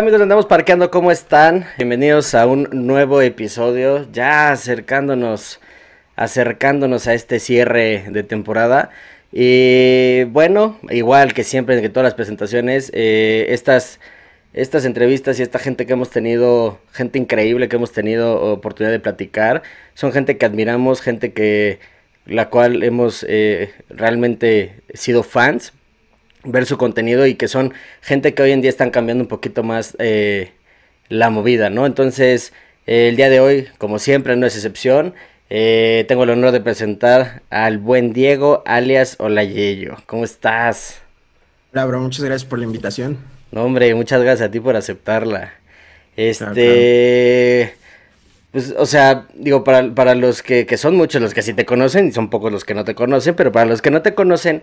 Amigos, 0.00 0.22
andamos 0.22 0.46
parqueando, 0.46 0.90
¿cómo 0.90 1.10
están? 1.10 1.66
Bienvenidos 1.76 2.34
a 2.34 2.46
un 2.46 2.66
nuevo 2.72 3.20
episodio, 3.20 4.10
ya 4.10 4.50
acercándonos, 4.50 5.60
acercándonos 6.16 7.06
a 7.06 7.12
este 7.12 7.38
cierre 7.38 8.06
de 8.08 8.22
temporada. 8.22 8.88
Y 9.30 10.24
bueno, 10.24 10.78
igual 10.88 11.34
que 11.34 11.44
siempre, 11.44 11.82
que 11.82 11.90
todas 11.90 12.04
las 12.04 12.14
presentaciones, 12.14 12.90
eh, 12.94 13.48
estas, 13.50 14.00
estas 14.54 14.86
entrevistas 14.86 15.38
y 15.38 15.42
esta 15.42 15.58
gente 15.58 15.84
que 15.84 15.92
hemos 15.92 16.08
tenido, 16.08 16.78
gente 16.92 17.18
increíble 17.18 17.68
que 17.68 17.76
hemos 17.76 17.92
tenido 17.92 18.40
oportunidad 18.40 18.92
de 18.92 19.00
platicar, 19.00 19.62
son 19.92 20.12
gente 20.12 20.38
que 20.38 20.46
admiramos, 20.46 21.02
gente 21.02 21.34
que 21.34 21.78
la 22.24 22.48
cual 22.48 22.84
hemos 22.84 23.26
eh, 23.28 23.74
realmente 23.90 24.76
sido 24.94 25.22
fans, 25.22 25.74
ver 26.44 26.66
su 26.66 26.78
contenido 26.78 27.26
y 27.26 27.34
que 27.34 27.48
son 27.48 27.74
gente 28.00 28.34
que 28.34 28.42
hoy 28.42 28.52
en 28.52 28.60
día 28.60 28.70
están 28.70 28.90
cambiando 28.90 29.24
un 29.24 29.28
poquito 29.28 29.62
más 29.62 29.96
eh, 29.98 30.52
la 31.08 31.30
movida, 31.30 31.70
¿no? 31.70 31.86
Entonces, 31.86 32.52
el 32.86 33.16
día 33.16 33.28
de 33.28 33.40
hoy, 33.40 33.68
como 33.78 33.98
siempre, 33.98 34.36
no 34.36 34.46
es 34.46 34.54
excepción. 34.56 35.14
Eh, 35.50 36.04
tengo 36.08 36.24
el 36.24 36.30
honor 36.30 36.52
de 36.52 36.60
presentar 36.60 37.42
al 37.50 37.78
buen 37.78 38.12
Diego, 38.12 38.62
alias 38.66 39.16
Olayeyo. 39.18 39.96
¿Cómo 40.06 40.24
estás? 40.24 41.00
Hola, 41.72 41.84
bro, 41.86 42.00
muchas 42.00 42.24
gracias 42.24 42.48
por 42.48 42.58
la 42.58 42.64
invitación. 42.64 43.18
No, 43.50 43.64
hombre, 43.64 43.94
muchas 43.94 44.22
gracias 44.22 44.48
a 44.48 44.50
ti 44.50 44.60
por 44.60 44.76
aceptarla. 44.76 45.52
Este. 46.16 47.74
Pues, 48.52 48.74
o 48.76 48.86
sea, 48.86 49.26
digo, 49.34 49.62
para, 49.62 49.94
para 49.94 50.14
los 50.14 50.42
que, 50.42 50.66
que, 50.66 50.76
son 50.76 50.96
muchos 50.96 51.22
los 51.22 51.34
que 51.34 51.42
sí 51.42 51.54
te 51.54 51.64
conocen 51.64 52.08
y 52.08 52.12
son 52.12 52.30
pocos 52.30 52.50
los 52.50 52.64
que 52.64 52.74
no 52.74 52.84
te 52.84 52.96
conocen, 52.96 53.36
pero 53.36 53.52
para 53.52 53.66
los 53.66 53.80
que 53.80 53.92
no 53.92 54.02
te 54.02 54.14
conocen, 54.14 54.62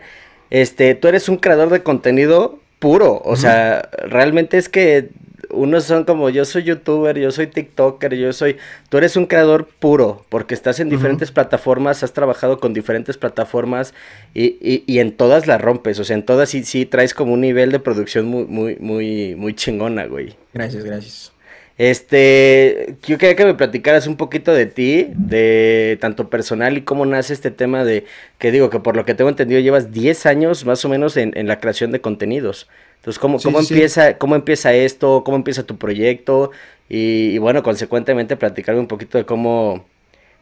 este, 0.49 0.95
tú 0.95 1.07
eres 1.07 1.29
un 1.29 1.37
creador 1.37 1.69
de 1.69 1.83
contenido 1.83 2.59
puro. 2.79 3.21
O 3.25 3.35
sea, 3.35 3.89
realmente 4.07 4.57
es 4.57 4.69
que 4.69 5.09
unos 5.49 5.85
son 5.85 6.03
como 6.03 6.29
yo 6.29 6.45
soy 6.45 6.63
youtuber, 6.63 7.17
yo 7.17 7.31
soy 7.31 7.47
TikToker, 7.47 8.15
yo 8.15 8.33
soy... 8.33 8.57
Tú 8.89 8.97
eres 8.97 9.15
un 9.15 9.25
creador 9.25 9.67
puro, 9.67 10.25
porque 10.29 10.53
estás 10.53 10.79
en 10.79 10.89
diferentes 10.89 11.31
plataformas, 11.31 12.03
has 12.03 12.13
trabajado 12.13 12.59
con 12.59 12.73
diferentes 12.73 13.17
plataformas 13.17 13.93
y, 14.33 14.57
y, 14.61 14.83
y, 14.85 14.99
en 14.99 15.13
todas 15.13 15.47
las 15.47 15.61
rompes, 15.61 15.99
o 15.99 16.03
sea, 16.03 16.15
en 16.15 16.23
todas 16.23 16.49
sí, 16.49 16.63
sí 16.63 16.85
traes 16.85 17.13
como 17.13 17.33
un 17.33 17.41
nivel 17.41 17.71
de 17.71 17.79
producción 17.79 18.25
muy, 18.25 18.45
muy, 18.45 18.77
muy, 18.79 19.35
muy 19.35 19.53
chingona, 19.53 20.05
güey. 20.05 20.35
Gracias, 20.53 20.83
gracias. 20.83 21.31
Este, 21.77 22.95
yo 23.03 23.19
quería 23.19 23.35
que 23.35 23.45
me 23.45 23.53
platicaras 23.53 24.07
un 24.07 24.17
poquito 24.17 24.51
de 24.51 24.65
ti, 24.65 25.11
de 25.13 25.97
tanto 26.01 26.29
personal 26.29 26.75
y 26.75 26.81
cómo 26.81 27.05
nace 27.05 27.33
este 27.33 27.51
tema 27.51 27.83
de, 27.83 28.05
que 28.39 28.51
digo, 28.51 28.71
que 28.71 28.79
por 28.79 28.95
lo 28.95 29.05
que 29.05 29.13
tengo 29.13 29.29
entendido 29.29 29.61
llevas 29.61 29.91
10 29.91 30.25
años 30.25 30.65
más 30.65 30.83
o 30.85 30.89
menos 30.89 31.17
en, 31.17 31.37
en 31.37 31.47
la 31.47 31.59
creación 31.59 31.91
de 31.91 32.01
contenidos. 32.01 32.67
Entonces, 32.95 33.19
¿cómo, 33.19 33.37
sí, 33.37 33.45
cómo 33.45 33.61
sí. 33.61 33.73
empieza, 33.75 34.17
cómo 34.17 34.35
empieza 34.35 34.73
esto? 34.73 35.23
¿Cómo 35.23 35.37
empieza 35.37 35.63
tu 35.63 35.77
proyecto? 35.77 36.51
Y, 36.89 37.31
y, 37.35 37.37
bueno, 37.37 37.61
consecuentemente 37.61 38.37
platicarme 38.37 38.81
un 38.81 38.87
poquito 38.87 39.19
de 39.19 39.25
cómo, 39.25 39.85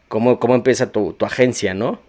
cómo, 0.08 0.40
cómo 0.40 0.54
empieza 0.54 0.90
tu, 0.90 1.12
tu 1.12 1.26
agencia, 1.26 1.74
¿no? 1.74 2.00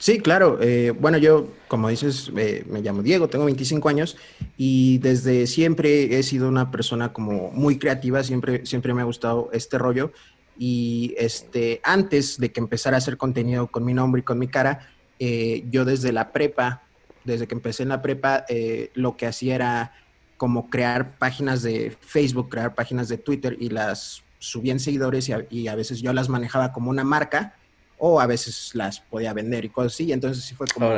Sí, 0.00 0.18
claro. 0.18 0.58
Eh, 0.62 0.92
bueno, 0.98 1.18
yo, 1.18 1.48
como 1.68 1.90
dices, 1.90 2.32
eh, 2.34 2.64
me 2.66 2.80
llamo 2.80 3.02
Diego, 3.02 3.28
tengo 3.28 3.44
25 3.44 3.86
años 3.90 4.16
y 4.56 4.96
desde 4.96 5.46
siempre 5.46 6.18
he 6.18 6.22
sido 6.22 6.48
una 6.48 6.70
persona 6.70 7.12
como 7.12 7.50
muy 7.50 7.78
creativa, 7.78 8.24
siempre, 8.24 8.64
siempre 8.64 8.94
me 8.94 9.02
ha 9.02 9.04
gustado 9.04 9.50
este 9.52 9.76
rollo. 9.76 10.10
Y 10.58 11.14
este, 11.18 11.82
antes 11.84 12.40
de 12.40 12.50
que 12.50 12.60
empezara 12.60 12.96
a 12.96 12.98
hacer 12.98 13.18
contenido 13.18 13.66
con 13.66 13.84
mi 13.84 13.92
nombre 13.92 14.20
y 14.20 14.24
con 14.24 14.38
mi 14.38 14.48
cara, 14.48 14.88
eh, 15.18 15.64
yo 15.70 15.84
desde 15.84 16.12
la 16.12 16.32
prepa, 16.32 16.80
desde 17.24 17.46
que 17.46 17.54
empecé 17.54 17.82
en 17.82 17.90
la 17.90 18.00
prepa, 18.00 18.46
eh, 18.48 18.90
lo 18.94 19.18
que 19.18 19.26
hacía 19.26 19.54
era 19.54 19.92
como 20.38 20.70
crear 20.70 21.18
páginas 21.18 21.62
de 21.62 21.94
Facebook, 22.00 22.48
crear 22.48 22.74
páginas 22.74 23.10
de 23.10 23.18
Twitter 23.18 23.54
y 23.60 23.68
las 23.68 24.22
subía 24.38 24.72
en 24.72 24.80
seguidores 24.80 25.30
y 25.50 25.68
a 25.68 25.74
veces 25.74 26.00
yo 26.00 26.14
las 26.14 26.30
manejaba 26.30 26.72
como 26.72 26.88
una 26.88 27.04
marca 27.04 27.59
o 28.00 28.18
a 28.18 28.26
veces 28.26 28.74
las 28.74 29.00
podía 29.00 29.32
vender 29.34 29.64
y 29.66 29.68
cosas 29.68 29.92
así. 29.92 30.10
Entonces 30.10 30.42
sí 30.42 30.54
fue 30.54 30.66
como, 30.66 30.90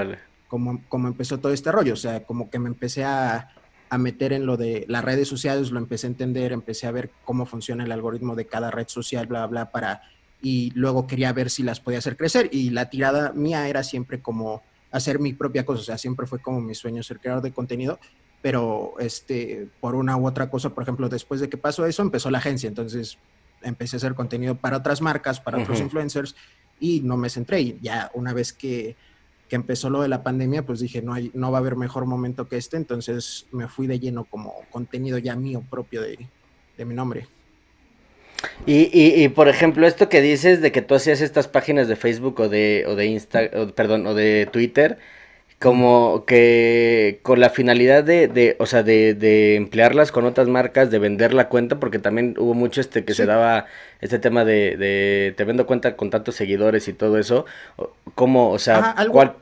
como, 0.46 0.80
como, 0.88 1.08
empezó 1.08 1.38
todo 1.38 1.52
este 1.52 1.72
rollo. 1.72 1.94
O 1.94 1.96
sea, 1.96 2.22
como 2.24 2.48
que 2.48 2.60
me 2.60 2.68
empecé 2.68 3.04
a, 3.04 3.50
a, 3.90 3.98
meter 3.98 4.32
en 4.32 4.46
lo 4.46 4.56
de 4.56 4.86
las 4.88 5.04
redes 5.04 5.26
sociales, 5.26 5.72
lo 5.72 5.78
empecé 5.78 6.06
a 6.06 6.10
entender, 6.10 6.52
empecé 6.52 6.86
a 6.86 6.92
ver 6.92 7.10
cómo 7.24 7.44
funciona 7.44 7.82
el 7.84 7.90
algoritmo 7.90 8.36
de 8.36 8.46
cada 8.46 8.70
red 8.70 8.86
social, 8.88 9.26
bla, 9.26 9.46
bla, 9.46 9.70
para... 9.70 10.02
Y 10.40 10.70
luego 10.74 11.06
quería 11.06 11.32
ver 11.32 11.50
si 11.50 11.64
las 11.64 11.80
podía 11.80 11.98
hacer 11.98 12.16
crecer. 12.16 12.48
Y 12.52 12.70
la 12.70 12.88
tirada 12.88 13.32
mía 13.32 13.68
era 13.68 13.82
siempre 13.82 14.20
como 14.20 14.62
hacer 14.92 15.18
mi 15.18 15.32
propia 15.32 15.66
cosa. 15.66 15.80
O 15.80 15.84
sea, 15.84 15.98
siempre 15.98 16.26
fue 16.26 16.40
como 16.40 16.60
mi 16.60 16.74
sueño 16.74 17.02
ser 17.02 17.18
creador 17.18 17.42
de 17.42 17.52
contenido. 17.52 17.98
Pero 18.42 18.94
este, 19.00 19.68
por 19.80 19.96
una 19.96 20.16
u 20.16 20.26
otra 20.26 20.50
cosa, 20.50 20.70
por 20.70 20.84
ejemplo, 20.84 21.08
después 21.08 21.40
de 21.40 21.48
que 21.48 21.56
pasó 21.56 21.84
eso, 21.84 22.02
empezó 22.02 22.30
la 22.30 22.38
agencia. 22.38 22.68
Entonces 22.68 23.18
empecé 23.62 23.96
a 23.96 23.98
hacer 23.98 24.14
contenido 24.14 24.56
para 24.56 24.76
otras 24.76 25.00
marcas, 25.00 25.40
para 25.40 25.58
uh 25.58 25.60
-huh. 25.60 25.64
otros 25.64 25.80
influencers 25.80 26.34
y 26.80 27.00
no 27.00 27.16
me 27.16 27.30
centré. 27.30 27.60
Y 27.60 27.78
ya 27.80 28.10
una 28.14 28.32
vez 28.32 28.52
que, 28.52 28.96
que, 29.48 29.56
empezó 29.56 29.90
lo 29.90 30.02
de 30.02 30.08
la 30.08 30.22
pandemia, 30.22 30.64
pues 30.64 30.80
dije, 30.80 31.02
no, 31.02 31.14
hay, 31.14 31.30
no 31.34 31.50
va 31.50 31.58
a 31.58 31.60
haber 31.60 31.76
mejor 31.76 32.06
momento 32.06 32.48
que 32.48 32.56
este, 32.56 32.76
entonces 32.76 33.46
me 33.52 33.68
fui 33.68 33.86
de 33.86 33.98
lleno 33.98 34.24
como 34.24 34.54
contenido 34.70 35.18
ya 35.18 35.36
mío 35.36 35.62
propio 35.70 36.02
de, 36.02 36.18
de 36.76 36.84
mi 36.84 36.94
nombre. 36.94 37.26
Y, 38.66 38.90
y, 39.22 39.28
por 39.28 39.48
ejemplo, 39.48 39.86
esto 39.86 40.08
que 40.08 40.20
dices 40.20 40.60
de 40.60 40.72
que 40.72 40.82
tú 40.82 40.94
hacías 40.94 41.20
estas 41.20 41.48
páginas 41.48 41.88
de 41.88 41.96
Facebook 41.96 42.40
o 42.40 42.48
de, 42.48 42.84
o 42.86 42.94
de 42.94 43.06
Insta, 43.06 43.50
perdón, 43.74 44.06
o 44.06 44.14
de 44.14 44.48
Twitter, 44.52 44.98
como 45.62 46.24
que 46.26 47.20
con 47.22 47.38
la 47.38 47.48
finalidad 47.48 48.02
de, 48.02 48.26
de 48.26 48.56
o 48.58 48.66
sea, 48.66 48.82
de, 48.82 49.14
de, 49.14 49.54
emplearlas 49.54 50.10
con 50.10 50.24
otras 50.24 50.48
marcas, 50.48 50.90
de 50.90 50.98
vender 50.98 51.32
la 51.32 51.48
cuenta, 51.48 51.78
porque 51.78 52.00
también 52.00 52.34
hubo 52.36 52.52
mucho 52.52 52.80
este 52.80 53.04
que 53.04 53.12
sí. 53.12 53.18
se 53.18 53.26
daba 53.26 53.66
este 54.00 54.18
tema 54.18 54.44
de, 54.44 54.76
de, 54.76 55.32
te 55.36 55.44
vendo 55.44 55.64
cuenta 55.64 55.96
con 55.96 56.10
tantos 56.10 56.34
seguidores 56.34 56.88
y 56.88 56.92
todo 56.92 57.16
eso, 57.16 57.46
¿cómo, 58.16 58.50
o 58.50 58.58
sea, 58.58 58.78
Ajá, 58.78 58.90
algo, 58.90 59.12
cuál? 59.12 59.36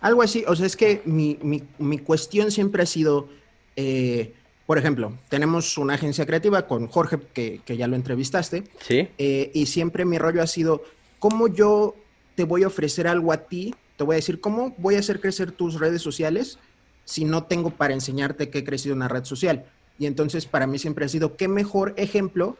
Algo 0.00 0.22
así, 0.22 0.44
o 0.48 0.56
sea, 0.56 0.66
es 0.66 0.76
que 0.76 1.00
mi, 1.04 1.38
mi, 1.40 1.62
mi 1.78 1.98
cuestión 1.98 2.50
siempre 2.50 2.82
ha 2.82 2.86
sido, 2.86 3.28
eh, 3.76 4.32
por 4.66 4.78
ejemplo, 4.78 5.12
tenemos 5.28 5.78
una 5.78 5.94
agencia 5.94 6.26
creativa 6.26 6.66
con 6.66 6.88
Jorge, 6.88 7.18
que, 7.32 7.60
que 7.64 7.76
ya 7.76 7.86
lo 7.86 7.94
entrevistaste, 7.94 8.64
¿Sí? 8.80 9.08
Eh, 9.16 9.52
y 9.54 9.66
siempre 9.66 10.04
mi 10.04 10.18
rollo 10.18 10.42
ha 10.42 10.48
sido, 10.48 10.82
¿cómo 11.20 11.46
yo 11.46 11.94
te 12.34 12.42
voy 12.42 12.64
a 12.64 12.66
ofrecer 12.66 13.06
algo 13.06 13.32
a 13.32 13.36
ti 13.36 13.76
te 13.96 14.04
voy 14.04 14.14
a 14.14 14.16
decir 14.16 14.40
cómo 14.40 14.74
voy 14.78 14.96
a 14.96 15.00
hacer 15.00 15.20
crecer 15.20 15.52
tus 15.52 15.80
redes 15.80 16.02
sociales 16.02 16.58
si 17.04 17.24
no 17.24 17.44
tengo 17.44 17.70
para 17.70 17.94
enseñarte 17.94 18.50
que 18.50 18.58
he 18.58 18.64
crecido 18.64 18.94
una 18.94 19.08
red 19.08 19.24
social. 19.24 19.64
Y 19.98 20.06
entonces 20.06 20.46
para 20.46 20.66
mí 20.66 20.78
siempre 20.78 21.04
ha 21.04 21.08
sido 21.08 21.36
qué 21.36 21.48
mejor 21.48 21.94
ejemplo 21.96 22.56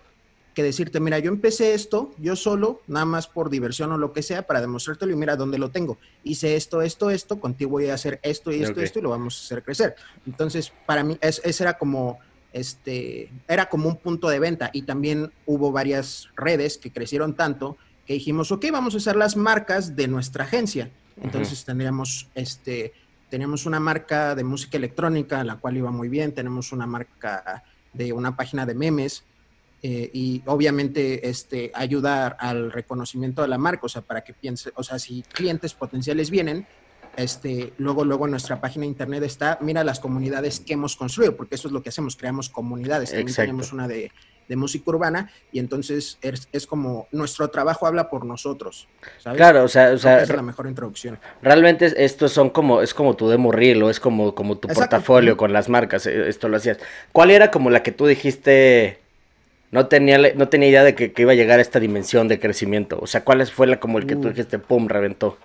que 0.54 0.62
decirte, 0.62 1.00
mira, 1.00 1.18
yo 1.18 1.30
empecé 1.30 1.74
esto, 1.74 2.14
yo 2.16 2.34
solo, 2.34 2.80
nada 2.86 3.04
más 3.04 3.26
por 3.26 3.50
diversión 3.50 3.92
o 3.92 3.98
lo 3.98 4.14
que 4.14 4.22
sea, 4.22 4.46
para 4.46 4.62
demostrártelo 4.62 5.12
y 5.12 5.16
mira 5.16 5.36
dónde 5.36 5.58
lo 5.58 5.70
tengo. 5.70 5.98
Hice 6.24 6.56
esto, 6.56 6.80
esto, 6.80 7.10
esto, 7.10 7.38
contigo 7.38 7.72
voy 7.72 7.90
a 7.90 7.94
hacer 7.94 8.20
esto 8.22 8.50
y 8.50 8.62
esto, 8.62 8.72
okay. 8.72 8.84
esto 8.84 8.98
y 9.00 9.02
lo 9.02 9.10
vamos 9.10 9.38
a 9.38 9.44
hacer 9.44 9.62
crecer. 9.62 9.96
Entonces, 10.26 10.72
para 10.86 11.04
mí, 11.04 11.18
es, 11.20 11.42
ese 11.44 11.62
era 11.62 11.76
como, 11.76 12.20
este, 12.54 13.30
era 13.46 13.68
como 13.68 13.90
un 13.90 13.96
punto 13.96 14.30
de 14.30 14.38
venta 14.38 14.70
y 14.72 14.82
también 14.82 15.30
hubo 15.44 15.72
varias 15.72 16.30
redes 16.36 16.78
que 16.78 16.90
crecieron 16.90 17.34
tanto 17.34 17.76
que 18.06 18.14
dijimos, 18.14 18.50
ok, 18.50 18.64
vamos 18.72 18.94
a 18.94 18.96
hacer 18.96 19.16
las 19.16 19.36
marcas 19.36 19.94
de 19.94 20.08
nuestra 20.08 20.44
agencia. 20.44 20.90
Entonces 21.20 21.60
uh 21.60 21.62
-huh. 21.62 21.66
tendríamos 21.66 22.28
este 22.34 22.92
teníamos 23.28 23.66
una 23.66 23.80
marca 23.80 24.34
de 24.34 24.44
música 24.44 24.76
electrónica, 24.76 25.42
la 25.44 25.56
cual 25.56 25.76
iba 25.76 25.90
muy 25.90 26.08
bien, 26.08 26.32
tenemos 26.32 26.72
una 26.72 26.86
marca 26.86 27.64
de 27.92 28.12
una 28.12 28.36
página 28.36 28.66
de 28.66 28.74
memes 28.74 29.24
eh, 29.82 30.10
y 30.12 30.42
obviamente 30.46 31.28
este, 31.28 31.70
ayudar 31.74 32.36
al 32.40 32.70
reconocimiento 32.72 33.42
de 33.42 33.48
la 33.48 33.58
marca, 33.58 33.86
o 33.86 33.88
sea, 33.88 34.02
para 34.02 34.22
que 34.22 34.32
piense, 34.32 34.70
o 34.74 34.82
sea, 34.82 34.98
si 34.98 35.22
clientes 35.22 35.74
potenciales 35.74 36.30
vienen, 36.30 36.66
este, 37.16 37.72
luego, 37.78 38.04
luego 38.04 38.26
en 38.26 38.32
nuestra 38.32 38.60
página 38.60 38.82
de 38.82 38.88
internet 38.88 39.22
está, 39.22 39.58
mira 39.60 39.84
las 39.84 40.00
comunidades 40.00 40.60
que 40.60 40.74
hemos 40.74 40.96
construido, 40.96 41.36
porque 41.36 41.54
eso 41.54 41.68
es 41.68 41.72
lo 41.72 41.82
que 41.82 41.88
hacemos, 41.88 42.16
creamos 42.16 42.48
comunidades. 42.48 43.10
También 43.10 43.28
Exacto. 43.28 43.42
tenemos 43.42 43.72
una 43.72 43.88
de, 43.88 44.12
de 44.48 44.56
música 44.56 44.90
urbana 44.90 45.30
y 45.52 45.58
entonces 45.58 46.18
es, 46.22 46.48
es, 46.52 46.66
como 46.66 47.08
nuestro 47.12 47.48
trabajo 47.48 47.86
habla 47.86 48.08
por 48.08 48.24
nosotros. 48.24 48.88
¿sabes? 49.18 49.36
Claro, 49.36 49.64
o 49.64 49.68
sea, 49.68 49.92
o 49.92 49.98
sea 49.98 50.22
es 50.22 50.28
la 50.28 50.42
mejor 50.42 50.66
introducción. 50.66 51.18
Realmente 51.42 51.92
estos 52.04 52.32
son 52.32 52.50
como, 52.50 52.82
es 52.82 52.94
como 52.94 53.16
tu 53.16 53.28
demo 53.28 53.52
reel 53.52 53.82
o 53.82 53.90
es 53.90 54.00
como, 54.00 54.34
como 54.34 54.58
tu 54.58 54.68
Exacto. 54.68 54.90
portafolio 54.90 55.36
con 55.36 55.52
las 55.52 55.68
marcas, 55.68 56.06
eh, 56.06 56.28
esto 56.28 56.48
lo 56.48 56.56
hacías. 56.56 56.78
¿Cuál 57.12 57.30
era 57.30 57.50
como 57.50 57.70
la 57.70 57.82
que 57.82 57.92
tú 57.92 58.06
dijiste, 58.06 59.00
no 59.70 59.86
tenía, 59.86 60.18
no 60.34 60.48
tenía 60.48 60.68
idea 60.68 60.84
de 60.84 60.94
que, 60.94 61.12
que 61.12 61.22
iba 61.22 61.32
a 61.32 61.36
llegar 61.36 61.58
a 61.58 61.62
esta 61.62 61.80
dimensión 61.80 62.28
de 62.28 62.38
crecimiento? 62.38 62.98
O 63.00 63.06
sea, 63.06 63.24
¿cuál 63.24 63.44
fue 63.46 63.66
la 63.66 63.80
como 63.80 63.98
el 63.98 64.06
que 64.06 64.14
uh. 64.14 64.20
tú 64.20 64.28
dijiste, 64.28 64.58
pum, 64.58 64.88
reventó? 64.88 65.38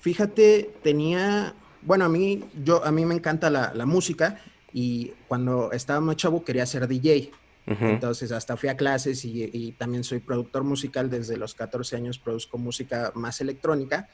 Fíjate, 0.00 0.70
tenía, 0.82 1.54
bueno, 1.82 2.06
a 2.06 2.08
mí, 2.08 2.44
yo, 2.64 2.84
a 2.84 2.90
mí 2.90 3.04
me 3.04 3.14
encanta 3.14 3.50
la, 3.50 3.72
la 3.74 3.86
música 3.86 4.40
y 4.72 5.12
cuando 5.28 5.72
estaba 5.72 6.00
más 6.00 6.16
chavo 6.16 6.44
quería 6.44 6.64
ser 6.66 6.86
DJ. 6.86 7.30
Entonces 7.66 8.32
hasta 8.32 8.56
fui 8.56 8.68
a 8.68 8.76
clases 8.76 9.24
y, 9.24 9.48
y, 9.52 9.72
también 9.72 10.02
soy 10.02 10.18
productor 10.18 10.64
musical 10.64 11.08
desde 11.08 11.36
los 11.36 11.54
14 11.54 11.94
años, 11.94 12.18
produzco 12.18 12.58
música 12.58 13.12
más 13.14 13.40
electrónica 13.40 14.08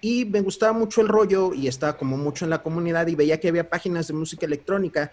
y 0.00 0.24
me 0.26 0.40
gustaba 0.40 0.72
mucho 0.72 1.00
el 1.00 1.08
rollo 1.08 1.52
y 1.52 1.66
estaba 1.66 1.96
como 1.96 2.16
mucho 2.16 2.44
en 2.44 2.50
la 2.50 2.62
comunidad 2.62 3.08
y 3.08 3.16
veía 3.16 3.40
que 3.40 3.48
había 3.48 3.68
páginas 3.68 4.06
de 4.06 4.14
música 4.14 4.46
electrónica 4.46 5.10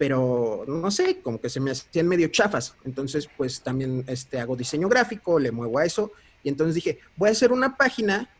pero 0.00 0.64
no 0.66 0.90
sé, 0.90 1.20
como 1.20 1.38
que 1.38 1.50
se 1.50 1.60
me 1.60 1.72
hacían 1.72 2.08
medio 2.08 2.28
chafas. 2.28 2.74
Entonces, 2.86 3.28
pues 3.36 3.60
también 3.60 4.02
este, 4.06 4.40
hago 4.40 4.56
diseño 4.56 4.88
gráfico, 4.88 5.38
le 5.38 5.52
muevo 5.52 5.78
a 5.78 5.84
eso. 5.84 6.12
Y 6.42 6.48
entonces 6.48 6.74
dije, 6.74 7.00
voy 7.16 7.28
a 7.28 7.32
hacer 7.32 7.52
una 7.52 7.76
página 7.76 8.30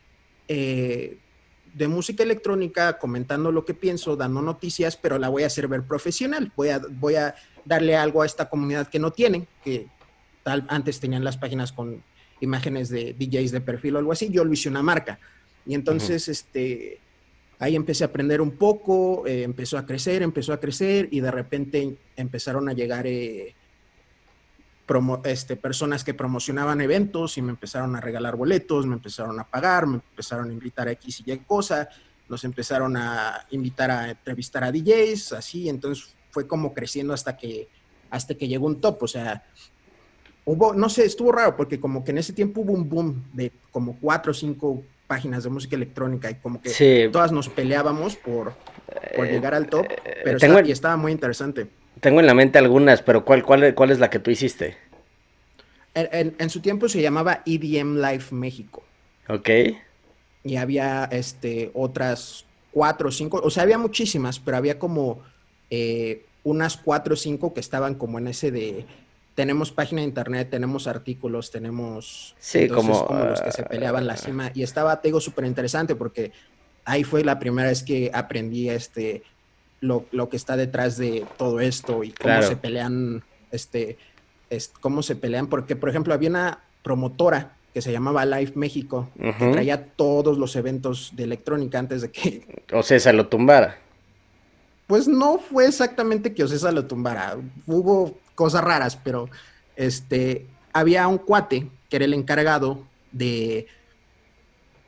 eh, 0.49 1.19
de 1.75 1.87
música 1.87 2.23
electrónica 2.23 2.97
comentando 2.97 3.53
lo 3.53 3.67
que 3.67 3.75
pienso, 3.75 4.17
dando 4.17 4.41
noticias, 4.41 4.97
pero 4.97 5.19
la 5.19 5.29
voy 5.29 5.43
a 5.43 5.49
hacer 5.49 5.69
ver 5.69 5.83
profesional. 5.83 6.51
Voy 6.57 6.71
a, 6.71 6.81
voy 6.93 7.17
a 7.17 7.35
darle 7.65 7.97
algo 7.97 8.23
a 8.23 8.27
esta 8.27 8.49
comunidad 8.49 8.89
que 8.89 8.99
no 8.99 9.11
tienen, 9.11 9.47
que 9.65 9.87
tal, 10.43 10.67
antes 10.69 11.01
tenían 11.01 11.25
las 11.25 11.37
páginas 11.37 11.73
con 11.73 12.03
imágenes 12.41 12.89
de 12.89 13.15
DJs 13.19 13.53
de 13.53 13.61
perfil 13.61 13.97
o 13.97 13.99
algo 13.99 14.13
así. 14.13 14.31
Yo 14.31 14.45
lo 14.45 14.53
hice 14.53 14.69
una 14.69 14.83
marca. 14.83 15.19
Y 15.67 15.75
entonces, 15.75 16.29
este, 16.29 16.99
ahí 17.59 17.77
empecé 17.77 18.05
a 18.05 18.09
aprender 18.09 18.41
un 18.41 18.53
poco, 18.53 19.27
eh, 19.27 19.43
empezó 19.43 19.79
a 19.79 19.87
crecer, 19.87 20.23
empezó 20.23 20.53
a 20.53 20.61
crecer 20.61 21.09
y 21.11 21.21
de 21.21 21.31
repente 21.31 21.97
empezaron 22.17 22.69
a 22.69 22.73
llegar 22.73 23.07
eh, 23.07 23.55
este, 25.25 25.57
personas 25.57 26.03
que 26.03 26.15
promocionaban 26.15 26.81
eventos 26.81 27.39
y 27.39 27.43
me 27.43 27.51
empezaron 27.51 27.95
a 27.95 28.01
regalar 28.01 28.35
boletos, 28.35 28.87
me 28.87 28.95
empezaron 28.95 29.39
a 29.39 29.45
pagar, 29.45 29.87
me 29.87 29.97
empezaron 29.97 30.51
a 30.51 30.53
invitar 30.53 30.89
a 30.89 30.93
X 30.93 31.23
y 31.25 31.33
Y 31.33 31.39
cosa, 31.39 31.89
nos 32.29 32.43
empezaron 32.45 32.97
a 32.97 33.47
invitar 33.51 33.91
a 33.91 34.11
entrevistar 34.11 34.65
a 34.65 34.73
DJs, 34.73 35.35
así, 35.35 35.69
entonces 35.69 36.15
fue 36.31 36.47
como 36.47 36.75
creciendo 36.75 37.13
hasta 37.13 37.37
que, 37.37 37.69
hasta 38.11 38.35
que 38.35 38.49
llegó 38.49 38.67
un 38.67 38.81
top, 38.81 39.03
o 39.03 39.09
sea, 39.09 39.45
hubo, 40.45 40.75
no 40.75 40.89
sé, 40.89 41.05
estuvo 41.05 41.33
raro 41.33 41.57
porque 41.57 41.81
como 41.81 42.05
que 42.05 42.11
en 42.11 42.19
ese 42.19 42.33
tiempo 42.33 42.63
hubo 42.63 42.73
un 42.73 42.89
boom 42.89 43.25
de 43.33 43.53
como 43.71 43.97
cuatro 44.01 44.33
o 44.33 44.35
cinco 44.35 44.83
páginas 45.07 45.43
de 45.43 45.51
música 45.51 45.77
electrónica 45.77 46.31
y 46.31 46.37
como 46.37 46.61
que 46.61 47.11
todas 47.13 47.33
nos 47.33 47.49
peleábamos 47.49 48.17
por, 48.17 48.55
por 49.17 49.27
eh, 49.27 49.33
llegar 49.33 49.55
al 49.55 49.69
top, 49.69 49.87
eh, 49.91 50.21
pero 50.25 50.37
estaba, 50.37 50.67
y 50.67 50.71
estaba 50.71 50.97
muy 50.97 51.13
interesante. 51.13 51.67
Tengo 52.01 52.21
en 52.21 52.27
la 52.27 52.35
mente 52.35 52.59
algunas, 52.59 53.03
pero 53.03 53.25
¿cuál, 53.25 53.43
cuál, 53.45 53.75
cuál 53.75 53.91
es 53.91 53.99
la 53.99 54.09
que 54.09 54.21
tú 54.21 54.31
hiciste? 54.31 54.77
En, 55.95 56.51
su 56.51 56.61
tiempo 56.61 56.89
se 56.89 57.03
llamaba 57.03 57.43
EDM 57.45 57.97
Live 57.97 58.27
México. 58.31 58.85
Ok. 59.29 59.51
Y 60.45 60.57
había 60.57 61.09
este, 61.11 61.71
otras 61.75 62.47
cuatro 62.71 63.09
o 63.09 63.13
cinco, 63.13 63.41
o 63.43 63.51
sea, 63.51 63.65
había 63.65 63.79
muchísimas, 63.79 64.39
pero 64.39 64.57
había 64.57 64.79
como 64.79 65.23
eh, 65.71 66.27
unas 66.45 66.77
cuatro 66.77 67.15
o 67.15 67.17
cinco 67.17 67.55
que 67.55 67.61
estaban 67.61 67.95
como 67.95 68.19
en 68.19 68.29
ese 68.29 68.51
de 68.51 68.87
tenemos 69.35 69.73
página 69.73 70.03
de 70.03 70.09
internet, 70.09 70.49
tenemos 70.51 70.87
artículos, 70.87 71.51
tenemos... 71.51 72.35
Sí, 72.39 72.69
como... 72.69 73.07
como 73.07 73.25
los 73.25 73.41
que 73.41 73.53
se 73.53 73.63
peleaban 73.63 74.07
la 74.07 74.17
cima. 74.17 74.51
Y 74.55 74.63
estaba, 74.63 75.01
te 75.01 75.09
digo, 75.09 75.21
súper 75.21 75.47
interesante 75.47 75.95
porque 75.95 76.33
ahí 76.85 77.05
fue 77.05 77.25
la 77.25 77.39
primera 77.39 77.69
vez 77.69 77.83
que 77.83 78.11
aprendí 78.13 78.69
este, 78.69 79.23
lo, 79.81 80.05
que 80.29 80.37
está 80.37 80.57
detrás 80.57 80.99
de 80.99 81.25
todo 81.39 81.61
esto 81.61 82.05
y 82.05 82.11
cómo 82.11 82.43
se 82.43 82.57
pelean, 82.57 83.23
este, 83.51 83.97
cómo 84.81 85.03
se 85.03 85.17
pelean. 85.17 85.47
Porque, 85.47 85.77
por 85.77 85.89
ejemplo, 85.89 86.13
había 86.13 86.29
una 86.29 86.59
promotora 86.83 87.57
que 87.73 87.81
se 87.81 87.93
llamaba 87.93 88.27
Live 88.27 88.53
México, 88.57 89.09
que 89.17 89.53
traía 89.53 89.87
todos 89.87 90.37
los 90.37 90.57
eventos 90.57 91.13
de 91.15 91.25
electrónica 91.25 91.79
antes 91.79 92.03
de 92.03 92.11
que... 92.11 92.63
Ocesa 92.73 93.13
lo 93.13 93.29
tumbara. 93.29 93.79
Pues 94.91 95.07
no 95.07 95.39
fue 95.39 95.69
exactamente 95.69 96.35
que 96.35 96.43
Ocesa 96.43 96.73
lo 96.73 96.85
tumbara. 96.87 97.37
Hubo 97.65 98.19
cosas 98.35 98.65
raras, 98.65 98.97
pero 98.97 99.31
este, 99.77 100.49
había 100.73 101.07
un 101.07 101.19
cuate 101.19 101.69
que 101.89 101.95
era 101.95 102.07
el 102.07 102.13
encargado 102.13 102.85
de 103.13 103.69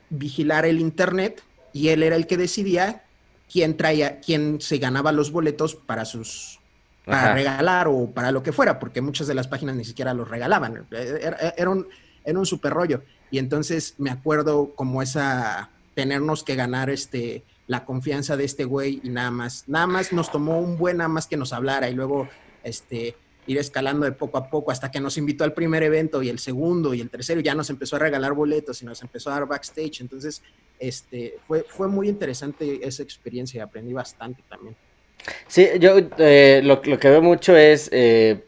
vigilar 0.09 0.65
el 0.65 0.81
internet 0.81 1.41
y 1.71 1.87
él 1.87 2.03
era 2.03 2.17
el 2.17 2.27
que 2.27 2.35
decidía 2.35 3.05
quién 3.49 3.77
traía, 3.77 4.19
quién 4.19 4.59
se 4.59 4.77
ganaba 4.77 5.13
los 5.13 5.31
boletos 5.31 5.73
para 5.73 6.03
sus 6.03 6.59
para 7.05 7.33
regalar 7.33 7.87
o 7.87 8.11
para 8.11 8.33
lo 8.33 8.43
que 8.43 8.51
fuera, 8.51 8.79
porque 8.79 8.99
muchas 8.99 9.27
de 9.27 9.35
las 9.35 9.47
páginas 9.47 9.77
ni 9.77 9.85
siquiera 9.85 10.13
los 10.13 10.27
regalaban. 10.27 10.85
Era, 10.91 11.69
un, 11.69 11.87
era 12.25 12.37
un 12.37 12.45
super 12.45 12.73
rollo. 12.73 13.03
Y 13.31 13.37
entonces 13.37 13.95
me 13.99 14.09
acuerdo 14.09 14.75
como 14.75 15.01
esa, 15.01 15.69
tenernos 15.95 16.43
que 16.43 16.55
ganar 16.55 16.89
este, 16.89 17.45
la 17.67 17.85
confianza 17.85 18.35
de 18.37 18.45
este 18.45 18.65
güey 18.65 18.99
y 19.03 19.09
nada 19.09 19.31
más, 19.31 19.63
nada 19.67 19.87
más 19.87 20.11
nos 20.11 20.31
tomó 20.31 20.59
un 20.59 20.77
buen, 20.77 20.97
nada 20.97 21.07
más 21.07 21.27
que 21.27 21.37
nos 21.37 21.53
hablara 21.53 21.89
y 21.89 21.93
luego, 21.93 22.27
este, 22.63 23.15
ir 23.45 23.57
escalando 23.57 24.05
de 24.05 24.11
poco 24.11 24.37
a 24.37 24.49
poco 24.49 24.71
hasta 24.71 24.91
que 24.91 24.99
nos 24.99 25.17
invitó 25.17 25.43
al 25.43 25.53
primer 25.53 25.83
evento 25.83 26.23
y 26.23 26.29
el 26.29 26.39
segundo 26.39 26.93
y 26.93 27.01
el 27.01 27.09
tercero 27.09 27.41
ya 27.41 27.55
nos 27.55 27.69
empezó 27.69 27.95
a 27.97 27.99
regalar 27.99 28.33
boletos 28.33 28.81
y 28.81 28.85
nos 28.85 29.01
empezó 29.01 29.29
a 29.29 29.33
dar 29.33 29.47
backstage. 29.47 30.01
Entonces, 30.01 30.41
este, 30.79 31.35
fue, 31.47 31.65
fue 31.67 31.87
muy 31.87 32.07
interesante 32.07 32.85
esa 32.85 33.03
experiencia 33.03 33.59
y 33.59 33.61
aprendí 33.61 33.93
bastante 33.93 34.43
también. 34.49 34.75
Sí, 35.47 35.67
yo 35.79 35.95
eh, 36.17 36.61
lo, 36.63 36.81
que 36.81 37.09
veo 37.09 37.21
mucho 37.21 37.55
es 37.55 37.89
eh, 37.91 38.43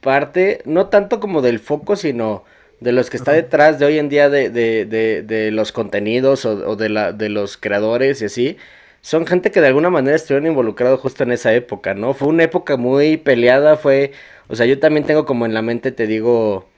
parte, 0.00 0.62
no 0.64 0.86
tanto 0.86 1.20
como 1.20 1.42
del 1.42 1.58
foco, 1.58 1.96
sino 1.96 2.44
de 2.80 2.92
los 2.92 3.10
que 3.10 3.16
está 3.16 3.32
detrás 3.32 3.78
de 3.78 3.86
hoy 3.86 3.98
en 3.98 4.08
día 4.08 4.28
de, 4.30 4.50
de, 4.50 4.86
de, 4.86 5.22
de 5.22 5.50
los 5.50 5.72
contenidos 5.72 6.44
o, 6.44 6.70
o, 6.70 6.76
de, 6.76 6.88
la, 6.88 7.12
de 7.12 7.28
los 7.28 7.56
creadores 7.56 8.22
y 8.22 8.24
así 8.26 8.56
son 9.02 9.26
gente 9.26 9.50
que 9.50 9.60
de 9.60 9.68
alguna 9.68 9.90
manera 9.90 10.16
estuvieron 10.16 10.46
involucrados 10.46 11.00
justo 11.00 11.22
en 11.22 11.32
esa 11.32 11.54
época, 11.54 11.94
¿no? 11.94 12.14
Fue 12.14 12.28
una 12.28 12.44
época 12.44 12.76
muy 12.76 13.16
peleada, 13.16 13.76
fue, 13.76 14.12
o 14.48 14.56
sea, 14.56 14.66
yo 14.66 14.78
también 14.78 15.06
tengo 15.06 15.24
como 15.24 15.46
en 15.46 15.54
la 15.54 15.62
mente, 15.62 15.90
te 15.90 16.06
digo, 16.06 16.68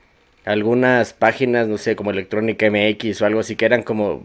algunas 0.45 1.13
páginas, 1.13 1.67
no 1.67 1.77
sé, 1.77 1.95
como 1.95 2.11
Electronic 2.11 2.61
MX 2.63 3.21
o 3.21 3.25
algo 3.25 3.39
así, 3.41 3.55
que 3.55 3.65
eran 3.65 3.83
como... 3.83 4.21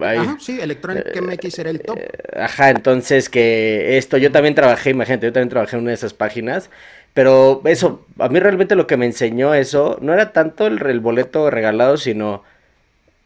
ajá, 0.00 0.36
sí, 0.40 0.58
eh, 0.60 1.20
MX 1.20 1.58
era 1.58 1.70
el 1.70 1.80
top. 1.80 1.98
Eh, 1.98 2.08
ajá, 2.36 2.70
entonces 2.70 3.28
que 3.28 3.96
esto, 3.98 4.16
yo 4.16 4.32
también 4.32 4.54
trabajé, 4.54 4.90
imagínate, 4.90 5.26
yo 5.26 5.32
también 5.32 5.48
trabajé 5.48 5.76
en 5.76 5.82
una 5.82 5.90
de 5.90 5.94
esas 5.94 6.14
páginas, 6.14 6.70
pero 7.14 7.62
eso, 7.64 8.06
a 8.18 8.28
mí 8.28 8.38
realmente 8.40 8.76
lo 8.76 8.86
que 8.86 8.96
me 8.96 9.06
enseñó 9.06 9.54
eso, 9.54 9.98
no 10.00 10.12
era 10.12 10.32
tanto 10.32 10.66
el, 10.66 10.80
el 10.86 11.00
boleto 11.00 11.50
regalado, 11.50 11.96
sino 11.96 12.42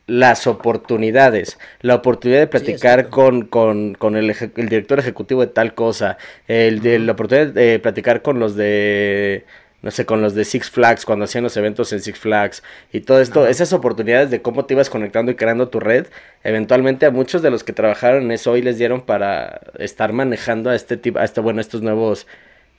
las 0.06 0.46
oportunidades, 0.46 1.58
la 1.80 1.94
oportunidad 1.94 2.40
de 2.40 2.46
platicar 2.46 3.08
con, 3.08 3.46
con, 3.46 3.94
con 3.94 4.16
el, 4.16 4.30
el, 4.30 4.68
director 4.68 4.98
ejecutivo 4.98 5.40
de 5.40 5.46
tal 5.46 5.74
cosa, 5.74 6.18
el 6.46 6.80
de, 6.80 6.98
la 6.98 7.12
oportunidad 7.12 7.48
de 7.48 7.78
platicar 7.78 8.20
con 8.20 8.38
los 8.38 8.54
de, 8.54 9.44
no 9.80 9.90
sé, 9.90 10.04
con 10.04 10.20
los 10.20 10.34
de 10.34 10.44
Six 10.44 10.70
Flags, 10.70 11.06
cuando 11.06 11.24
hacían 11.24 11.44
los 11.44 11.56
eventos 11.56 11.90
en 11.94 12.00
Six 12.00 12.18
Flags, 12.18 12.62
y 12.92 13.00
todo 13.00 13.20
esto, 13.20 13.46
esas 13.46 13.72
oportunidades 13.72 14.30
de 14.30 14.42
cómo 14.42 14.66
te 14.66 14.74
ibas 14.74 14.90
conectando 14.90 15.32
y 15.32 15.36
creando 15.36 15.68
tu 15.68 15.80
red, 15.80 16.06
eventualmente 16.42 17.06
a 17.06 17.10
muchos 17.10 17.40
de 17.40 17.50
los 17.50 17.64
que 17.64 17.72
trabajaron 17.72 18.24
en 18.24 18.32
eso 18.32 18.52
hoy 18.52 18.60
les 18.60 18.76
dieron 18.76 19.00
para 19.02 19.60
estar 19.78 20.12
manejando 20.12 20.68
a 20.68 20.74
este 20.74 20.98
tipo, 20.98 21.18
a 21.18 21.24
este, 21.24 21.40
bueno, 21.40 21.62
estos 21.62 21.80
nuevos, 21.80 22.26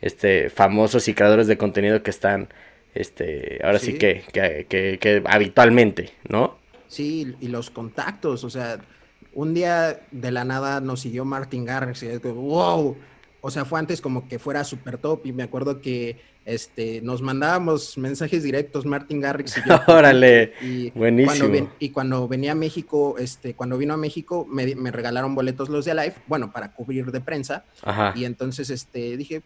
este, 0.01 0.49
famosos 0.49 1.07
y 1.07 1.13
creadores 1.13 1.47
de 1.47 1.57
contenido 1.57 2.03
que 2.03 2.11
están, 2.11 2.49
este, 2.93 3.59
ahora 3.63 3.79
sí, 3.79 3.97
que, 3.97 4.23
que, 4.31 4.65
que, 4.69 4.97
que 4.99 5.23
habitualmente, 5.25 6.11
¿no? 6.27 6.57
Sí, 6.87 7.35
y 7.41 7.47
los 7.47 7.69
contactos, 7.69 8.43
o 8.43 8.49
sea, 8.49 8.79
un 9.33 9.53
día 9.53 10.01
de 10.11 10.31
la 10.31 10.45
nada 10.45 10.79
nos 10.79 11.01
siguió 11.01 11.25
Martin 11.25 11.65
Garrix 11.65 12.03
y 12.03 12.17
wow, 12.17 12.95
o 13.41 13.51
sea, 13.51 13.63
fue 13.63 13.79
antes 13.79 14.01
como 14.01 14.27
que 14.27 14.39
fuera 14.39 14.63
super 14.63 14.97
top 14.97 15.25
y 15.25 15.33
me 15.33 15.43
acuerdo 15.43 15.81
que 15.81 16.17
este, 16.45 17.01
nos 17.01 17.21
mandábamos 17.21 17.97
mensajes 17.97 18.43
directos 18.43 18.85
Martin 18.85 19.19
Garrix 19.19 19.57
y 19.57 19.69
yo. 19.69 19.79
Órale, 19.87 20.53
buenísimo. 20.95 21.49
Cuando 21.49 21.71
y 21.79 21.89
cuando 21.89 22.27
venía 22.27 22.53
a 22.53 22.55
México, 22.55 23.17
este, 23.19 23.53
cuando 23.53 23.77
vino 23.77 23.93
a 23.93 23.97
México, 23.97 24.47
me, 24.49 24.65
regalaron 24.91 25.35
boletos 25.35 25.69
los 25.69 25.85
de 25.85 25.91
Alive, 25.91 26.15
bueno, 26.27 26.51
para 26.51 26.71
cubrir 26.71 27.11
de 27.11 27.21
prensa. 27.21 27.65
Y 28.15 28.25
entonces 28.25 28.69
este, 28.69 29.17
dije, 29.17 29.43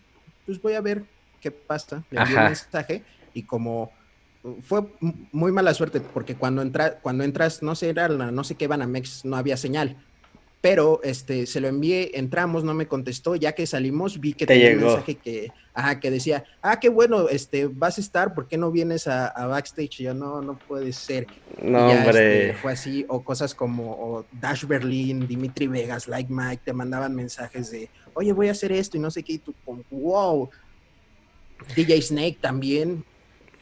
pues 0.49 0.61
voy 0.63 0.73
a 0.73 0.81
ver 0.81 1.03
qué 1.39 1.51
pasa. 1.51 2.03
Le 2.09 2.21
envié 2.21 2.37
un 2.37 2.43
mensaje 2.45 3.03
y 3.35 3.43
como 3.43 3.91
fue 4.63 4.81
muy 5.31 5.51
mala 5.51 5.75
suerte 5.75 6.01
porque 6.01 6.33
cuando, 6.33 6.63
entra, 6.63 6.95
cuando 6.99 7.23
entras, 7.23 7.61
no 7.61 7.75
sé, 7.75 7.89
era 7.89 8.07
no 8.07 8.43
sé 8.43 8.55
qué 8.55 8.65
Banamex, 8.65 9.25
no 9.25 9.37
había 9.37 9.57
señal. 9.57 9.95
Pero 10.61 11.01
este, 11.03 11.45
se 11.45 11.61
lo 11.61 11.67
envié, 11.67 12.17
entramos, 12.17 12.63
no 12.63 12.73
me 12.73 12.87
contestó, 12.87 13.35
ya 13.35 13.53
que 13.53 13.67
salimos 13.67 14.19
vi 14.19 14.33
que 14.33 14.47
tenía 14.47 14.71
un 14.71 14.81
mensaje 14.81 15.15
que, 15.15 15.51
ajá, 15.73 15.99
que 15.99 16.09
decía, 16.09 16.43
ah, 16.63 16.79
qué 16.79 16.89
bueno, 16.89 17.29
este, 17.29 17.67
vas 17.67 17.97
a 17.99 18.01
estar, 18.01 18.33
¿por 18.33 18.47
qué 18.47 18.57
no 18.57 18.71
vienes 18.71 19.07
a, 19.07 19.31
backstage? 19.45 20.01
Y 20.01 20.03
yo, 20.05 20.15
no, 20.15 20.41
no 20.41 20.57
puede 20.57 20.91
ser. 20.93 21.27
No, 21.61 21.87
hombre. 21.87 22.49
Este, 22.49 22.61
fue 22.61 22.73
así, 22.73 23.05
o 23.07 23.23
cosas 23.23 23.53
como 23.53 24.25
Dash 24.31 24.65
Berlin, 24.65 25.27
Dimitri 25.27 25.67
Vegas, 25.67 26.09
Like 26.09 26.33
Mike, 26.33 26.63
te 26.65 26.73
mandaban 26.73 27.15
mensajes 27.15 27.71
de, 27.71 27.89
oye, 28.13 28.31
voy 28.33 28.47
a 28.47 28.51
hacer 28.51 28.71
esto 28.71 28.97
y 28.97 28.99
no 28.99 29.11
sé 29.11 29.23
qué, 29.23 29.33
y 29.33 29.37
tú, 29.39 29.53
wow. 29.91 30.49
DJ 31.75 32.01
Snake 32.01 32.37
también, 32.39 33.03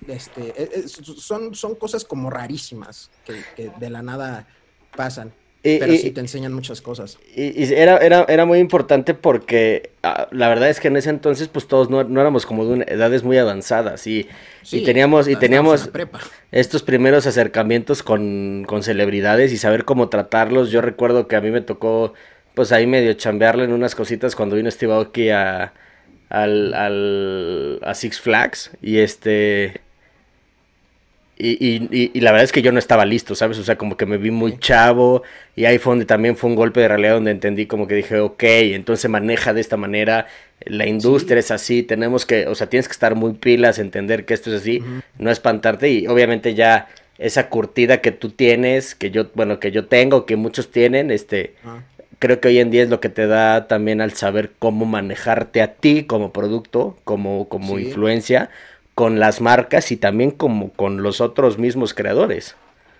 este, 0.08 0.54
e, 0.56 0.80
e, 0.80 0.88
son, 0.88 1.56
son 1.56 1.76
cosas 1.76 2.06
como 2.06 2.30
rarísimas 2.30 3.10
que, 3.26 3.72
de 3.80 3.90
la 3.90 4.02
nada 4.02 4.48
pasan. 4.96 5.34
pero 5.64 5.94
sí 5.96 6.12
te 6.12 6.22
enseñan 6.22 6.54
muchas 6.54 6.82
cosas. 6.82 7.18
Y, 7.36 7.74
era, 7.74 7.98
era, 7.98 8.26
era, 8.30 8.46
muy 8.46 8.60
importante 8.60 9.14
porque 9.14 9.92
ah, 10.04 10.28
la 10.32 10.48
verdad 10.48 10.70
es 10.70 10.80
que 10.80 10.88
en 10.88 10.98
ese 10.98 11.10
entonces 11.10 11.48
pues 11.48 11.68
todos 11.68 11.90
no, 11.90 12.02
éramos 12.02 12.46
como 12.46 12.66
de 12.66 12.86
edades 12.88 13.24
muy 13.24 13.38
avanzadas 13.38 14.06
y, 14.08 14.28
y 14.72 14.84
teníamos, 14.84 15.28
y 15.28 15.36
teníamos 15.36 15.90
estos 16.52 16.84
primeros 16.84 17.26
acercamientos 17.26 18.04
con, 18.04 18.66
con, 18.68 18.84
celebridades 18.84 19.52
y 19.52 19.58
saber 19.58 19.84
cómo 19.84 20.10
tratarlos. 20.10 20.72
Yo 20.72 20.82
recuerdo 20.82 21.28
que 21.28 21.36
a 21.36 21.42
mí 21.42 21.50
me 21.50 21.62
tocó 21.62 22.14
pues 22.58 22.72
ahí 22.72 22.88
medio 22.88 23.14
chambearle 23.14 23.66
en 23.66 23.72
unas 23.72 23.94
cositas 23.94 24.36
cuando 24.36 24.56
vino 24.56 24.72
Steve 24.72 24.92
Aoki 24.92 25.30
a, 25.30 25.74
al, 26.28 26.74
al, 26.74 27.80
a 27.84 27.94
Six 27.94 28.20
Flags 28.20 28.72
y 28.82 28.98
este... 28.98 29.80
Y, 31.38 31.50
y, 31.52 32.10
y, 32.16 32.20
la 32.22 32.32
verdad 32.32 32.46
es 32.46 32.52
que 32.52 32.64
yo 32.64 32.72
no 32.72 32.80
estaba 32.80 33.06
listo, 33.06 33.36
¿sabes? 33.36 33.60
O 33.60 33.64
sea, 33.64 33.78
como 33.78 33.96
que 33.96 34.08
me 34.08 34.18
vi 34.18 34.32
muy 34.32 34.58
chavo 34.58 35.22
y 35.56 35.66
ahí 35.66 35.78
fue 35.78 35.92
donde 35.92 36.06
también 36.06 36.36
fue 36.36 36.50
un 36.50 36.56
golpe 36.56 36.80
de 36.80 36.88
realidad 36.88 37.14
donde 37.14 37.30
entendí 37.30 37.68
como 37.68 37.86
que 37.86 37.94
dije, 37.94 38.18
ok, 38.18 38.42
entonces 38.42 39.08
maneja 39.08 39.54
de 39.54 39.62
esta 39.62 39.78
manera, 39.78 40.26
la 40.66 40.88
industria 40.88 41.38
es 41.38 41.52
así, 41.52 41.84
tenemos 41.84 42.26
que, 42.26 42.48
o 42.48 42.56
sea, 42.56 42.70
tienes 42.70 42.88
que 42.88 42.94
estar 42.94 43.14
muy 43.14 43.34
pilas, 43.34 43.78
entender 43.78 44.26
que 44.26 44.34
esto 44.34 44.50
es 44.50 44.62
así, 44.62 44.82
no 45.20 45.30
espantarte 45.30 45.92
y 45.92 46.08
obviamente 46.08 46.56
ya 46.56 46.88
esa 47.20 47.50
curtida 47.50 48.02
que 48.02 48.12
tú 48.12 48.32
tienes, 48.32 48.96
que 48.96 49.12
yo, 49.12 49.30
bueno, 49.36 49.60
que 49.60 49.70
yo 49.70 49.86
tengo, 49.86 50.26
que 50.26 50.38
muchos 50.38 50.72
tienen, 50.72 51.12
este, 51.12 51.54
ah. 51.64 51.82
Creo 52.20 52.40
que 52.40 52.48
hoy 52.50 52.60
en 52.60 52.72
día 52.72 52.84
es 52.84 52.90
lo 52.90 53.00
que 53.00 53.10
te 53.10 53.28
da 53.28 53.68
también 53.68 54.02
al 54.02 54.14
saber 54.14 54.52
cómo 54.58 54.86
manejarte 54.86 55.62
a 55.62 55.76
ti 55.76 56.04
como 56.04 56.34
producto, 56.34 56.98
como, 57.04 57.48
como 57.50 57.80
influencia, 57.80 58.50
con 58.96 59.20
las 59.20 59.42
marcas 59.42 59.92
y 59.92 59.98
también 59.98 60.32
como 60.32 60.72
con 60.74 61.04
los 61.04 61.22
otros 61.22 61.58
mismos 61.58 61.94
creadores. 61.94 62.56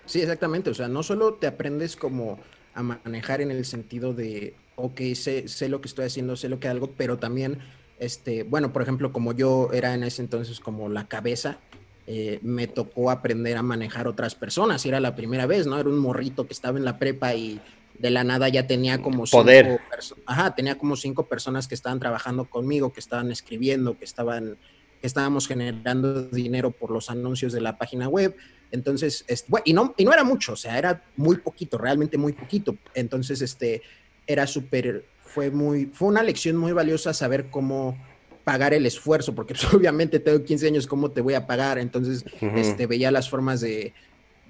Sí, 0.06 0.20
exactamente, 0.20 0.70
o 0.70 0.74
sea, 0.74 0.88
no 0.88 1.02
solo 1.02 1.34
te 1.34 1.46
aprendes 1.46 1.96
como 1.96 2.38
a 2.74 2.82
manejar 2.82 3.40
en 3.40 3.50
el 3.50 3.64
sentido 3.64 4.14
de, 4.14 4.54
ok, 4.76 5.00
sé, 5.14 5.48
sé 5.48 5.68
lo 5.68 5.80
que 5.80 5.88
estoy 5.88 6.06
haciendo, 6.06 6.36
sé 6.36 6.48
lo 6.48 6.60
que 6.60 6.68
hago, 6.68 6.92
pero 6.96 7.18
también, 7.18 7.58
este, 7.98 8.44
bueno, 8.44 8.72
por 8.72 8.82
ejemplo, 8.82 9.12
como 9.12 9.32
yo 9.32 9.70
era 9.72 9.94
en 9.94 10.04
ese 10.04 10.22
entonces 10.22 10.60
como 10.60 10.88
la 10.88 11.08
cabeza, 11.08 11.58
eh, 12.06 12.38
me 12.40 12.66
tocó 12.68 13.10
aprender 13.10 13.58
a 13.58 13.62
manejar 13.62 14.08
otras 14.08 14.34
personas. 14.34 14.86
Y 14.86 14.88
era 14.88 14.98
la 14.98 15.14
primera 15.14 15.44
vez, 15.44 15.66
¿no? 15.66 15.78
Era 15.78 15.90
un 15.90 15.98
morrito 15.98 16.46
que 16.46 16.54
estaba 16.54 16.78
en 16.78 16.86
la 16.86 16.98
prepa 16.98 17.34
y 17.34 17.60
de 17.98 18.10
la 18.10 18.24
nada 18.24 18.48
ya 18.48 18.66
tenía 18.66 19.02
como 19.02 19.24
Poder. 19.24 19.80
cinco 20.00 20.22
Ajá, 20.26 20.54
tenía 20.54 20.78
como 20.78 20.96
cinco 20.96 21.26
personas 21.26 21.66
que 21.66 21.74
estaban 21.74 21.98
trabajando 21.98 22.44
conmigo, 22.44 22.92
que 22.92 23.00
estaban 23.00 23.30
escribiendo, 23.30 23.98
que 23.98 24.04
estaban, 24.04 24.56
que 25.00 25.06
estábamos 25.06 25.48
generando 25.48 26.24
dinero 26.24 26.70
por 26.70 26.90
los 26.90 27.10
anuncios 27.10 27.52
de 27.52 27.60
la 27.60 27.76
página 27.76 28.08
web. 28.08 28.36
Entonces, 28.70 29.24
bueno, 29.48 29.62
y 29.66 29.72
no, 29.72 29.94
y 29.96 30.04
no 30.04 30.12
era 30.12 30.24
mucho, 30.24 30.52
o 30.52 30.56
sea, 30.56 30.78
era 30.78 31.02
muy 31.16 31.38
poquito, 31.38 31.78
realmente 31.78 32.18
muy 32.18 32.32
poquito. 32.32 32.76
Entonces, 32.94 33.40
este, 33.40 33.82
era 34.26 34.46
súper, 34.46 35.06
fue 35.24 35.50
muy, 35.50 35.86
fue 35.86 36.08
una 36.08 36.22
lección 36.22 36.56
muy 36.56 36.72
valiosa 36.72 37.14
saber 37.14 37.50
cómo 37.50 37.96
pagar 38.44 38.74
el 38.74 38.86
esfuerzo, 38.86 39.34
porque 39.34 39.54
pues, 39.54 39.64
obviamente 39.74 40.20
tengo 40.20 40.42
15 40.44 40.68
años, 40.68 40.86
¿cómo 40.86 41.10
te 41.10 41.20
voy 41.20 41.34
a 41.34 41.46
pagar? 41.46 41.78
Entonces, 41.78 42.24
este, 42.40 42.86
veía 42.86 43.10
las 43.10 43.28
formas 43.28 43.60
de, 43.60 43.92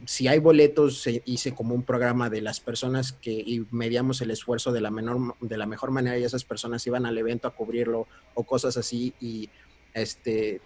si 0.06 0.28
hay 0.28 0.38
boletos, 0.38 1.06
hice 1.24 1.54
como 1.54 1.74
un 1.74 1.82
programa 1.82 2.30
de 2.30 2.40
las 2.40 2.60
personas 2.60 3.12
que 3.12 3.30
y 3.32 3.66
medíamos 3.70 4.20
el 4.20 4.30
esfuerzo 4.30 4.72
de 4.72 4.80
la, 4.80 4.90
menor, 4.90 5.34
de 5.40 5.56
la 5.56 5.66
mejor 5.66 5.90
manera 5.90 6.18
y 6.18 6.24
esas 6.24 6.44
personas 6.44 6.86
iban 6.86 7.06
al 7.06 7.18
evento 7.18 7.48
a 7.48 7.52
cubrirlo 7.54 8.06
o 8.34 8.44
cosas 8.44 8.76
así 8.76 9.14
y 9.20 9.48
este... 9.94 10.60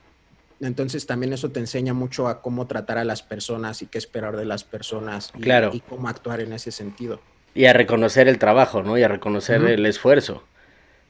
Entonces 0.60 1.06
también 1.06 1.32
eso 1.32 1.50
te 1.50 1.58
enseña 1.58 1.92
mucho 1.92 2.28
a 2.28 2.40
cómo 2.40 2.68
tratar 2.68 2.96
a 2.96 3.04
las 3.04 3.22
personas 3.22 3.82
y 3.82 3.86
qué 3.86 3.98
esperar 3.98 4.36
de 4.36 4.44
las 4.44 4.62
personas 4.62 5.32
y, 5.36 5.40
claro. 5.40 5.70
y 5.72 5.80
cómo 5.80 6.08
actuar 6.08 6.40
en 6.40 6.52
ese 6.52 6.70
sentido. 6.70 7.20
Y 7.52 7.64
a 7.64 7.72
reconocer 7.72 8.28
el 8.28 8.38
trabajo, 8.38 8.84
¿no? 8.84 8.96
Y 8.96 9.02
a 9.02 9.08
reconocer 9.08 9.60
el 9.64 9.84
esfuerzo. 9.86 10.44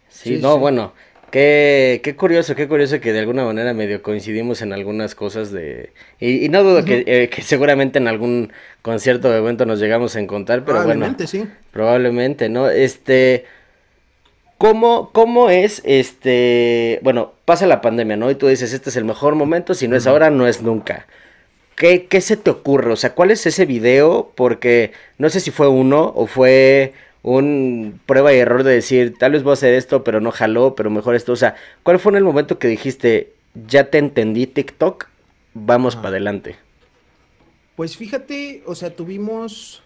Sí, 0.08 0.38
no, 0.38 0.58
bueno, 0.58 0.94
Qué, 1.32 2.02
qué 2.04 2.14
curioso, 2.14 2.54
qué 2.54 2.68
curioso 2.68 3.00
que 3.00 3.14
de 3.14 3.20
alguna 3.20 3.42
manera 3.42 3.72
medio 3.72 4.02
coincidimos 4.02 4.60
en 4.60 4.74
algunas 4.74 5.14
cosas 5.14 5.50
de... 5.50 5.90
Y, 6.20 6.50
no 6.50 6.62
dudo 6.62 6.84
que, 6.84 7.04
eh, 7.06 7.30
que, 7.30 7.40
seguramente 7.40 7.98
en 7.98 8.06
algún 8.06 8.52
concierto 8.82 9.30
o 9.30 9.32
evento 9.32 9.64
nos 9.64 9.80
llegamos 9.80 10.14
a 10.14 10.20
encontrar, 10.20 10.62
pero 10.66 10.80
probablemente, 10.80 11.26
sí. 11.26 11.46
Probablemente, 11.70 12.50
¿no? 12.50 12.68
Este... 12.68 13.46
¿Cómo, 14.58 15.08
¿Cómo 15.14 15.48
es 15.48 15.80
este... 15.86 17.00
Bueno, 17.02 17.32
pasa 17.46 17.66
la 17.66 17.80
pandemia, 17.80 18.18
¿no? 18.18 18.30
Y 18.30 18.34
tú 18.34 18.48
dices, 18.48 18.74
este 18.74 18.90
es 18.90 18.96
el 18.96 19.06
mejor 19.06 19.34
momento, 19.34 19.72
si 19.72 19.88
no 19.88 19.96
es 19.96 20.06
ahora, 20.06 20.28
no 20.28 20.46
es 20.46 20.60
nunca. 20.60 21.06
¿Qué, 21.76 22.04
¿Qué 22.04 22.20
se 22.20 22.36
te 22.36 22.50
ocurre? 22.50 22.92
O 22.92 22.96
sea, 22.96 23.14
¿cuál 23.14 23.30
es 23.30 23.46
ese 23.46 23.64
video? 23.64 24.32
Porque 24.34 24.92
no 25.16 25.30
sé 25.30 25.40
si 25.40 25.50
fue 25.50 25.68
uno 25.68 26.12
o 26.14 26.26
fue 26.26 26.92
un 27.22 28.00
prueba 28.06 28.32
y 28.34 28.38
error 28.38 28.64
de 28.64 28.72
decir, 28.72 29.16
tal 29.18 29.32
vez 29.32 29.42
voy 29.42 29.52
a 29.52 29.54
hacer 29.54 29.74
esto, 29.74 30.02
pero 30.02 30.20
no 30.20 30.32
jaló, 30.32 30.74
pero 30.74 30.90
mejor 30.90 31.14
esto. 31.14 31.32
O 31.32 31.36
sea, 31.36 31.54
¿cuál 31.82 31.98
fue 31.98 32.12
en 32.12 32.16
el 32.16 32.24
momento 32.24 32.58
que 32.58 32.68
dijiste, 32.68 33.32
ya 33.68 33.90
te 33.90 33.98
entendí 33.98 34.46
TikTok, 34.46 35.06
vamos 35.54 35.96
para 35.96 36.08
adelante? 36.08 36.56
Pues 37.76 37.96
fíjate, 37.96 38.62
o 38.66 38.74
sea, 38.74 38.94
tuvimos 38.94 39.82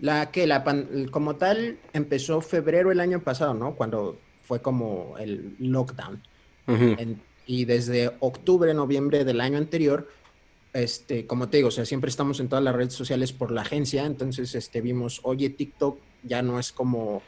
la 0.00 0.30
que 0.30 0.46
la 0.46 0.64
como 1.10 1.36
tal 1.36 1.78
empezó 1.92 2.40
febrero 2.40 2.90
el 2.90 3.00
año 3.00 3.20
pasado, 3.20 3.54
¿no? 3.54 3.74
Cuando 3.74 4.18
fue 4.42 4.62
como 4.62 5.16
el 5.18 5.56
lockdown. 5.58 6.22
y 7.46 7.64
desde 7.64 8.10
octubre, 8.20 8.72
noviembre 8.74 9.24
del 9.24 9.40
año 9.40 9.58
anterior, 9.58 10.08
este, 10.72 11.26
como 11.26 11.48
te 11.48 11.58
digo, 11.58 11.68
o 11.68 11.72
sea, 11.72 11.86
siempre 11.86 12.10
estamos 12.10 12.40
en 12.40 12.48
todas 12.48 12.64
las 12.64 12.74
redes 12.74 12.92
sociales 12.92 13.32
por 13.32 13.50
la 13.50 13.62
agencia, 13.62 14.04
entonces 14.04 14.54
este, 14.54 14.80
vimos, 14.80 15.20
oye, 15.22 15.48
TikTok 15.48 15.98
ya 16.22 16.42
no 16.42 16.58
es 16.58 16.72
como, 16.72 17.22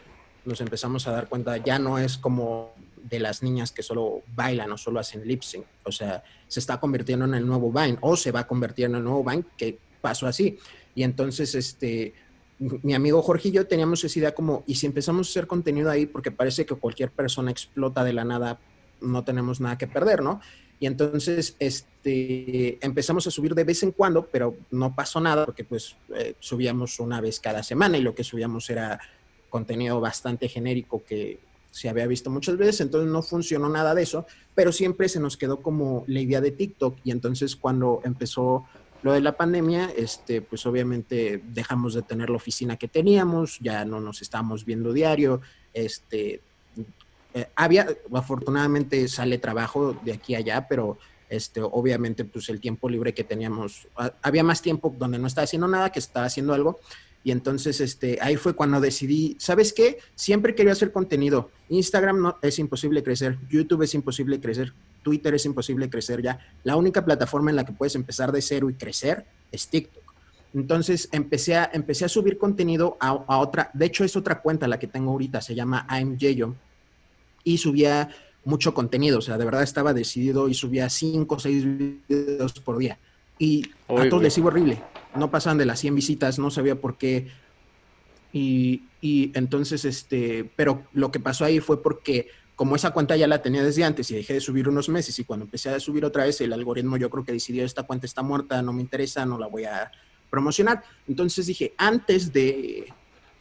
nos 0.45 0.61
empezamos 0.61 1.07
a 1.07 1.13
dar 1.13 1.29
cuenta, 1.29 1.57
ya 1.57 1.79
no 1.79 1.99
es 1.99 2.19
como 2.19 2.73
de 3.03 3.19
las 3.19 3.43
niñas 3.43 3.73
que 3.73 3.83
solo 3.83 4.23
bailan 4.35 4.71
o 4.73 4.79
solo 4.79 5.01
hacen 5.01 5.27
lip 5.27 5.43
sync, 5.43 5.65
o 5.85 5.93
sea, 5.93 6.23
se 6.49 6.61
está 6.61 6.79
convirtiendo 6.79 7.25
en 7.25 7.35
el 7.35 7.47
nuevo 7.47 7.73
Vine 7.73 7.99
o 8.01 8.17
se 8.17 8.31
va 8.33 8.41
a 8.41 8.47
convertir 8.47 8.87
en 8.87 8.97
el 8.97 9.05
nuevo 9.05 9.25
Vine, 9.25 9.45
que 9.57 9.79
pasó 10.01 10.27
así. 10.27 10.59
Y 10.95 11.03
entonces, 11.03 11.55
este, 11.55 12.15
mi 12.59 12.95
amigo 12.95 13.23
Jorge 13.23 13.49
y 13.49 13.53
yo 13.53 13.67
teníamos 13.67 14.05
esa 14.05 14.19
idea 14.19 14.35
como, 14.35 14.65
y 14.67 14.75
si 14.75 14.87
empezamos 14.87 15.29
a 15.29 15.31
hacer 15.31 15.47
contenido 15.47 15.91
ahí, 15.91 16.07
porque 16.07 16.31
parece 16.31 16.67
que 16.67 16.75
cualquier 16.75 17.11
persona 17.11 17.51
explota 17.51 18.05
de 18.05 18.13
la 18.13 18.25
nada, 18.25 18.59
no 19.01 19.25
tenemos 19.25 19.61
nada 19.61 19.79
que 19.79 19.87
perder, 19.87 20.23
¿no? 20.23 20.41
Y 20.81 20.87
entonces 20.87 21.55
este, 21.59 22.85
empezamos 22.85 23.27
a 23.27 23.31
subir 23.31 23.55
de 23.55 23.65
vez 23.65 23.83
en 23.83 23.93
cuando, 23.93 24.27
pero 24.27 24.57
no 24.71 24.95
pasó 24.95 25.21
nada 25.21 25.45
porque 25.45 25.63
pues 25.63 25.95
eh, 26.17 26.35
subíamos 26.41 26.99
una 26.99 27.21
vez 27.21 27.39
cada 27.39 27.63
semana 27.63 27.99
y 27.99 28.03
lo 28.03 28.15
que 28.15 28.25
subíamos 28.25 28.69
era 28.71 28.99
contenido 29.51 30.01
bastante 30.01 30.49
genérico 30.49 31.05
que 31.05 31.39
se 31.71 31.89
había 31.89 32.07
visto 32.07 32.31
muchas 32.31 32.57
veces, 32.57 32.81
entonces 32.81 33.13
no 33.13 33.23
funcionó 33.23 33.69
nada 33.69 33.95
de 33.95 34.03
eso, 34.03 34.27
pero 34.55 34.73
siempre 34.73 35.09
se 35.09 35.21
nos 35.21 35.37
quedó 35.37 35.63
como 35.63 36.05
la 36.09 36.21
idea 36.21 36.41
de 36.41 36.51
TikTok 36.51 36.97
y 37.05 37.11
entonces 37.11 37.55
cuando 37.55 38.01
empezó 38.03 38.65
lo 39.03 39.13
de 39.13 39.21
la 39.21 39.37
pandemia, 39.37 39.91
este, 39.97 40.43
pues 40.43 40.67
obviamente 40.67 41.43
dejamos 41.53 41.95
de 41.95 42.03
tener 42.03 42.29
la 42.29 42.37
oficina 42.37 42.77
que 42.77 42.89
teníamos, 42.89 43.59
ya 43.61 43.85
no 43.85 44.01
nos 44.01 44.21
estábamos 44.21 44.65
viendo 44.65 44.93
diario, 44.93 45.41
este, 45.73 46.43
eh, 47.35 47.47
había, 47.55 47.87
afortunadamente 48.13 49.07
sale 49.09 49.39
trabajo 49.39 49.97
de 50.05 50.13
aquí 50.13 50.35
a 50.35 50.39
allá, 50.39 50.67
pero 50.69 50.99
este, 51.29 51.61
obviamente 51.63 52.25
pues 52.25 52.49
el 52.49 52.61
tiempo 52.61 52.89
libre 52.89 53.15
que 53.15 53.23
teníamos, 53.23 53.87
había 54.21 54.43
más 54.43 54.61
tiempo 54.63 54.95
donde 54.99 55.19
no 55.19 55.29
estaba 55.29 55.45
haciendo 55.45 55.69
nada 55.69 55.91
que 55.91 56.01
estaba 56.01 56.27
haciendo 56.27 56.53
algo. 56.53 56.81
Y 57.23 57.33
entonces 57.33 57.81
este, 57.83 58.19
ahí 58.23 58.37
fue 58.37 58.55
cuando 58.55 58.81
decidí, 58.81 59.37
¿sabes 59.39 59.75
qué? 59.75 59.99
Siempre 60.15 60.55
quería 60.55 60.73
hacer 60.73 60.91
contenido. 60.91 61.51
Instagram 61.69 62.21
no, 62.21 62.39
es 62.41 62.59
imposible 62.59 63.03
crecer, 63.03 63.39
YouTube 63.51 63.83
es 63.83 63.95
imposible 63.95 64.41
crecer, 64.41 64.73
Twitter 65.03 65.35
es 65.35 65.45
imposible 65.45 65.91
crecer 65.91 66.23
ya. 66.23 66.39
La 66.65 66.77
única 66.77 67.05
plataforma 67.05 67.51
en 67.51 67.57
la 67.57 67.65
que 67.65 67.73
puedes 67.73 67.95
empezar 67.95 68.33
de 68.33 68.41
cero 68.41 68.71
y 68.71 68.75
crecer 68.75 69.27
es 69.53 69.69
TikTok. 69.69 70.03
Entonces 70.55 71.11
empecé 71.13 71.57
a, 71.57 71.71
empecé 71.73 72.07
a 72.07 72.09
subir 72.09 72.39
contenido 72.39 72.97
a, 72.99 73.39
otra, 73.39 73.71
de 73.75 73.87
hecho 73.87 74.03
es 74.03 74.17
otra 74.17 74.41
cuenta 74.41 74.67
la 74.67 74.79
que 74.79 74.89
tengo 74.89 75.13
ahorita, 75.13 75.43
se 75.43 75.55
llama 75.55 75.87
I'm 75.91 76.19
Jayo 76.19 76.57
y 77.45 77.59
subía 77.59 78.11
mucho 78.45 78.75
contenido, 78.75 79.19
o 79.19 79.23
sea, 79.23 79.39
de 79.39 79.45
verdad 79.45 79.63
estaba 79.63 79.93
decidido 79.93 80.49
y 80.49 80.55
subía 80.55 80.89
cinco 80.89 81.37
o 81.37 81.39
seis 81.39 81.65
videos 81.65 82.53
por 82.61 82.79
día. 82.79 82.99
Y 83.39 83.71
a 83.89 84.09
todos 84.09 84.23
les 84.23 84.37
iba 84.37 84.49
horrible, 84.49 84.83
no 85.15 85.31
pasaban 85.31 85.59
de 85.59 85.67
las 85.67 85.81
100 85.81 85.95
visitas, 85.95 86.39
no 86.39 86.51
sabía 86.51 86.79
por 86.79 86.99
qué. 86.99 87.29
Y, 88.33 88.83
y, 89.01 89.33
entonces, 89.35 89.85
este, 89.85 90.51
pero 90.57 90.85
lo 90.93 91.11
que 91.11 91.21
pasó 91.21 91.45
ahí 91.45 91.59
fue 91.61 91.83
porque 91.83 92.29
como 92.55 92.77
esa 92.77 92.91
cuenta 92.91 93.17
ya 93.17 93.27
la 93.27 93.41
tenía 93.41 93.63
desde 93.63 93.83
antes 93.83 94.11
y 94.11 94.15
dejé 94.15 94.35
de 94.35 94.41
subir 94.41 94.69
unos 94.69 94.91
meses 94.91 95.19
y 95.19 95.25
cuando 95.25 95.47
empecé 95.47 95.71
a 95.71 95.81
subir 95.81 96.05
otra 96.05 96.25
vez, 96.25 96.41
el 96.43 96.53
algoritmo 96.53 96.99
yo 96.99 97.09
creo 97.09 97.25
que 97.25 97.33
decidió 97.33 97.65
esta 97.65 97.85
cuenta 97.85 98.05
está 98.05 98.23
muerta, 98.23 98.61
no 98.61 98.75
me 98.75 98.83
interesa, 98.83 99.25
no 99.25 99.39
la 99.39 99.47
voy 99.47 99.65
a 99.65 99.91
promocionar. 100.29 100.83
Entonces 101.09 101.47
dije, 101.47 101.73
antes 101.79 102.35
de, 102.35 102.93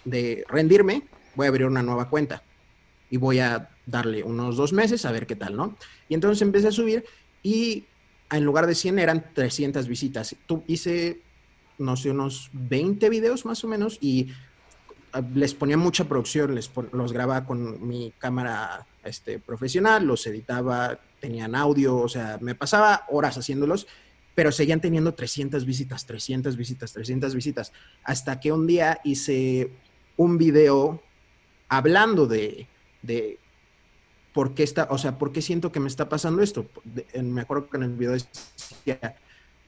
de 0.06 0.46
rendirme, 0.48 1.04
voy 1.36 1.48
a 1.48 1.50
abrir 1.50 1.68
una 1.68 1.84
nueva 1.84 2.10
cuenta 2.10 2.42
y 3.10 3.18
voy 3.18 3.40
a 3.40 3.70
darle 3.86 4.24
unos 4.24 4.58
dos 4.58 4.74
meses 4.74 5.06
a 5.06 5.12
ver 5.12 5.26
qué 5.26 5.36
tal, 5.36 5.56
¿no? 5.56 5.76
Y 6.08 6.14
entonces 6.14 6.42
empecé 6.42 6.68
a 6.68 6.72
subir 6.72 7.06
y 7.42 7.86
en 8.32 8.44
lugar 8.44 8.68
de 8.68 8.76
100 8.76 9.00
eran 9.00 9.26
300 9.34 9.88
visitas. 9.88 10.36
Tú 10.46 10.64
hice, 10.68 11.22
no 11.78 11.96
sé, 11.96 12.12
unos 12.12 12.50
20 12.54 13.10
videos 13.10 13.46
más 13.46 13.64
o 13.64 13.68
menos 13.68 13.98
y 14.02 14.30
ah, 15.14 15.22
les 15.34 15.54
ponía 15.54 15.78
mucha 15.78 16.06
producción, 16.06 16.54
les 16.54 16.70
los 16.92 17.14
grababa 17.14 17.46
con 17.46 17.88
mi 17.88 18.14
cámara 18.20 18.86
este, 19.04 19.40
profesional, 19.40 20.06
los 20.06 20.26
editaba, 20.28 21.00
tenían 21.20 21.56
audio, 21.56 21.98
o 21.98 22.10
sea, 22.10 22.38
me 22.42 22.56
pasaba 22.56 23.06
horas 23.10 23.38
haciéndolos, 23.38 23.88
pero 24.36 24.52
seguían 24.52 24.80
teniendo 24.80 25.14
300 25.14 25.66
visitas, 25.66 26.06
300 26.06 26.56
visitas, 26.56 26.94
300 26.94 27.34
visitas, 27.36 27.74
hasta 28.04 28.40
que 28.40 28.52
un 28.52 28.68
día 28.68 29.00
hice 29.04 29.72
un 30.16 30.38
video 30.38 31.02
hablando 31.68 32.28
de, 32.28 32.68
de 33.02 33.40
¿por 34.34 34.54
qué 34.54 34.64
está, 34.64 34.88
o 34.90 34.98
sea, 34.98 35.18
por 35.18 35.32
qué 35.32 35.42
siento 35.42 35.72
que 35.72 35.80
me 35.80 35.88
está 35.88 36.10
pasando 36.10 36.42
esto? 36.42 36.68
Me 37.22 37.42
acuerdo 37.42 37.70
que 37.70 37.78
en 37.78 37.84
el 37.84 37.96
video 37.96 38.14
decía, 38.14 39.16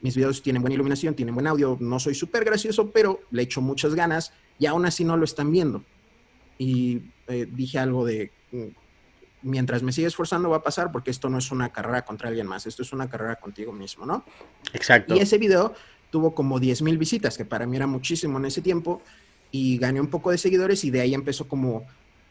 mis 0.00 0.16
videos 0.16 0.42
tienen 0.42 0.62
buena 0.62 0.74
iluminación, 0.74 1.14
tienen 1.14 1.34
buen 1.34 1.46
audio, 1.46 1.76
no 1.80 1.98
soy 1.98 2.14
súper 2.14 2.44
gracioso, 2.44 2.90
pero 2.90 3.20
le 3.30 3.42
echo 3.42 3.60
muchas 3.60 3.94
ganas 3.94 4.32
y 4.58 4.66
aún 4.66 4.84
así 4.86 5.04
no 5.04 5.16
lo 5.16 5.24
están 5.24 5.50
viendo. 5.50 5.84
Y 6.58 7.02
eh, 7.28 7.46
dije 7.50 7.78
algo 7.78 8.04
de, 8.04 8.30
mm, 8.50 8.66
mientras 9.42 9.82
me 9.82 9.92
sigue 9.92 10.06
esforzando 10.06 10.50
va 10.50 10.58
a 10.58 10.62
pasar 10.62 10.92
porque 10.92 11.10
esto 11.10 11.28
no 11.28 11.38
es 11.38 11.50
una 11.50 11.70
carrera 11.70 12.04
contra 12.04 12.28
alguien 12.28 12.46
más, 12.46 12.66
esto 12.66 12.82
es 12.82 12.92
una 12.92 13.08
carrera 13.08 13.36
contigo 13.36 13.72
mismo, 13.72 14.06
¿no? 14.06 14.24
Exacto. 14.72 15.14
Y 15.14 15.20
ese 15.20 15.38
video 15.38 15.74
tuvo 16.10 16.34
como 16.34 16.60
10 16.60 16.82
mil 16.82 16.98
visitas, 16.98 17.36
que 17.36 17.44
para 17.44 17.66
mí 17.66 17.76
era 17.76 17.86
muchísimo 17.86 18.38
en 18.38 18.44
ese 18.44 18.60
tiempo, 18.60 19.02
y 19.50 19.78
gané 19.78 20.00
un 20.00 20.08
poco 20.08 20.30
de 20.30 20.38
seguidores 20.38 20.84
y 20.84 20.90
de 20.90 21.00
ahí 21.00 21.14
empezó 21.14 21.46
como 21.46 21.84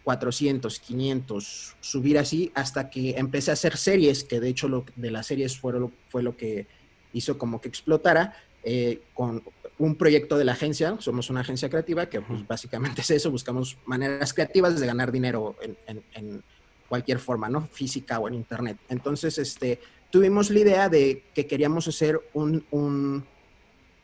400, 0.04 0.80
500, 0.80 1.76
subir 1.80 2.18
así 2.18 2.52
hasta 2.56 2.90
que 2.90 3.12
empecé 3.12 3.52
a 3.52 3.54
hacer 3.54 3.78
series, 3.78 4.24
que 4.24 4.40
de 4.40 4.50
hecho 4.50 4.68
lo 4.68 4.86
de 4.96 5.12
las 5.12 5.28
series 5.28 5.58
fue 5.58 5.74
lo, 5.74 5.92
fue 6.10 6.24
lo 6.24 6.36
que 6.36 6.68
hizo 7.14 7.38
como 7.38 7.62
que 7.62 7.70
explotara, 7.70 8.36
eh, 8.64 9.02
con 9.14 9.44
un 9.78 9.96
proyecto 9.96 10.38
de 10.38 10.46
la 10.46 10.52
agencia, 10.52 10.96
somos 11.00 11.30
una 11.30 11.42
agencia 11.42 11.70
creativa 11.70 12.08
que 12.08 12.22
pues, 12.22 12.48
básicamente 12.48 13.02
es 13.02 13.12
eso, 13.12 13.32
buscamos 13.32 13.78
maneras 13.86 14.34
creativas 14.34 14.80
de 14.80 14.86
ganar 14.86 15.12
dinero 15.12 15.56
en, 15.88 16.44
cualquier 16.88 17.20
forma, 17.20 17.48
¿no? 17.48 17.70
Física 17.72 18.20
o 18.20 18.28
en 18.28 18.34
internet. 18.34 18.78
Entonces, 18.90 19.38
este, 19.38 19.80
tuvimos 20.10 20.50
la 20.50 20.60
idea 20.60 20.90
de 20.90 21.24
que 21.34 21.48
queríamos 21.48 21.88
hacer 21.88 22.20
un, 22.34 22.66
un, 22.70 23.24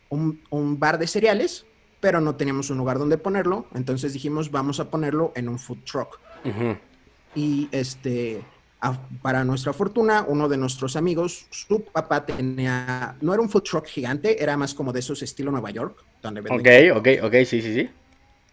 un 0.08 0.78
bar 0.78 0.98
de 0.98 1.06
cereales 1.06 1.66
pero 2.00 2.20
no 2.20 2.36
teníamos 2.36 2.70
un 2.70 2.78
lugar 2.78 2.98
donde 2.98 3.18
ponerlo, 3.18 3.66
entonces 3.74 4.12
dijimos, 4.12 4.50
vamos 4.50 4.80
a 4.80 4.90
ponerlo 4.90 5.32
en 5.34 5.48
un 5.48 5.58
food 5.58 5.78
truck. 5.84 6.18
Y 7.34 7.68
este, 7.72 8.42
para 9.22 9.44
nuestra 9.44 9.72
fortuna, 9.72 10.24
uno 10.26 10.48
de 10.48 10.56
nuestros 10.56 10.96
amigos, 10.96 11.46
su 11.50 11.82
papá 11.82 12.24
tenía, 12.24 13.16
no 13.20 13.34
era 13.34 13.42
un 13.42 13.50
food 13.50 13.62
truck 13.62 13.86
gigante, 13.86 14.42
era 14.42 14.56
más 14.56 14.74
como 14.74 14.92
de 14.92 15.00
esos 15.00 15.22
estilo 15.22 15.50
Nueva 15.50 15.70
York, 15.70 16.04
donde 16.22 16.40
Ok, 16.40 16.96
ok, 16.98 17.24
ok, 17.24 17.34
sí, 17.44 17.60
sí, 17.60 17.74
sí. 17.74 17.90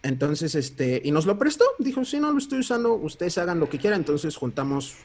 Entonces, 0.01 0.53
este, 0.53 1.01
y 1.03 1.11
nos 1.11 1.25
lo 1.25 1.37
prestó, 1.39 1.65
dijo, 1.79 2.05
si 2.05 2.19
no 2.19 2.31
lo 2.31 2.37
estoy 2.37 2.59
usando, 2.59 2.93
ustedes 2.93 3.37
hagan 3.39 3.59
lo 3.59 3.69
que 3.69 3.79
quieran, 3.79 4.01
entonces 4.01 4.35
juntamos 4.35 4.97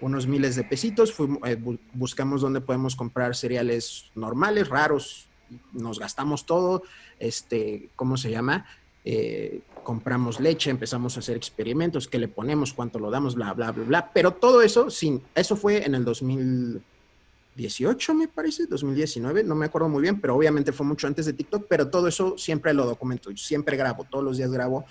unos 0.00 0.26
miles 0.26 0.56
de 0.56 0.64
pesitos, 0.64 1.12
fuimos, 1.12 1.40
eh, 1.46 1.58
buscamos 1.92 2.40
dónde 2.40 2.60
podemos 2.60 2.96
comprar 2.96 3.34
cereales 3.34 4.10
normales, 4.14 4.68
raros, 4.68 5.28
nos 5.72 5.98
gastamos 5.98 6.46
todo, 6.46 6.82
este, 7.18 7.88
¿cómo 7.96 8.16
se 8.16 8.30
llama? 8.30 8.64
Eh, 9.04 9.62
compramos 9.82 10.38
leche, 10.38 10.70
empezamos 10.70 11.16
a 11.16 11.20
hacer 11.20 11.36
experimentos, 11.36 12.06
qué 12.08 12.18
le 12.18 12.28
ponemos, 12.28 12.74
cuánto 12.74 12.98
lo 12.98 13.10
damos, 13.10 13.34
bla, 13.34 13.54
bla, 13.54 13.72
bla, 13.72 13.84
bla. 13.84 14.10
Pero 14.12 14.32
todo 14.32 14.60
eso, 14.60 14.90
sin, 14.90 15.22
eso 15.34 15.56
fue 15.56 15.86
en 15.86 15.94
el 15.94 16.04
2018, 16.04 18.14
me 18.14 18.28
parece, 18.28 18.66
2019, 18.66 19.44
no 19.44 19.54
me 19.54 19.64
acuerdo 19.66 19.88
muy 19.88 20.02
bien, 20.02 20.20
pero 20.20 20.36
obviamente 20.36 20.72
fue 20.72 20.84
mucho 20.84 21.06
antes 21.06 21.24
de 21.24 21.32
TikTok, 21.32 21.64
pero 21.68 21.88
todo 21.88 22.06
eso 22.06 22.36
siempre 22.36 22.74
lo 22.74 22.84
documento, 22.84 23.34
siempre 23.36 23.78
grabo, 23.78 24.04
todos 24.04 24.24
los 24.24 24.36
días 24.36 24.50
grabo. 24.50 24.84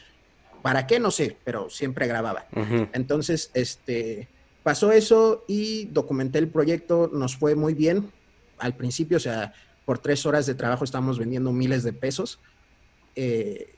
¿Para 0.64 0.88
qué? 0.88 1.00
No 1.00 1.12
sé, 1.12 1.38
pero 1.44 1.70
siempre 1.70 2.08
grababa. 2.08 2.48
Entonces, 2.94 3.52
este, 3.54 4.28
pasó 4.63 4.92
eso 4.92 5.44
y 5.48 5.86
documenté 5.86 6.40
el 6.40 6.50
proyecto, 6.50 7.12
nos 7.13 7.38
fue 7.38 7.54
muy 7.54 7.76
bien 7.76 8.12
al 8.58 8.76
principio, 8.76 9.18
o 9.18 9.20
sea, 9.20 9.54
por 9.88 10.00
tres 10.00 10.26
horas 10.26 10.45
de 10.45 10.54
trabajo 10.54 10.84
estamos 10.84 11.17
vendiendo 11.17 11.54
miles 11.54 11.82
de 11.82 11.93
pesos. 11.93 12.39
Eh, 13.15 13.73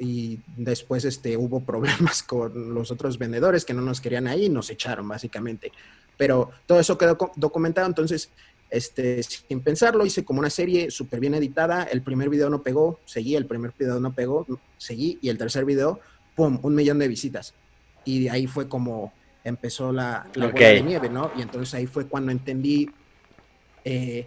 y 0.00 0.40
después 0.56 1.04
este, 1.04 1.36
hubo 1.36 1.60
problemas 1.60 2.22
con 2.22 2.72
los 2.72 2.90
otros 2.90 3.18
vendedores 3.18 3.66
que 3.66 3.74
no 3.74 3.82
nos 3.82 4.00
querían 4.00 4.26
ahí 4.28 4.46
y 4.46 4.48
nos 4.48 4.70
echaron 4.70 5.06
básicamente. 5.06 5.70
Pero 6.16 6.52
todo 6.64 6.80
eso 6.80 6.96
quedó 6.96 7.18
documentado, 7.36 7.86
entonces, 7.86 8.30
este, 8.70 9.22
sin 9.22 9.60
pensarlo, 9.60 10.06
hice 10.06 10.24
como 10.24 10.40
una 10.40 10.48
serie 10.48 10.90
súper 10.90 11.20
bien 11.20 11.34
editada. 11.34 11.82
El 11.82 12.00
primer 12.00 12.30
video 12.30 12.48
no 12.48 12.62
pegó, 12.62 12.98
seguí, 13.04 13.36
el 13.36 13.44
primer 13.44 13.74
video 13.78 14.00
no 14.00 14.14
pegó, 14.14 14.46
seguí, 14.78 15.18
y 15.20 15.28
el 15.28 15.36
tercer 15.36 15.66
video, 15.66 16.00
¡pum!, 16.34 16.60
un 16.62 16.74
millón 16.74 16.98
de 16.98 17.08
visitas. 17.08 17.52
Y 18.06 18.24
de 18.24 18.30
ahí 18.30 18.46
fue 18.46 18.70
como 18.70 19.12
empezó 19.44 19.92
la, 19.92 20.26
la 20.32 20.48
de 20.48 20.82
nieve, 20.82 21.10
¿no? 21.10 21.30
Y 21.36 21.42
entonces 21.42 21.74
ahí 21.74 21.86
fue 21.86 22.06
cuando 22.06 22.32
entendí 22.32 22.88
eh, 23.84 24.26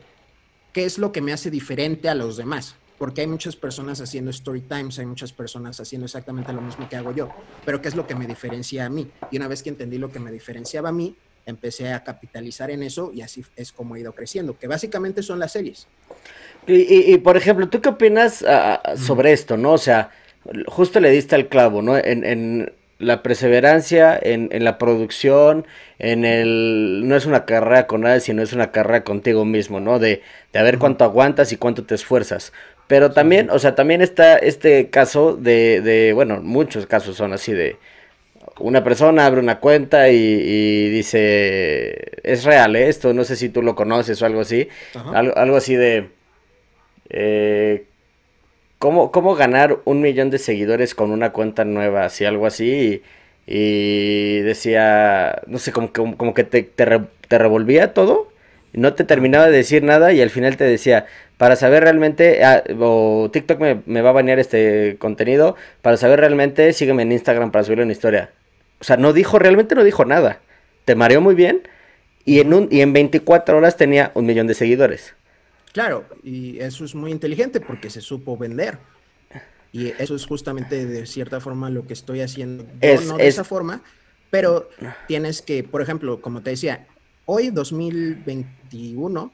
qué 0.76 0.84
es 0.84 0.98
lo 0.98 1.14
que 1.14 1.22
me 1.22 1.32
hace 1.32 1.50
diferente 1.50 2.10
a 2.10 2.16
los 2.16 2.36
demás. 2.36 2.76
Porque 2.98 3.22
hay 3.22 3.28
muchas 3.28 3.56
personas 3.56 4.02
haciendo 4.02 4.30
story 4.32 4.60
times, 4.60 5.00
hay 5.00 5.06
muchas 5.06 5.32
personas 5.32 5.80
haciendo 5.80 6.06
exactamente 6.06 6.52
lo 6.52 6.60
mismo 6.60 6.90
que 6.90 6.98
hago 6.98 7.14
yo, 7.14 7.30
pero 7.66 7.82
qué 7.82 7.88
es 7.88 7.96
lo 7.96 8.06
que 8.06 8.14
me 8.14 8.28
diferencia 8.28 8.86
a 8.86 8.90
mí. 8.90 9.10
Y 9.32 9.38
una 9.38 9.48
vez 9.48 9.64
que 9.64 9.70
entendí 9.70 9.98
lo 9.98 10.12
que 10.12 10.20
me 10.20 10.32
diferenciaba 10.32 10.90
a 10.90 10.92
mí, 10.92 11.16
empecé 11.46 11.94
a 11.94 12.04
capitalizar 12.04 12.72
en 12.72 12.84
eso 12.84 13.12
y 13.14 13.22
así 13.22 13.46
es 13.56 13.72
como 13.72 13.96
he 13.96 14.02
ido 14.02 14.14
creciendo, 14.14 14.58
que 14.58 14.68
básicamente 14.68 15.24
son 15.24 15.40
las 15.40 15.54
series. 15.54 15.88
Y, 16.68 17.18
por 17.20 17.38
ejemplo, 17.38 17.70
¿tú 17.70 17.80
qué 17.80 17.90
opinas 17.90 18.44
ah, 18.44 18.82
ah, 18.84 18.98
sobre 18.98 19.32
esto, 19.32 19.56
no? 19.56 19.74
O 19.74 19.78
sea, 19.78 20.12
justo 20.68 21.00
le 21.00 21.10
diste 21.10 21.36
al 21.36 21.48
clavo, 21.48 21.82
¿no? 21.82 21.98
en 21.98 22.74
la 22.98 23.24
perseverancia 23.24 24.18
en, 24.22 24.50
en, 24.52 24.64
la 24.64 24.78
producción, 24.78 25.66
en 26.00 26.26
el... 26.26 27.04
No 27.06 27.16
es 27.16 27.26
una 27.26 27.46
carrera 27.46 27.88
con 27.88 28.02
nadie, 28.02 28.22
sino 28.22 28.42
es 28.42 28.54
una 28.54 28.72
carrera 28.72 29.04
contigo 29.04 29.46
mismo, 29.46 29.80
¿no? 29.80 30.00
De, 30.00 30.22
de 30.54 30.60
a 30.60 30.64
ver 30.64 30.78
cuánto 30.80 31.04
aguantas 31.04 31.52
y 31.52 31.58
cuánto 31.58 31.84
te 31.84 31.96
esfuerzas. 31.96 32.54
Pero 32.88 33.12
también, 33.12 33.50
o 33.50 33.60
sea, 33.60 33.76
también 33.76 34.02
está 34.02 34.38
este 34.38 34.90
caso 34.90 35.36
de, 35.36 35.82
de, 35.82 36.14
bueno, 36.14 36.42
muchos 36.42 36.86
casos 36.86 37.18
son 37.18 37.34
así 37.34 37.52
de... 37.52 37.78
Una 38.60 38.84
persona 38.84 39.26
abre 39.26 39.42
una 39.42 39.60
cuenta 39.60 40.10
y, 40.10 40.90
dice, 40.90 42.20
es 42.24 42.46
real 42.46 42.76
¿eh? 42.78 42.88
esto, 42.88 43.14
no 43.14 43.26
sé 43.26 43.36
si 43.36 43.50
tú 43.50 43.62
lo 43.62 43.76
conoces 43.76 44.22
o 44.22 44.26
algo 44.26 44.40
así, 44.42 44.70
algo, 45.14 45.36
algo, 45.36 45.58
así 45.58 45.76
de... 45.76 46.10
Eh, 47.10 47.86
¿Cómo, 48.80 49.36
ganar 49.36 49.80
un 49.86 50.02
millón 50.02 50.30
de 50.30 50.38
seguidores 50.38 50.96
con 50.96 51.12
una 51.12 51.32
cuenta 51.32 51.66
nueva? 51.66 52.06
Así, 52.06 52.26
algo 52.26 52.46
así. 52.46 53.02
Y, 53.48 54.40
decía, 54.42 55.42
no 55.48 55.58
sé, 55.60 55.72
como, 55.72 55.92
como 55.92 56.34
que 56.34 56.44
te, 56.44 56.64
te, 56.64 57.38
revolvía 57.38 57.94
todo. 57.94 58.32
No 58.74 58.94
te 58.94 59.06
terminaba 59.06 59.46
de 59.48 59.58
decir 59.58 59.84
nada 59.84 60.14
y 60.14 60.22
al 60.22 60.30
final 60.30 60.58
te 60.58 60.66
decía, 60.66 61.06
para 61.38 61.56
saber 61.56 61.84
realmente, 61.84 62.44
ah, 62.44 62.64
o 62.80 63.30
TikTok 63.32 63.60
me, 63.86 64.02
va 64.02 64.10
a 64.10 64.14
banear 64.14 64.40
este 64.40 64.98
contenido, 65.00 65.56
para 65.82 65.98
saber 65.98 66.20
realmente, 66.20 66.74
sígueme 66.74 67.04
en 67.04 67.14
Instagram 67.14 67.52
para 67.52 67.64
subirlo 67.64 67.84
en 67.84 67.92
historia. 67.92 68.32
O 68.82 68.84
sea, 68.84 68.98
no 68.98 69.14
dijo, 69.14 69.40
realmente 69.40 69.76
no 69.76 69.84
dijo 69.84 70.06
nada. 70.06 70.40
Te 70.86 70.96
mareó 70.96 71.22
muy 71.22 71.36
bien 71.36 71.62
y 72.26 72.40
en, 72.42 72.54
un, 72.54 72.68
y 72.72 72.82
en 72.82 72.94
24 72.94 73.58
horas 73.58 73.78
tenía 73.78 74.12
un 74.14 74.26
millón 74.26 74.48
de 74.48 74.54
seguidores. 74.54 75.16
Claro, 75.76 76.06
y 76.24 76.58
eso 76.60 76.86
es 76.86 76.96
muy 76.96 77.12
inteligente 77.12 77.60
porque 77.60 77.90
se 77.90 78.00
supo 78.00 78.38
vender. 78.38 78.80
Y 79.74 79.88
eso 79.88 80.16
es 80.16 80.26
justamente 80.26 80.86
de 80.86 81.06
cierta 81.06 81.42
forma 81.42 81.70
lo 81.70 81.86
que 81.86 81.92
estoy 81.92 82.22
haciendo. 82.22 82.64
no 82.64 83.18
de 83.18 83.28
esa 83.28 83.44
forma, 83.44 83.82
pero 84.30 84.70
tienes 85.06 85.42
que, 85.42 85.66
por 85.66 85.82
ejemplo, 85.82 86.22
como 86.22 86.42
te 86.42 86.52
decía, 86.52 86.88
hoy 87.26 87.50
2021 87.50 89.34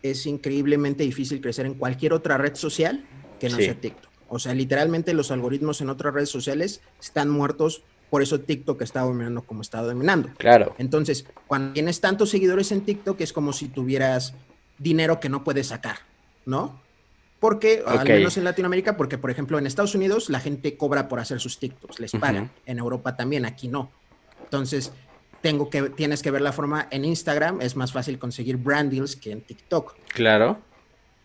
es 0.00 0.26
increíblemente 0.26 1.02
difícil 1.02 1.40
crecer 1.40 1.66
en 1.66 1.74
cualquier 1.74 2.12
otra 2.12 2.38
red 2.38 2.54
social 2.54 3.04
que 3.40 3.48
no 3.48 3.56
sea 3.56 3.74
TikTok. 3.74 4.08
O 4.28 4.38
sea, 4.38 4.54
literalmente 4.54 5.12
los 5.12 5.32
algoritmos 5.32 5.80
en 5.80 5.88
otras 5.88 6.14
redes 6.14 6.28
sociales 6.28 6.82
están 7.00 7.30
muertos, 7.30 7.82
por 8.10 8.22
eso 8.22 8.38
TikTok 8.38 8.80
está 8.82 9.00
dominando 9.00 9.42
como 9.42 9.62
está 9.62 9.82
dominando. 9.82 10.30
Claro. 10.38 10.76
Entonces, 10.78 11.26
cuando 11.48 11.72
tienes 11.72 12.00
tantos 12.00 12.30
seguidores 12.30 12.70
en 12.70 12.82
TikTok 12.82 13.20
es 13.22 13.32
como 13.32 13.52
si 13.52 13.66
tuvieras 13.66 14.34
dinero 14.80 15.20
que 15.20 15.28
no 15.28 15.44
puedes 15.44 15.68
sacar, 15.68 15.98
¿no? 16.44 16.80
Porque, 17.38 17.82
al 17.86 18.06
menos 18.06 18.36
en 18.36 18.44
Latinoamérica, 18.44 18.96
porque 18.96 19.16
por 19.16 19.30
ejemplo 19.30 19.58
en 19.58 19.66
Estados 19.66 19.94
Unidos 19.94 20.28
la 20.28 20.40
gente 20.40 20.76
cobra 20.76 21.08
por 21.08 21.20
hacer 21.20 21.40
sus 21.40 21.58
TikToks, 21.58 22.00
les 22.00 22.12
pagan. 22.12 22.50
En 22.66 22.78
Europa 22.78 23.16
también, 23.16 23.46
aquí 23.46 23.68
no. 23.68 23.90
Entonces, 24.42 24.92
tengo 25.40 25.70
que, 25.70 25.90
tienes 25.90 26.22
que 26.22 26.30
ver 26.30 26.42
la 26.42 26.52
forma 26.52 26.88
en 26.90 27.04
Instagram, 27.04 27.62
es 27.62 27.76
más 27.76 27.92
fácil 27.92 28.18
conseguir 28.18 28.56
brand 28.56 28.92
deals 28.92 29.16
que 29.16 29.32
en 29.32 29.40
TikTok. 29.40 29.94
Claro. 30.12 30.58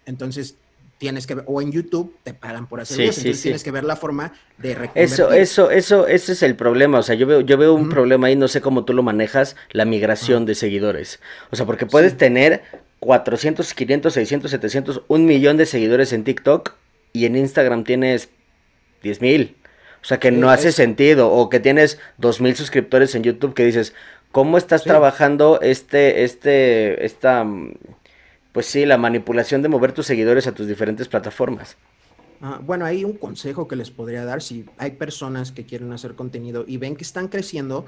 Entonces, 0.05 0.55
tienes 0.97 1.27
que 1.27 1.35
ver, 1.35 1.43
o 1.47 1.61
en 1.61 1.71
YouTube 1.71 2.15
te 2.23 2.33
pagan 2.33 2.67
por 2.67 2.79
hacer 2.79 2.95
sí, 2.95 3.03
entonces 3.03 3.41
tienes 3.41 3.63
que 3.63 3.71
ver 3.71 3.83
la 3.83 3.97
forma 3.97 4.31
de 4.57 4.89
Eso, 4.95 5.33
eso, 5.33 5.69
eso, 5.69 6.07
ese 6.07 6.31
es 6.31 6.43
el 6.43 6.55
problema, 6.55 6.99
o 6.99 7.03
sea, 7.03 7.15
yo 7.15 7.27
veo, 7.27 7.41
yo 7.41 7.57
veo 7.57 7.73
un 7.73 7.89
problema 7.89 8.27
ahí, 8.27 8.37
no 8.37 8.47
sé 8.47 8.61
cómo 8.61 8.85
tú 8.85 8.93
lo 8.93 9.03
manejas, 9.03 9.57
la 9.71 9.83
migración 9.83 10.45
de 10.45 10.55
seguidores. 10.55 11.19
O 11.51 11.57
sea, 11.57 11.65
porque 11.65 11.85
puedes 11.85 12.15
tener 12.15 12.63
400, 13.05 13.73
500, 13.73 14.13
600, 14.13 14.51
700, 14.51 15.01
un 15.07 15.25
millón 15.25 15.57
de 15.57 15.67
seguidores 15.67 16.11
en 16.11 16.23
TikTok 16.23 16.73
y 17.13 17.25
en 17.25 17.35
Instagram 17.35 17.83
tienes 17.83 18.29
10 19.03 19.21
mil. 19.21 19.55
O 20.01 20.05
sea 20.07 20.19
que 20.19 20.31
no 20.31 20.49
hace 20.49 20.71
sentido. 20.71 21.31
O 21.31 21.49
que 21.49 21.59
tienes 21.59 21.99
2 22.17 22.41
mil 22.41 22.55
suscriptores 22.55 23.13
en 23.15 23.23
YouTube 23.23 23.53
que 23.53 23.63
dices, 23.63 23.93
¿cómo 24.31 24.57
estás 24.57 24.83
trabajando 24.83 25.59
este, 25.61 26.23
este, 26.23 27.05
esta, 27.05 27.45
pues 28.51 28.65
sí, 28.65 28.85
la 28.85 28.97
manipulación 28.97 29.61
de 29.61 29.69
mover 29.69 29.91
tus 29.93 30.07
seguidores 30.07 30.47
a 30.47 30.53
tus 30.53 30.67
diferentes 30.67 31.07
plataformas? 31.07 31.77
Ah, 32.41 32.59
bueno, 32.61 32.85
hay 32.85 33.05
un 33.05 33.13
consejo 33.13 33.67
que 33.67 33.75
les 33.75 33.91
podría 33.91 34.25
dar 34.25 34.41
si 34.41 34.65
hay 34.77 34.91
personas 34.91 35.51
que 35.51 35.65
quieren 35.65 35.93
hacer 35.93 36.15
contenido 36.15 36.65
y 36.67 36.77
ven 36.77 36.95
que 36.95 37.03
están 37.03 37.27
creciendo, 37.27 37.85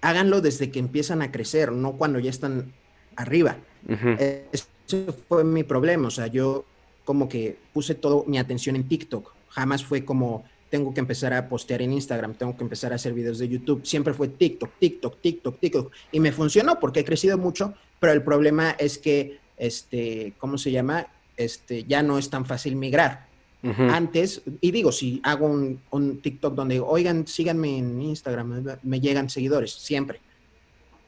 háganlo 0.00 0.40
desde 0.40 0.70
que 0.70 0.78
empiezan 0.78 1.22
a 1.22 1.32
crecer, 1.32 1.72
no 1.72 1.94
cuando 1.94 2.18
ya 2.18 2.30
están 2.30 2.72
arriba. 3.16 3.56
Ese 3.88 5.12
fue 5.28 5.44
mi 5.44 5.62
problema, 5.64 6.08
o 6.08 6.10
sea, 6.10 6.26
yo 6.26 6.64
como 7.04 7.28
que 7.28 7.56
puse 7.72 7.94
toda 7.94 8.24
mi 8.26 8.38
atención 8.38 8.76
en 8.76 8.84
TikTok, 8.84 9.32
jamás 9.48 9.84
fue 9.84 10.04
como 10.04 10.44
tengo 10.70 10.94
que 10.94 11.00
empezar 11.00 11.34
a 11.34 11.48
postear 11.48 11.82
en 11.82 11.92
Instagram, 11.92 12.34
tengo 12.34 12.56
que 12.56 12.62
empezar 12.62 12.92
a 12.92 12.94
hacer 12.94 13.12
videos 13.12 13.38
de 13.38 13.48
YouTube, 13.48 13.84
siempre 13.84 14.14
fue 14.14 14.28
TikTok, 14.28 14.70
TikTok, 14.78 15.20
TikTok, 15.20 15.58
TikTok, 15.58 15.92
y 16.12 16.20
me 16.20 16.30
funcionó 16.32 16.78
porque 16.78 17.00
he 17.00 17.04
crecido 17.04 17.36
mucho, 17.36 17.74
pero 17.98 18.12
el 18.12 18.22
problema 18.22 18.70
es 18.72 18.98
que, 18.98 19.38
este, 19.56 20.34
¿cómo 20.38 20.56
se 20.56 20.70
llama? 20.70 21.06
Este, 21.36 21.84
ya 21.84 22.02
no 22.02 22.18
es 22.18 22.30
tan 22.30 22.46
fácil 22.46 22.76
migrar. 22.76 23.28
Antes, 23.62 24.40
y 24.62 24.70
digo, 24.70 24.90
si 24.90 25.20
hago 25.22 25.46
un, 25.46 25.82
un, 25.90 26.22
TikTok 26.22 26.54
donde, 26.54 26.80
oigan, 26.80 27.26
síganme 27.26 27.76
en 27.76 28.00
Instagram, 28.00 28.64
me 28.82 29.00
llegan 29.00 29.28
seguidores, 29.28 29.72
siempre. 29.72 30.18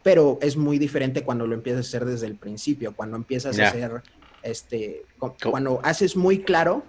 Pero 0.02 0.38
es 0.42 0.56
muy 0.56 0.78
diferente 0.78 1.22
cuando 1.22 1.46
lo 1.46 1.54
empiezas 1.54 1.86
a 1.86 1.88
hacer 1.88 2.04
desde 2.04 2.26
el 2.26 2.36
principio, 2.36 2.94
cuando 2.94 3.16
empiezas 3.16 3.58
a 3.58 3.68
hacer, 3.68 4.02
este, 4.42 5.04
cuando 5.18 5.80
haces 5.84 6.16
muy 6.16 6.42
claro, 6.42 6.84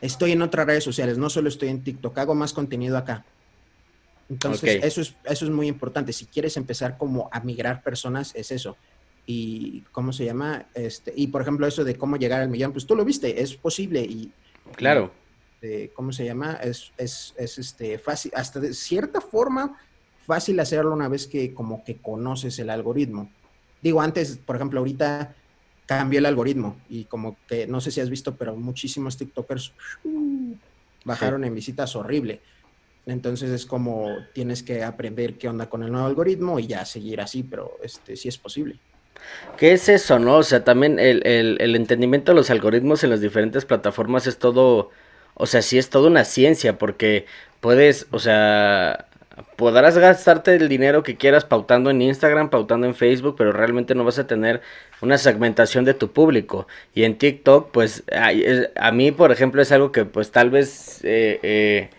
estoy 0.00 0.32
en 0.32 0.42
otras 0.42 0.66
redes 0.66 0.84
sociales, 0.84 1.18
no 1.18 1.30
solo 1.30 1.48
estoy 1.48 1.68
en 1.68 1.82
TikTok, 1.82 2.18
hago 2.18 2.34
más 2.34 2.52
contenido 2.52 2.96
acá. 2.98 3.24
Entonces, 4.28 4.80
eso, 4.82 5.00
es, 5.00 5.14
eso 5.24 5.44
es 5.44 5.50
muy 5.50 5.68
importante. 5.68 6.12
Si 6.12 6.26
quieres 6.26 6.56
empezar 6.56 6.98
como 6.98 7.30
a 7.32 7.40
migrar 7.40 7.82
personas, 7.82 8.34
es 8.34 8.50
eso. 8.50 8.76
Y, 9.24 9.84
¿cómo 9.92 10.12
se 10.12 10.24
llama? 10.24 10.66
Este, 10.74 11.12
y, 11.16 11.28
por 11.28 11.42
ejemplo, 11.42 11.66
eso 11.66 11.84
de 11.84 11.96
cómo 11.96 12.16
llegar 12.16 12.42
al 12.42 12.48
millón, 12.48 12.72
pues 12.72 12.86
tú 12.86 12.94
lo 12.94 13.04
viste, 13.04 13.40
es 13.40 13.54
posible. 13.54 14.02
Y, 14.02 14.32
Claro. 14.76 15.10
¿Cómo 15.94 16.12
se 16.12 16.24
llama? 16.24 16.54
Es, 16.62 16.92
es, 16.96 17.34
es, 17.36 17.58
este, 17.58 17.98
fácil, 17.98 18.30
hasta 18.36 18.60
de 18.60 18.72
cierta 18.74 19.20
forma, 19.20 19.76
fácil 20.28 20.60
hacerlo 20.60 20.92
una 20.92 21.08
vez 21.08 21.26
que 21.26 21.54
como 21.54 21.82
que 21.82 21.96
conoces 21.96 22.58
el 22.58 22.68
algoritmo. 22.68 23.30
Digo, 23.80 24.02
antes, 24.02 24.36
por 24.36 24.56
ejemplo, 24.56 24.80
ahorita 24.80 25.34
cambió 25.86 26.18
el 26.18 26.26
algoritmo 26.26 26.76
y 26.90 27.04
como 27.04 27.38
que, 27.48 27.66
no 27.66 27.80
sé 27.80 27.90
si 27.90 28.02
has 28.02 28.10
visto, 28.10 28.36
pero 28.36 28.54
muchísimos 28.54 29.16
TikTokers 29.16 29.72
uh, 30.04 30.54
bajaron 31.04 31.44
en 31.44 31.54
visitas 31.54 31.96
horrible. 31.96 32.40
Entonces 33.06 33.50
es 33.50 33.64
como 33.64 34.06
tienes 34.34 34.62
que 34.62 34.84
aprender 34.84 35.38
qué 35.38 35.48
onda 35.48 35.70
con 35.70 35.82
el 35.82 35.90
nuevo 35.90 36.06
algoritmo 36.06 36.60
y 36.60 36.66
ya 36.66 36.84
seguir 36.84 37.22
así, 37.22 37.42
pero 37.42 37.78
este 37.82 38.14
sí 38.14 38.28
es 38.28 38.36
posible. 38.36 38.76
¿Qué 39.56 39.72
es 39.72 39.88
eso, 39.88 40.18
no? 40.18 40.36
O 40.36 40.42
sea, 40.42 40.62
también 40.62 40.98
el, 40.98 41.26
el, 41.26 41.74
entendimiento 41.74 42.32
de 42.32 42.36
los 42.36 42.50
algoritmos 42.50 43.02
en 43.02 43.10
las 43.10 43.22
diferentes 43.22 43.64
plataformas 43.64 44.26
es 44.26 44.38
todo, 44.38 44.90
o 45.34 45.46
sea, 45.46 45.62
sí 45.62 45.78
es 45.78 45.88
toda 45.88 46.08
una 46.08 46.24
ciencia, 46.24 46.76
porque 46.76 47.24
puedes, 47.60 48.06
o 48.10 48.18
sea, 48.18 49.07
podrás 49.56 49.96
gastarte 49.98 50.54
el 50.54 50.68
dinero 50.68 51.02
que 51.02 51.16
quieras 51.16 51.44
pautando 51.44 51.90
en 51.90 52.02
Instagram, 52.02 52.50
pautando 52.50 52.86
en 52.86 52.94
Facebook, 52.94 53.36
pero 53.36 53.52
realmente 53.52 53.94
no 53.94 54.04
vas 54.04 54.18
a 54.18 54.26
tener 54.26 54.60
una 55.00 55.18
segmentación 55.18 55.84
de 55.84 55.94
tu 55.94 56.12
público. 56.12 56.66
Y 56.94 57.04
en 57.04 57.18
TikTok, 57.18 57.70
pues, 57.70 58.04
a, 58.12 58.92
mí, 58.92 59.12
por 59.12 59.32
ejemplo, 59.32 59.62
es 59.62 59.72
algo 59.72 59.92
que, 59.92 60.04
pues, 60.04 60.30
tal 60.30 60.50
vez... 60.50 61.00
Eh, 61.04 61.40
eh, 61.42 61.90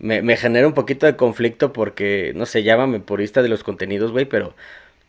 me, 0.00 0.22
me 0.22 0.36
genera 0.36 0.66
un 0.66 0.72
poquito 0.72 1.06
de 1.06 1.16
conflicto 1.16 1.72
porque, 1.72 2.32
no 2.34 2.46
sé, 2.46 2.62
llámame 2.62 3.00
purista 3.00 3.42
de 3.42 3.48
los 3.48 3.62
contenidos, 3.62 4.12
güey, 4.12 4.24
pero 4.24 4.54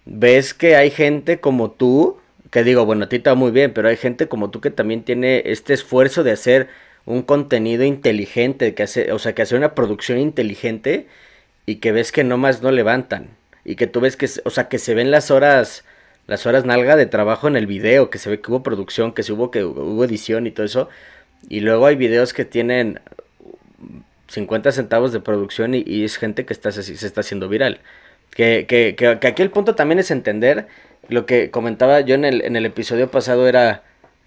ves 0.05 0.53
que 0.53 0.75
hay 0.75 0.91
gente 0.91 1.39
como 1.39 1.71
tú, 1.71 2.19
que 2.51 2.63
digo, 2.63 2.85
bueno, 2.85 3.05
a 3.05 3.09
ti 3.09 3.17
está 3.17 3.35
muy 3.35 3.51
bien, 3.51 3.73
pero 3.73 3.87
hay 3.89 3.97
gente 3.97 4.27
como 4.27 4.49
tú 4.51 4.61
que 4.61 4.71
también 4.71 5.03
tiene 5.03 5.43
este 5.45 5.73
esfuerzo 5.73 6.23
de 6.23 6.31
hacer 6.31 6.69
un 7.05 7.23
contenido 7.23 7.83
inteligente, 7.83 8.73
que 8.75 8.83
hace, 8.83 9.11
o 9.11 9.19
sea, 9.19 9.33
que 9.33 9.41
hace 9.43 9.55
una 9.55 9.75
producción 9.75 10.19
inteligente 10.19 11.07
y 11.71 11.77
que 11.77 11.93
ves 11.93 12.11
que 12.11 12.25
nomás 12.25 12.61
no 12.61 12.69
levantan 12.69 13.29
y 13.63 13.75
que 13.75 13.87
tú 13.87 14.01
ves 14.01 14.17
que, 14.17 14.29
o 14.43 14.49
sea, 14.49 14.67
que 14.67 14.77
se 14.77 14.93
ven 14.93 15.09
las 15.09 15.31
horas, 15.31 15.85
las 16.27 16.45
horas 16.45 16.65
nalga 16.65 16.97
de 16.97 17.05
trabajo 17.05 17.47
en 17.47 17.55
el 17.55 17.65
video, 17.65 18.09
que 18.09 18.17
se 18.17 18.29
ve 18.29 18.41
que 18.41 18.51
hubo 18.51 18.61
producción, 18.61 19.13
que 19.13 19.23
se 19.23 19.31
hubo 19.31 19.51
que 19.51 19.63
hubo 19.63 20.03
edición 20.03 20.47
y 20.47 20.51
todo 20.51 20.65
eso, 20.65 20.89
y 21.47 21.61
luego 21.61 21.85
hay 21.85 21.95
videos 21.95 22.33
que 22.33 22.43
tienen 22.43 22.99
50 24.27 24.73
centavos 24.73 25.13
de 25.13 25.21
producción 25.21 25.73
y, 25.73 26.03
es 26.03 26.17
gente 26.17 26.45
que 26.45 26.51
está, 26.51 26.73
se 26.73 26.91
está 26.93 27.21
haciendo 27.21 27.47
viral. 27.47 27.79
Que, 28.31 28.65
que, 28.67 28.95
que, 28.97 29.27
aquí 29.27 29.41
el 29.41 29.51
punto 29.51 29.73
también 29.73 29.99
es 29.99 30.11
entender 30.11 30.67
lo 31.07 31.25
que 31.25 31.51
comentaba 31.51 32.01
yo 32.01 32.15
en 32.15 32.25
el, 32.25 32.41
en 32.41 32.57
el 32.57 32.65
episodio 32.65 33.09
pasado 33.11 33.47
era 33.47 33.83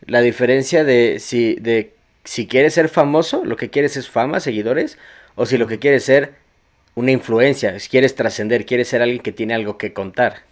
la 0.07 0.23
diferencia 0.23 0.83
de 0.83 1.19
si, 1.21 1.57
de 1.57 1.93
si 2.25 2.47
quieres 2.47 2.73
ser 2.73 2.89
famoso, 2.89 3.45
lo 3.45 3.57
que 3.57 3.69
quieres 3.69 3.99
es 3.99 4.09
fama, 4.09 4.41
seguidores, 4.41 4.97
o 5.35 5.45
si 5.45 5.59
lo 5.59 5.67
que 5.67 5.79
quieres 5.79 6.05
ser 6.05 6.44
una 6.95 7.11
influencia, 7.11 7.79
si 7.81 7.89
quieres 7.89 8.15
trascender, 8.15 8.67
quieres 8.67 8.89
ser 8.89 9.03
alguien 9.03 9.23
que 9.23 9.33
tiene 9.33 9.55
algo 9.55 9.79
que 9.79 9.93
contar. 9.93 10.43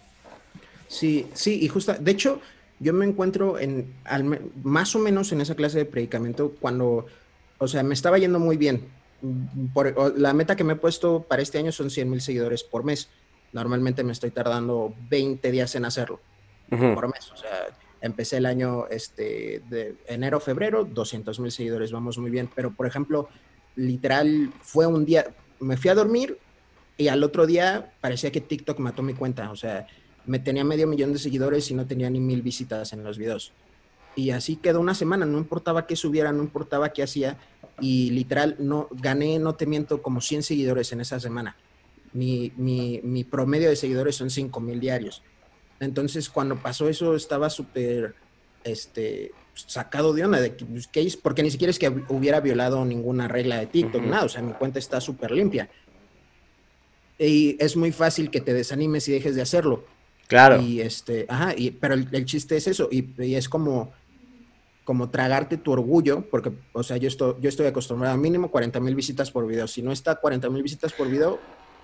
Sí, 0.87 1.27
sí, 1.33 1.59
y 1.61 1.67
justo, 1.67 1.93
de 1.93 2.11
hecho, 2.11 2.41
yo 2.79 2.93
me 2.93 3.05
encuentro 3.05 3.57
en, 3.59 3.93
más 4.63 4.95
o 4.95 4.99
menos 4.99 5.31
en 5.31 5.41
esa 5.41 5.55
clase 5.55 5.79
de 5.79 5.85
predicamento 5.85 6.53
cuando, 6.59 7.05
o 7.57 7.67
sea, 7.67 7.83
me 7.83 7.93
estaba 7.93 8.17
yendo 8.17 8.39
muy 8.39 8.57
bien. 8.57 8.87
Por, 9.73 10.19
la 10.19 10.33
meta 10.33 10.55
que 10.55 10.65
me 10.65 10.73
he 10.73 10.75
puesto 10.75 11.23
para 11.23 11.41
este 11.41 11.57
año 11.57 11.71
son 11.71 11.89
100 11.89 12.09
mil 12.09 12.21
seguidores 12.21 12.63
por 12.63 12.83
mes 12.83 13.07
normalmente 13.53 14.03
me 14.03 14.11
estoy 14.11 14.31
tardando 14.31 14.93
20 15.09 15.51
días 15.51 15.73
en 15.75 15.85
hacerlo 15.85 16.19
por 16.69 17.07
mes. 17.07 17.31
O 17.31 17.37
sea, 17.37 17.67
empecé 18.01 18.37
el 18.37 18.47
año 18.47 18.87
este, 18.89 19.61
de 19.69 19.95
enero, 20.07 20.39
febrero, 20.39 20.83
200 20.83 21.39
mil 21.39 21.51
seguidores, 21.51 21.91
vamos 21.91 22.17
muy 22.17 22.31
bien. 22.31 22.49
Pero, 22.53 22.71
por 22.71 22.87
ejemplo, 22.87 23.29
literal, 23.75 24.51
fue 24.61 24.87
un 24.87 25.05
día, 25.05 25.27
me 25.59 25.77
fui 25.77 25.89
a 25.89 25.95
dormir 25.95 26.37
y 26.97 27.07
al 27.07 27.23
otro 27.23 27.45
día 27.45 27.93
parecía 28.01 28.31
que 28.31 28.41
TikTok 28.41 28.79
mató 28.79 29.01
mi 29.01 29.13
cuenta. 29.13 29.51
O 29.51 29.55
sea, 29.55 29.87
me 30.25 30.39
tenía 30.39 30.63
medio 30.63 30.87
millón 30.87 31.13
de 31.13 31.19
seguidores 31.19 31.69
y 31.71 31.73
no 31.73 31.85
tenía 31.85 32.09
ni 32.09 32.19
mil 32.19 32.41
visitas 32.41 32.93
en 32.93 33.03
los 33.03 33.17
videos. 33.17 33.51
Y 34.15 34.29
así 34.29 34.57
quedó 34.57 34.79
una 34.79 34.93
semana, 34.93 35.25
no 35.25 35.37
importaba 35.37 35.87
qué 35.87 35.95
subiera, 35.95 36.31
no 36.31 36.43
importaba 36.43 36.93
qué 36.93 37.03
hacía. 37.03 37.37
Y 37.79 38.11
literal, 38.11 38.55
no 38.59 38.87
gané, 38.91 39.39
no 39.39 39.55
te 39.55 39.65
miento, 39.65 40.01
como 40.01 40.21
100 40.21 40.43
seguidores 40.43 40.91
en 40.91 41.01
esa 41.01 41.19
semana 41.19 41.55
mi, 42.13 42.51
mi, 43.03 43.23
promedio 43.23 43.69
de 43.69 43.75
seguidores 43.75 44.15
son 44.15 44.29
5 44.29 44.59
mil 44.59 44.79
diarios. 44.79 45.23
Entonces, 45.79 46.29
cuando 46.29 46.57
pasó 46.57 46.87
eso, 46.87 47.15
estaba 47.15 47.49
súper 47.49 48.15
este, 48.63 49.31
sacado 49.53 50.13
de 50.13 50.25
onda, 50.25 50.39
de 50.39 50.51
pues, 50.51 50.87
¿qué 50.87 51.07
porque 51.21 51.43
ni 51.43 51.51
siquiera 51.51 51.71
es 51.71 51.79
que 51.79 51.89
hubiera 52.09 52.39
violado 52.39 52.83
ninguna 52.85 53.27
regla 53.27 53.59
de 53.59 53.67
TikTok, 53.67 54.03
nada, 54.03 54.25
o 54.25 54.29
sea, 54.29 54.41
mi 54.41 54.53
cuenta 54.53 54.79
está 54.79 54.99
súper 54.99 55.31
limpia. 55.31 55.69
Y 57.19 57.55
es 57.59 57.75
muy 57.75 57.91
fácil 57.91 58.31
que 58.31 58.41
te 58.41 58.53
desanimes 58.53 59.07
y 59.07 59.13
dejes 59.13 59.35
de 59.35 59.41
hacerlo. 59.41 59.85
Claro. 60.27 60.61
Y 60.61 60.81
este, 60.81 61.25
ajá, 61.29 61.53
y, 61.55 61.71
pero 61.71 61.93
el, 61.93 62.25
chiste 62.25 62.57
es 62.57 62.67
eso, 62.67 62.89
y, 62.91 63.07
es 63.35 63.47
como, 63.47 63.91
como 64.83 65.09
tragarte 65.09 65.57
tu 65.57 65.71
orgullo, 65.71 66.27
porque, 66.29 66.51
o 66.73 66.81
sea, 66.81 66.97
yo 66.97 67.07
estoy, 67.07 67.35
yo 67.39 67.49
estoy 67.49 67.67
acostumbrado 67.67 68.15
a 68.15 68.17
mínimo 68.17 68.49
40 68.49 68.79
mil 68.79 68.95
visitas 68.95 69.31
por 69.31 69.45
video. 69.45 69.67
Si 69.67 69.81
no 69.81 69.91
está 69.91 70.15
40 70.15 70.49
mil 70.49 70.63
visitas 70.63 70.91
por 70.93 71.07
video, 71.07 71.39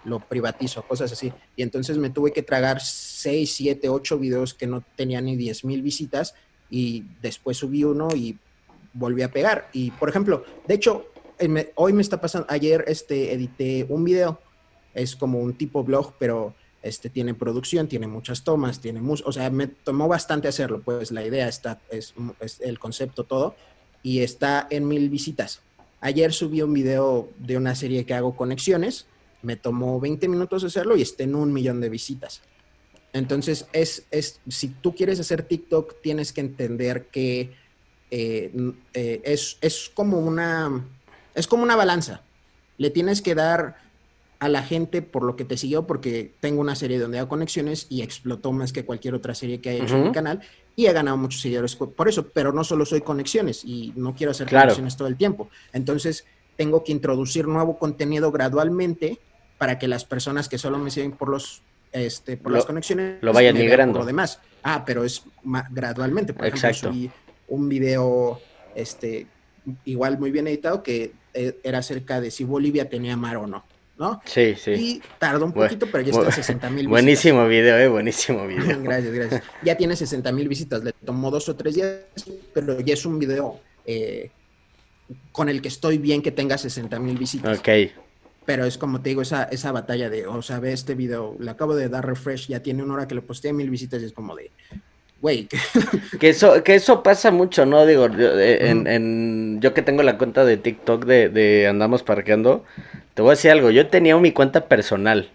lo 0.05 0.19
privatizo, 0.19 0.81
cosas 0.83 1.11
así. 1.11 1.31
Y 1.55 1.61
entonces 1.61 1.97
me 1.97 2.09
tuve 2.09 2.31
que 2.31 2.41
tragar 2.41 2.81
6, 2.81 3.53
7, 3.53 3.89
8 3.89 4.17
videos 4.17 4.53
que 4.53 4.65
no 4.65 4.83
tenían 4.95 5.25
ni 5.25 5.35
10 5.35 5.65
mil 5.65 5.81
visitas 5.81 6.33
y 6.69 7.03
después 7.21 7.57
subí 7.57 7.83
uno 7.83 8.09
y 8.15 8.37
volví 8.93 9.21
a 9.21 9.31
pegar. 9.31 9.69
Y 9.73 9.91
por 9.91 10.09
ejemplo, 10.09 10.43
de 10.67 10.75
hecho, 10.75 11.07
eh, 11.37 11.71
hoy 11.75 11.93
me 11.93 12.01
está 12.01 12.19
pasando, 12.19 12.47
ayer 12.49 12.83
este, 12.87 13.33
edité 13.33 13.85
un 13.89 14.03
video, 14.03 14.39
es 14.93 15.15
como 15.15 15.39
un 15.39 15.53
tipo 15.53 15.83
blog, 15.83 16.13
pero 16.19 16.53
este 16.81 17.09
tiene 17.09 17.33
producción, 17.33 17.87
tiene 17.87 18.07
muchas 18.07 18.43
tomas, 18.43 18.79
tiene 18.79 19.01
o 19.01 19.31
sea, 19.31 19.49
me 19.49 19.67
tomó 19.67 20.07
bastante 20.07 20.47
hacerlo, 20.47 20.81
pues 20.83 21.11
la 21.11 21.25
idea 21.25 21.47
está, 21.47 21.81
es, 21.89 22.13
es 22.39 22.61
el 22.61 22.79
concepto 22.79 23.23
todo, 23.23 23.55
y 24.01 24.19
está 24.19 24.67
en 24.69 24.87
mil 24.87 25.09
visitas. 25.09 25.61
Ayer 26.01 26.31
subí 26.31 26.61
un 26.61 26.73
video 26.73 27.29
de 27.37 27.57
una 27.57 27.75
serie 27.75 28.05
que 28.05 28.13
hago 28.13 28.35
conexiones, 28.35 29.07
me 29.41 29.55
tomó 29.55 29.99
20 29.99 30.27
minutos 30.27 30.63
hacerlo 30.63 30.95
y 30.95 31.01
está 31.01 31.23
en 31.23 31.35
un 31.35 31.51
millón 31.51 31.81
de 31.81 31.89
visitas. 31.89 32.41
Entonces, 33.13 33.67
es, 33.73 34.05
es, 34.11 34.39
si 34.47 34.69
tú 34.69 34.93
quieres 34.95 35.19
hacer 35.19 35.43
TikTok, 35.43 36.01
tienes 36.01 36.31
que 36.31 36.41
entender 36.41 37.07
que 37.07 37.53
eh, 38.11 38.51
eh, 38.93 39.21
es, 39.23 39.57
es, 39.61 39.91
como 39.93 40.19
una, 40.19 40.85
es 41.33 41.47
como 41.47 41.63
una 41.63 41.75
balanza. 41.75 42.21
Le 42.77 42.89
tienes 42.89 43.21
que 43.21 43.35
dar 43.35 43.77
a 44.39 44.47
la 44.47 44.63
gente 44.63 45.01
por 45.01 45.23
lo 45.23 45.35
que 45.35 45.43
te 45.43 45.57
siguió, 45.57 45.85
porque 45.85 46.31
tengo 46.39 46.61
una 46.61 46.75
serie 46.75 46.97
donde 46.97 47.19
hago 47.19 47.27
conexiones 47.27 47.87
y 47.89 48.01
explotó 48.01 48.53
más 48.53 48.71
que 48.71 48.85
cualquier 48.85 49.13
otra 49.15 49.35
serie 49.35 49.59
que 49.59 49.69
haya 49.69 49.83
hecho 49.83 49.97
en 49.97 50.03
mi 50.03 50.11
canal 50.11 50.41
y 50.79 50.85
he 50.85 50.93
ganado 50.93 51.17
muchos 51.17 51.41
seguidores 51.41 51.75
por 51.75 52.07
eso, 52.07 52.29
pero 52.29 52.53
no 52.53 52.63
solo 52.63 52.85
soy 52.85 53.01
conexiones 53.01 53.65
y 53.65 53.91
no 53.97 54.15
quiero 54.15 54.31
hacer 54.31 54.47
conexiones 54.47 54.95
todo 54.95 55.09
el 55.09 55.17
tiempo. 55.17 55.49
Entonces, 55.73 56.25
tengo 56.55 56.85
que 56.85 56.93
introducir 56.93 57.49
nuevo 57.49 57.77
contenido 57.77 58.31
gradualmente 58.31 59.19
para 59.57 59.77
que 59.77 59.89
las 59.89 60.05
personas 60.05 60.47
que 60.47 60.57
solo 60.57 60.77
me 60.77 60.89
siguen 60.89 61.11
por 61.11 61.27
los 61.27 61.61
este, 61.91 62.37
por 62.37 62.51
las 62.51 62.65
conexiones 62.65 63.17
lo 63.21 63.33
vayan 63.33 63.57
migrando. 63.57 63.99
lo 63.99 64.05
demás. 64.05 64.39
Ah, 64.63 64.83
pero 64.85 65.03
es 65.03 65.23
gradualmente. 65.71 66.33
Por 66.33 66.45
ejemplo, 66.45 66.73
subí 66.73 67.09
un 67.47 67.69
video 67.69 68.39
este, 68.75 69.27
igual 69.85 70.19
muy 70.19 70.31
bien 70.31 70.47
editado 70.47 70.83
que 70.83 71.13
eh, 71.33 71.59
era 71.63 71.79
acerca 71.79 72.21
de 72.21 72.31
si 72.31 72.43
Bolivia 72.43 72.89
tenía 72.89 73.15
mar 73.17 73.37
o 73.37 73.47
no. 73.47 73.63
¿no? 73.97 74.21
Sí, 74.23 74.55
sí. 74.55 74.71
Y 74.71 75.01
tarda 75.19 75.43
un 75.43 75.51
poquito, 75.51 75.85
pero 75.91 76.01
ya 76.01 76.11
está 76.11 76.25
en 76.25 76.31
60 76.31 76.69
mil 76.69 76.87
Buenísimo 76.87 77.45
video, 77.47 77.77
eh, 77.77 77.89
buenísimo 77.89 78.47
video. 78.47 78.81
gracias, 78.81 79.13
gracias. 79.13 79.43
Ya 79.61 79.75
tiene 79.75 79.95
60 79.95 80.31
mil 80.31 80.47
visitas, 80.47 80.83
le 80.83 80.93
tomó 80.93 81.29
dos 81.29 81.49
o 81.49 81.55
tres 81.55 81.75
días, 81.75 81.99
pero 82.53 82.79
ya 82.79 82.93
es 82.93 83.05
un 83.05 83.19
video 83.19 83.59
eh, 83.85 84.31
con 85.33 85.49
el 85.49 85.61
que 85.61 85.67
estoy 85.67 85.97
bien 85.97 86.21
que 86.21 86.31
tenga 86.31 86.57
60 86.57 86.97
mil 86.99 87.17
visitas. 87.17 87.59
Ok. 87.59 87.69
Pero 88.49 88.65
es 88.65 88.79
como 88.79 88.99
te 88.99 89.09
digo, 89.09 89.21
esa, 89.21 89.43
esa 89.43 89.71
batalla 89.71 90.09
de, 90.09 90.25
o 90.25 90.41
sea, 90.41 90.59
ve 90.59 90.73
este 90.73 90.95
video, 90.95 91.35
le 91.39 91.51
acabo 91.51 91.75
de 91.75 91.87
dar 91.87 92.03
refresh, 92.03 92.47
ya 92.47 92.63
tiene 92.63 92.81
una 92.81 92.95
hora 92.95 93.07
que 93.07 93.13
lo 93.13 93.21
posteé 93.21 93.53
mil 93.53 93.69
visitas 93.69 94.01
y 94.01 94.05
es 94.05 94.11
como 94.11 94.35
de, 94.35 94.49
güey. 95.21 95.47
que 96.19 96.29
eso, 96.29 96.63
que 96.63 96.73
eso 96.73 97.03
pasa 97.03 97.29
mucho, 97.29 97.67
¿no? 97.67 97.85
Digo, 97.85 98.07
yo, 98.07 98.39
eh, 98.39 98.71
en, 98.71 99.61
yo 99.61 99.75
que 99.75 99.83
tengo 99.83 100.01
la 100.01 100.17
cuenta 100.17 100.45
de 100.45 100.57
TikTok 100.57 101.05
de, 101.05 101.29
de 101.29 101.67
Andamos 101.67 102.01
Parqueando, 102.01 102.65
te 103.13 103.21
voy 103.21 103.29
a 103.29 103.35
decir 103.35 103.51
algo, 103.51 103.69
yo 103.69 103.85
tenía 103.85 104.17
mi 104.17 104.31
cuenta 104.31 104.67
personal. 104.67 105.29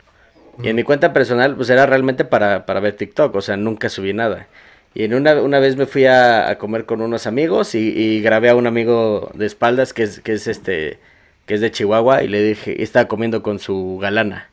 Y 0.60 0.70
en 0.70 0.74
mi 0.74 0.82
cuenta 0.82 1.12
personal, 1.12 1.54
pues 1.54 1.70
era 1.70 1.86
realmente 1.86 2.24
para, 2.24 2.66
para 2.66 2.80
ver 2.80 2.96
TikTok, 2.96 3.32
o 3.32 3.42
sea, 3.42 3.56
nunca 3.56 3.90
subí 3.90 4.12
nada. 4.12 4.48
Y 4.92 5.04
en 5.04 5.14
una, 5.14 5.40
una 5.40 5.60
vez 5.60 5.76
me 5.76 5.86
fui 5.86 6.06
a, 6.06 6.58
comer 6.58 6.84
con 6.84 7.00
unos 7.00 7.28
amigos 7.28 7.76
y, 7.76 7.96
y, 7.96 8.22
grabé 8.22 8.50
a 8.50 8.56
un 8.56 8.66
amigo 8.66 9.30
de 9.34 9.46
espaldas 9.46 9.92
que 9.92 10.02
es, 10.02 10.18
que 10.18 10.32
es 10.32 10.48
este, 10.48 10.98
que 11.46 11.54
es 11.54 11.60
de 11.60 11.70
Chihuahua, 11.70 12.22
y 12.22 12.28
le 12.28 12.42
dije, 12.42 12.82
estaba 12.82 13.08
comiendo 13.08 13.42
con 13.42 13.58
su 13.58 13.98
galana. 14.00 14.50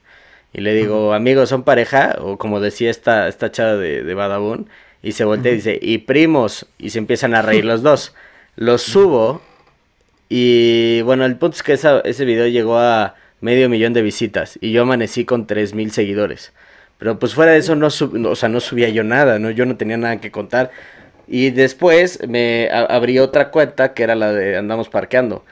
Y 0.54 0.62
le 0.62 0.74
digo, 0.74 1.14
amigos, 1.14 1.50
¿son 1.50 1.64
pareja? 1.64 2.18
O 2.20 2.38
como 2.38 2.60
decía 2.60 2.90
esta, 2.90 3.28
esta 3.28 3.52
chava 3.52 3.76
de, 3.76 4.04
de 4.04 4.14
Badabun. 4.14 4.68
Y 5.02 5.14
se 5.14 5.24
voltea 5.24 5.54
y 5.54 5.56
dice, 5.56 5.80
y 5.82 6.00
primos. 6.00 6.68
Y 6.78 6.90
se 6.90 7.00
empiezan 7.00 7.34
a 7.34 7.42
reír 7.42 7.66
los 7.66 7.82
dos. 7.84 8.14
Los 8.56 8.82
subo. 8.82 9.42
Y 10.30 11.02
bueno, 11.04 11.26
el 11.26 11.38
punto 11.38 11.56
es 11.56 11.64
que 11.64 11.74
esa, 11.74 12.02
ese 12.02 12.26
video 12.26 12.48
llegó 12.48 12.78
a 12.78 13.16
medio 13.40 13.70
millón 13.70 13.94
de 13.94 14.02
visitas. 14.02 14.58
Y 14.62 14.72
yo 14.72 14.84
amanecí 14.84 15.26
con 15.26 15.48
tres 15.48 15.74
mil 15.74 15.92
seguidores. 15.92 16.52
Pero 16.98 17.18
pues 17.18 17.34
fuera 17.34 17.54
de 17.54 17.58
eso 17.60 17.76
no, 17.76 17.88
o 17.88 18.36
sea, 18.36 18.50
no 18.50 18.60
subía 18.60 18.90
yo 18.90 19.04
nada, 19.04 19.40
¿no? 19.40 19.50
Yo 19.50 19.66
no 19.66 19.78
tenía 19.78 19.98
nada 19.98 20.22
que 20.22 20.32
contar. 20.32 20.72
Y 21.28 21.50
después 21.50 22.28
me 22.28 22.70
abrí 22.72 23.18
otra 23.20 23.50
cuenta 23.52 23.94
que 23.94 24.04
era 24.04 24.16
la 24.16 24.34
de 24.34 24.58
Andamos 24.58 24.90
Parqueando. 24.90 25.44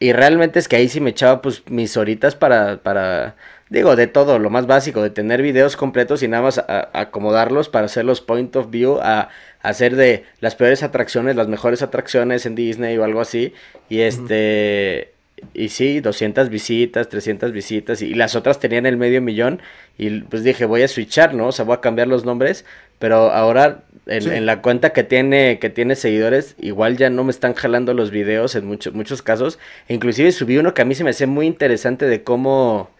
Y 0.00 0.12
realmente 0.12 0.58
es 0.58 0.68
que 0.68 0.76
ahí 0.76 0.88
sí 0.88 1.00
me 1.00 1.10
echaba 1.10 1.42
pues 1.42 1.62
mis 1.68 1.96
horitas 1.96 2.36
para, 2.36 2.78
para 2.78 3.34
digo, 3.70 3.96
de 3.96 4.06
todo, 4.06 4.38
lo 4.38 4.50
más 4.50 4.66
básico, 4.66 5.02
de 5.02 5.10
tener 5.10 5.42
videos 5.42 5.76
completos 5.76 6.22
y 6.22 6.28
nada 6.28 6.44
más 6.44 6.64
acomodarlos 6.92 7.68
para 7.68 7.86
hacer 7.86 8.04
los 8.04 8.20
point 8.20 8.54
of 8.56 8.70
view, 8.70 8.98
a, 9.02 9.28
hacer 9.60 9.96
de 9.96 10.24
las 10.40 10.54
peores 10.54 10.82
atracciones, 10.82 11.36
las 11.36 11.48
mejores 11.48 11.82
atracciones 11.82 12.46
en 12.46 12.54
Disney 12.54 12.96
o 12.96 13.04
algo 13.04 13.20
así. 13.20 13.54
Y 13.88 14.00
este... 14.00 15.12
Y 15.54 15.68
sí, 15.68 16.00
200 16.00 16.48
visitas, 16.48 17.08
300 17.08 17.52
visitas, 17.52 18.02
y 18.02 18.12
las 18.14 18.34
otras 18.34 18.58
tenían 18.58 18.86
el 18.86 18.96
medio 18.96 19.22
millón, 19.22 19.62
y 19.96 20.22
pues 20.22 20.42
dije, 20.42 20.64
voy 20.64 20.82
a 20.82 20.88
switchar, 20.88 21.32
¿no? 21.32 21.46
O 21.46 21.52
sea, 21.52 21.64
voy 21.64 21.76
a 21.76 21.80
cambiar 21.80 22.08
los 22.08 22.24
nombres, 22.24 22.64
pero 22.98 23.30
ahora 23.30 23.84
en, 24.08 24.46
la 24.46 24.62
cuenta 24.62 24.90
que 24.90 25.04
tiene, 25.04 25.58
que 25.58 25.70
tiene 25.70 25.94
seguidores, 25.94 26.54
igual 26.58 26.96
ya 26.96 27.10
no 27.10 27.24
me 27.24 27.30
están 27.30 27.54
jalando 27.54 27.94
los 27.94 28.10
videos 28.10 28.54
en 28.54 28.66
muchos, 28.66 28.94
muchos 28.94 29.22
casos. 29.22 29.58
E 29.88 29.94
inclusive 29.94 30.32
subí 30.32 30.58
uno 30.58 30.74
que 30.74 30.82
a 30.82 30.84
mí 30.84 30.94
se 30.94 31.04
me 31.04 31.10
hace 31.10 31.26
muy 31.26 31.46
interesante 31.46 32.06
de 32.06 32.22
cómo, 32.22 32.90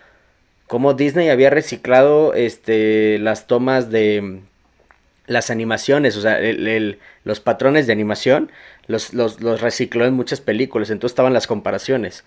cómo 0.66 0.94
Disney 0.94 1.30
había 1.30 1.50
reciclado 1.50 2.34
este, 2.34 3.18
las 3.18 3.46
tomas 3.46 3.90
de 3.90 4.40
las 5.26 5.50
animaciones, 5.50 6.16
o 6.16 6.22
sea, 6.22 6.38
el, 6.40 6.98
los 7.24 7.40
patrones 7.40 7.86
de 7.86 7.92
animación 7.92 8.50
los, 8.86 9.12
los, 9.12 9.42
los, 9.42 9.60
recicló 9.60 10.06
en 10.06 10.14
muchas 10.14 10.40
películas, 10.40 10.88
entonces 10.90 11.12
estaban 11.12 11.34
las 11.34 11.46
comparaciones. 11.46 12.24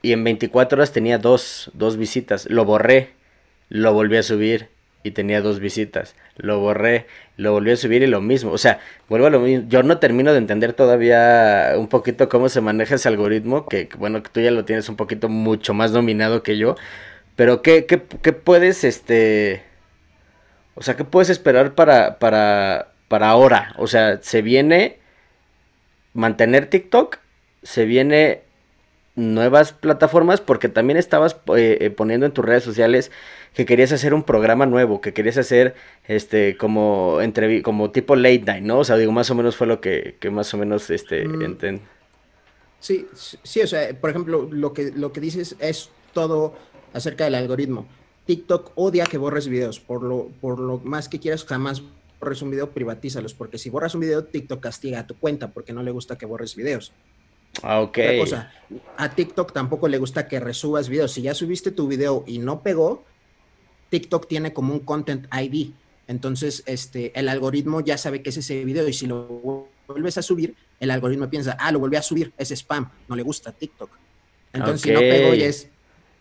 Y 0.00 0.12
en 0.12 0.24
24 0.24 0.76
horas 0.76 0.92
tenía 0.92 1.18
dos, 1.18 1.70
dos 1.74 1.98
visitas, 1.98 2.46
lo 2.48 2.64
borré, 2.64 3.10
lo 3.68 3.92
volví 3.92 4.16
a 4.16 4.22
subir 4.22 4.68
y 5.04 5.12
tenía 5.12 5.42
dos 5.42 5.60
visitas, 5.60 6.16
lo 6.36 6.58
borré, 6.58 7.06
lo 7.36 7.52
volví 7.52 7.70
a 7.70 7.76
subir 7.76 8.02
y 8.02 8.06
lo 8.08 8.20
mismo, 8.20 8.50
o 8.50 8.58
sea, 8.58 8.80
vuelvo 9.08 9.26
a 9.26 9.30
lo 9.30 9.38
mismo, 9.38 9.66
yo 9.68 9.82
no 9.84 9.98
termino 9.98 10.32
de 10.32 10.38
entender 10.38 10.72
todavía 10.72 11.74
un 11.76 11.88
poquito 11.88 12.28
cómo 12.28 12.48
se 12.48 12.62
maneja 12.62 12.96
ese 12.96 13.06
algoritmo, 13.08 13.68
que 13.68 13.88
bueno, 13.98 14.22
tú 14.22 14.40
ya 14.40 14.50
lo 14.50 14.64
tienes 14.64 14.88
un 14.88 14.96
poquito 14.96 15.28
mucho 15.28 15.74
más 15.74 15.92
dominado 15.92 16.42
que 16.42 16.56
yo, 16.56 16.74
pero 17.36 17.62
¿qué, 17.62 17.84
qué, 17.84 18.02
qué 18.22 18.32
puedes, 18.32 18.82
este, 18.82 19.62
o 20.74 20.82
sea, 20.82 20.96
qué 20.96 21.04
puedes 21.04 21.28
esperar 21.28 21.74
para, 21.74 22.18
para, 22.18 22.88
para 23.08 23.28
ahora? 23.28 23.74
O 23.76 23.86
sea, 23.86 24.22
se 24.22 24.40
viene 24.40 24.98
mantener 26.14 26.66
TikTok, 26.66 27.18
se 27.62 27.84
viene 27.84 28.42
nuevas 29.16 29.72
plataformas 29.72 30.40
porque 30.40 30.68
también 30.68 30.96
estabas 30.96 31.36
eh, 31.56 31.78
eh, 31.80 31.90
poniendo 31.90 32.26
en 32.26 32.32
tus 32.32 32.44
redes 32.44 32.64
sociales 32.64 33.12
que 33.54 33.64
querías 33.64 33.92
hacer 33.92 34.12
un 34.12 34.24
programa 34.24 34.66
nuevo, 34.66 35.00
que 35.00 35.12
querías 35.12 35.38
hacer 35.38 35.74
este 36.08 36.56
como 36.56 37.18
como 37.62 37.90
tipo 37.90 38.16
late 38.16 38.42
night, 38.44 38.64
¿no? 38.64 38.78
O 38.80 38.84
sea, 38.84 38.96
digo, 38.96 39.12
más 39.12 39.30
o 39.30 39.34
menos 39.34 39.56
fue 39.56 39.66
lo 39.66 39.80
que, 39.80 40.16
que 40.18 40.30
más 40.30 40.52
o 40.54 40.58
menos 40.58 40.90
este 40.90 41.26
mm. 41.26 41.80
Sí, 42.80 43.06
sí, 43.14 43.62
o 43.62 43.66
sea, 43.66 43.98
por 43.98 44.10
ejemplo, 44.10 44.48
lo 44.50 44.72
que 44.72 44.92
lo 44.94 45.12
que 45.12 45.20
dices 45.20 45.56
es 45.58 45.90
todo 46.12 46.54
acerca 46.92 47.24
del 47.24 47.36
algoritmo. 47.36 47.86
TikTok 48.26 48.72
odia 48.74 49.04
que 49.04 49.16
borres 49.16 49.48
videos, 49.48 49.80
por 49.80 50.02
lo 50.02 50.30
por 50.40 50.58
lo 50.58 50.78
más 50.78 51.08
que 51.08 51.20
quieras 51.20 51.44
jamás 51.44 51.82
borres 52.20 52.42
un 52.42 52.50
video, 52.50 52.70
privatízalos, 52.70 53.34
porque 53.34 53.58
si 53.58 53.70
borras 53.70 53.94
un 53.94 54.00
video, 54.00 54.24
TikTok 54.24 54.60
castiga 54.60 55.00
a 55.00 55.06
tu 55.06 55.14
cuenta 55.14 55.52
porque 55.52 55.72
no 55.72 55.82
le 55.82 55.90
gusta 55.90 56.16
que 56.16 56.26
borres 56.26 56.56
videos. 56.56 56.92
Ah, 57.62 57.80
ok. 57.80 57.98
cosa, 58.18 58.52
a 58.96 59.08
TikTok 59.10 59.52
tampoco 59.52 59.88
le 59.88 59.98
gusta 59.98 60.28
que 60.28 60.40
resubas 60.40 60.88
videos. 60.88 61.12
Si 61.12 61.22
ya 61.22 61.34
subiste 61.34 61.70
tu 61.70 61.86
video 61.86 62.24
y 62.26 62.38
no 62.38 62.62
pegó, 62.62 63.04
TikTok 63.90 64.26
tiene 64.28 64.52
como 64.52 64.72
un 64.72 64.80
content 64.80 65.26
ID. 65.32 65.70
Entonces, 66.06 66.62
este, 66.66 67.18
el 67.18 67.28
algoritmo 67.28 67.80
ya 67.80 67.96
sabe 67.96 68.22
que 68.22 68.30
es 68.30 68.36
ese 68.36 68.64
video 68.64 68.86
y 68.88 68.92
si 68.92 69.06
lo 69.06 69.68
vuelves 69.86 70.18
a 70.18 70.22
subir, 70.22 70.54
el 70.80 70.90
algoritmo 70.90 71.30
piensa, 71.30 71.56
ah, 71.58 71.72
lo 71.72 71.78
volví 71.78 71.96
a 71.96 72.02
subir, 72.02 72.32
es 72.36 72.50
spam, 72.50 72.90
no 73.08 73.16
le 73.16 73.22
gusta 73.22 73.52
TikTok. 73.52 73.90
Entonces, 74.52 74.82
si 74.82 74.90
no 74.90 75.00
pegó, 75.00 75.34
ya 75.34 75.46
es, 75.46 75.68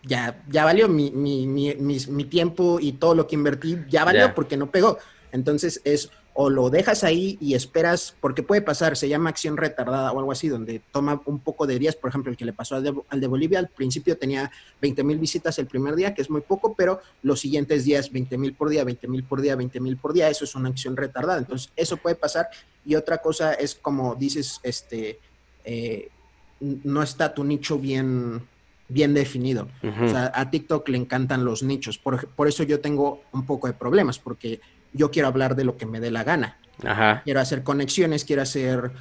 ya, 0.04 0.42
ya 0.50 0.66
valió 0.66 0.88
mi, 0.88 1.12
mi, 1.12 1.48
mi, 1.48 1.76
mi, 1.76 2.24
tiempo 2.26 2.80
y 2.80 2.94
todo 2.94 3.16
lo 3.16 3.28
que 3.28 3.36
invertí, 3.36 3.78
ya 3.90 4.06
valió 4.06 4.34
porque 4.34 4.58
no 4.58 4.70
pegó. 4.70 4.98
Entonces 5.32 5.82
es 5.84 6.12
o 6.36 6.50
lo 6.50 6.70
dejas 6.70 7.04
ahí 7.04 7.38
y 7.40 7.54
esperas, 7.54 8.16
porque 8.20 8.42
puede 8.42 8.62
pasar, 8.62 8.98
se 8.98 9.08
llama 9.08 9.30
acción 9.30 9.56
retardada 9.56 10.12
o 10.12 10.20
algo 10.20 10.32
así, 10.32 10.48
donde 10.48 10.82
toma 10.92 11.22
un 11.26 11.40
poco 11.40 11.68
de 11.68 11.78
días, 11.78 11.96
por 11.96 12.10
ejemplo, 12.10 12.32
el 12.32 12.38
que 12.38 12.46
le 12.46 12.54
pasó 12.54 12.76
al 12.76 13.22
de, 13.22 13.28
Bolivia, 13.28 13.60
al 13.60 13.70
principio 13.70 14.18
tenía 14.18 14.52
20 14.82 15.04
mil 15.04 15.20
visitas 15.20 15.60
el 15.60 15.68
primer 15.68 15.96
día, 15.96 16.14
que 16.14 16.24
es 16.24 16.30
muy 16.30 16.42
poco, 16.42 16.74
pero 16.76 17.02
los 17.22 17.40
siguientes 17.40 17.86
días 17.86 18.12
20 18.12 18.38
mil 18.38 18.54
por 18.54 18.70
día, 18.70 18.84
20 18.84 19.08
mil 19.08 19.24
por 19.24 19.42
día, 19.42 19.56
20 19.56 19.80
mil 19.80 19.98
por 19.98 20.14
día, 20.14 20.30
eso 20.30 20.44
es 20.46 20.56
una 20.56 20.70
acción 20.70 20.98
retardada, 20.98 21.40
entonces 21.40 21.72
eso 21.76 21.98
puede 21.98 22.16
pasar. 22.16 22.50
Y 22.84 22.96
otra 22.96 23.20
cosa 23.20 23.54
es 23.54 23.76
como 23.76 24.16
dices, 24.16 24.60
este, 24.64 25.20
eh, 25.64 26.10
no 26.60 27.04
está 27.04 27.34
tu 27.34 27.44
nicho 27.44 27.78
bien, 27.78 28.42
bien 28.88 29.14
definido. 29.14 29.68
O 29.84 30.08
sea, 30.08 30.32
a 30.34 30.50
TikTok 30.50 30.90
le 30.90 30.98
encantan 30.98 31.46
los 31.46 31.62
nichos, 31.62 32.00
por, 32.00 32.28
por 32.30 32.48
eso 32.48 32.64
yo 32.64 32.80
tengo 32.80 33.22
un 33.34 33.46
poco 33.46 33.68
de 33.68 33.74
problemas, 33.74 34.18
porque 34.18 34.60
yo 34.94 35.12
quiero 35.12 35.28
hablar 35.28 35.56
de 35.56 35.64
lo 35.64 35.78
que 35.78 35.86
me 35.86 36.00
dé 36.00 36.12
la 36.12 36.24
gana. 36.24 36.58
Ajá. 36.84 37.22
Quiero 37.24 37.40
hacer 37.40 37.64
conexiones, 37.64 38.26
quiero 38.26 38.42
hacer 38.42 38.92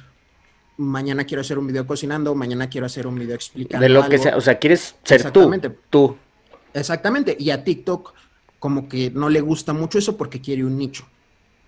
mañana 0.77 1.23
quiero 1.25 1.41
hacer 1.41 1.59
un 1.59 1.67
video 1.67 1.85
cocinando, 1.85 2.33
mañana 2.35 2.67
quiero 2.69 2.85
hacer 2.85 3.07
un 3.07 3.15
video 3.15 3.35
explicando. 3.35 3.83
De 3.83 3.89
lo 3.89 4.07
que 4.07 4.17
sea, 4.17 4.35
o 4.37 4.41
sea, 4.41 4.57
quieres 4.57 4.95
ser 5.03 5.17
Exactamente. 5.17 5.69
tú. 5.69 5.77
Tú. 5.89 6.17
Exactamente. 6.73 7.35
Y 7.39 7.51
a 7.51 7.63
TikTok 7.63 8.13
como 8.59 8.87
que 8.87 9.11
no 9.11 9.29
le 9.29 9.41
gusta 9.41 9.73
mucho 9.73 9.99
eso 9.99 10.17
porque 10.17 10.41
quiere 10.41 10.63
un 10.63 10.77
nicho. 10.77 11.05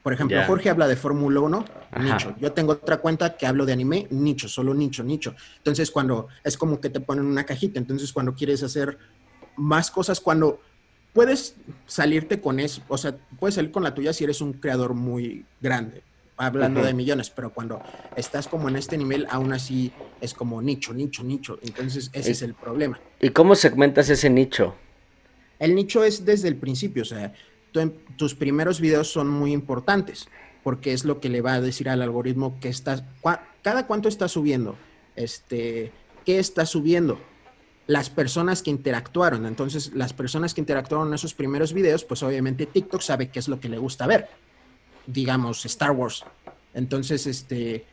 Por 0.01 0.13
ejemplo, 0.13 0.39
Jorge 0.45 0.69
habla 0.69 0.87
de 0.87 0.95
Fórmula 0.95 1.39
1, 1.39 1.65
nicho. 1.99 2.35
Yo 2.39 2.51
tengo 2.51 2.73
otra 2.73 2.97
cuenta 2.97 3.35
que 3.37 3.47
hablo 3.47 3.65
de 3.65 3.73
anime, 3.73 4.05
nicho, 4.11 4.47
solo 4.47 4.71
nicho, 4.71 5.03
nicho. 5.03 5.33
Entonces, 5.57 5.89
cuando 5.89 6.27
es 6.43 6.57
como 6.57 6.79
que 6.79 6.91
te 6.91 6.99
ponen 6.99 7.25
una 7.25 7.43
cajita, 7.43 7.79
entonces 7.79 8.13
cuando 8.13 8.35
quieres 8.35 8.61
hacer 8.61 8.99
más 9.55 9.89
cosas, 9.89 10.19
cuando 10.19 10.59
puedes 11.15 11.55
salirte 11.87 12.41
con 12.41 12.59
eso, 12.59 12.81
o 12.89 12.97
sea, 12.97 13.15
puedes 13.39 13.55
salir 13.55 13.71
con 13.71 13.83
la 13.83 13.95
tuya 13.95 14.11
si 14.11 14.25
eres 14.25 14.41
un 14.41 14.51
creador 14.51 14.93
muy 14.93 15.45
grande, 15.61 16.03
hablando 16.35 16.83
de 16.83 16.93
millones, 16.93 17.29
pero 17.29 17.53
cuando 17.53 17.81
estás 18.17 18.49
como 18.49 18.67
en 18.67 18.75
este 18.75 18.97
nivel, 18.97 19.25
aún 19.29 19.53
así 19.53 19.93
es 20.19 20.33
como 20.33 20.61
nicho, 20.61 20.93
nicho, 20.93 21.23
nicho. 21.23 21.57
Entonces, 21.63 22.09
ese 22.11 22.31
es 22.31 22.41
el 22.41 22.53
problema. 22.53 22.99
¿Y 23.21 23.29
cómo 23.29 23.55
segmentas 23.55 24.09
ese 24.09 24.29
nicho? 24.29 24.75
El 25.57 25.73
nicho 25.73 26.03
es 26.03 26.25
desde 26.25 26.49
el 26.49 26.57
principio, 26.57 27.03
o 27.03 27.05
sea, 27.05 27.33
tus 28.17 28.35
primeros 28.35 28.81
videos 28.81 29.09
son 29.09 29.29
muy 29.29 29.53
importantes, 29.53 30.27
porque 30.63 30.91
es 30.91 31.05
lo 31.05 31.21
que 31.21 31.29
le 31.29 31.39
va 31.39 31.53
a 31.53 31.61
decir 31.61 31.87
al 31.87 32.01
algoritmo 32.01 32.59
que 32.59 32.67
estás, 32.67 33.05
cada 33.61 33.87
cuánto 33.87 34.09
estás 34.09 34.33
subiendo, 34.33 34.75
este, 35.15 35.93
qué 36.25 36.39
estás 36.39 36.69
subiendo 36.69 37.17
las 37.87 38.09
personas 38.09 38.61
que 38.61 38.71
interactuaron. 38.71 39.45
Entonces, 39.45 39.91
las 39.93 40.13
personas 40.13 40.53
que 40.53 40.61
interactuaron 40.61 41.09
en 41.09 41.13
esos 41.13 41.33
primeros 41.33 41.73
videos, 41.73 42.03
pues 42.03 42.23
obviamente 42.23 42.65
TikTok 42.65 43.01
sabe 43.01 43.29
qué 43.29 43.39
es 43.39 43.47
lo 43.47 43.59
que 43.59 43.69
le 43.69 43.77
gusta 43.77 44.07
ver. 44.07 44.27
Digamos, 45.05 45.65
Star 45.65 45.91
Wars. 45.91 46.23
Entonces, 46.73 47.27
este, 47.27 47.85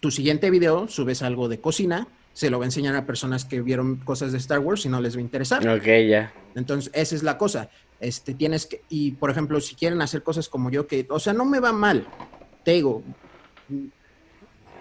tu 0.00 0.10
siguiente 0.10 0.50
video 0.50 0.88
subes 0.88 1.22
algo 1.22 1.48
de 1.48 1.60
cocina, 1.60 2.06
se 2.34 2.50
lo 2.50 2.58
va 2.58 2.64
a 2.64 2.68
enseñar 2.68 2.96
a 2.96 3.06
personas 3.06 3.44
que 3.44 3.60
vieron 3.60 3.96
cosas 3.96 4.32
de 4.32 4.38
Star 4.38 4.58
Wars 4.58 4.84
y 4.84 4.88
no 4.88 5.00
les 5.00 5.16
va 5.16 5.18
a 5.18 5.22
interesar. 5.22 5.66
Ok, 5.68 5.86
ya. 6.08 6.32
Entonces, 6.54 6.90
esa 6.94 7.14
es 7.14 7.22
la 7.22 7.38
cosa. 7.38 7.70
Este, 8.00 8.34
tienes 8.34 8.66
que, 8.66 8.82
y 8.88 9.12
por 9.12 9.30
ejemplo, 9.30 9.60
si 9.60 9.74
quieren 9.74 10.02
hacer 10.02 10.22
cosas 10.22 10.48
como 10.48 10.70
yo, 10.70 10.86
que, 10.86 11.06
o 11.08 11.20
sea, 11.20 11.32
no 11.32 11.44
me 11.44 11.60
va 11.60 11.72
mal, 11.72 12.06
te 12.64 12.72
digo, 12.72 13.02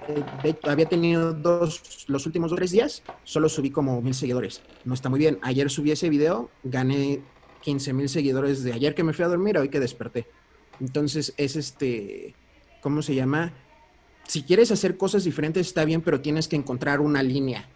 eh, 0.07 0.55
había 0.63 0.85
tenido 0.87 1.33
dos, 1.33 2.05
los 2.07 2.25
últimos 2.25 2.53
tres 2.55 2.71
días, 2.71 3.03
solo 3.23 3.49
subí 3.49 3.71
como 3.71 4.01
mil 4.01 4.13
seguidores. 4.13 4.61
No 4.85 4.93
está 4.93 5.09
muy 5.09 5.19
bien. 5.19 5.39
Ayer 5.41 5.69
subí 5.69 5.91
ese 5.91 6.09
video, 6.09 6.49
gané 6.63 7.21
15 7.61 7.93
mil 7.93 8.09
seguidores 8.09 8.63
de 8.63 8.73
ayer 8.73 8.95
que 8.95 9.03
me 9.03 9.13
fui 9.13 9.25
a 9.25 9.27
dormir 9.27 9.57
hoy 9.57 9.69
que 9.69 9.79
desperté. 9.79 10.27
Entonces, 10.79 11.33
es 11.37 11.55
este, 11.55 12.35
¿cómo 12.81 13.01
se 13.01 13.15
llama? 13.15 13.53
Si 14.27 14.43
quieres 14.43 14.71
hacer 14.71 14.97
cosas 14.97 15.23
diferentes 15.23 15.67
está 15.67 15.85
bien, 15.85 16.01
pero 16.01 16.21
tienes 16.21 16.47
que 16.47 16.55
encontrar 16.55 17.01
una 17.01 17.21
línea 17.21 17.67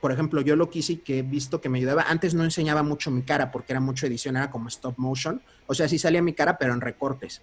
por 0.00 0.12
ejemplo, 0.12 0.40
yo 0.40 0.54
lo 0.54 0.70
quise 0.70 0.94
y 0.94 0.96
que 0.98 1.18
he 1.18 1.22
visto 1.22 1.60
que 1.60 1.68
me 1.68 1.78
ayudaba. 1.78 2.02
Antes 2.02 2.34
no 2.34 2.44
enseñaba 2.44 2.82
mucho 2.82 3.10
mi 3.10 3.22
cara 3.22 3.50
porque 3.50 3.72
era 3.72 3.80
mucho 3.80 4.06
edición, 4.06 4.36
era 4.36 4.50
como 4.50 4.68
stop 4.68 4.96
motion. 4.96 5.42
O 5.66 5.74
sea, 5.74 5.88
sí 5.88 5.98
salía 5.98 6.22
mi 6.22 6.34
cara, 6.34 6.56
pero 6.56 6.72
en 6.72 6.80
recortes. 6.80 7.42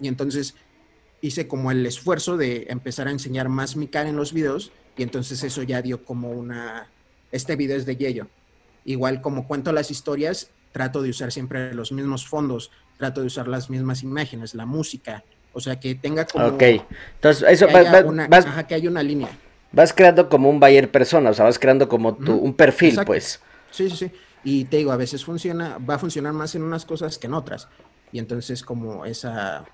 Y 0.00 0.08
entonces 0.08 0.54
hice 1.20 1.48
como 1.48 1.70
el 1.70 1.84
esfuerzo 1.86 2.36
de 2.36 2.66
empezar 2.68 3.08
a 3.08 3.10
enseñar 3.10 3.48
más 3.48 3.76
mi 3.76 3.88
cara 3.88 4.08
en 4.08 4.16
los 4.16 4.32
videos. 4.32 4.72
Y 4.96 5.02
entonces 5.02 5.42
eso 5.42 5.62
ya 5.62 5.82
dio 5.82 6.04
como 6.04 6.30
una. 6.30 6.88
Este 7.32 7.56
video 7.56 7.76
es 7.76 7.86
de 7.86 7.96
Yello. 7.96 8.28
Igual 8.84 9.20
como 9.20 9.46
cuento 9.46 9.72
las 9.72 9.90
historias, 9.90 10.50
trato 10.72 11.02
de 11.02 11.10
usar 11.10 11.32
siempre 11.32 11.74
los 11.74 11.92
mismos 11.92 12.26
fondos, 12.26 12.70
trato 12.98 13.20
de 13.20 13.26
usar 13.26 13.48
las 13.48 13.68
mismas 13.68 14.02
imágenes, 14.02 14.54
la 14.54 14.66
música. 14.66 15.24
O 15.52 15.60
sea, 15.60 15.80
que 15.80 15.94
tenga 15.94 16.26
como. 16.26 16.46
Ok. 16.46 16.62
Entonces, 17.14 17.48
eso 17.48 17.66
que 17.66 17.76
haya 17.76 18.04
una, 18.04 18.28
que 18.66 18.74
haya 18.74 18.88
una 18.88 19.02
línea. 19.02 19.30
Vas 19.72 19.92
creando 19.92 20.28
como 20.28 20.48
un 20.48 20.60
buyer 20.60 20.90
persona, 20.90 21.30
o 21.30 21.34
sea, 21.34 21.44
vas 21.44 21.58
creando 21.58 21.88
como 21.88 22.14
tu, 22.14 22.36
un 22.36 22.54
perfil, 22.54 22.98
pues. 23.04 23.40
Sí, 23.70 23.90
sí, 23.90 23.96
sí. 23.96 24.10
Y 24.44 24.64
te 24.66 24.76
digo, 24.76 24.92
a 24.92 24.96
veces 24.96 25.24
funciona, 25.24 25.78
va 25.78 25.94
a 25.94 25.98
funcionar 25.98 26.32
más 26.32 26.54
en 26.54 26.62
unas 26.62 26.84
cosas 26.84 27.18
que 27.18 27.26
en 27.26 27.34
otras. 27.34 27.68
Y 28.12 28.18
entonces 28.18 28.62
como 28.62 29.04
esa, 29.04 29.64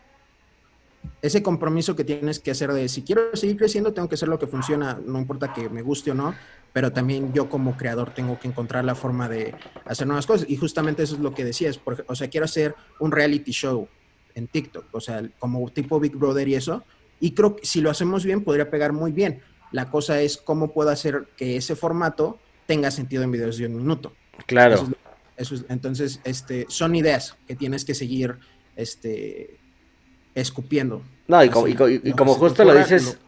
ese 1.21 1.43
compromiso 1.43 1.95
que 1.95 2.05
tienes 2.05 2.39
que 2.39 2.51
hacer 2.51 2.73
de 2.73 2.89
si 2.89 3.03
quiero 3.03 3.35
seguir 3.35 3.57
creciendo, 3.57 3.93
tengo 3.93 4.09
que 4.09 4.17
hacer 4.17 4.29
lo 4.29 4.39
que 4.39 4.47
funciona, 4.47 4.99
no 5.05 5.19
importa 5.19 5.53
que 5.53 5.69
me 5.69 5.83
guste 5.83 6.11
o 6.11 6.15
no, 6.15 6.35
pero 6.73 6.93
también 6.93 7.33
yo 7.33 7.49
como 7.49 7.77
creador 7.77 8.13
tengo 8.15 8.39
que 8.39 8.49
encontrar 8.49 8.85
la 8.85 8.95
forma 8.95 9.29
de 9.29 9.55
hacer 9.85 10.07
nuevas 10.07 10.27
cosas. 10.27 10.49
Y 10.49 10.57
justamente 10.57 11.03
eso 11.03 11.15
es 11.15 11.21
lo 11.21 11.35
que 11.35 11.45
decías, 11.45 11.79
porque, 11.79 12.05
o 12.07 12.15
sea, 12.15 12.29
quiero 12.29 12.45
hacer 12.45 12.75
un 12.99 13.13
reality 13.13 13.53
show 13.53 13.89
en 14.35 14.49
TikTok, 14.49 14.87
o 14.93 15.01
sea, 15.01 15.23
como 15.39 15.69
tipo 15.71 16.01
Big 16.01 16.17
Brother 16.17 16.49
y 16.49 16.55
eso. 16.55 16.83
Y 17.21 17.33
creo 17.33 17.57
que 17.57 17.67
si 17.67 17.81
lo 17.81 17.91
hacemos 17.91 18.25
bien, 18.25 18.43
podría 18.43 18.71
pegar 18.71 18.93
muy 18.93 19.13
bien 19.13 19.43
la 19.73 19.91
cosa 19.91 20.21
es 20.21 20.37
cómo 20.37 20.73
puedo 20.73 20.91
hacer 20.91 21.29
que 21.37 21.57
ese 21.57 21.75
formato 21.75 22.39
tenga 22.67 22.91
sentido 22.91 23.25
en 23.25 23.33
videos 23.33 23.57
de 23.57 23.67
un 23.67 23.77
minuto. 23.77 24.15
Claro. 24.47 24.89
entonces, 25.69 26.21
este, 26.25 26.67
son 26.69 26.95
ideas 26.95 27.37
que 27.47 27.57
tienes 27.57 27.85
que 27.85 27.95
seguir 27.95 28.37
este, 28.77 29.59
escupiendo. 30.35 31.03
No, 31.29 31.43
y, 31.45 31.49
como, 31.49 32.35
justo 32.35 32.65
lo 32.65 32.75
dices, 32.75 33.19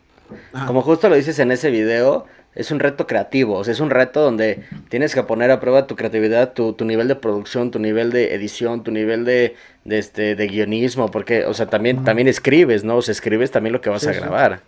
como 0.66 0.82
justo 0.82 1.08
lo 1.08 1.16
dices 1.16 1.38
en 1.38 1.52
ese 1.52 1.70
video, 1.70 2.26
es 2.54 2.70
un 2.70 2.80
reto 2.80 3.06
creativo, 3.06 3.54
o 3.54 3.64
sea, 3.64 3.72
es 3.72 3.80
un 3.80 3.90
reto 3.90 4.20
donde 4.20 4.64
tienes 4.88 5.14
que 5.14 5.22
poner 5.22 5.50
a 5.50 5.60
prueba 5.60 5.86
tu 5.86 5.96
creatividad, 5.96 6.52
tu, 6.52 6.76
nivel 6.84 7.08
de 7.08 7.16
producción, 7.16 7.70
tu 7.70 7.78
nivel 7.78 8.10
de 8.10 8.34
edición, 8.34 8.84
tu 8.84 8.90
nivel 8.90 9.24
de, 9.24 9.56
este, 9.86 10.34
de 10.36 10.46
guionismo, 10.46 11.10
porque, 11.10 11.46
o 11.46 11.54
sea, 11.54 11.66
también, 11.66 12.04
también 12.04 12.28
escribes, 12.28 12.84
¿no? 12.84 12.96
O 12.96 13.02
sea, 13.02 13.12
escribes 13.12 13.50
también 13.50 13.72
lo 13.72 13.80
que 13.80 13.90
vas 13.90 14.06
a 14.06 14.12
grabar. 14.12 14.60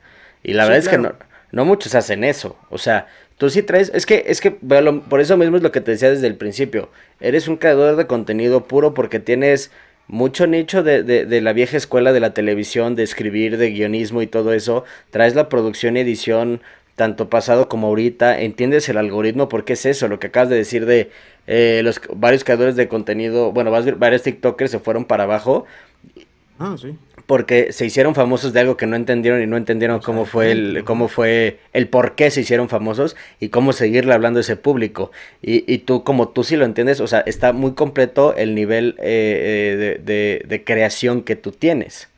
Y 0.42 0.54
la 0.54 0.64
verdad 0.64 0.78
es 0.78 0.88
que 0.88 0.98
no, 0.98 1.12
no 1.52 1.64
muchos 1.64 1.94
hacen 1.94 2.24
eso. 2.24 2.56
O 2.70 2.78
sea, 2.78 3.06
tú 3.38 3.50
sí 3.50 3.62
traes. 3.62 3.90
Es 3.94 4.06
que, 4.06 4.24
es 4.26 4.40
que, 4.40 4.50
por 4.50 5.20
eso 5.20 5.36
mismo 5.36 5.56
es 5.56 5.62
lo 5.62 5.72
que 5.72 5.80
te 5.80 5.92
decía 5.92 6.10
desde 6.10 6.26
el 6.26 6.36
principio. 6.36 6.90
Eres 7.20 7.48
un 7.48 7.56
creador 7.56 7.96
de 7.96 8.06
contenido 8.06 8.64
puro 8.64 8.94
porque 8.94 9.20
tienes 9.20 9.70
mucho 10.08 10.46
nicho 10.46 10.82
de, 10.82 11.02
de, 11.02 11.40
la 11.40 11.52
vieja 11.52 11.76
escuela 11.76 12.12
de 12.12 12.20
la 12.20 12.34
televisión, 12.34 12.94
de 12.94 13.02
escribir, 13.02 13.56
de 13.58 13.70
guionismo 13.70 14.22
y 14.22 14.26
todo 14.26 14.52
eso. 14.52 14.84
Traes 15.10 15.34
la 15.34 15.48
producción 15.48 15.96
y 15.96 16.00
edición 16.00 16.60
tanto 16.94 17.28
pasado 17.28 17.68
como 17.68 17.88
ahorita. 17.88 18.40
Entiendes 18.40 18.88
el 18.88 18.98
algoritmo 18.98 19.48
porque 19.48 19.74
es 19.74 19.86
eso, 19.86 20.08
lo 20.08 20.18
que 20.18 20.28
acabas 20.28 20.48
de 20.48 20.56
decir 20.56 20.86
de 20.86 21.10
eh, 21.46 21.80
los 21.84 22.00
varios 22.14 22.44
creadores 22.44 22.76
de 22.76 22.88
contenido. 22.88 23.52
Bueno, 23.52 23.70
varios 23.70 24.22
TikTokers 24.22 24.70
se 24.70 24.78
fueron 24.78 25.04
para 25.04 25.24
abajo. 25.24 25.66
Ah, 26.58 26.76
sí 26.80 26.96
porque 27.26 27.72
se 27.72 27.84
hicieron 27.84 28.14
famosos 28.14 28.52
de 28.52 28.60
algo 28.60 28.76
que 28.76 28.86
no 28.86 28.94
entendieron 28.94 29.42
y 29.42 29.46
no 29.46 29.56
entendieron 29.56 30.00
cómo 30.00 30.24
fue 30.24 30.52
el, 30.52 30.84
cómo 30.84 31.08
fue 31.08 31.58
el 31.72 31.88
por 31.88 32.14
qué 32.14 32.30
se 32.30 32.40
hicieron 32.40 32.68
famosos 32.68 33.16
y 33.40 33.48
cómo 33.48 33.72
seguirle 33.72 34.14
hablando 34.14 34.38
a 34.38 34.42
ese 34.42 34.56
público. 34.56 35.10
Y, 35.42 35.70
y 35.72 35.78
tú, 35.78 36.04
como 36.04 36.28
tú 36.28 36.44
sí 36.44 36.56
lo 36.56 36.64
entiendes, 36.64 37.00
o 37.00 37.06
sea, 37.08 37.20
está 37.20 37.52
muy 37.52 37.72
completo 37.72 38.34
el 38.36 38.54
nivel 38.54 38.94
eh, 38.98 39.98
eh, 39.98 40.42
de, 40.46 40.64
creación 40.64 41.22
que 41.22 41.34
tú 41.34 41.50
tienes. 41.50 42.08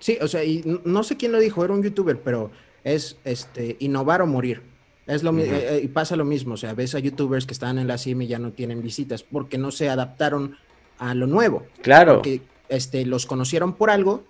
Sí, 0.00 0.18
o 0.20 0.26
sea, 0.26 0.42
y 0.42 0.62
no 0.84 1.04
sé 1.04 1.16
quién 1.16 1.30
lo 1.30 1.38
dijo, 1.38 1.64
era 1.64 1.72
un 1.72 1.82
youtuber, 1.82 2.18
pero 2.18 2.50
es 2.82 3.18
este 3.24 3.76
innovar 3.78 4.20
o 4.20 4.26
morir. 4.26 4.62
Es 5.06 5.22
lo 5.22 5.36
eh, 5.38 5.80
y 5.82 5.88
pasa 5.88 6.16
lo 6.16 6.24
mismo, 6.24 6.54
o 6.54 6.56
sea, 6.56 6.74
ves 6.74 6.94
a 6.94 6.98
youtubers 6.98 7.46
que 7.46 7.52
están 7.52 7.78
en 7.78 7.86
la 7.86 7.98
cima 7.98 8.24
y 8.24 8.28
ya 8.28 8.38
no 8.38 8.52
tienen 8.52 8.82
visitas 8.82 9.22
porque 9.22 9.58
no 9.58 9.70
se 9.70 9.88
adaptaron 9.88 10.56
a 10.98 11.14
lo 11.14 11.26
nuevo. 11.26 11.66
Claro. 11.82 12.16
Porque 12.16 12.40
este, 12.68 13.04
los 13.04 13.26
conocieron 13.26 13.74
por 13.74 13.90
algo, 13.90 14.24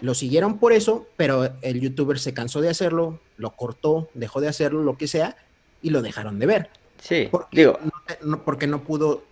lo 0.00 0.14
siguieron 0.14 0.58
por 0.58 0.72
eso, 0.72 1.06
pero 1.16 1.54
el 1.62 1.80
youtuber 1.80 2.18
se 2.18 2.34
cansó 2.34 2.60
de 2.60 2.68
hacerlo, 2.68 3.20
lo 3.36 3.52
cortó, 3.52 4.08
dejó 4.14 4.40
de 4.40 4.48
hacerlo, 4.48 4.82
lo 4.82 4.96
que 4.96 5.06
sea, 5.06 5.36
y 5.80 5.90
lo 5.90 6.02
dejaron 6.02 6.38
de 6.38 6.46
ver. 6.46 6.70
Sí, 7.00 7.28
digo. 7.52 7.78
No, 8.22 8.44
porque 8.44 8.66
no 8.66 8.82
pudo 8.82 9.24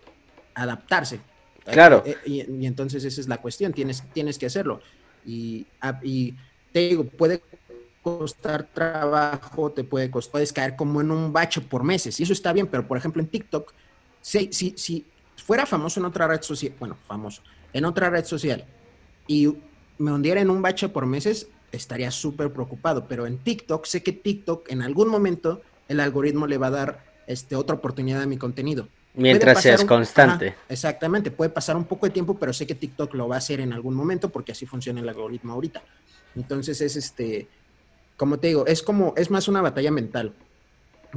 adaptarse. 0.53 1.19
Claro. 1.65 2.03
Eh, 2.05 2.17
y, 2.25 2.65
entonces 2.65 3.03
esa 3.03 3.21
es 3.21 3.27
la 3.27 3.37
cuestión, 3.37 3.73
tienes, 3.73 4.03
tienes 4.13 4.37
que 4.37 4.45
hacerlo. 4.45 4.81
Y, 5.25 5.67
ah, 5.81 5.99
y 6.03 6.35
te 6.71 6.79
digo, 6.79 7.03
puede 7.03 7.41
costar 8.01 8.63
trabajo, 8.63 9.71
te 9.71 9.83
puede 9.83 10.09
costar, 10.09 10.31
puedes 10.31 10.53
caer 10.53 10.75
como 10.75 11.01
en 11.01 11.11
un 11.11 11.31
bache 11.31 11.61
por 11.61 11.83
meses, 11.83 12.19
y 12.19 12.23
eso 12.23 12.33
está 12.33 12.51
bien, 12.51 12.67
pero 12.67 12.87
por 12.87 12.97
ejemplo 12.97 13.21
en 13.21 13.27
TikTok, 13.27 13.73
si, 14.21 14.51
si, 14.51 14.73
si 14.75 15.05
fuera 15.35 15.65
famoso 15.65 15.99
en 15.99 16.07
otra 16.07 16.27
red 16.27 16.41
social, 16.41 16.73
bueno, 16.79 16.97
famoso, 17.07 17.43
en 17.73 17.85
otra 17.85 18.09
red 18.09 18.25
social 18.25 18.65
y 19.27 19.53
me 19.97 20.11
hundiera 20.11 20.41
en 20.41 20.49
un 20.49 20.61
bache 20.61 20.89
por 20.89 21.05
meses, 21.05 21.47
estaría 21.71 22.11
súper 22.11 22.51
preocupado. 22.51 23.05
Pero 23.07 23.27
en 23.27 23.37
TikTok, 23.37 23.85
sé 23.85 24.03
que 24.03 24.11
TikTok 24.11 24.71
en 24.71 24.81
algún 24.81 25.09
momento 25.09 25.61
el 25.87 25.99
algoritmo 25.99 26.47
le 26.47 26.57
va 26.57 26.67
a 26.67 26.71
dar 26.71 27.05
este, 27.27 27.55
otra 27.55 27.75
oportunidad 27.75 28.21
a 28.21 28.25
mi 28.25 28.37
contenido. 28.37 28.87
Mientras 29.13 29.61
seas 29.61 29.83
constante. 29.83 30.55
exactamente, 30.69 31.31
puede 31.31 31.49
pasar 31.49 31.75
un 31.75 31.83
poco 31.83 32.05
de 32.05 32.13
tiempo, 32.13 32.37
pero 32.37 32.53
sé 32.53 32.65
que 32.65 32.75
TikTok 32.75 33.13
lo 33.13 33.27
va 33.27 33.35
a 33.35 33.37
hacer 33.39 33.59
en 33.59 33.73
algún 33.73 33.93
momento 33.93 34.29
porque 34.29 34.53
así 34.53 34.65
funciona 34.65 35.01
el 35.01 35.09
algoritmo 35.09 35.53
ahorita. 35.53 35.83
Entonces 36.35 36.79
es 36.79 36.95
este, 36.95 37.49
como 38.15 38.39
te 38.39 38.47
digo, 38.47 38.65
es 38.67 38.81
como, 38.81 39.13
es 39.17 39.29
más 39.29 39.47
una 39.47 39.61
batalla 39.61 39.91
mental. 39.91 40.33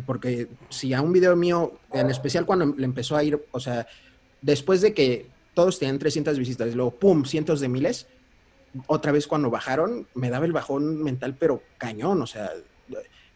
Porque 0.06 0.48
si 0.70 0.92
a 0.92 1.00
un 1.00 1.12
video 1.12 1.36
mío, 1.36 1.78
en 1.92 2.10
especial 2.10 2.46
cuando 2.46 2.74
le 2.76 2.84
empezó 2.84 3.16
a 3.16 3.22
ir, 3.22 3.44
o 3.52 3.60
sea, 3.60 3.86
después 4.42 4.80
de 4.80 4.92
que 4.92 5.28
todos 5.54 5.78
tenían 5.78 5.98
300 5.98 6.38
visitas 6.38 6.68
y 6.72 6.74
luego, 6.74 6.92
¡pum!, 6.92 7.24
cientos 7.24 7.60
de 7.60 7.68
miles. 7.68 8.06
Otra 8.86 9.12
vez 9.12 9.26
cuando 9.26 9.50
bajaron, 9.50 10.06
me 10.14 10.30
daba 10.30 10.44
el 10.44 10.52
bajón 10.52 11.02
mental, 11.02 11.36
pero 11.38 11.62
cañón, 11.78 12.20
o 12.20 12.26
sea, 12.26 12.50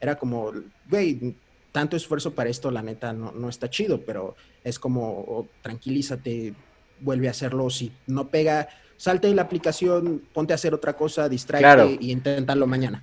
era 0.01 0.17
como, 0.17 0.53
güey, 0.91 1.37
tanto 1.73 1.97
esfuerzo 1.97 2.33
para 2.33 2.51
esto, 2.51 2.71
la 2.71 2.83
neta, 2.83 3.13
no, 3.13 3.33
no 3.33 3.49
está 3.49 3.71
chido, 3.71 4.01
pero 4.05 4.37
es 4.65 4.79
como, 4.79 5.25
oh, 5.29 5.49
tranquilízate, 5.63 6.55
vuelve 7.01 7.29
a 7.29 7.31
hacerlo, 7.31 7.71
si 7.71 7.93
no 8.07 8.29
pega, 8.29 8.69
salte 8.97 9.29
de 9.29 9.35
la 9.35 9.43
aplicación, 9.43 10.23
ponte 10.33 10.53
a 10.53 10.57
hacer 10.57 10.75
otra 10.75 10.95
cosa, 10.95 11.29
distráete 11.29 11.99
y 12.01 12.11
inténtalo 12.11 12.67
mañana. 12.67 13.01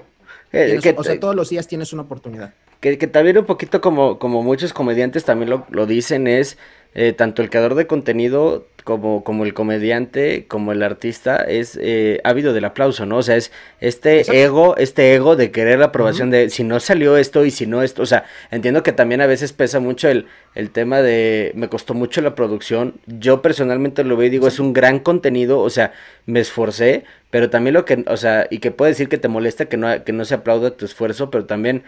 Eh, 0.52 0.80
o 0.96 1.04
sea, 1.04 1.20
todos 1.20 1.36
los 1.36 1.50
días 1.50 1.68
tienes 1.68 1.94
una 1.94 2.04
oportunidad. 2.04 2.54
Que, 2.80 2.98
que 2.98 3.08
también 3.08 3.38
un 3.38 3.46
poquito 3.46 3.82
como, 3.82 4.20
como 4.20 4.44
muchos 4.44 4.74
comediantes 4.74 5.26
también 5.26 5.50
lo, 5.50 5.66
lo 5.70 5.86
dicen 5.86 6.28
es 6.28 6.58
eh, 6.96 7.14
tanto 7.14 7.42
el 7.42 7.50
creador 7.50 7.76
de 7.76 7.88
contenido 7.88 8.66
como, 8.86 9.24
como 9.24 9.44
el 9.44 9.54
comediante, 9.54 10.46
como 10.48 10.72
el 10.72 10.84
artista, 10.84 11.38
es 11.38 11.78
eh, 11.82 12.22
ávido 12.24 12.54
del 12.54 12.66
aplauso, 12.66 13.06
¿no? 13.06 13.18
O 13.18 13.24
sea, 13.24 13.36
es 13.36 13.52
este 13.82 14.44
ego, 14.44 14.78
este 14.78 15.14
ego 15.16 15.36
de 15.36 15.52
querer 15.52 15.80
la 15.80 15.88
aprobación 15.88 16.30
de 16.30 16.50
si 16.50 16.64
no 16.64 16.80
salió 16.80 17.18
esto 17.18 17.44
y 17.46 17.52
si 17.52 17.66
no 17.66 17.82
esto, 17.82 18.04
o 18.04 18.06
sea, 18.06 18.26
entiendo 18.52 18.84
que 18.84 18.94
también 18.94 19.22
a 19.22 19.26
veces 19.26 19.54
pesa 19.54 19.80
mucho 19.80 20.08
el, 20.08 20.28
el 20.54 20.70
tema 20.70 21.02
de 21.02 21.52
me 21.56 21.68
costó 21.68 21.96
mucho 21.96 22.22
la 22.22 22.36
producción, 22.36 22.94
yo 23.08 23.42
personalmente 23.42 24.04
lo 24.04 24.16
veo 24.16 24.28
y 24.28 24.30
digo, 24.30 24.48
es 24.48 24.60
un 24.60 24.72
gran 24.72 25.00
contenido, 25.00 25.60
o 25.60 25.70
sea, 25.72 25.92
me 26.28 26.40
esforcé, 26.40 27.04
pero 27.32 27.50
también 27.50 27.74
lo 27.74 27.86
que, 27.86 28.06
o 28.08 28.18
sea, 28.18 28.48
y 28.50 28.60
que 28.60 28.72
puede 28.72 28.92
decir 28.92 29.10
que 29.10 29.18
te 29.18 29.28
molesta 29.28 29.66
que 29.66 29.78
no, 29.78 30.04
que 30.04 30.14
no 30.14 30.26
se 30.26 30.36
aplauda 30.36 30.78
tu 30.78 30.86
esfuerzo, 30.86 31.32
pero 31.32 31.46
también 31.46 31.84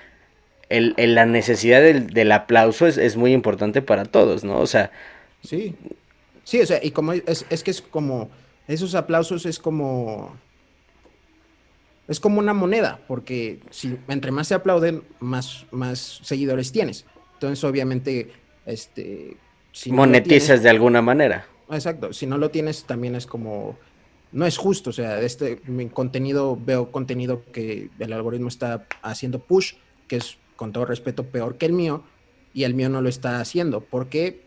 el, 0.69 0.95
la 1.15 1.25
necesidad 1.25 1.81
del, 1.81 2.07
del 2.07 2.31
aplauso 2.31 2.87
es, 2.87 2.97
es, 2.97 3.15
muy 3.15 3.33
importante 3.33 3.81
para 3.81 4.05
todos, 4.05 4.43
¿no? 4.43 4.59
O 4.59 4.67
sea... 4.67 4.91
Sí, 5.43 5.75
sí, 6.43 6.61
o 6.61 6.65
sea, 6.65 6.83
y 6.83 6.91
como 6.91 7.13
es, 7.13 7.45
es 7.49 7.63
que 7.63 7.71
es 7.71 7.81
como, 7.81 8.29
esos 8.67 8.95
aplausos 8.95 9.45
es 9.45 9.59
como, 9.59 10.35
es 12.07 12.19
como 12.19 12.39
una 12.39 12.53
moneda, 12.53 12.99
porque 13.07 13.59
si 13.69 13.97
entre 14.07 14.31
más 14.31 14.47
se 14.47 14.55
aplauden, 14.55 15.03
más, 15.19 15.65
más 15.71 16.19
seguidores 16.23 16.71
tienes. 16.71 17.05
Entonces, 17.33 17.63
obviamente, 17.63 18.31
este... 18.65 19.37
Si 19.71 19.91
Monetizas 19.91 20.63
de 20.63 20.69
alguna 20.69 21.01
manera. 21.01 21.45
Exacto, 21.69 22.11
si 22.11 22.25
no 22.25 22.37
lo 22.37 22.49
tienes, 22.49 22.85
también 22.85 23.15
es 23.15 23.25
como... 23.25 23.77
No 24.31 24.45
es 24.45 24.57
justo, 24.57 24.89
o 24.89 24.93
sea, 24.93 25.21
este 25.21 25.61
mi 25.67 25.87
contenido, 25.87 26.57
veo 26.61 26.91
contenido 26.91 27.43
que 27.53 27.89
el 27.97 28.11
algoritmo 28.11 28.49
está 28.49 28.85
haciendo 29.01 29.39
push, 29.39 29.75
que 30.09 30.17
es, 30.17 30.37
con 30.57 30.73
todo 30.73 30.83
respeto, 30.83 31.23
peor 31.23 31.57
que 31.57 31.67
el 31.67 31.71
mío, 31.71 32.03
y 32.53 32.65
el 32.65 32.73
mío 32.73 32.89
no 32.89 33.01
lo 33.01 33.07
está 33.07 33.39
haciendo. 33.39 33.79
¿Por 33.81 34.07
qué? 34.07 34.41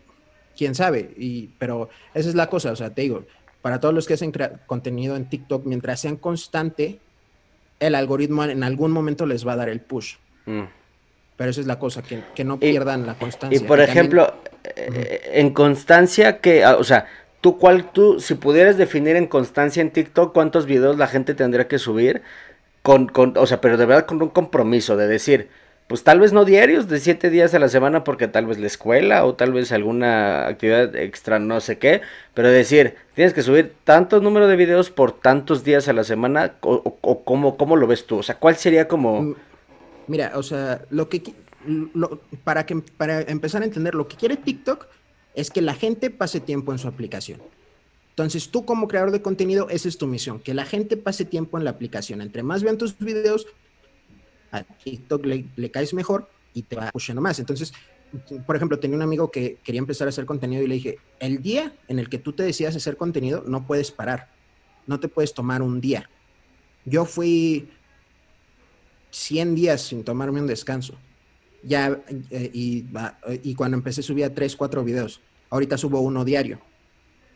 ¿Quién 0.55 0.75
sabe? 0.75 1.11
Y, 1.17 1.47
pero 1.57 1.89
esa 2.13 2.29
es 2.29 2.35
la 2.35 2.47
cosa, 2.47 2.71
o 2.71 2.75
sea, 2.75 2.93
te 2.93 3.01
digo, 3.01 3.23
para 3.61 3.79
todos 3.79 3.93
los 3.93 4.05
que 4.05 4.15
hacen 4.15 4.31
contenido 4.67 5.15
en 5.15 5.29
TikTok, 5.29 5.65
mientras 5.65 6.01
sean 6.01 6.17
constante, 6.17 6.99
el 7.79 7.95
algoritmo 7.95 8.43
en 8.43 8.63
algún 8.63 8.91
momento 8.91 9.25
les 9.25 9.47
va 9.47 9.53
a 9.53 9.55
dar 9.55 9.69
el 9.69 9.81
push. 9.81 10.15
Mm. 10.45 10.63
Pero 11.37 11.49
esa 11.49 11.61
es 11.61 11.67
la 11.67 11.79
cosa, 11.79 12.03
que, 12.03 12.43
no 12.43 12.59
pierdan 12.59 13.07
la 13.07 13.15
constancia. 13.15 13.57
Y 13.57 13.63
por 13.63 13.79
ejemplo, 13.79 14.35
eh, 14.63 15.31
en 15.33 15.51
constancia, 15.51 16.39
que, 16.39 16.63
ah, 16.63 16.75
o 16.77 16.83
sea, 16.83 17.07
tú 17.39 17.57
cuál, 17.57 17.91
tú, 17.91 18.19
si 18.19 18.35
pudieras 18.35 18.77
definir 18.77 19.15
en 19.15 19.25
constancia 19.25 19.81
en 19.81 19.89
TikTok 19.89 20.33
cuántos 20.33 20.65
videos 20.67 20.97
la 20.97 21.07
gente 21.07 21.33
tendría 21.33 21.67
que 21.67 21.79
subir, 21.79 22.21
con, 22.83 23.07
con, 23.07 23.35
o 23.37 23.45
sea, 23.47 23.61
pero 23.61 23.77
de 23.77 23.85
verdad 23.85 24.05
con 24.05 24.21
un 24.21 24.29
compromiso 24.29 24.97
de 24.97 25.07
decir, 25.07 25.49
pues 25.91 26.05
tal 26.05 26.21
vez 26.21 26.31
no 26.31 26.45
diarios, 26.45 26.87
de 26.87 27.01
siete 27.01 27.29
días 27.29 27.53
a 27.53 27.59
la 27.59 27.67
semana, 27.67 28.05
porque 28.05 28.29
tal 28.29 28.45
vez 28.45 28.57
la 28.57 28.67
escuela 28.67 29.25
o 29.25 29.35
tal 29.35 29.51
vez 29.51 29.73
alguna 29.73 30.47
actividad 30.47 30.95
extra, 30.95 31.37
no 31.37 31.59
sé 31.59 31.79
qué, 31.79 31.99
pero 32.33 32.47
decir, 32.47 32.95
tienes 33.13 33.33
que 33.33 33.41
subir 33.41 33.73
tantos 33.83 34.23
número 34.23 34.47
de 34.47 34.55
videos 34.55 34.89
por 34.89 35.11
tantos 35.11 35.65
días 35.65 35.89
a 35.89 35.93
la 35.93 36.05
semana, 36.05 36.53
o, 36.61 36.97
o, 37.01 37.23
cómo, 37.25 37.75
lo 37.75 37.87
ves 37.87 38.05
tú, 38.05 38.19
o 38.19 38.23
sea, 38.23 38.35
¿cuál 38.35 38.55
sería 38.55 38.87
como... 38.87 39.21
Mm, 39.21 39.35
mira, 40.07 40.31
o 40.35 40.43
sea, 40.43 40.81
lo 40.91 41.09
que, 41.09 41.23
para 42.45 42.65
que, 42.65 42.77
para 42.77 43.19
empezar 43.23 43.61
a 43.61 43.65
entender, 43.65 43.93
lo 43.93 44.07
que 44.07 44.15
quiere 44.15 44.37
TikTok 44.37 44.87
es 45.35 45.51
que 45.51 45.61
la 45.61 45.73
gente 45.73 46.09
pase 46.09 46.39
tiempo 46.39 46.71
en 46.71 46.77
su 46.77 46.87
aplicación. 46.87 47.41
Entonces, 48.11 48.47
tú 48.47 48.63
como 48.63 48.87
creador 48.87 49.11
de 49.11 49.21
contenido, 49.21 49.67
esa 49.69 49.89
es 49.89 49.97
tu 49.97 50.07
misión, 50.07 50.39
que 50.39 50.53
la 50.53 50.63
gente 50.63 50.95
pase 50.95 51.25
tiempo 51.25 51.57
en 51.57 51.65
la 51.65 51.71
aplicación. 51.71 52.21
Entre 52.21 52.43
más 52.43 52.63
vean 52.63 52.77
tus 52.77 52.97
videos, 52.97 53.45
a 54.51 54.63
TikTok 54.63 55.25
le, 55.25 55.71
caes 55.71 55.93
mejor 55.93 56.29
y 56.53 56.63
te 56.63 56.75
va 56.75 56.91
pushando 56.91 57.21
más. 57.21 57.39
Entonces, 57.39 57.73
por 58.45 58.55
ejemplo, 58.55 58.79
tenía 58.79 58.97
un 58.97 59.03
amigo 59.03 59.31
que 59.31 59.57
quería 59.63 59.79
empezar 59.79 60.07
a 60.07 60.09
hacer 60.09 60.25
contenido 60.25 60.61
y 60.63 60.67
le 60.67 60.75
dije, 60.75 60.97
el 61.19 61.41
día 61.41 61.73
en 61.87 61.99
el 61.99 62.09
que 62.09 62.17
tú 62.17 62.33
te 62.33 62.43
decidas 62.43 62.75
hacer 62.75 62.97
contenido, 62.97 63.43
no 63.47 63.65
puedes 63.65 63.91
parar, 63.91 64.29
no 64.87 64.99
te 64.99 65.07
puedes 65.07 65.33
tomar 65.33 65.61
un 65.61 65.79
día. 65.79 66.09
Yo 66.85 67.05
fui 67.05 67.69
100 69.11 69.55
días 69.55 69.81
sin 69.81 70.03
tomarme 70.03 70.41
un 70.41 70.47
descanso. 70.47 70.95
Ya, 71.63 72.01
eh, 72.31 72.49
y, 72.53 72.85
y, 73.43 73.53
cuando 73.53 73.77
empecé 73.77 74.01
subía 74.01 74.33
3, 74.33 74.55
4 74.55 74.83
videos. 74.83 75.21
Ahorita 75.49 75.77
subo 75.77 75.99
uno 75.99 76.25
diario. 76.25 76.59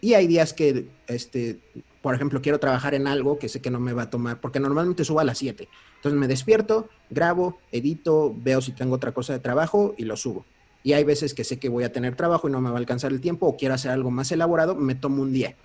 Y 0.01 0.13
hay 0.15 0.25
días 0.25 0.53
que, 0.53 0.87
este, 1.07 1.59
por 2.05 2.13
ejemplo, 2.13 2.39
quiero 2.39 2.59
trabajar 2.59 2.93
en 2.93 3.07
algo 3.07 3.39
que 3.39 3.49
sé 3.49 3.63
que 3.63 3.71
no 3.71 3.79
me 3.79 3.91
va 3.91 4.03
a 4.03 4.09
tomar, 4.11 4.39
porque 4.39 4.59
normalmente 4.59 5.03
subo 5.03 5.21
a 5.21 5.23
las 5.23 5.39
7. 5.39 5.67
Entonces 5.95 6.19
me 6.19 6.27
despierto, 6.27 6.87
grabo, 7.09 7.57
edito, 7.71 8.31
veo 8.37 8.61
si 8.61 8.73
tengo 8.73 8.93
otra 8.93 9.11
cosa 9.11 9.33
de 9.33 9.39
trabajo 9.39 9.95
y 9.97 10.03
lo 10.03 10.15
subo. 10.15 10.45
Y 10.83 10.93
hay 10.93 11.03
veces 11.03 11.33
que 11.33 11.43
sé 11.43 11.57
que 11.57 11.67
voy 11.67 11.83
a 11.83 11.91
tener 11.91 12.15
trabajo 12.15 12.47
y 12.47 12.51
no 12.51 12.61
me 12.61 12.69
va 12.69 12.75
a 12.75 12.77
alcanzar 12.77 13.11
el 13.11 13.21
tiempo 13.21 13.47
o 13.47 13.57
quiero 13.57 13.73
hacer 13.73 13.89
algo 13.89 14.11
más 14.11 14.31
elaborado, 14.31 14.75
me 14.75 14.93
tomo 14.93 15.23
un 15.23 15.33
día. 15.33 15.55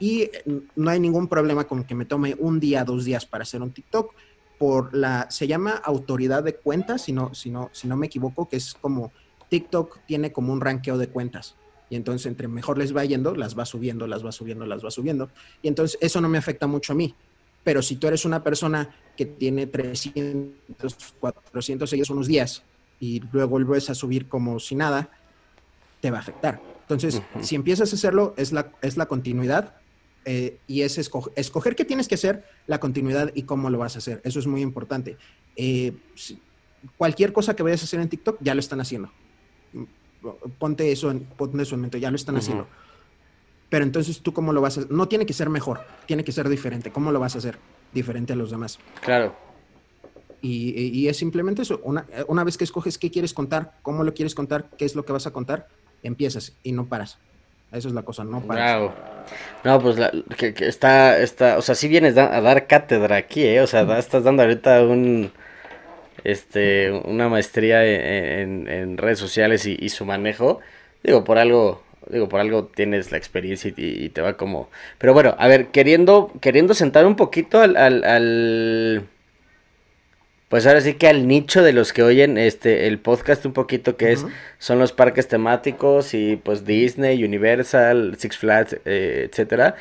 Y 0.00 0.28
no 0.74 0.90
hay 0.90 0.98
ningún 0.98 1.28
problema 1.28 1.62
con 1.68 1.84
que 1.84 1.94
me 1.94 2.04
tome 2.04 2.34
un 2.40 2.58
día, 2.58 2.82
dos 2.82 3.04
días 3.04 3.24
para 3.24 3.42
hacer 3.42 3.62
un 3.62 3.70
TikTok 3.70 4.14
por 4.58 4.92
la, 4.92 5.30
se 5.30 5.46
llama 5.46 5.80
autoridad 5.84 6.42
de 6.42 6.56
cuentas, 6.56 7.02
si 7.02 7.12
no, 7.12 7.32
si 7.36 7.52
si 7.70 7.86
no 7.86 7.96
me 7.96 8.06
equivoco, 8.06 8.48
que 8.48 8.56
es 8.56 8.74
como 8.74 9.12
TikTok 9.48 10.00
tiene 10.06 10.32
como 10.32 10.52
un 10.52 10.60
ranqueo 10.60 10.98
de 10.98 11.06
cuentas. 11.06 11.54
Y 11.90 11.96
entonces 11.96 12.26
entre 12.26 12.48
mejor 12.48 12.78
les 12.78 12.94
va 12.94 13.04
yendo, 13.04 13.34
las 13.34 13.58
va 13.58 13.64
subiendo, 13.64 14.06
las 14.06 14.24
va 14.24 14.32
subiendo, 14.32 14.66
las 14.66 14.84
va 14.84 14.90
subiendo. 14.90 15.30
Y 15.62 15.68
entonces 15.68 15.98
eso 16.00 16.20
no 16.20 16.28
me 16.28 16.38
afecta 16.38 16.66
mucho 16.66 16.92
a 16.92 16.96
mí 16.96 17.14
pero 17.68 17.82
si 17.82 17.96
tú 17.96 18.06
eres 18.06 18.24
una 18.24 18.42
persona 18.42 18.88
que 19.14 19.26
tiene 19.26 19.66
300, 19.66 20.96
400 21.20 21.90
seguidores 21.90 22.08
unos 22.08 22.26
días 22.26 22.62
y 22.98 23.20
luego 23.32 23.50
vuelves 23.50 23.90
a 23.90 23.94
subir 23.94 24.26
como 24.26 24.58
si 24.58 24.74
nada, 24.74 25.10
te 26.00 26.10
va 26.10 26.16
a 26.16 26.20
afectar. 26.20 26.62
Entonces, 26.80 27.20
si 27.42 27.56
empiezas 27.56 27.92
a 27.92 27.96
hacerlo, 27.96 28.32
es 28.38 28.52
la, 28.52 28.72
es 28.80 28.96
la 28.96 29.04
continuidad 29.04 29.74
eh, 30.24 30.58
y 30.66 30.80
es 30.80 30.96
escoger 30.96 31.76
qué 31.76 31.84
tienes 31.84 32.08
que 32.08 32.14
hacer, 32.14 32.42
la 32.66 32.80
continuidad 32.80 33.32
y 33.34 33.42
cómo 33.42 33.68
lo 33.68 33.76
vas 33.76 33.96
a 33.96 33.98
hacer. 33.98 34.22
Eso 34.24 34.38
es 34.38 34.46
muy 34.46 34.62
importante. 34.62 35.18
Eh, 35.54 35.92
cualquier 36.96 37.34
cosa 37.34 37.54
que 37.54 37.62
vayas 37.62 37.82
a 37.82 37.84
hacer 37.84 38.00
en 38.00 38.08
TikTok, 38.08 38.38
ya 38.40 38.54
lo 38.54 38.60
están 38.60 38.80
haciendo. 38.80 39.10
Ponte 40.58 40.90
eso 40.90 41.10
en, 41.10 41.20
ponte 41.20 41.62
eso 41.62 41.74
en 41.74 41.80
mente, 41.82 42.00
ya 42.00 42.10
lo 42.10 42.16
están 42.16 42.36
haciendo 42.36 42.66
pero 43.68 43.84
entonces 43.84 44.20
tú 44.20 44.32
cómo 44.32 44.52
lo 44.52 44.60
vas 44.60 44.76
a 44.76 44.80
hacer. 44.80 44.92
No 44.92 45.08
tiene 45.08 45.26
que 45.26 45.32
ser 45.32 45.50
mejor, 45.50 45.80
tiene 46.06 46.24
que 46.24 46.32
ser 46.32 46.48
diferente. 46.48 46.90
¿Cómo 46.90 47.12
lo 47.12 47.20
vas 47.20 47.34
a 47.34 47.38
hacer? 47.38 47.58
Diferente 47.92 48.32
a 48.32 48.36
los 48.36 48.50
demás. 48.50 48.78
Claro. 49.02 49.34
Y, 50.40 51.08
es 51.08 51.16
simplemente 51.16 51.62
eso. 51.62 51.80
Una, 51.82 52.06
una, 52.28 52.44
vez 52.44 52.56
que 52.56 52.64
escoges 52.64 52.96
qué 52.96 53.10
quieres 53.10 53.34
contar, 53.34 53.74
cómo 53.82 54.04
lo 54.04 54.14
quieres 54.14 54.34
contar, 54.34 54.66
qué 54.78 54.84
es 54.84 54.94
lo 54.94 55.04
que 55.04 55.12
vas 55.12 55.26
a 55.26 55.32
contar, 55.32 55.66
empiezas 56.02 56.52
y 56.62 56.72
no 56.72 56.86
paras. 56.86 57.18
Eso 57.72 57.88
es 57.88 57.94
la 57.94 58.02
cosa, 58.02 58.24
no 58.24 58.40
paras. 58.40 58.90
No, 59.64 59.80
pues 59.80 59.98
que, 60.36 60.54
está, 60.60 61.18
está, 61.18 61.58
o 61.58 61.62
sea, 61.62 61.74
sí 61.74 61.88
vienes 61.88 62.16
a 62.16 62.40
dar 62.40 62.66
cátedra 62.66 63.16
aquí, 63.16 63.42
¿eh? 63.42 63.60
O 63.60 63.66
sea, 63.66 63.98
estás 63.98 64.22
dando 64.22 64.42
ahorita 64.42 64.84
un, 64.84 65.32
este, 66.24 66.90
una 66.90 67.28
maestría 67.28 67.84
en, 67.86 68.98
redes 68.98 69.18
sociales 69.18 69.66
y, 69.66 69.76
y, 69.78 69.88
su 69.88 70.04
manejo. 70.04 70.60
Digo, 71.02 71.24
por 71.24 71.38
algo, 71.38 71.82
Digo, 72.10 72.28
por 72.28 72.40
algo 72.40 72.64
tienes 72.66 73.12
la 73.12 73.18
experiencia 73.18 73.72
y, 73.76 74.08
te 74.08 74.20
va 74.20 74.36
como... 74.36 74.70
Pero 74.98 75.12
bueno, 75.12 75.34
a 75.38 75.48
ver, 75.48 75.68
queriendo, 75.68 76.32
queriendo 76.40 76.74
sentar 76.74 77.06
un 77.06 77.16
poquito 77.16 77.60
al, 77.60 77.76
al, 77.76 79.06
Pues 80.48 80.66
ahora 80.66 80.80
sí 80.80 80.94
que 80.94 81.08
al 81.08 81.26
nicho 81.26 81.62
de 81.62 81.74
los 81.74 81.92
que 81.92 82.02
oyen 82.02 82.38
este 82.38 82.86
el 82.86 82.98
podcast 82.98 83.44
un 83.44 83.52
poquito 83.52 83.96
que 83.96 84.12
es 84.12 84.24
son 84.58 84.78
los 84.78 84.92
parques 84.92 85.28
temáticos 85.28 86.14
y 86.14 86.36
pues 86.36 86.64
Disney, 86.64 87.22
Universal, 87.22 88.16
Six 88.18 88.38
Flags, 88.38 88.76
eh, 88.86 89.28
etcétera. 89.30 89.76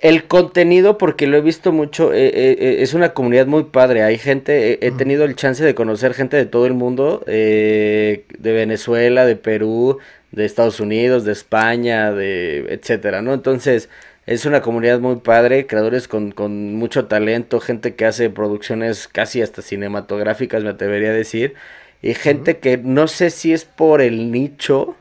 El 0.00 0.24
contenido, 0.24 0.98
porque 0.98 1.26
lo 1.26 1.36
he 1.36 1.40
visto 1.40 1.72
mucho, 1.72 2.12
eh, 2.12 2.30
eh, 2.34 2.76
es 2.80 2.94
una 2.94 3.14
comunidad 3.14 3.46
muy 3.46 3.64
padre. 3.64 4.02
Hay 4.02 4.18
gente, 4.18 4.84
he 4.86 4.90
tenido 4.92 5.24
el 5.24 5.36
chance 5.36 5.64
de 5.64 5.74
conocer 5.74 6.14
gente 6.14 6.36
de 6.36 6.46
todo 6.46 6.66
el 6.66 6.74
mundo, 6.74 7.22
de 7.26 8.24
Venezuela, 8.40 9.26
de 9.26 9.36
Perú, 9.36 9.98
de 10.32 10.44
Estados 10.44 10.80
Unidos, 10.80 11.24
de 11.24 11.32
España, 11.32 12.12
de 12.12 12.66
etcétera, 12.70 13.22
¿no? 13.22 13.34
Entonces, 13.34 13.88
es 14.26 14.46
una 14.46 14.62
comunidad 14.62 15.00
muy 15.00 15.16
padre, 15.16 15.66
creadores 15.66 16.08
con, 16.08 16.32
con 16.32 16.74
mucho 16.74 17.06
talento, 17.06 17.60
gente 17.60 17.94
que 17.94 18.06
hace 18.06 18.30
producciones 18.30 19.08
casi 19.08 19.42
hasta 19.42 19.62
cinematográficas, 19.62 20.62
me 20.64 20.70
atrevería 20.70 21.10
a 21.10 21.12
decir, 21.12 21.54
y 22.02 22.14
gente 22.14 22.58
que 22.58 22.78
no 22.78 23.08
sé 23.08 23.30
si 23.30 23.52
es 23.52 23.64
por 23.64 24.00
el 24.00 24.30
nicho 24.30 24.96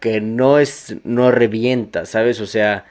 que 0.00 0.20
no 0.20 0.58
es 0.58 0.96
no 1.04 1.30
revienta, 1.30 2.06
¿sabes? 2.06 2.40
O 2.40 2.46
sea, 2.46 2.84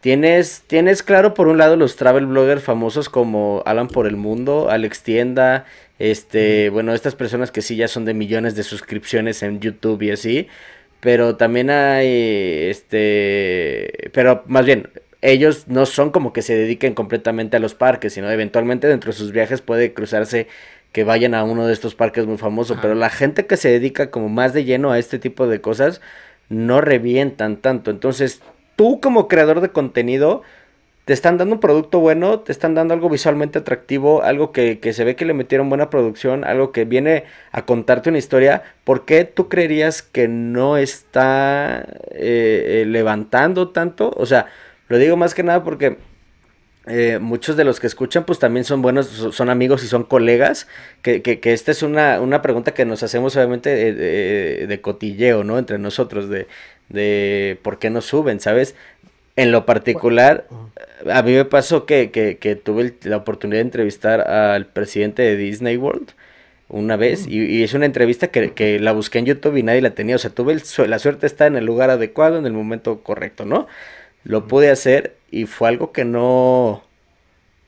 tienes 0.00 0.62
tienes 0.66 1.02
claro 1.02 1.34
por 1.34 1.48
un 1.48 1.58
lado 1.58 1.76
los 1.76 1.96
travel 1.96 2.26
bloggers 2.26 2.62
famosos 2.62 3.08
como 3.08 3.62
Alan 3.66 3.88
por 3.88 4.06
el 4.06 4.16
mundo, 4.16 4.70
Alex 4.70 5.02
Tienda, 5.02 5.64
este, 5.98 6.70
bueno, 6.70 6.94
estas 6.94 7.14
personas 7.14 7.50
que 7.50 7.62
sí 7.62 7.76
ya 7.76 7.88
son 7.88 8.04
de 8.04 8.14
millones 8.14 8.54
de 8.54 8.62
suscripciones 8.62 9.42
en 9.42 9.60
YouTube 9.60 10.02
y 10.02 10.10
así, 10.10 10.48
pero 11.00 11.36
también 11.36 11.70
hay, 11.70 12.68
este, 12.70 14.10
pero 14.12 14.42
más 14.46 14.64
bien, 14.66 14.88
ellos 15.22 15.66
no 15.68 15.86
son 15.86 16.10
como 16.10 16.32
que 16.32 16.42
se 16.42 16.54
dediquen 16.54 16.94
completamente 16.94 17.56
a 17.56 17.60
los 17.60 17.74
parques, 17.74 18.12
sino 18.12 18.30
eventualmente 18.30 18.86
dentro 18.86 19.10
de 19.10 19.18
sus 19.18 19.32
viajes 19.32 19.60
puede 19.60 19.92
cruzarse 19.92 20.46
que 20.92 21.04
vayan 21.04 21.34
a 21.34 21.44
uno 21.44 21.66
de 21.66 21.72
estos 21.72 21.94
parques 21.94 22.26
muy 22.26 22.38
famosos, 22.38 22.78
pero 22.80 22.94
la 22.94 23.10
gente 23.10 23.46
que 23.46 23.56
se 23.56 23.68
dedica 23.68 24.10
como 24.10 24.28
más 24.28 24.52
de 24.54 24.64
lleno 24.64 24.92
a 24.92 24.98
este 24.98 25.18
tipo 25.18 25.46
de 25.46 25.60
cosas 25.60 26.00
no 26.48 26.80
revientan 26.80 27.56
tanto. 27.58 27.90
Entonces, 27.90 28.40
tú 28.78 29.00
como 29.00 29.26
creador 29.26 29.60
de 29.60 29.70
contenido, 29.70 30.42
te 31.04 31.12
están 31.12 31.36
dando 31.36 31.56
un 31.56 31.60
producto 31.60 31.98
bueno, 31.98 32.38
te 32.40 32.52
están 32.52 32.76
dando 32.76 32.94
algo 32.94 33.08
visualmente 33.08 33.58
atractivo, 33.58 34.22
algo 34.22 34.52
que, 34.52 34.78
se 34.92 35.02
ve 35.02 35.16
que 35.16 35.24
le 35.24 35.34
metieron 35.34 35.68
buena 35.68 35.90
producción, 35.90 36.44
algo 36.44 36.70
que 36.70 36.84
viene 36.84 37.24
a 37.50 37.64
contarte 37.66 38.08
una 38.08 38.18
historia, 38.18 38.62
¿por 38.84 39.04
qué 39.04 39.24
tú 39.24 39.48
creerías 39.48 40.02
que 40.02 40.28
no 40.28 40.76
está 40.76 41.88
eh, 42.12 42.82
eh, 42.82 42.84
levantando 42.86 43.70
tanto? 43.70 44.14
O 44.16 44.26
sea, 44.26 44.46
lo 44.86 44.96
digo 44.98 45.16
más 45.16 45.34
que 45.34 45.42
nada 45.42 45.64
porque 45.64 45.96
eh, 46.86 47.18
muchos 47.18 47.56
de 47.56 47.64
los 47.64 47.80
que 47.80 47.88
escuchan 47.88 48.24
pues 48.24 48.38
también 48.38 48.64
son 48.64 48.80
buenos, 48.80 49.08
son 49.08 49.50
amigos 49.50 49.82
y 49.82 49.88
son 49.88 50.04
colegas, 50.04 50.68
que, 51.02 51.40
esta 51.42 51.72
es 51.72 51.82
una, 51.82 52.42
pregunta 52.42 52.74
que 52.74 52.84
nos 52.84 53.02
hacemos 53.02 53.34
obviamente 53.34 53.92
de, 53.92 54.80
cotilleo, 54.80 55.42
¿no? 55.42 55.58
Entre 55.58 55.78
nosotros, 55.78 56.28
de, 56.28 56.46
de 56.88 57.58
por 57.62 57.78
qué 57.78 57.90
no 57.90 58.00
suben, 58.00 58.40
¿sabes? 58.40 58.74
En 59.36 59.52
lo 59.52 59.66
particular, 59.66 60.48
a 61.10 61.22
mí 61.22 61.32
me 61.32 61.44
pasó 61.44 61.86
que, 61.86 62.10
que, 62.10 62.56
tuve 62.56 62.94
la 63.02 63.18
oportunidad 63.18 63.58
de 63.58 63.66
entrevistar 63.66 64.20
al 64.28 64.66
presidente 64.66 65.22
de 65.22 65.36
Disney 65.36 65.76
World 65.76 66.10
una 66.68 66.96
vez 66.96 67.26
y, 67.26 67.44
y, 67.44 67.62
es 67.62 67.72
una 67.72 67.86
entrevista 67.86 68.28
que, 68.28 68.52
que, 68.52 68.78
la 68.80 68.92
busqué 68.92 69.20
en 69.20 69.26
YouTube 69.26 69.56
y 69.56 69.62
nadie 69.62 69.80
la 69.80 69.94
tenía. 69.94 70.16
O 70.16 70.18
sea, 70.18 70.30
tuve 70.30 70.60
la 70.88 70.98
suerte 70.98 71.22
de 71.22 71.26
estar 71.28 71.46
en 71.46 71.56
el 71.56 71.64
lugar 71.64 71.90
adecuado, 71.90 72.38
en 72.38 72.46
el 72.46 72.52
momento 72.52 73.02
correcto, 73.02 73.44
¿no? 73.44 73.68
Lo 74.24 74.48
pude 74.48 74.70
hacer 74.70 75.16
y 75.30 75.46
fue 75.46 75.68
algo 75.68 75.92
que 75.92 76.04
no, 76.04 76.82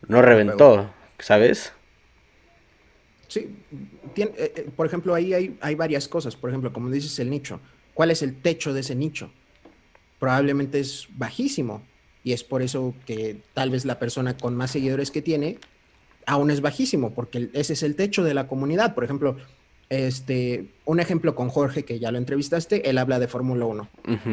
no 0.08 0.22
reventó, 0.22 0.90
¿sabes? 1.18 1.72
Sí, 3.28 3.56
tiene, 4.12 4.32
eh, 4.36 4.52
eh, 4.56 4.66
por 4.74 4.86
ejemplo, 4.86 5.14
ahí 5.14 5.34
hay, 5.34 5.56
hay 5.60 5.76
varias 5.76 6.08
cosas. 6.08 6.34
Por 6.34 6.50
ejemplo, 6.50 6.72
como 6.72 6.90
dices, 6.90 7.16
el 7.20 7.30
nicho. 7.30 7.60
¿Cuál 8.01 8.12
es 8.12 8.22
el 8.22 8.40
techo 8.40 8.72
de 8.72 8.80
ese 8.80 8.94
nicho? 8.94 9.30
Probablemente 10.18 10.80
es 10.80 11.07
bajísimo 11.18 11.82
y 12.24 12.32
es 12.32 12.42
por 12.42 12.62
eso 12.62 12.94
que 13.05 13.42
tal 13.53 13.68
vez 13.68 13.84
la 13.84 13.98
persona 13.98 14.38
con 14.38 14.57
más 14.57 14.70
seguidores 14.70 15.11
que 15.11 15.20
tiene 15.20 15.59
aún 16.24 16.51
es 16.51 16.62
bajísimo, 16.62 17.12
porque 17.12 17.51
ese 17.53 17.74
es 17.74 17.82
el 17.82 17.96
techo 17.96 18.24
de 18.24 18.32
la 18.32 18.46
comunidad. 18.46 18.94
Por 18.94 19.05
ejemplo, 19.05 19.36
este, 19.90 20.70
un 20.86 20.98
ejemplo 20.98 21.34
con 21.34 21.51
Jorge, 21.51 21.84
que 21.84 21.98
ya 21.98 22.11
lo 22.11 22.16
entrevistaste, 22.16 22.88
él 22.88 22.96
habla 22.96 23.18
de 23.18 23.28
Fórmula 23.28 23.66
1. 23.66 23.90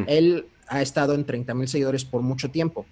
Él 0.07 0.45
ha 0.70 0.82
estado 0.82 1.13
en 1.13 1.26
30 1.26 1.53
mil 1.53 1.68
seguidores 1.68 2.05
por 2.05 2.22
mucho 2.22 2.49
tiempo. 2.49 2.86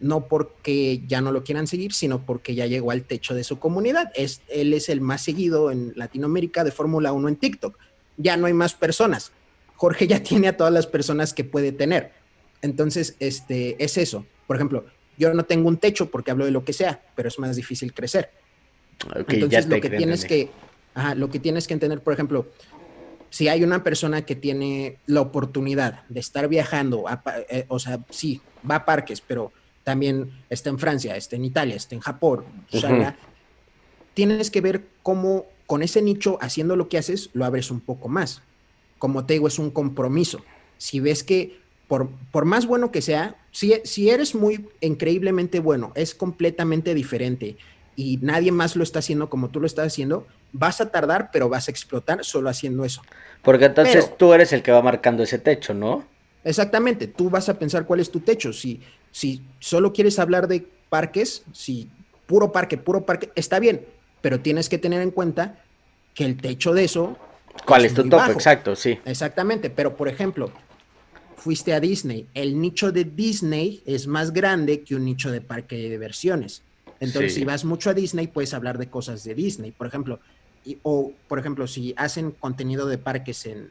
No 0.00 0.26
porque 0.26 1.04
ya 1.06 1.20
no 1.20 1.30
lo 1.30 1.44
quieran 1.44 1.68
seguir, 1.68 1.92
sino 1.92 2.26
porque 2.26 2.56
ya 2.56 2.66
llegó 2.66 2.90
al 2.90 3.04
techo 3.04 3.32
de 3.32 3.44
su 3.44 3.60
comunidad. 3.60 4.10
Es, 4.16 4.42
él 4.48 4.74
es 4.74 4.88
el 4.88 5.00
más 5.00 5.22
seguido 5.22 5.70
en 5.70 5.92
Latinoamérica 5.94 6.64
de 6.64 6.72
Fórmula 6.72 7.12
1 7.12 7.28
en 7.28 7.36
TikTok. 7.36 7.78
Ya 8.16 8.36
no 8.36 8.46
hay 8.46 8.54
más 8.54 8.74
personas. 8.74 9.30
Jorge 9.76 10.06
ya 10.06 10.22
tiene 10.22 10.48
a 10.48 10.56
todas 10.56 10.72
las 10.72 10.86
personas 10.86 11.32
que 11.32 11.44
puede 11.44 11.72
tener. 11.72 12.12
Entonces, 12.62 13.16
este, 13.20 13.82
es 13.82 13.96
eso. 13.98 14.26
Por 14.46 14.56
ejemplo, 14.56 14.86
yo 15.18 15.32
no 15.34 15.44
tengo 15.44 15.68
un 15.68 15.76
techo 15.76 16.10
porque 16.10 16.30
hablo 16.30 16.44
de 16.44 16.50
lo 16.50 16.64
que 16.64 16.72
sea, 16.72 17.02
pero 17.14 17.28
es 17.28 17.38
más 17.38 17.56
difícil 17.56 17.92
crecer. 17.92 18.30
Entonces, 19.28 19.66
lo 19.66 19.80
que 19.80 19.90
tienes 19.90 20.24
que, 20.24 20.50
lo 21.16 21.30
que 21.30 21.38
tienes 21.38 21.66
que 21.66 21.74
entender, 21.74 22.00
por 22.00 22.12
ejemplo, 22.12 22.46
si 23.30 23.48
hay 23.48 23.62
una 23.62 23.82
persona 23.82 24.22
que 24.22 24.34
tiene 24.34 24.98
la 25.06 25.20
oportunidad 25.20 26.04
de 26.08 26.20
estar 26.20 26.48
viajando, 26.48 27.04
eh, 27.50 27.66
o 27.68 27.78
sea, 27.78 28.00
sí, 28.10 28.40
va 28.68 28.76
a 28.76 28.84
parques, 28.84 29.20
pero 29.20 29.52
también 29.84 30.30
está 30.48 30.70
en 30.70 30.78
Francia, 30.78 31.16
está 31.16 31.36
en 31.36 31.44
Italia, 31.44 31.76
está 31.76 31.94
en 31.94 32.00
Japón, 32.00 32.44
tienes 34.14 34.50
que 34.50 34.60
ver 34.60 34.86
cómo 35.02 35.46
con 35.66 35.82
ese 35.82 36.00
nicho, 36.00 36.38
haciendo 36.40 36.76
lo 36.76 36.88
que 36.88 36.96
haces, 36.96 37.30
lo 37.34 37.44
abres 37.44 37.70
un 37.70 37.80
poco 37.80 38.08
más. 38.08 38.42
Como 38.98 39.26
te 39.26 39.34
digo, 39.34 39.48
es 39.48 39.58
un 39.58 39.70
compromiso. 39.70 40.42
Si 40.78 41.00
ves 41.00 41.22
que 41.22 41.58
por, 41.88 42.08
por 42.32 42.44
más 42.44 42.66
bueno 42.66 42.90
que 42.90 43.02
sea, 43.02 43.36
si, 43.50 43.74
si 43.84 44.10
eres 44.10 44.34
muy 44.34 44.68
increíblemente 44.80 45.60
bueno, 45.60 45.92
es 45.94 46.14
completamente 46.14 46.94
diferente 46.94 47.56
y 47.96 48.18
nadie 48.20 48.52
más 48.52 48.76
lo 48.76 48.82
está 48.82 48.98
haciendo 48.98 49.30
como 49.30 49.48
tú 49.48 49.60
lo 49.60 49.66
estás 49.66 49.86
haciendo, 49.86 50.26
vas 50.52 50.80
a 50.80 50.90
tardar, 50.90 51.30
pero 51.32 51.48
vas 51.48 51.68
a 51.68 51.70
explotar 51.70 52.24
solo 52.24 52.50
haciendo 52.50 52.84
eso. 52.84 53.02
Porque 53.42 53.64
entonces 53.66 54.16
tú 54.16 54.32
eres 54.34 54.52
el 54.52 54.62
que 54.62 54.72
va 54.72 54.82
marcando 54.82 55.22
ese 55.22 55.38
techo, 55.38 55.72
¿no? 55.72 56.04
Exactamente, 56.44 57.06
tú 57.06 57.30
vas 57.30 57.48
a 57.48 57.58
pensar 57.58 57.86
cuál 57.86 58.00
es 58.00 58.10
tu 58.10 58.20
techo. 58.20 58.52
Si, 58.52 58.80
si 59.10 59.42
solo 59.58 59.92
quieres 59.92 60.18
hablar 60.18 60.46
de 60.46 60.66
parques, 60.88 61.42
si 61.52 61.88
puro 62.26 62.52
parque, 62.52 62.76
puro 62.76 63.04
parque, 63.04 63.30
está 63.34 63.58
bien, 63.58 63.84
pero 64.20 64.40
tienes 64.40 64.68
que 64.68 64.78
tener 64.78 65.00
en 65.00 65.10
cuenta 65.10 65.58
que 66.14 66.24
el 66.24 66.36
techo 66.36 66.74
de 66.74 66.84
eso... 66.84 67.16
¿Cuál 67.64 67.84
es, 67.84 67.94
tu 67.94 68.08
topo? 68.08 68.30
Exacto, 68.30 68.76
sí. 68.76 68.98
Exactamente, 69.04 69.70
pero 69.70 69.96
por 69.96 70.08
ejemplo, 70.08 70.52
fuiste 71.36 71.72
a 71.72 71.80
Disney, 71.80 72.26
el 72.34 72.60
nicho 72.60 72.92
de 72.92 73.04
Disney 73.04 73.82
es 73.86 74.06
más 74.06 74.32
grande 74.32 74.82
que 74.82 74.94
un 74.94 75.04
nicho 75.04 75.30
de 75.30 75.40
parque 75.40 75.76
de 75.76 75.90
diversiones. 75.90 76.62
Entonces, 77.00 77.34
si 77.34 77.44
vas 77.44 77.64
mucho 77.64 77.90
a 77.90 77.94
Disney, 77.94 78.26
puedes 78.26 78.54
hablar 78.54 78.78
de 78.78 78.88
cosas 78.88 79.22
de 79.24 79.34
Disney, 79.34 79.70
por 79.70 79.86
ejemplo. 79.86 80.20
o, 80.82 81.12
por 81.28 81.38
ejemplo, 81.38 81.66
si 81.66 81.94
hacen 81.96 82.32
contenido 82.32 82.86
de 82.86 82.98
parques 82.98 83.46
en, 83.46 83.70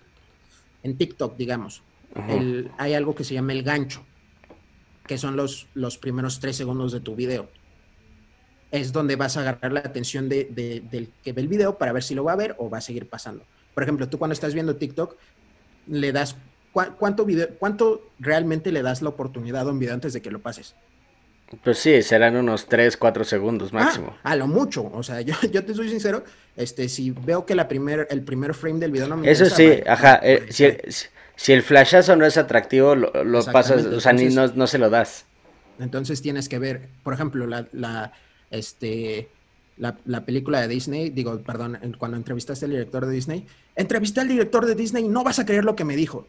en 0.83 0.97
TikTok, 0.97 1.35
digamos, 1.35 1.81
hay 2.77 2.93
algo 2.93 3.15
que 3.15 3.23
se 3.23 3.33
llama 3.33 3.53
el 3.53 3.63
gancho, 3.63 4.05
que 5.07 5.17
son 5.17 5.35
los, 5.35 5.67
los 5.73 5.97
primeros 5.97 6.39
tres 6.39 6.55
segundos 6.55 6.91
de 6.91 6.99
tu 6.99 7.15
video. 7.15 7.49
Es 8.71 8.91
donde 8.91 9.15
vas 9.15 9.37
a 9.37 9.41
agarrar 9.41 9.71
la 9.71 9.79
atención 9.81 10.29
de, 10.29 10.45
del 10.89 11.11
que 11.23 11.33
ve 11.33 11.41
el 11.41 11.47
video 11.47 11.77
para 11.77 11.91
ver 11.93 12.03
si 12.03 12.15
lo 12.15 12.23
va 12.23 12.33
a 12.33 12.37
ver 12.37 12.55
o 12.57 12.69
va 12.69 12.79
a 12.79 12.81
seguir 12.81 13.09
pasando. 13.09 13.43
Por 13.75 13.83
ejemplo, 13.83 14.09
tú 14.09 14.17
cuando 14.17 14.33
estás 14.33 14.55
viendo 14.55 14.77
TikTok, 14.77 15.15
le 15.87 16.11
das 16.11 16.35
cuánto 16.71 17.25
video, 17.25 17.49
cuánto 17.59 18.09
realmente 18.19 18.71
le 18.71 18.81
das 18.81 19.01
la 19.01 19.09
oportunidad 19.09 19.67
a 19.67 19.71
un 19.71 19.79
video 19.79 19.93
antes 19.93 20.13
de 20.13 20.21
que 20.21 20.31
lo 20.31 20.39
pases. 20.39 20.75
Pues 21.63 21.77
sí, 21.77 22.01
serán 22.01 22.35
unos 22.35 22.65
3, 22.65 22.97
4 22.97 23.23
segundos 23.23 23.69
ah, 23.71 23.75
máximo. 23.75 24.17
a 24.23 24.35
lo 24.35 24.47
mucho, 24.47 24.89
o 24.91 25.03
sea, 25.03 25.21
yo, 25.21 25.35
yo, 25.51 25.63
te 25.63 25.73
soy 25.73 25.89
sincero, 25.89 26.23
este, 26.55 26.89
si 26.89 27.11
veo 27.11 27.45
que 27.45 27.53
la 27.53 27.67
primer, 27.67 28.07
el 28.09 28.23
primer 28.23 28.53
frame 28.53 28.79
del 28.79 28.91
video 28.91 29.07
no 29.07 29.17
me 29.17 29.29
Eso 29.29 29.45
sí, 29.45 29.79
ajá, 29.85 30.19
eh, 30.23 30.47
si, 30.49 30.65
el, 30.65 30.81
si, 31.35 31.53
el, 31.53 31.61
flashazo 31.61 32.15
no 32.15 32.25
es 32.25 32.37
atractivo, 32.37 32.95
lo, 32.95 33.45
pasas, 33.45 33.85
o 33.85 33.99
sea, 33.99 34.11
ni 34.13 34.25
no, 34.25 34.47
no, 34.47 34.65
se 34.65 34.79
lo 34.79 34.89
das. 34.89 35.25
Entonces 35.79 36.21
tienes 36.21 36.49
que 36.49 36.57
ver, 36.57 36.89
por 37.03 37.13
ejemplo, 37.13 37.45
la, 37.45 37.67
la, 37.73 38.11
este, 38.49 39.29
la, 39.77 39.97
la, 40.05 40.25
película 40.25 40.61
de 40.61 40.67
Disney, 40.67 41.09
digo, 41.09 41.39
perdón, 41.41 41.77
cuando 41.97 42.17
entrevistaste 42.17 42.65
al 42.65 42.71
director 42.71 43.05
de 43.05 43.13
Disney, 43.13 43.45
entrevisté 43.75 44.21
al 44.21 44.27
director 44.27 44.65
de 44.65 44.75
Disney 44.75 45.05
y 45.05 45.07
no 45.07 45.23
vas 45.23 45.39
a 45.39 45.45
creer 45.45 45.65
lo 45.65 45.75
que 45.75 45.83
me 45.83 45.95
dijo. 45.95 46.27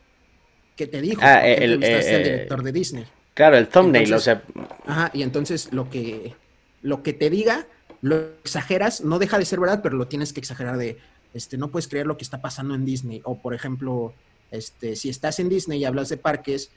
Que 0.77 0.87
te 0.87 1.01
dijo, 1.01 1.21
ah, 1.25 1.47
el, 1.47 1.75
entrevistaste 1.75 2.15
al 2.15 2.21
eh, 2.21 2.25
director 2.25 2.63
de 2.63 2.73
Disney. 2.73 3.05
Claro, 3.35 3.57
el 3.57 3.69
thumbnail, 3.69 4.13
o 4.15 4.19
sea. 4.19 4.43
Ajá, 4.87 5.11
y 5.13 5.23
entonces 5.23 5.73
lo 5.73 5.91
que, 5.91 6.35
lo 6.83 7.03
que 7.03 7.13
te 7.13 7.31
diga, 7.31 7.67
lo 8.03 8.17
exageras, 8.43 9.03
no 9.03 9.19
deja 9.19 9.39
de 9.39 9.45
ser 9.45 9.61
verdad, 9.61 9.81
pero 9.83 9.97
lo 9.97 10.09
tienes 10.09 10.33
que 10.33 10.41
exagerar 10.41 10.77
de, 10.77 10.99
este, 11.35 11.59
no 11.59 11.71
puedes 11.71 11.89
creer 11.89 12.07
lo 12.07 12.17
que 12.17 12.25
está 12.25 12.41
pasando 12.41 12.75
en 12.75 12.85
Disney. 12.85 13.21
O 13.25 13.39
por 13.39 13.55
ejemplo, 13.55 14.15
este, 14.51 14.97
si 14.97 15.09
estás 15.09 15.39
en 15.39 15.49
Disney 15.49 15.81
y 15.81 15.85
hablas 15.85 16.09
de 16.09 16.17
parques, 16.17 16.71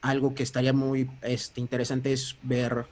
algo 0.00 0.34
que 0.34 0.42
estaría 0.42 0.72
muy 0.72 1.10
este, 1.22 1.60
interesante 1.60 2.12
es 2.12 2.36
ver 2.42 2.86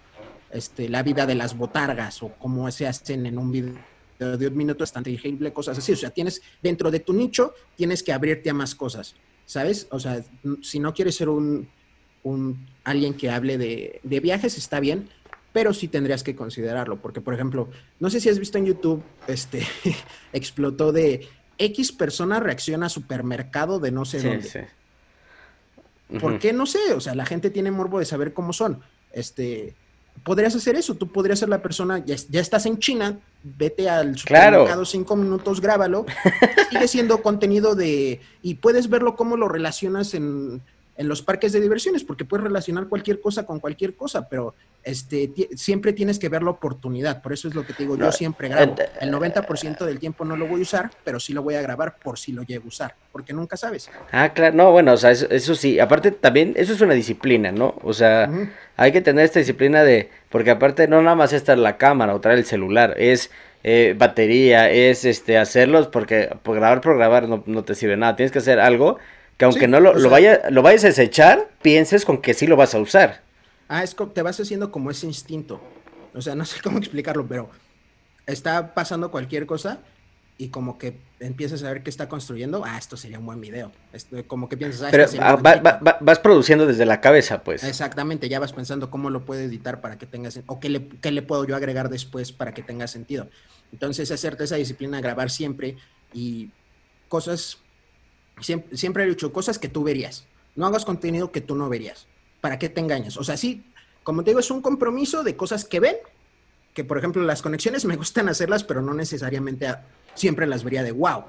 este, 0.51 0.89
la 0.89 1.03
vida 1.03 1.27
de 1.27 1.35
las 1.35 1.57
botargas 1.57 2.23
o 2.23 2.29
cómo 2.39 2.71
se 2.71 2.87
hacen 2.87 3.27
en 3.27 3.39
un 3.39 3.53
video 3.53 3.75
de 4.19 4.49
un 4.49 4.57
minuto 4.57 4.81
bastante 4.81 5.11
increíble, 5.11 5.53
cosas 5.53 5.79
así. 5.79 5.93
O 5.93 5.97
sea, 5.97 6.11
tienes 6.11 6.43
dentro 6.61 6.91
de 6.91 7.01
tu 7.01 7.13
nicho, 7.13 7.55
tienes 7.77 8.03
que 8.03 8.13
abrirte 8.13 8.51
a 8.51 8.55
más 8.55 8.75
cosas, 8.75 9.15
¿sabes? 9.47 9.87
O 9.91 10.01
sea, 10.01 10.25
si 10.63 10.81
no 10.81 10.93
quieres 10.93 11.15
ser 11.15 11.29
un 11.29 11.69
un, 12.23 12.67
alguien 12.85 13.15
que 13.15 13.31
hable 13.31 13.59
de, 13.59 14.21
viajes 14.21 14.57
está 14.59 14.81
bien, 14.81 15.09
pero 15.53 15.73
sí 15.73 15.89
tendrías 15.89 16.23
que 16.23 16.37
considerarlo, 16.37 17.01
porque 17.01 17.21
por 17.21 17.35
ejemplo, 17.35 17.69
no 18.01 18.11
sé 18.11 18.21
si 18.21 18.29
has 18.29 18.39
visto 18.39 18.59
en 18.59 18.67
YouTube, 18.67 19.03
este, 19.27 19.67
explotó 20.33 20.93
de 20.93 21.27
X 21.59 21.93
persona 21.93 22.41
reacciona 22.41 22.87
a 22.87 22.91
supermercado 22.91 23.81
de 23.81 23.91
no 23.91 24.05
sé 24.05 24.23
dónde. 24.23 24.69
¿Por 26.21 26.39
qué? 26.39 26.53
No 26.53 26.65
sé, 26.65 26.95
o 26.95 27.01
sea, 27.01 27.15
la 27.15 27.27
gente 27.27 27.51
tiene 27.51 27.71
morbo 27.71 27.99
de 27.99 28.07
saber 28.07 28.33
cómo 28.33 28.53
son. 28.53 28.81
Este, 29.13 29.75
podrías 30.25 30.55
hacer 30.55 30.77
eso, 30.77 30.95
tú 30.95 31.09
podrías 31.09 31.39
ser 31.39 31.49
la 31.49 31.63
persona, 31.63 32.05
ya, 32.05 32.17
estás 32.41 32.67
en 32.67 32.79
China, 32.79 33.19
vete 33.43 33.89
al 33.89 34.17
supermercado 34.19 34.85
cinco 34.85 35.17
minutos, 35.17 35.61
grábalo, 35.61 36.07
sigue 36.71 36.89
siendo 36.89 37.23
contenido 37.23 37.75
de, 37.75 38.21
y 38.43 38.55
puedes 38.55 38.89
verlo 38.89 39.17
cómo 39.17 39.37
lo 39.37 39.49
relacionas 39.49 40.15
en 40.15 40.63
en 40.99 41.07
los 41.07 41.23
parques 41.23 41.53
de 41.53 41.61
diversiones, 41.61 42.03
porque 42.03 42.25
puedes 42.25 42.43
relacionar 42.43 42.89
cualquier 42.89 43.21
cosa 43.21 43.47
con 43.47 43.61
cualquier 43.61 43.95
cosa, 43.95 44.29
pero 44.29 44.57
este, 44.83 45.31
siempre 45.55 45.93
tienes 45.93 46.19
que 46.19 46.29
ver 46.29 46.43
la 46.43 46.51
oportunidad. 46.51 47.23
Por 47.23 47.33
eso 47.33 47.47
es 47.47 47.55
lo 47.55 47.65
que 47.65 47.73
te 47.73 47.85
digo, 47.85 47.97
yo 47.97 48.11
siempre 48.11 48.49
grabo. 48.49 48.75
El 49.01 49.13
90% 49.13 49.85
del 49.87 50.01
tiempo 50.01 50.25
no 50.25 50.37
lo 50.37 50.49
voy 50.49 50.59
a 50.59 50.63
usar, 50.63 50.91
pero 51.05 51.21
sí 51.21 51.33
lo 51.33 51.43
voy 51.43 51.55
a 51.55 51.63
grabar 51.63 51.99
por 52.03 52.19
si 52.19 52.33
lo 52.33 52.43
llego 52.43 52.65
a 52.65 52.69
usar, 52.69 52.95
porque 53.13 53.33
nunca 53.33 53.57
sabes. 53.57 53.89
Ah, 54.11 54.33
claro, 54.35 54.57
no, 54.57 54.73
bueno, 54.73 54.93
o 54.93 54.97
sea, 54.97 55.13
eso, 55.13 55.55
sí, 55.55 55.79
aparte 55.79 56.11
también, 56.11 56.55
eso 56.57 56.73
es 56.73 56.81
una 56.81 56.95
disciplina, 56.95 57.53
¿no? 57.53 57.77
O 57.85 57.93
sea, 57.93 58.29
hay 58.77 58.91
que 58.91 59.01
tener 59.01 59.25
esta 59.25 59.39
disciplina 59.39 59.85
de, 59.85 60.11
porque 60.31 60.51
aparte 60.51 60.89
no 60.89 61.01
nada 61.01 61.15
más 61.15 61.33
está 61.33 61.55
la 61.55 61.77
cámara 61.77 62.13
o 62.13 62.21
traer 62.21 62.39
el 62.39 62.45
celular, 62.45 62.95
es... 62.99 63.31
Eh, 63.65 63.97
batería, 63.99 64.71
es 64.71 65.05
este 65.05 65.37
hacerlos 65.37 65.89
porque 65.89 66.31
por 66.45 66.55
grabar 66.55 66.81
por 66.81 66.97
grabar 66.97 67.29
no, 67.29 67.43
no 67.45 67.65
te 67.65 67.75
sirve 67.75 67.97
nada, 67.97 68.15
tienes 68.15 68.31
que 68.31 68.39
hacer 68.39 68.61
algo 68.61 68.99
que 69.39 69.45
aunque 69.45 69.69
no 69.69 69.79
lo, 69.81 69.95
lo, 69.95 70.11
vaya, 70.11 70.51
lo 70.51 70.63
vayas 70.63 70.85
a 70.85 70.89
desechar, 70.89 71.49
pienses 71.63 72.05
con 72.05 72.21
que 72.21 72.35
sí 72.35 72.47
lo 72.47 72.57
vas 72.57 72.75
a 72.75 72.81
usar. 72.81 73.23
Ah, 73.69 73.85
es 73.85 73.95
que 73.95 74.05
te 74.07 74.21
vas 74.21 74.39
haciendo 74.41 74.73
como 74.73 74.91
ese 74.91 75.07
instinto. 75.07 75.61
O 76.13 76.21
sea, 76.21 76.35
no 76.35 76.45
sé 76.45 76.61
cómo 76.63 76.79
explicarlo, 76.79 77.27
pero 77.27 77.49
está 78.27 78.75
pasando 78.75 79.11
cualquier 79.11 79.47
cosa 79.47 79.79
y 80.39 80.49
como 80.49 80.77
que 80.77 80.99
empiezas 81.21 81.63
a 81.63 81.73
ver 81.73 81.83
qué 81.83 81.91
está 81.91 82.09
construyendo, 82.09 82.63
ah, 82.65 82.79
esto 82.79 82.97
sería 82.97 83.19
un 83.19 83.27
buen 83.27 83.41
video. 83.41 83.73
como 84.27 84.49
que 84.49 84.57
piensas, 84.57 84.83
ah, 84.83 84.89
Pero 84.91 85.07
vas 86.01 86.19
produciendo 86.19 86.67
desde 86.67 86.87
la 86.87 87.01
cabeza, 87.01 87.43
pues. 87.43 87.63
Exactamente, 87.63 88.29
ya 88.29 88.41
vas 88.41 88.53
pensando 88.53 88.91
cómo 88.91 89.09
lo 89.09 89.25
puedo 89.25 89.41
editar 89.41 89.81
para 89.81 89.99
que 89.99 90.07
tenga 90.07 90.31
sentido, 90.31 90.55
o 90.55 90.61
qué 90.61 90.69
le, 90.69 90.89
qué 91.01 91.11
le 91.13 91.23
puedo 91.23 91.45
yo 91.45 91.57
agregar 91.57 91.89
después 91.89 92.31
para 92.33 92.55
que 92.55 92.63
tenga 92.63 92.87
sentido. 92.87 93.29
Entonces, 93.73 94.11
hacerte 94.11 94.45
esa 94.45 94.57
disciplina, 94.57 95.01
grabar 95.01 95.31
siempre 95.31 95.77
y 96.13 96.51
cosas 97.09 97.59
Siempre, 98.41 99.05
he 99.05 99.07
dicho 99.07 99.33
cosas 99.33 99.59
que 99.59 99.69
tú 99.69 99.83
verías. 99.83 100.27
No 100.57 100.67
hagas 100.67 100.85
contenido 100.85 101.33
que 101.33 101.41
tú 101.41 101.55
no 101.55 101.69
verías. 101.69 102.07
¿para 102.41 102.59
qué 102.59 102.69
te 102.69 102.81
engañas? 102.81 103.17
O 103.17 103.25
sea, 103.25 103.37
sí, 103.37 103.65
como 104.03 104.23
te 104.23 104.31
digo, 104.31 104.41
es 104.41 104.51
un 104.51 104.63
compromiso 104.63 105.23
de 105.23 105.37
cosas 105.37 105.65
que 105.65 105.81
ven, 105.81 105.97
que 106.75 106.85
por 106.85 106.99
ejemplo 106.99 107.23
las 107.23 107.43
conexiones 107.43 107.85
me 107.85 107.97
gustan 108.03 108.29
hacerlas, 108.29 108.65
pero 108.65 108.83
no 108.83 108.95
necesariamente 108.95 109.69
siempre 110.15 110.47
las 110.47 110.65
vería 110.65 110.83
de 110.83 110.93
wow. 110.93 111.25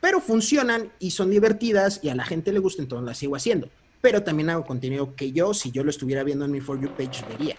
Pero 0.00 0.20
funcionan 0.20 0.90
y 0.98 1.10
son 1.10 1.30
divertidas 1.30 2.00
y 2.02 2.08
a 2.08 2.14
la 2.14 2.24
gente 2.24 2.52
le 2.52 2.58
gusta, 2.58 2.82
entonces 2.82 3.06
las 3.06 3.18
sigo 3.18 3.36
haciendo. 3.36 3.68
Pero 4.00 4.22
también 4.22 4.48
hago 4.48 4.64
contenido 4.64 5.14
que 5.14 5.30
yo, 5.32 5.52
si 5.52 5.70
yo 5.72 5.84
lo 5.84 5.90
estuviera 5.90 6.24
viendo 6.24 6.46
en 6.46 6.50
mi 6.50 6.60
For 6.60 6.80
You 6.80 6.88
page, 6.88 7.22
vería. 7.28 7.56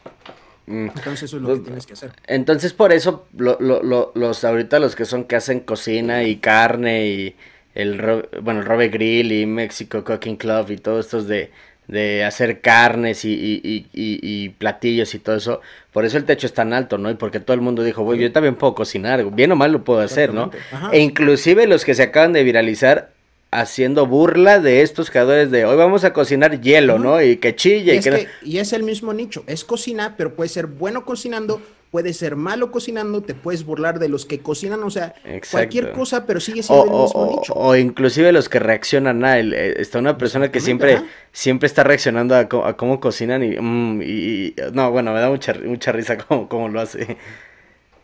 Mm. 0.66 0.88
Entonces 0.88 1.24
eso 1.24 1.38
es 1.38 1.44
lo 1.44 1.54
que 1.54 1.60
tienes 1.60 1.86
que 1.86 1.94
hacer. 1.94 2.14
Entonces 2.26 2.74
por 2.74 2.92
eso 2.92 3.28
los 3.38 4.44
ahorita 4.44 4.80
los 4.80 4.96
que 4.96 5.06
son 5.06 5.26
que 5.26 5.36
hacen 5.36 5.60
cocina 5.60 6.24
y 6.24 6.38
carne 6.38 7.08
y 7.10 7.36
el 7.76 8.28
bueno 8.42 8.60
el 8.60 8.66
Robe 8.66 8.90
Grill 8.90 9.32
y 9.32 9.46
Mexico 9.46 10.04
Cooking 10.04 10.36
Club 10.36 10.72
y 10.72 10.78
todos 10.78 11.06
estos 11.06 11.28
de, 11.28 11.52
de 11.88 12.24
hacer 12.24 12.62
carnes 12.62 13.26
y, 13.26 13.34
y, 13.34 13.88
y, 13.94 14.50
platillos 14.50 15.14
y 15.14 15.20
todo 15.20 15.36
eso, 15.36 15.62
por 15.92 16.06
eso 16.06 16.18
el 16.18 16.26
techo 16.26 16.48
es 16.48 16.54
tan 16.54 16.74
alto, 16.74 16.98
¿no? 16.98 17.10
Y 17.10 17.16
porque 17.16 17.40
todo 17.40 17.54
el 17.54 17.62
mundo 17.62 17.84
dijo, 17.84 18.04
bueno, 18.04 18.22
yo 18.22 18.32
también 18.32 18.56
puedo 18.56 18.76
cocinar, 18.76 19.24
bien 19.32 19.52
o 19.52 19.56
mal 19.56 19.72
lo 19.72 19.84
puedo 19.84 20.00
hacer, 20.00 20.34
¿no? 20.34 20.52
E 20.92 21.00
inclusive 21.00 21.68
los 21.68 21.84
que 21.84 21.94
se 21.94 22.04
acaban 22.04 22.34
de 22.34 22.44
viralizar 22.44 23.12
haciendo 23.52 24.08
burla 24.08 24.60
de 24.60 24.82
estos 24.82 25.12
creadores 25.12 25.52
de 25.52 25.66
hoy 25.66 25.76
vamos 25.76 26.06
a 26.06 26.14
cocinar 26.14 26.62
hielo, 26.62 26.98
¿no? 26.98 27.22
Y 27.22 27.36
que 27.38 27.56
chille. 27.56 27.96
Y, 27.96 27.98
es 27.98 28.28
y 28.42 28.58
es 28.60 28.72
el 28.72 28.84
mismo 28.84 29.14
nicho, 29.14 29.44
es 29.48 29.66
cocinar, 29.66 30.16
pero 30.18 30.34
puede 30.36 30.48
ser 30.50 30.68
bueno 30.68 31.04
cocinando, 31.04 31.62
puede 31.92 32.14
ser 32.14 32.38
malo 32.38 32.72
cocinando, 32.72 33.22
te 33.22 33.36
puedes 33.36 33.66
burlar 33.66 34.00
de 34.00 34.08
los 34.10 34.26
que 34.26 34.40
cocinan, 34.40 34.82
o 34.84 34.90
sea, 34.90 35.14
cualquier 35.52 35.92
cosa, 35.92 36.26
pero 36.26 36.40
sigue 36.40 36.64
siendo 36.64 36.86
el 36.86 36.92
mismo 36.92 37.36
nicho. 37.38 37.54
O 37.54 37.76
inclusive 37.76 38.32
los 38.32 38.48
que 38.48 38.60
reaccionan 38.60 39.24
a 39.26 39.38
él. 39.38 39.54
Eh, 39.54 39.76
está 39.78 40.00
una 40.00 40.18
persona 40.18 40.52
que 40.52 40.62
siempre, 40.62 41.02
siempre 41.34 41.68
está 41.68 41.84
reaccionando 41.84 42.36
a, 42.36 42.48
cómo 42.48 43.00
cocinan 43.00 43.42
mm, 43.42 44.02
y, 44.02 44.56
no, 44.74 44.90
bueno, 44.92 45.14
me 45.14 45.20
da 45.20 45.30
mucha, 45.30 45.54
mucha 45.66 45.92
risa 45.92 46.18
cómo, 46.48 46.70
lo 46.70 46.80
hace. 46.80 47.18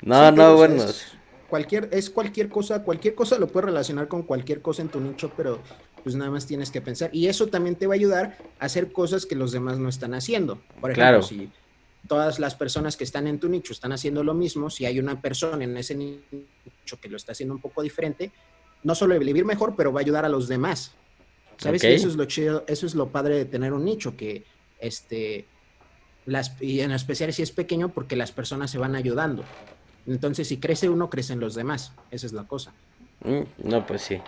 No, 0.02 0.32
no, 0.32 0.56
bueno 0.56 0.84
cualquier, 1.50 1.90
es 1.92 2.10
cualquier 2.10 2.50
cosa, 2.50 2.84
cualquier 2.84 3.16
cosa 3.16 3.40
lo 3.40 3.48
puedes 3.48 3.66
relacionar 3.66 4.08
con 4.08 4.24
cualquier 4.24 4.62
cosa 4.62 4.82
en 4.82 4.90
tu 4.90 5.00
nicho, 5.00 5.32
pero 5.36 5.60
pues 6.04 6.16
nada 6.16 6.30
más 6.30 6.46
tienes 6.46 6.72
que 6.72 6.82
pensar. 6.82 7.10
Y 7.14 7.28
eso 7.28 7.48
también 7.48 7.76
te 7.76 7.88
va 7.88 7.94
a 7.94 7.96
ayudar 7.96 8.38
a 8.60 8.66
hacer 8.66 8.92
cosas 8.92 9.26
que 9.26 9.36
los 9.36 9.52
demás 9.52 9.78
no 9.78 9.90
están 9.90 10.14
haciendo. 10.14 10.60
Por 10.80 10.92
ejemplo, 10.92 11.22
si 11.24 11.50
todas 12.08 12.40
las 12.40 12.56
personas 12.56 12.98
que 12.98 13.04
están 13.04 13.28
en 13.28 13.40
tu 13.40 13.50
nicho 13.50 13.74
están 13.74 13.92
haciendo 13.92 14.24
lo 14.24 14.34
mismo, 14.34 14.70
si 14.70 14.86
hay 14.86 15.00
una 15.00 15.22
persona 15.22 15.64
en 15.64 15.78
ese 15.78 15.96
nicho 15.96 17.00
que 17.02 17.10
lo 17.10 17.18
está 17.18 17.34
haciendo 17.34 17.56
un 17.56 17.62
poco 17.62 17.82
diferente, 17.82 18.32
no 18.84 18.96
solo 18.96 19.16
va 19.16 19.22
a 19.22 19.24
vivir 19.24 19.46
mejor, 19.46 19.76
pero 19.76 19.92
va 19.92 20.00
a 20.00 20.04
ayudar 20.04 20.26
a 20.26 20.30
los 20.30 20.48
demás. 20.48 20.94
¿Sabes? 21.58 21.84
Eso 21.84 22.08
es 22.08 22.16
lo 22.16 22.26
chido, 22.26 22.64
eso 22.68 22.86
es 22.86 22.94
lo 22.94 23.10
padre 23.10 23.36
de 23.36 23.46
tener 23.46 23.74
un 23.74 23.84
nicho, 23.84 24.16
que 24.16 24.46
este, 24.80 25.46
las, 26.26 26.62
y 26.62 26.82
en 26.82 26.92
especial 26.92 27.34
si 27.34 27.42
es 27.42 27.52
pequeño, 27.52 27.90
porque 27.90 28.16
las 28.16 28.32
personas 28.32 28.70
se 28.70 28.78
van 28.78 28.96
ayudando. 28.96 29.44
Entonces, 30.06 30.48
si 30.48 30.58
crece 30.58 30.88
uno, 30.88 31.10
crecen 31.10 31.40
los 31.40 31.56
demás. 31.56 31.94
Esa 32.12 32.28
es 32.28 32.34
la 32.34 32.44
cosa. 32.44 32.74
Mm, 33.24 33.70
no, 33.70 33.86
pues 33.86 34.04
sí. 34.04 34.20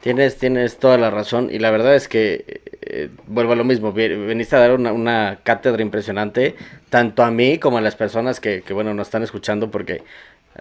Tienes, 0.00 0.38
tienes 0.38 0.78
toda 0.78 0.96
la 0.96 1.10
razón. 1.10 1.48
Y 1.50 1.58
la 1.58 1.70
verdad 1.70 1.94
es 1.94 2.08
que, 2.08 2.62
eh, 2.82 3.10
vuelvo 3.26 3.52
a 3.52 3.56
lo 3.56 3.64
mismo, 3.64 3.92
veniste 3.92 4.56
a 4.56 4.60
dar 4.60 4.72
una, 4.72 5.38
cátedra 5.42 5.82
impresionante, 5.82 6.56
tanto 6.88 7.22
a 7.22 7.30
mí 7.30 7.58
como 7.58 7.78
a 7.78 7.80
las 7.80 7.96
personas 7.96 8.40
que, 8.40 8.62
que 8.62 8.72
bueno, 8.72 8.94
nos 8.94 9.08
están 9.08 9.22
escuchando, 9.22 9.70
porque, 9.70 10.02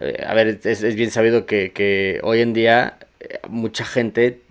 eh, 0.02 0.24
a 0.28 0.34
ver, 0.34 0.60
es, 0.64 0.96
bien 0.96 1.12
sabido 1.12 1.46
que, 1.46 1.72
que 1.72 2.20
hoy 2.24 2.42
en 2.42 2.54
día 2.54 2.98
eh, 3.22 3.40
mucha 3.48 3.86
gente, 3.86 4.42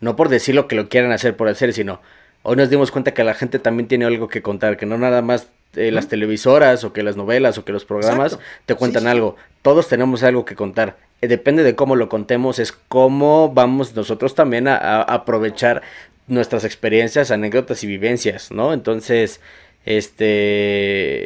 no 0.00 0.16
por 0.16 0.28
decir 0.28 0.54
lo 0.54 0.68
que 0.68 0.76
lo 0.76 0.88
quieran 0.88 1.12
hacer 1.12 1.36
por 1.36 1.48
hacer, 1.48 1.72
sino 1.72 2.00
hoy 2.42 2.56
nos 2.56 2.70
dimos 2.70 2.90
cuenta 2.92 3.12
que 3.12 3.24
la 3.24 3.34
gente 3.34 3.58
también 3.58 3.88
tiene 3.88 4.04
algo 4.04 4.28
que 4.28 4.42
contar, 4.42 4.76
que 4.76 4.86
no 4.86 4.96
nada 4.96 5.22
más 5.22 5.48
las 5.74 6.08
televisoras 6.08 6.82
o 6.82 6.92
que 6.92 7.04
las 7.04 7.16
novelas 7.16 7.56
o 7.56 7.64
que 7.64 7.70
los 7.72 7.84
programas 7.84 8.40
te 8.66 8.74
cuentan 8.74 9.06
algo 9.06 9.36
todos 9.62 9.88
tenemos 9.88 10.22
algo 10.22 10.44
que 10.44 10.54
contar. 10.54 10.96
Eh, 11.22 11.28
depende 11.28 11.62
de 11.62 11.74
cómo 11.74 11.96
lo 11.96 12.08
contemos, 12.08 12.58
es 12.58 12.72
cómo 12.72 13.52
vamos 13.52 13.94
nosotros 13.94 14.34
también 14.34 14.68
a, 14.68 15.02
aprovechar 15.02 15.82
nuestras 16.28 16.64
experiencias, 16.64 17.30
anécdotas 17.30 17.84
y 17.84 17.86
vivencias, 17.86 18.50
¿no? 18.50 18.72
Entonces, 18.72 19.40
este, 19.84 21.20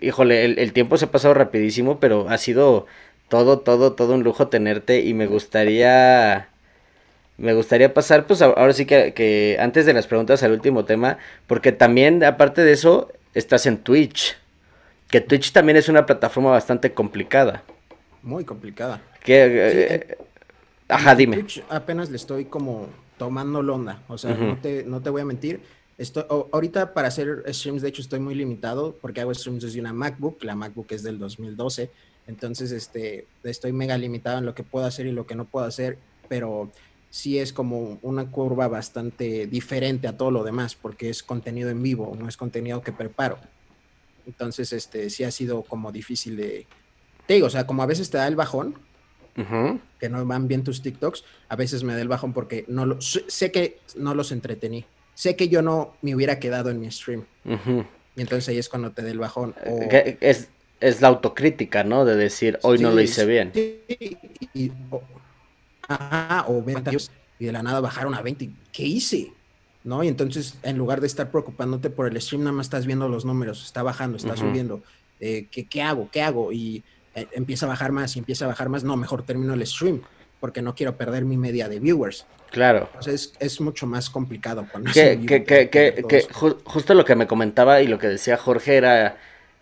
híjole, 0.00 0.44
el, 0.44 0.72
tiempo 0.72 0.96
se 0.96 1.06
ha 1.06 1.10
pasado 1.10 1.34
rapidísimo, 1.34 2.00
pero 2.00 2.28
ha 2.28 2.38
sido 2.38 2.86
todo, 3.28 3.60
todo, 3.60 3.92
todo 3.94 4.14
un 4.14 4.22
lujo 4.24 4.48
tenerte 4.48 5.00
y 5.00 5.14
me 5.14 5.26
gustaría, 5.26 6.48
me 7.36 7.54
gustaría 7.54 7.94
pasar, 7.94 8.26
pues 8.26 8.42
ahora 8.42 8.72
sí 8.72 8.86
que, 8.86 9.12
que 9.14 9.56
antes 9.60 9.86
de 9.86 9.94
las 9.94 10.06
preguntas 10.06 10.42
al 10.42 10.52
último 10.52 10.84
tema, 10.84 11.18
porque 11.46 11.72
también, 11.72 12.24
aparte 12.24 12.62
de 12.62 12.72
eso, 12.72 13.12
estás 13.34 13.66
en 13.66 13.78
Twitch. 13.78 14.36
Que 15.10 15.20
Twitch 15.20 15.52
también 15.52 15.76
es 15.76 15.88
una 15.88 16.06
plataforma 16.06 16.50
bastante 16.50 16.92
complicada. 16.92 17.62
Muy 18.22 18.44
complicada. 18.44 19.02
Que, 19.22 19.44
eh, 19.44 19.94
eh, 19.94 20.18
ajá, 20.88 21.14
dime. 21.14 21.36
Twitch 21.36 21.62
apenas 21.68 22.10
le 22.10 22.16
estoy 22.16 22.46
como 22.46 22.88
tomando 23.16 23.60
onda. 23.60 24.02
O 24.08 24.18
sea, 24.18 24.34
no, 24.34 24.58
te, 24.58 24.84
no 24.84 25.00
te 25.00 25.10
voy 25.10 25.22
a 25.22 25.24
mentir. 25.24 25.60
Estoy, 25.96 26.24
ahorita 26.28 26.94
para 26.94 27.08
hacer 27.08 27.42
streams, 27.48 27.82
de 27.82 27.88
hecho, 27.88 28.02
estoy 28.02 28.20
muy 28.20 28.34
limitado 28.34 28.96
porque 29.00 29.20
hago 29.20 29.34
streams 29.34 29.64
desde 29.64 29.80
una 29.80 29.92
MacBook. 29.92 30.42
La 30.44 30.54
MacBook 30.54 30.92
es 30.92 31.02
del 31.02 31.18
2012. 31.18 31.90
Entonces, 32.26 32.70
este, 32.72 33.26
estoy 33.42 33.72
mega 33.72 33.98
limitado 33.98 34.38
en 34.38 34.46
lo 34.46 34.54
que 34.54 34.62
puedo 34.62 34.86
hacer 34.86 35.06
y 35.06 35.12
lo 35.12 35.26
que 35.26 35.34
no 35.34 35.44
puedo 35.46 35.66
hacer. 35.66 35.98
Pero 36.28 36.70
sí 37.10 37.38
es 37.38 37.52
como 37.52 37.98
una 38.02 38.30
curva 38.30 38.68
bastante 38.68 39.46
diferente 39.46 40.08
a 40.08 40.16
todo 40.16 40.30
lo 40.30 40.44
demás 40.44 40.74
porque 40.74 41.08
es 41.08 41.22
contenido 41.22 41.70
en 41.70 41.82
vivo, 41.82 42.14
no 42.18 42.28
es 42.28 42.36
contenido 42.36 42.82
que 42.82 42.92
preparo. 42.92 43.38
Entonces, 44.26 44.72
este, 44.72 45.08
sí 45.08 45.24
ha 45.24 45.30
sido 45.30 45.62
como 45.62 45.90
difícil 45.90 46.36
de... 46.36 46.66
Te 47.28 47.34
digo, 47.34 47.46
o 47.46 47.50
sea, 47.50 47.66
como 47.66 47.82
a 47.82 47.86
veces 47.86 48.08
te 48.08 48.16
da 48.16 48.26
el 48.26 48.36
bajón, 48.36 48.74
que 50.00 50.08
no 50.08 50.24
van 50.24 50.48
bien 50.48 50.64
tus 50.64 50.80
TikToks, 50.80 51.24
a 51.50 51.56
veces 51.56 51.84
me 51.84 51.92
da 51.92 52.00
el 52.00 52.08
bajón 52.08 52.32
porque 52.32 52.64
no 52.68 52.86
lo, 52.86 53.00
sé 53.02 53.52
que 53.52 53.78
no 53.96 54.14
los 54.14 54.32
entretení. 54.32 54.86
Sé 55.14 55.36
que 55.36 55.48
yo 55.48 55.60
no 55.60 55.94
me 56.00 56.14
hubiera 56.14 56.40
quedado 56.40 56.70
en 56.70 56.80
mi 56.80 56.90
stream. 56.90 57.26
Y 58.16 58.20
entonces 58.20 58.48
ahí 58.48 58.56
es 58.56 58.70
cuando 58.70 58.92
te 58.92 59.02
da 59.02 59.10
el 59.10 59.18
bajón. 59.18 59.54
Es, 60.20 60.48
es 60.80 61.02
la 61.02 61.08
autocrítica, 61.08 61.84
¿no? 61.84 62.06
De 62.06 62.16
decir, 62.16 62.58
hoy 62.62 62.78
no 62.78 62.92
lo 62.92 63.02
hice 63.02 63.26
bien. 63.26 63.52
y, 63.54 64.72
o, 64.90 65.02
ajá, 65.86 66.46
o 66.48 66.64
y 67.38 67.44
de 67.44 67.52
la 67.52 67.62
nada 67.62 67.80
bajaron 67.80 68.14
a 68.14 68.22
20. 68.22 68.48
¿Qué 68.72 68.84
hice? 68.84 69.32
¿no? 69.84 70.02
Y 70.02 70.08
entonces, 70.08 70.58
en 70.62 70.78
lugar 70.78 71.02
de 71.02 71.06
estar 71.06 71.30
preocupándote 71.30 71.90
por 71.90 72.08
el 72.08 72.20
stream, 72.20 72.44
nada 72.44 72.52
más 72.52 72.66
estás 72.66 72.86
viendo 72.86 73.06
los 73.08 73.24
números, 73.24 73.64
está 73.64 73.82
bajando, 73.82 74.16
está 74.16 74.36
subiendo, 74.36 74.82
eh, 75.20 75.46
¿qué, 75.50 75.82
hago? 75.82 76.08
¿Qué 76.10 76.22
hago? 76.22 76.52
Y 76.52 76.84
eh, 77.14 77.26
empieza 77.32 77.66
a 77.66 77.68
bajar 77.68 77.92
más 77.92 78.16
y 78.16 78.18
empieza 78.18 78.44
a 78.44 78.48
bajar 78.48 78.68
más, 78.68 78.84
no, 78.84 78.96
mejor 78.96 79.22
termino 79.24 79.54
el 79.54 79.66
stream, 79.66 80.02
porque 80.40 80.62
no 80.62 80.74
quiero 80.74 80.96
perder 80.96 81.24
mi 81.24 81.36
media 81.36 81.68
de 81.68 81.80
viewers. 81.80 82.26
Claro. 82.50 82.88
Entonces 82.94 83.34
es, 83.38 83.60
mucho 83.60 83.86
más 83.86 84.08
complicado. 84.08 84.66
Cuando 84.70 84.90
que, 84.92 85.20
que, 85.26 85.44
que, 85.44 86.04
que 86.08 86.26
justo 86.64 86.94
lo 86.94 87.04
que 87.04 87.14
me 87.14 87.26
comentaba 87.26 87.82
y 87.82 87.86
lo 87.86 87.98
que 87.98 88.08
decía 88.08 88.36
Jorge 88.36 88.76
era, 88.76 89.18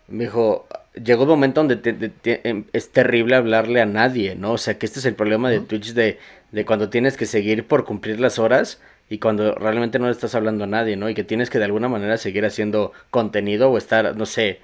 me 0.07 0.25
dijo, 0.25 0.67
llegó 1.03 1.23
un 1.23 1.29
momento 1.29 1.63
donde 1.63 2.11
em, 2.23 2.65
es 2.73 2.91
terrible 2.91 3.35
hablarle 3.35 3.81
a 3.81 3.85
nadie, 3.85 4.35
¿no? 4.35 4.53
O 4.53 4.57
sea, 4.57 4.77
que 4.77 4.85
este 4.85 4.99
es 4.99 5.05
el 5.05 5.15
problema 5.15 5.49
de 5.49 5.59
Twitch 5.59 5.93
de, 5.93 6.19
de 6.51 6.65
cuando 6.65 6.89
tienes 6.89 7.17
que 7.17 7.25
seguir 7.25 7.67
por 7.67 7.85
cumplir 7.85 8.19
las 8.19 8.39
horas 8.39 8.79
y 9.09 9.19
cuando 9.19 9.55
realmente 9.55 9.99
no 9.99 10.05
le 10.05 10.11
estás 10.11 10.35
hablando 10.35 10.63
a 10.65 10.67
nadie, 10.67 10.95
¿no? 10.95 11.09
Y 11.09 11.13
que 11.13 11.23
tienes 11.23 11.49
que 11.49 11.59
de 11.59 11.65
alguna 11.65 11.87
manera 11.89 12.17
seguir 12.17 12.45
haciendo 12.45 12.91
contenido 13.09 13.69
o 13.69 13.77
estar, 13.77 14.15
no 14.15 14.25
sé, 14.25 14.59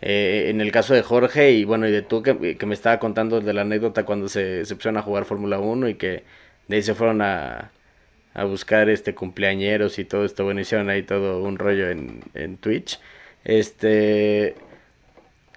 eh, 0.00 0.46
en 0.50 0.60
el 0.60 0.72
caso 0.72 0.94
de 0.94 1.02
Jorge 1.02 1.52
y 1.52 1.64
bueno, 1.64 1.88
y 1.88 1.92
de 1.92 2.02
tú 2.02 2.22
que, 2.22 2.34
me 2.34 2.74
estaba 2.74 2.98
contando 2.98 3.40
de 3.40 3.52
la 3.52 3.62
anécdota 3.62 4.04
cuando 4.04 4.28
se, 4.28 4.64
se 4.64 4.74
pusieron 4.76 4.96
a 4.98 5.02
jugar 5.02 5.24
Fórmula 5.24 5.58
1 5.58 5.88
y 5.88 5.94
que 5.94 6.24
de 6.68 6.76
ahí 6.76 6.82
se 6.82 6.94
fueron 6.94 7.22
a, 7.22 7.72
a 8.34 8.44
buscar 8.44 8.88
este 8.88 9.14
cumpleañeros 9.14 9.98
y 9.98 10.04
todo 10.04 10.24
esto, 10.24 10.44
bueno, 10.44 10.60
hicieron 10.60 10.90
ahí 10.90 11.02
todo 11.02 11.42
un 11.42 11.58
rollo 11.58 11.90
en, 11.90 12.20
en 12.34 12.56
Twitch. 12.58 13.00
Este, 13.44 14.54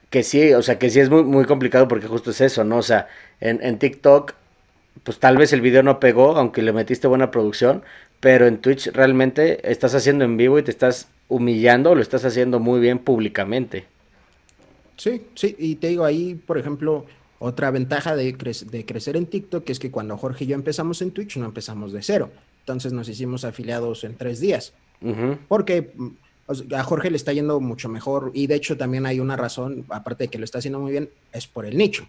que 0.09 0.23
sí, 0.23 0.53
o 0.53 0.61
sea, 0.61 0.79
que 0.79 0.89
sí 0.89 0.99
es 0.99 1.09
muy, 1.09 1.23
muy 1.23 1.45
complicado 1.45 1.87
porque 1.87 2.07
justo 2.07 2.31
es 2.31 2.41
eso, 2.41 2.63
¿no? 2.63 2.77
O 2.77 2.81
sea, 2.83 3.07
en, 3.39 3.59
en 3.63 3.79
TikTok, 3.79 4.33
pues 5.03 5.19
tal 5.19 5.37
vez 5.37 5.53
el 5.53 5.61
video 5.61 5.83
no 5.83 5.99
pegó, 5.99 6.37
aunque 6.37 6.61
le 6.61 6.73
metiste 6.73 7.07
buena 7.07 7.31
producción, 7.31 7.83
pero 8.19 8.47
en 8.47 8.59
Twitch 8.59 8.87
realmente 8.93 9.71
estás 9.71 9.95
haciendo 9.95 10.25
en 10.25 10.37
vivo 10.37 10.59
y 10.59 10.63
te 10.63 10.71
estás 10.71 11.09
humillando, 11.27 11.95
lo 11.95 12.01
estás 12.01 12.25
haciendo 12.25 12.59
muy 12.59 12.79
bien 12.79 12.99
públicamente. 12.99 13.85
Sí, 15.01 15.23
sí, 15.33 15.55
y 15.57 15.77
te 15.77 15.87
digo 15.87 16.05
ahí, 16.05 16.35
por 16.35 16.59
ejemplo, 16.59 17.07
otra 17.39 17.71
ventaja 17.71 18.15
de, 18.15 18.33
de 18.33 18.85
crecer 18.85 19.17
en 19.17 19.25
TikTok 19.25 19.67
es 19.71 19.79
que 19.79 19.89
cuando 19.89 20.15
Jorge 20.15 20.43
y 20.43 20.47
yo 20.49 20.53
empezamos 20.53 21.01
en 21.01 21.09
Twitch 21.09 21.37
no 21.37 21.45
empezamos 21.47 21.91
de 21.91 22.03
cero, 22.03 22.29
entonces 22.59 22.93
nos 22.93 23.09
hicimos 23.09 23.43
afiliados 23.43 24.03
en 24.03 24.15
tres 24.15 24.39
días, 24.39 24.75
porque 25.47 25.91
mm, 25.95 26.75
a 26.75 26.83
Jorge 26.83 27.09
le 27.09 27.17
está 27.17 27.33
yendo 27.33 27.59
mucho 27.59 27.89
mejor 27.89 28.29
y 28.35 28.45
de 28.45 28.53
hecho 28.53 28.77
también 28.77 29.07
hay 29.07 29.19
una 29.19 29.35
razón, 29.35 29.85
aparte 29.89 30.25
de 30.25 30.27
que 30.27 30.37
lo 30.37 30.45
está 30.45 30.59
haciendo 30.59 30.79
muy 30.79 30.91
bien, 30.91 31.09
es 31.33 31.47
por 31.47 31.65
el 31.65 31.79
nicho, 31.79 32.07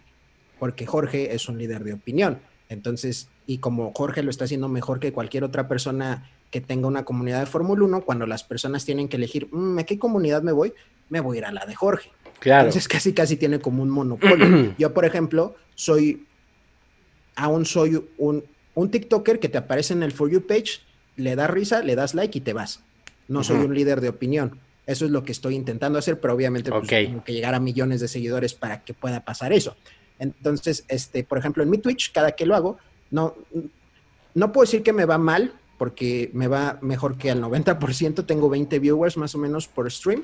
porque 0.59 0.85
Jorge 0.85 1.33
es 1.33 1.49
un 1.49 1.57
líder 1.57 1.83
de 1.83 1.93
opinión. 1.93 2.41
Entonces, 2.69 3.27
y 3.47 3.57
como 3.57 3.91
Jorge 3.95 4.21
lo 4.21 4.29
está 4.29 4.45
haciendo 4.45 4.69
mejor 4.69 4.99
que 4.99 5.11
cualquier 5.11 5.45
otra 5.45 5.67
persona 5.67 6.29
que 6.51 6.61
tenga 6.61 6.87
una 6.87 7.05
comunidad 7.05 7.39
de 7.39 7.47
Fórmula 7.47 7.85
1, 7.85 8.01
cuando 8.01 8.27
las 8.27 8.43
personas 8.43 8.85
tienen 8.85 9.09
que 9.09 9.17
elegir, 9.17 9.47
mm, 9.51 9.79
¿a 9.79 9.83
qué 9.83 9.97
comunidad 9.97 10.43
me 10.43 10.51
voy? 10.51 10.75
Me 11.09 11.21
voy 11.21 11.37
a 11.37 11.39
ir 11.39 11.45
a 11.45 11.51
la 11.51 11.65
de 11.65 11.73
Jorge. 11.73 12.11
Claro. 12.43 12.67
Entonces 12.67 12.89
casi 12.89 13.13
casi 13.13 13.37
tiene 13.37 13.59
como 13.59 13.81
un 13.81 13.89
monopolio. 13.89 14.73
Yo, 14.77 14.93
por 14.93 15.05
ejemplo, 15.05 15.55
soy, 15.75 16.27
aún 17.35 17.65
soy 17.65 18.03
un, 18.17 18.43
un 18.75 18.91
TikToker 18.91 19.39
que 19.39 19.47
te 19.47 19.57
aparece 19.57 19.93
en 19.93 20.03
el 20.03 20.11
For 20.11 20.29
You 20.29 20.45
page, 20.45 20.81
le 21.15 21.37
das 21.37 21.49
risa, 21.49 21.81
le 21.81 21.95
das 21.95 22.13
like 22.13 22.37
y 22.37 22.41
te 22.41 22.51
vas. 22.51 22.83
No 23.29 23.45
soy 23.45 23.63
un 23.63 23.73
líder 23.73 24.01
de 24.01 24.09
opinión. 24.09 24.59
Eso 24.85 25.05
es 25.05 25.11
lo 25.11 25.23
que 25.23 25.31
estoy 25.31 25.55
intentando 25.55 25.97
hacer, 25.97 26.19
pero 26.19 26.33
obviamente 26.33 26.69
pues, 26.69 26.85
tengo 26.85 27.23
que 27.23 27.31
llegar 27.31 27.55
a 27.55 27.61
millones 27.61 28.01
de 28.01 28.09
seguidores 28.09 28.53
para 28.53 28.83
que 28.83 28.93
pueda 28.93 29.23
pasar 29.23 29.53
eso. 29.53 29.77
Entonces, 30.19 30.83
este, 30.89 31.23
por 31.23 31.37
ejemplo, 31.37 31.63
en 31.63 31.69
mi 31.69 31.77
Twitch, 31.77 32.11
cada 32.11 32.33
que 32.33 32.45
lo 32.45 32.57
hago, 32.57 32.77
no, 33.09 33.35
no 34.33 34.51
puedo 34.51 34.65
decir 34.65 34.83
que 34.83 34.91
me 34.91 35.05
va 35.05 35.17
mal, 35.17 35.53
porque 35.77 36.29
me 36.33 36.49
va 36.49 36.77
mejor 36.81 37.17
que 37.17 37.31
al 37.31 37.41
90%. 37.41 38.25
Tengo 38.25 38.49
20 38.49 38.79
viewers 38.79 39.15
más 39.15 39.33
o 39.33 39.37
menos 39.37 39.69
por 39.69 39.89
stream. 39.89 40.23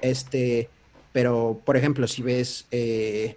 Este, 0.00 0.70
pero, 1.12 1.60
por 1.64 1.76
ejemplo, 1.76 2.06
si 2.06 2.22
ves 2.22 2.66
eh, 2.70 3.36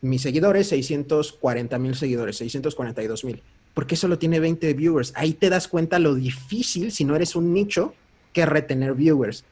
mis 0.00 0.22
seguidores, 0.22 0.68
640 0.68 1.78
mil 1.78 1.94
seguidores, 1.94 2.36
642 2.36 3.24
mil. 3.24 3.42
¿Por 3.74 3.86
qué 3.86 3.96
solo 3.96 4.18
tiene 4.18 4.40
20 4.40 4.72
viewers? 4.74 5.12
Ahí 5.14 5.34
te 5.34 5.50
das 5.50 5.68
cuenta 5.68 5.98
lo 5.98 6.14
difícil, 6.14 6.90
si 6.92 7.04
no 7.04 7.14
eres 7.14 7.36
un 7.36 7.52
nicho, 7.52 7.94
que 8.32 8.46
retener 8.46 8.94
viewers. 8.94 9.44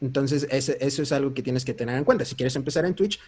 Entonces, 0.00 0.46
eso 0.50 1.02
es 1.02 1.12
algo 1.12 1.32
que 1.34 1.42
tienes 1.42 1.64
que 1.64 1.74
tener 1.74 1.96
en 1.96 2.04
cuenta. 2.04 2.24
Si 2.24 2.34
quieres 2.34 2.56
empezar 2.56 2.84
en 2.84 2.94
Twitch, 2.94 3.20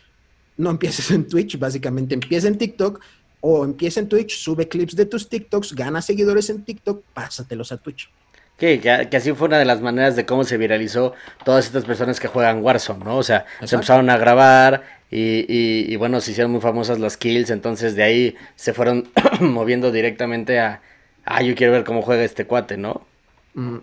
no 0.57 0.71
empieces 0.71 1.11
en 1.11 1.29
Twitch, 1.29 1.59
básicamente 1.59 2.15
empieza 2.15 2.49
en 2.49 2.59
TikTok 2.59 3.01
o 3.41 3.65
empieza 3.65 4.01
en 4.01 4.09
Twitch, 4.09 4.37
sube 4.37 4.69
clips 4.69 4.97
de 4.97 5.07
tus 5.07 5.29
TikToks, 5.29 5.75
gana 5.75 6.03
seguidores 6.03 6.51
en 6.51 6.65
TikTok, 6.65 7.05
pásatelos 7.15 7.71
a 7.73 7.77
Twitch. 7.77 8.11
Que, 8.57 8.81
que, 8.81 9.17
así 9.17 9.33
fue 9.33 9.49
una 9.49 9.59
de 9.59 9.67
las 9.67 9.83
maneras 9.83 10.17
de 10.17 10.25
cómo 10.25 10.45
se 10.45 10.57
viralizó 10.57 11.13
todas 11.45 11.67
estas 11.67 11.85
personas 11.85 12.19
que 12.19 12.29
juegan 12.29 12.63
Warzone, 12.63 13.05
¿no? 13.05 13.19
O 13.19 13.23
sea, 13.23 13.45
se 13.63 13.75
empezaron 13.75 14.09
a 14.09 14.17
grabar 14.17 14.83
y, 15.11 15.45
y, 15.93 15.95
bueno, 15.97 16.21
se 16.23 16.31
hicieron 16.31 16.53
muy 16.53 16.63
famosas 16.63 16.99
las 16.99 17.19
kills, 17.19 17.51
entonces 17.51 17.97
de 17.97 18.03
ahí 18.03 18.37
se 18.55 18.73
fueron 18.73 19.11
moviendo 19.41 19.93
directamente 19.93 20.59
a, 20.59 20.81
ah, 21.27 21.43
yo 21.43 21.55
quiero 21.55 21.75
ver 21.75 21.85
cómo 21.85 22.01
juega 22.01 22.25
este 22.25 22.47
cuate, 22.47 22.79
¿no? 22.79 23.07
Mm. 23.55 23.77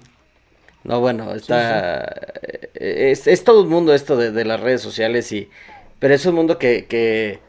No, 0.86 0.99
bueno, 0.99 1.34
está... 1.34 2.03
Es, 2.74 3.28
es, 3.28 3.43
todo 3.43 3.61
un 3.61 3.69
mundo 3.69 3.93
esto 3.93 4.17
de, 4.17 4.32
de 4.32 4.43
las 4.43 4.59
redes 4.59 4.82
sociales 4.82 5.32
y 5.32 5.49
pero 6.03 6.15
es 6.15 6.26
un 6.26 6.36
mundo 6.36 6.57
que, 6.57 6.84
que 6.84 7.39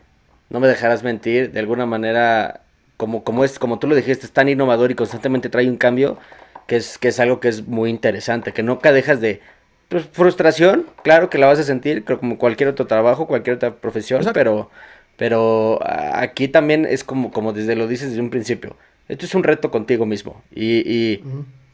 no 0.49 0.61
me 0.61 0.69
dejarás 0.69 1.03
mentir, 1.03 1.51
de 1.51 1.59
alguna 1.59 1.87
manera, 1.87 2.61
como, 2.97 3.25
como, 3.25 3.45
es, 3.45 3.59
como 3.59 3.81
tú 3.81 3.89
lo 3.89 3.97
dijiste, 3.97 4.27
es 4.27 4.33
tan 4.33 4.49
innovador 4.49 4.93
y 4.93 4.95
constantemente 4.95 5.49
trae 5.49 5.69
un 5.69 5.77
cambio, 5.77 6.19
que 6.67 6.77
es, 6.77 6.99
que 6.99 7.09
es 7.09 7.21
algo 7.21 7.41
que 7.41 7.49
es 7.49 7.67
muy 7.67 7.91
interesante, 7.91 8.53
que 8.53 8.63
nunca 8.63 8.93
dejas 8.93 9.21
de... 9.21 9.41
Pues, 9.89 10.07
frustración, 10.11 10.87
claro 11.03 11.29
que 11.31 11.39
la 11.39 11.47
vas 11.47 11.59
a 11.59 11.63
sentir, 11.63 12.05
creo 12.05 12.19
como 12.19 12.39
cualquier 12.39 12.71
otro 12.71 12.87
trabajo, 12.87 13.27
cualquier 13.27 13.57
otra 13.57 13.77
profesión, 13.77 14.25
pero, 14.33 14.71
pero 15.17 15.79
aquí 15.85 16.49
también 16.49 16.87
es 16.87 17.05
como, 17.05 17.31
como 17.31 17.53
desde 17.53 17.77
lo 17.77 17.87
dices 17.87 18.09
desde 18.09 18.23
un 18.23 18.31
principio. 18.31 18.77
Esto 19.09 19.27
es 19.27 19.35
un 19.35 19.45
reto 19.45 19.71
contigo 19.71 20.07
mismo. 20.07 20.43
Y, 20.55 20.79
y, 20.91 21.23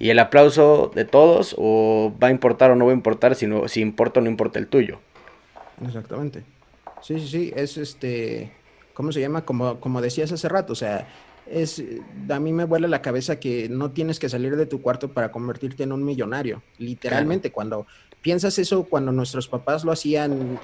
y 0.01 0.11
el 0.11 0.19
aplauso 0.19 0.91
de 0.95 1.05
todos, 1.05 1.55
o 1.57 2.13
va 2.23 2.29
a 2.29 2.31
importar 2.33 2.73
o 2.73 2.77
no 2.77 2.87
va 2.87 2.91
a 2.91 2.95
importar, 2.95 3.37
sino 3.37 3.69
si 3.69 3.81
importa 3.81 4.19
o 4.19 4.23
no 4.23 4.29
importa 4.29 4.59
el 4.59 4.67
tuyo. 4.67 4.99
Exactamente. 5.87 6.43
Sí, 7.03 7.19
sí, 7.21 7.29
sí, 7.29 7.53
es 7.55 7.77
este, 7.79 8.51
¿cómo 8.93 9.13
se 9.13 9.21
llama? 9.21 9.45
Como, 9.45 9.79
como 9.79 10.03
decías 10.03 10.33
hace 10.33 10.49
rato, 10.49 10.73
o 10.73 10.77
sea, 10.77 11.07
es, 11.51 11.83
a 12.29 12.41
mí 12.41 12.53
me 12.53 12.65
vuela 12.65 12.89
la 12.89 13.03
cabeza 13.03 13.41
que 13.41 13.69
no 13.69 13.91
tienes 13.91 14.19
que 14.19 14.29
salir 14.29 14.57
de 14.57 14.67
tu 14.67 14.81
cuarto 14.83 15.13
para 15.13 15.33
convertirte 15.33 15.83
en 15.83 15.93
un 15.93 16.05
millonario, 16.05 16.63
literalmente, 16.79 17.51
cuando 17.51 17.87
piensas 18.23 18.59
eso, 18.59 18.85
cuando 18.85 19.13
nuestros 19.13 19.49
papás 19.49 19.85
lo 19.85 19.93
hacían 19.93 20.59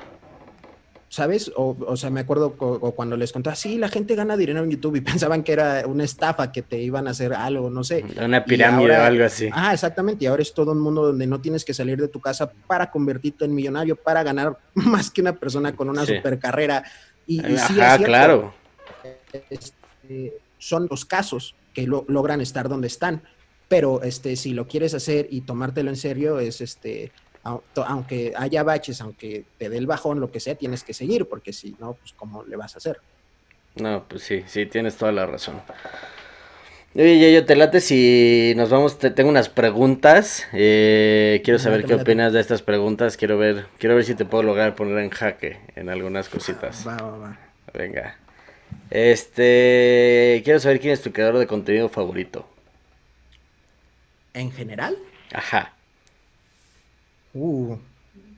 ¿sabes? 1.09 1.51
O, 1.57 1.77
o 1.87 1.97
sea, 1.97 2.11
me 2.11 2.21
acuerdo 2.21 2.53
cuando 2.57 3.17
les 3.17 3.33
contaba, 3.33 3.57
sí, 3.57 3.79
la 3.79 3.89
gente 3.89 4.15
gana 4.15 4.37
dinero 4.37 4.63
en 4.63 4.71
YouTube 4.71 4.97
y 4.97 5.01
pensaban 5.13 5.43
que 5.43 5.53
era 5.53 5.85
una 5.87 6.05
estafa, 6.05 6.53
que 6.53 6.63
te 6.63 6.79
iban 6.79 7.07
a 7.07 7.11
hacer 7.11 7.33
algo, 7.33 7.71
no 7.71 7.85
sé. 7.85 8.05
Una 8.23 8.45
pirámide 8.45 8.97
o 8.99 9.03
algo 9.03 9.25
así. 9.25 9.49
Ah, 9.53 9.73
exactamente. 9.73 10.25
Y 10.25 10.29
ahora 10.29 10.43
es 10.43 10.53
todo 10.53 10.73
un 10.73 10.81
mundo 10.81 11.07
donde 11.07 11.27
no 11.27 11.41
tienes 11.41 11.65
que 11.65 11.75
salir 11.75 12.01
de 12.01 12.09
tu 12.09 12.21
casa 12.21 12.51
para 12.67 12.91
convertirte 12.91 13.45
en 13.45 13.55
millonario, 13.55 13.97
para 13.97 14.23
ganar 14.23 14.59
más 14.75 15.11
que 15.11 15.21
una 15.21 15.35
persona 15.35 15.75
con 15.75 15.89
una 15.89 16.05
super 16.05 16.39
carrera. 16.39 16.85
Y, 17.27 17.41
sí, 17.41 17.75
claro. 18.05 18.55
Este, 19.51 20.35
son 20.59 20.87
los 20.91 21.05
casos 21.05 21.57
que 21.73 21.87
logran 21.87 22.41
estar 22.41 22.69
donde 22.69 22.89
están. 22.89 23.23
Pero 23.69 24.03
este, 24.03 24.37
si 24.37 24.53
lo 24.53 24.67
quieres 24.67 24.95
hacer 24.95 25.27
y 25.31 25.41
tomártelo 25.41 25.91
en 25.91 25.97
serio, 25.97 26.39
es 26.39 26.61
este 26.61 27.13
aunque 27.75 28.33
haya 28.37 28.63
baches, 28.63 29.01
aunque 29.01 29.47
te 29.57 29.69
dé 29.69 29.79
el 29.79 29.87
bajón, 29.87 30.21
lo 30.21 30.31
que 30.31 30.41
sea, 30.41 30.57
tienes 30.57 30.83
que 30.83 30.95
seguir, 30.95 31.29
porque 31.29 31.53
si 31.53 31.77
no, 31.79 31.95
pues 31.95 32.13
cómo 32.15 32.45
le 32.45 32.57
vas 32.57 32.75
a 32.75 32.79
hacer. 32.79 32.99
No, 33.77 34.07
pues 34.09 34.23
sí, 34.23 34.43
sí, 34.47 34.67
tienes 34.67 34.97
toda 34.97 35.13
la 35.13 35.27
razón. 35.27 35.61
Oye, 36.95 37.33
yo 37.33 37.45
te 37.45 37.57
late 37.57 37.81
si 37.81 38.55
nos 38.57 38.71
vamos, 38.71 38.99
te, 38.99 39.11
tengo 39.11 39.29
unas 39.29 39.51
preguntas, 39.51 40.47
eh, 40.55 41.43
quiero 41.45 41.59
saber 41.59 41.85
qué 41.85 41.95
opinas 41.95 42.33
de 42.33 42.41
estas 42.41 42.63
preguntas, 42.63 43.19
quiero 43.19 43.37
ver, 43.37 43.67
quiero 43.79 43.95
ver 43.95 44.05
si 44.05 44.15
te 44.15 44.25
puedo 44.25 44.43
lograr 44.43 44.75
poner 44.75 44.99
en 44.99 45.11
jaque 45.11 45.61
en 45.77 45.91
algunas 45.91 46.31
cositas. 46.31 46.87
Va, 46.89 46.97
va, 46.97 47.19
va. 47.19 47.39
Venga. 47.75 48.17
Este, 48.91 50.43
quiero 50.45 50.61
saber 50.61 50.81
quién 50.81 50.93
es 50.93 51.03
tu 51.03 51.13
creador 51.13 51.39
de 51.39 51.47
contenido 51.47 51.89
favorito. 51.89 52.47
¿En 54.33 54.53
general? 54.53 54.97
Ajá. 55.33 55.75
Uh, 57.35 57.77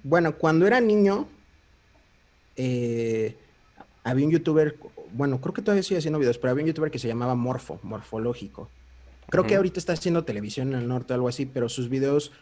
bueno, 0.03 0.37
cuando 0.37 0.67
era 0.67 0.81
niño, 0.81 1.29
eh, 2.57 3.37
había 4.05 4.27
un 4.27 4.33
youtuber, 4.33 4.77
bueno, 5.13 5.41
creo 5.41 5.55
que 5.55 5.63
todavía 5.63 5.83
sigue 5.83 5.99
haciendo 5.99 6.19
videos, 6.19 6.39
pero 6.39 6.53
había 6.53 6.65
un 6.65 6.69
youtuber 6.69 6.91
que 6.91 6.99
se 6.99 7.09
llamaba 7.09 7.35
Morfo, 7.35 7.79
Morfológico. 7.83 8.71
Creo 9.31 9.47
que 9.47 9.57
ahorita 9.57 9.79
está 9.79 9.93
haciendo 9.93 10.25
televisión 10.25 10.73
en 10.73 10.81
el 10.81 10.89
norte 10.89 11.13
o 11.13 11.15
algo 11.15 11.29
así, 11.29 11.45
pero 11.45 11.69
sus 11.69 11.91
videos 11.91 12.33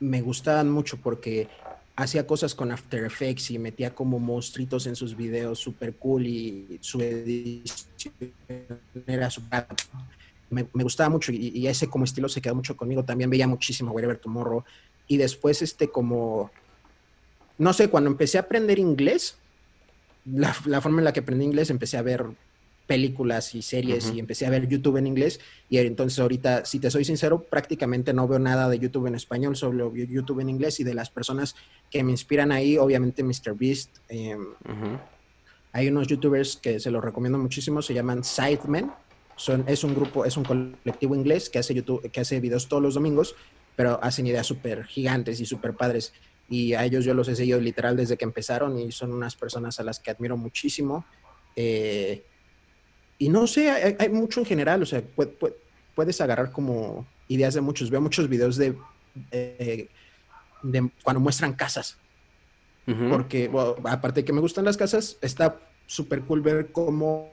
me 0.00 0.20
gustaban 0.20 0.70
mucho 0.70 0.98
porque 0.98 1.48
hacía 1.96 2.26
cosas 2.26 2.54
con 2.54 2.72
After 2.72 3.04
Effects 3.04 3.50
y 3.50 3.58
metía 3.58 3.94
como 3.94 4.18
monstruitos 4.18 4.86
en 4.86 4.96
sus 4.96 5.16
videos 5.16 5.58
súper 5.58 5.94
cool 5.94 6.26
y 6.26 6.78
su 6.80 7.00
edición 7.00 8.14
era 9.06 9.30
súper... 9.30 9.66
Me, 10.50 10.62
gustaba 10.72 11.08
mucho 11.08 11.32
y, 11.32 11.66
ese 11.66 11.88
como 11.88 12.04
estilo 12.04 12.28
se 12.28 12.40
quedó 12.40 12.54
mucho 12.54 12.76
conmigo. 12.76 13.04
También 13.04 13.30
veía 13.30 13.48
muchísimo 13.48 13.92
Wherever 13.92 14.18
Tomorrow 14.18 14.64
y 15.08 15.16
después 15.16 15.62
este 15.62 15.88
como, 15.88 16.50
no 17.58 17.72
sé, 17.72 17.88
cuando 17.88 18.10
empecé 18.10 18.38
a 18.38 18.42
aprender 18.42 18.78
inglés, 18.78 19.36
la, 20.24 20.52
forma 20.52 21.00
en 21.00 21.04
la 21.04 21.12
que 21.12 21.20
aprendí 21.20 21.44
inglés, 21.44 21.70
empecé 21.70 21.96
a 21.96 22.02
ver 22.02 22.24
películas 22.86 23.54
y 23.54 23.62
series 23.62 24.12
y 24.14 24.20
empecé 24.20 24.46
a 24.46 24.50
ver 24.50 24.68
YouTube 24.68 24.98
en 24.98 25.06
inglés 25.06 25.40
y 25.70 25.78
entonces 25.78 26.18
ahorita, 26.18 26.64
si 26.64 26.78
te 26.78 26.90
soy 26.90 27.04
sincero, 27.04 27.42
prácticamente 27.42 28.12
no 28.12 28.28
veo 28.28 28.38
nada 28.38 28.68
de 28.68 28.78
YouTube 28.78 29.06
en 29.06 29.14
español, 29.14 29.56
solo 29.56 29.90
veo 29.90 30.06
YouTube 30.06 30.40
en 30.40 30.50
inglés 30.50 30.80
y 30.80 30.84
de 30.84 30.94
las 30.94 31.10
personas 31.10 31.56
que 31.90 32.02
me 32.02 32.10
inspiran 32.10 32.52
ahí, 32.52 32.76
obviamente 32.76 33.22
MrBeast. 33.22 33.90
Eh, 34.08 34.36
Hay 35.72 35.88
unos 35.88 36.06
YouTubers 36.06 36.56
que 36.56 36.78
se 36.78 36.90
los 36.90 37.02
recomiendo 37.02 37.38
muchísimo, 37.38 37.82
se 37.82 37.94
llaman 37.94 38.22
Sidemen. 38.22 38.92
Son, 39.36 39.64
es 39.66 39.82
un 39.82 39.94
grupo, 39.94 40.24
es 40.24 40.36
un 40.36 40.44
colectivo 40.44 41.16
inglés 41.16 41.50
que 41.50 41.58
hace 41.58 41.74
YouTube, 41.74 42.08
que 42.10 42.20
hace 42.20 42.38
videos 42.38 42.68
todos 42.68 42.82
los 42.82 42.94
domingos 42.94 43.34
pero 43.76 43.98
hacen 44.02 44.26
ideas 44.26 44.46
súper 44.46 44.84
gigantes 44.84 45.40
y 45.40 45.46
súper 45.46 45.74
padres. 45.74 46.12
Y 46.48 46.74
a 46.74 46.84
ellos 46.84 47.04
yo 47.04 47.14
los 47.14 47.28
he 47.28 47.36
seguido 47.36 47.60
literal 47.60 47.96
desde 47.96 48.16
que 48.16 48.24
empezaron 48.24 48.78
y 48.78 48.92
son 48.92 49.12
unas 49.12 49.34
personas 49.34 49.80
a 49.80 49.82
las 49.82 49.98
que 49.98 50.10
admiro 50.10 50.36
muchísimo. 50.36 51.04
Eh, 51.56 52.22
y 53.18 53.28
no 53.28 53.46
sé, 53.46 53.70
hay, 53.70 54.08
mucho 54.08 54.40
en 54.40 54.46
general, 54.46 54.82
o 54.82 54.86
sea, 54.86 55.02
puedes 55.94 56.20
agarrar 56.20 56.52
como 56.52 57.06
ideas 57.28 57.54
de 57.54 57.60
muchos. 57.60 57.90
Veo 57.90 58.00
muchos 58.00 58.28
videos 58.28 58.56
de, 58.56 58.76
eh, 59.30 59.88
de 60.62 60.90
cuando 61.02 61.20
muestran 61.20 61.52
casas. 61.54 61.98
Porque, 63.08 63.50
aparte 63.84 64.20
de 64.20 64.24
que 64.26 64.32
me 64.34 64.42
gustan 64.42 64.66
las 64.66 64.76
casas, 64.76 65.16
está 65.22 65.58
súper 65.86 66.20
cool 66.22 66.42
ver 66.42 66.70
cómo, 66.70 67.32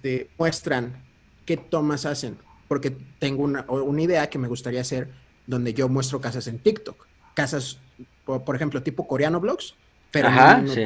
te 0.00 0.30
muestran 0.38 1.02
qué 1.44 1.56
tomas 1.56 2.06
hacen 2.06 2.36
porque 2.72 2.96
tengo 3.18 3.44
una, 3.44 3.66
idea 4.02 4.30
que 4.30 4.38
me 4.38 4.48
gustaría 4.48 4.80
hacer 4.80 5.10
donde 5.46 5.74
yo 5.74 5.90
muestro 5.90 6.22
casas 6.22 6.46
en 6.46 6.58
TikTok. 6.58 7.06
Casas, 7.34 7.78
por, 8.24 8.56
ejemplo, 8.56 8.82
tipo 8.82 9.06
coreano 9.06 9.40
blogs, 9.40 9.74
pero 10.10 10.28
Ajá, 10.28 10.64
sí. 10.66 10.84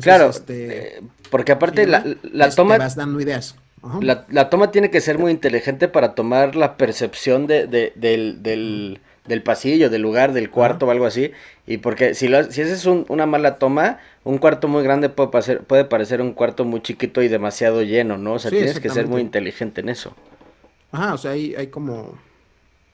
Claro, 0.00 0.30
este, 0.30 0.98
eh, 0.98 1.02
porque 1.30 1.52
aparte 1.52 1.86
la, 1.86 2.04
la 2.22 2.50
toma... 2.50 2.78
vas 2.78 2.96
dando 2.96 3.20
ideas. 3.20 3.56
La, 4.00 4.48
toma 4.48 4.70
tiene 4.70 4.90
que 4.90 5.00
ser 5.00 5.18
muy 5.18 5.32
inteligente 5.32 5.88
para 5.88 6.14
tomar 6.14 6.54
la 6.54 6.76
percepción 6.76 7.48
de, 7.48 7.66
del, 7.96 8.42
del, 8.42 9.42
pasillo, 9.42 9.90
del 9.90 10.02
lugar, 10.02 10.32
del 10.32 10.50
cuarto 10.50 10.86
o 10.86 10.90
algo 10.92 11.04
así. 11.04 11.32
Y 11.66 11.78
porque 11.78 12.14
si, 12.14 12.28
lo, 12.28 12.44
si 12.44 12.60
esa 12.60 12.74
es 12.74 12.86
una 12.86 13.26
mala 13.26 13.58
toma, 13.58 13.98
un 14.22 14.38
cuarto 14.38 14.68
muy 14.68 14.84
grande 14.84 15.08
puede, 15.08 15.30
parecer, 15.30 15.62
puede 15.62 15.84
parecer 15.84 16.20
un 16.20 16.32
cuarto 16.32 16.64
muy 16.64 16.80
chiquito 16.80 17.22
y 17.22 17.28
demasiado 17.28 17.82
lleno, 17.82 18.18
¿no? 18.18 18.34
O 18.34 18.38
sea, 18.38 18.52
tienes 18.52 18.78
que 18.78 18.88
ser 18.88 19.08
muy 19.08 19.20
inteligente 19.20 19.80
en 19.80 19.88
eso. 19.88 20.14
Ajá, 20.92 21.14
o 21.14 21.18
sea, 21.18 21.32
hay, 21.32 21.54
hay 21.56 21.66
como 21.66 22.14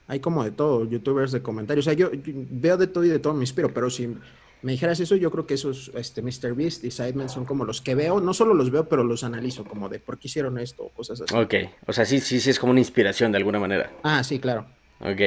hay 0.09 0.19
como 0.19 0.43
de 0.43 0.49
todo, 0.49 0.85
youtubers 0.85 1.31
de 1.31 1.43
comentarios. 1.43 1.85
O 1.85 1.87
sea, 1.87 1.93
yo, 1.93 2.09
veo 2.11 2.77
de 2.77 2.87
todo 2.87 3.05
y 3.05 3.09
de 3.09 3.19
todo 3.19 3.35
me 3.35 3.41
inspiro, 3.41 3.71
pero 3.71 3.91
si 3.91 4.15
me 4.61 4.73
dijeras 4.73 4.99
eso, 4.99 5.15
yo 5.15 5.31
creo 5.31 5.45
que 5.45 5.53
esos, 5.53 5.91
este, 5.95 6.21
MrBeast 6.21 6.83
y 6.83 6.91
Sidemen 6.91 7.29
son 7.29 7.45
como 7.45 7.63
los 7.63 7.81
que 7.81 7.95
veo, 7.95 8.19
no 8.19 8.33
solo 8.33 8.53
los 8.53 8.71
veo, 8.71 8.89
pero 8.89 9.03
los 9.03 9.23
analizo, 9.23 9.63
como 9.63 9.87
de 9.87 9.99
por 9.99 10.17
qué 10.17 10.27
hicieron 10.27 10.59
esto 10.59 10.83
o 10.83 10.89
cosas 10.89 11.21
así. 11.21 11.35
Ok, 11.35 11.53
o 11.85 11.93
sea, 11.93 12.05
sí, 12.05 12.19
sí, 12.19 12.39
sí 12.39 12.49
es 12.49 12.59
como 12.59 12.71
una 12.71 12.81
inspiración 12.81 13.31
de 13.31 13.37
alguna 13.37 13.59
manera. 13.59 13.91
Ah, 14.03 14.23
sí, 14.23 14.39
claro. 14.39 14.65
Ok. 14.99 15.21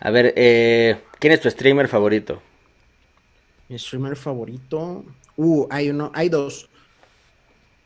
A 0.00 0.10
ver, 0.10 0.34
eh, 0.36 1.00
¿quién 1.18 1.32
es 1.32 1.40
tu 1.40 1.50
streamer 1.50 1.88
favorito? 1.88 2.40
Mi 3.68 3.78
streamer 3.78 4.16
favorito. 4.16 5.04
Uh, 5.36 5.66
hay 5.70 5.90
uno, 5.90 6.12
hay 6.14 6.28
dos. 6.28 6.68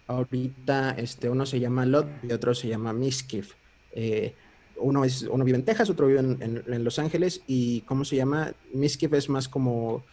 Ahorita, 0.06 0.94
este, 0.98 1.28
uno 1.28 1.46
se 1.46 1.60
llama 1.60 1.86
Lot 1.86 2.08
y 2.22 2.32
otro 2.32 2.54
se 2.54 2.68
llama 2.68 2.92
Miskif. 2.92 3.54
Eh, 3.92 4.34
uno, 4.76 5.04
es, 5.04 5.22
uno 5.22 5.44
vive 5.44 5.58
en 5.58 5.64
Texas, 5.64 5.90
otro 5.90 6.06
vive 6.06 6.20
en, 6.20 6.84
Los 6.84 6.98
Ángeles 6.98 7.42
y 7.46 7.82
¿cómo 7.82 8.04
se 8.04 8.16
llama? 8.16 8.52
Miskif 8.72 9.12
es 9.12 9.28
más 9.28 9.48
como 9.48 10.04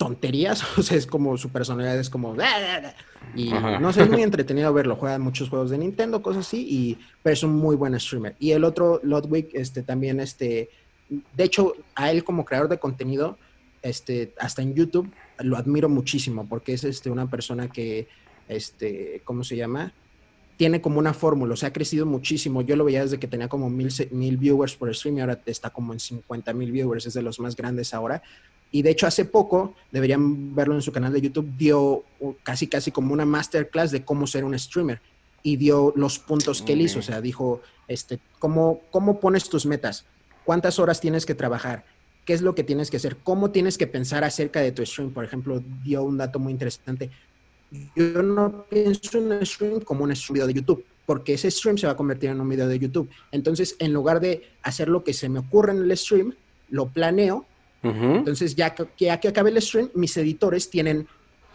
tonterías, 0.00 0.64
o 0.78 0.82
sea, 0.82 0.96
es 0.96 1.06
como 1.06 1.36
su 1.36 1.50
personalidad 1.50 1.98
es 1.98 2.08
como 2.08 2.34
y 3.36 3.50
no 3.50 3.92
sé, 3.92 4.02
es 4.02 4.08
muy 4.08 4.22
entretenido 4.22 4.72
verlo, 4.72 4.96
juega 4.96 5.18
muchos 5.18 5.50
juegos 5.50 5.68
de 5.68 5.76
Nintendo, 5.76 6.22
cosas 6.22 6.46
así, 6.46 6.66
y 6.68 6.98
pero 7.22 7.34
es 7.34 7.42
un 7.42 7.54
muy 7.54 7.76
buen 7.76 7.98
streamer. 8.00 8.34
Y 8.38 8.52
el 8.52 8.64
otro, 8.64 8.98
Ludwig, 9.02 9.50
este 9.52 9.82
también 9.82 10.18
este 10.18 10.70
de 11.10 11.44
hecho, 11.44 11.74
a 11.94 12.10
él 12.10 12.24
como 12.24 12.46
creador 12.46 12.70
de 12.70 12.78
contenido, 12.78 13.36
este 13.82 14.32
hasta 14.38 14.62
en 14.62 14.74
YouTube 14.74 15.12
lo 15.38 15.56
admiro 15.56 15.88
muchísimo 15.88 16.46
porque 16.48 16.72
es 16.72 16.84
este 16.84 17.10
una 17.10 17.28
persona 17.28 17.68
que 17.68 18.08
este, 18.48 19.20
¿cómo 19.24 19.44
se 19.44 19.56
llama? 19.56 19.92
tiene 20.56 20.82
como 20.82 20.98
una 20.98 21.14
fórmula, 21.14 21.54
o 21.54 21.56
sea, 21.56 21.70
ha 21.70 21.72
crecido 21.72 22.04
muchísimo. 22.04 22.60
Yo 22.60 22.76
lo 22.76 22.84
veía 22.84 23.00
desde 23.00 23.18
que 23.18 23.26
tenía 23.26 23.48
como 23.48 23.70
mil, 23.70 23.88
mil 24.10 24.36
viewers 24.36 24.76
por 24.76 24.94
stream 24.94 25.16
y 25.16 25.20
ahora 25.22 25.40
está 25.46 25.70
como 25.70 25.94
en 25.94 26.00
50 26.00 26.52
mil 26.52 26.70
viewers, 26.70 27.06
es 27.06 27.14
de 27.14 27.22
los 27.22 27.40
más 27.40 27.56
grandes 27.56 27.94
ahora. 27.94 28.22
Y 28.72 28.82
de 28.82 28.90
hecho 28.90 29.06
hace 29.06 29.24
poco, 29.24 29.74
deberían 29.90 30.54
verlo 30.54 30.74
en 30.74 30.82
su 30.82 30.92
canal 30.92 31.12
de 31.12 31.20
YouTube, 31.20 31.50
dio 31.56 32.04
casi 32.42 32.66
casi 32.68 32.90
como 32.90 33.12
una 33.12 33.24
masterclass 33.24 33.90
de 33.90 34.04
cómo 34.04 34.26
ser 34.26 34.44
un 34.44 34.56
streamer 34.58 35.00
y 35.42 35.56
dio 35.56 35.92
los 35.96 36.18
puntos 36.18 36.62
que 36.62 36.74
él 36.74 36.82
hizo, 36.82 36.98
o 36.98 37.02
sea, 37.02 37.20
dijo, 37.20 37.62
este, 37.88 38.20
¿cómo, 38.38 38.82
¿cómo 38.90 39.18
pones 39.18 39.48
tus 39.48 39.66
metas? 39.66 40.04
¿Cuántas 40.44 40.78
horas 40.78 41.00
tienes 41.00 41.26
que 41.26 41.34
trabajar? 41.34 41.84
¿Qué 42.24 42.34
es 42.34 42.42
lo 42.42 42.54
que 42.54 42.62
tienes 42.62 42.90
que 42.90 42.98
hacer? 42.98 43.16
¿Cómo 43.16 43.50
tienes 43.50 43.78
que 43.78 43.86
pensar 43.86 44.22
acerca 44.22 44.60
de 44.60 44.70
tu 44.70 44.84
stream? 44.84 45.10
Por 45.12 45.24
ejemplo, 45.24 45.62
dio 45.82 46.02
un 46.04 46.18
dato 46.18 46.38
muy 46.38 46.52
interesante 46.52 47.10
yo 47.94 48.22
no 48.22 48.64
pienso 48.68 49.18
en 49.18 49.32
un 49.32 49.46
stream 49.46 49.80
como 49.80 50.04
un 50.04 50.12
video 50.30 50.46
de 50.46 50.54
YouTube, 50.54 50.84
porque 51.06 51.34
ese 51.34 51.50
stream 51.50 51.78
se 51.78 51.86
va 51.86 51.92
a 51.92 51.96
convertir 51.96 52.30
en 52.30 52.40
un 52.40 52.48
video 52.48 52.66
de 52.66 52.78
YouTube. 52.78 53.08
Entonces, 53.30 53.76
en 53.78 53.92
lugar 53.92 54.20
de 54.20 54.48
hacer 54.62 54.88
lo 54.88 55.04
que 55.04 55.12
se 55.12 55.28
me 55.28 55.38
ocurre 55.38 55.72
en 55.72 55.78
el 55.78 55.96
stream, 55.96 56.34
lo 56.68 56.88
planeo. 56.88 57.46
Entonces, 57.82 58.54
ya 58.54 58.74
que, 58.74 58.86
ya 58.98 59.18
que 59.18 59.28
acabe 59.28 59.50
el 59.50 59.62
stream, 59.62 59.90
mis 59.94 60.16
editores 60.16 60.68
tienen 60.68 61.06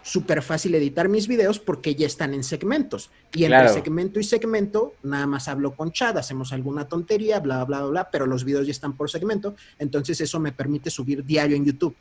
súper 0.05 0.43
fácil 0.43 0.75
editar 0.75 1.09
mis 1.09 1.27
videos 1.27 1.59
porque 1.59 1.95
ya 1.95 2.05
están 2.05 2.33
en 2.35 2.43
segmentos. 2.43 3.09
Y 3.33 3.45
entre 3.45 3.69
segmento 3.69 4.19
y 4.19 4.23
segmento, 4.23 4.93
nada 5.01 5.25
más 5.25 5.47
hablo 5.47 5.75
con 5.75 5.91
Chad, 5.91 6.17
hacemos 6.17 6.53
alguna 6.53 6.87
tontería, 6.87 7.39
bla, 7.39 7.63
bla, 7.63 7.79
bla, 7.79 7.89
bla, 7.89 8.11
pero 8.11 8.27
los 8.27 8.43
videos 8.43 8.67
ya 8.67 8.71
están 8.71 8.95
por 8.95 9.09
segmento. 9.09 9.55
Entonces, 9.79 10.21
eso 10.21 10.39
me 10.39 10.51
permite 10.51 10.91
subir 10.91 11.25
diario 11.25 11.57
en 11.57 11.65
YouTube. 11.65 11.95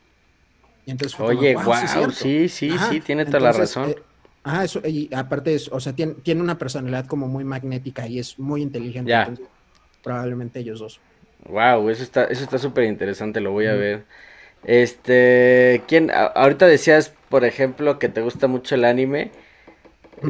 Y 0.85 0.91
entonces 0.91 1.19
Oye, 1.19 1.55
wow, 1.55 2.11
sí, 2.11 2.47
sí, 2.47 2.71
sí, 2.89 3.01
tiene 3.01 3.25
toda 3.25 3.39
la 3.39 3.51
razón. 3.51 3.89
Eh, 3.89 3.95
ajá, 4.43 4.63
eso, 4.65 4.81
y 4.87 5.09
aparte, 5.13 5.55
es, 5.55 5.67
o 5.69 5.79
sea, 5.79 5.93
tiene, 5.93 6.13
tiene, 6.21 6.41
una 6.41 6.59
personalidad 6.59 7.07
como 7.07 7.27
muy 7.27 7.43
magnética 7.43 8.07
y 8.07 8.19
es 8.19 8.37
muy 8.37 8.61
inteligente. 8.61 9.13
probablemente 10.03 10.59
ellos 10.59 10.79
dos. 10.79 10.99
Wow, 11.49 11.89
eso 11.89 12.03
está, 12.03 12.25
eso 12.25 12.43
está 12.43 12.57
súper 12.57 12.85
interesante, 12.85 13.39
lo 13.39 13.51
voy 13.51 13.67
a 13.67 13.73
ver. 13.73 14.03
Este, 14.63 15.83
¿quién? 15.87 16.11
ahorita 16.11 16.65
decías, 16.67 17.13
por 17.29 17.45
ejemplo, 17.45 17.99
que 17.99 18.09
te 18.09 18.21
gusta 18.21 18.47
mucho 18.47 18.75
el 18.75 18.85
anime. 18.85 19.31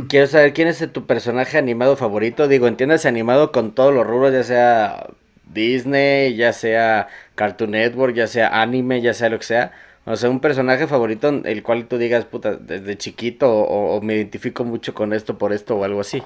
Quiero 0.09 0.28
saber 0.28 0.53
quién 0.53 0.68
es 0.68 0.91
tu 0.91 1.05
personaje 1.05 1.57
animado 1.57 1.95
favorito. 1.95 2.47
Digo, 2.47 2.68
entiendes 2.68 3.05
animado 3.05 3.51
con 3.51 3.74
todos 3.74 3.93
los 3.93 4.05
rubros, 4.05 4.34
ya 4.34 4.43
sea 4.43 5.07
Disney, 5.45 6.36
ya 6.36 6.53
sea 6.53 7.07
Cartoon 7.36 7.72
Network, 7.72 8.16
ya 8.16 8.28
sea 8.28 8.61
anime, 8.61 9.01
ya 9.01 9.13
sea 9.13 9.30
lo 9.30 9.38
que 9.38 9.45
sea. 9.45 9.72
O 10.05 10.16
sea, 10.18 10.30
un 10.30 10.39
personaje 10.39 10.88
favorito 10.88 11.30
el 11.30 11.63
cual 11.63 11.88
tú 11.88 11.97
digas, 11.97 12.26
puta, 12.26 12.55
desde 12.55 12.97
chiquito 12.97 13.51
o, 13.51 14.01
me 14.01 14.16
identifico 14.16 14.63
mucho 14.63 14.93
con 14.93 15.13
esto 15.13 15.38
por 15.38 15.53
esto 15.53 15.76
o 15.78 15.84
algo 15.84 16.01
así. 16.01 16.22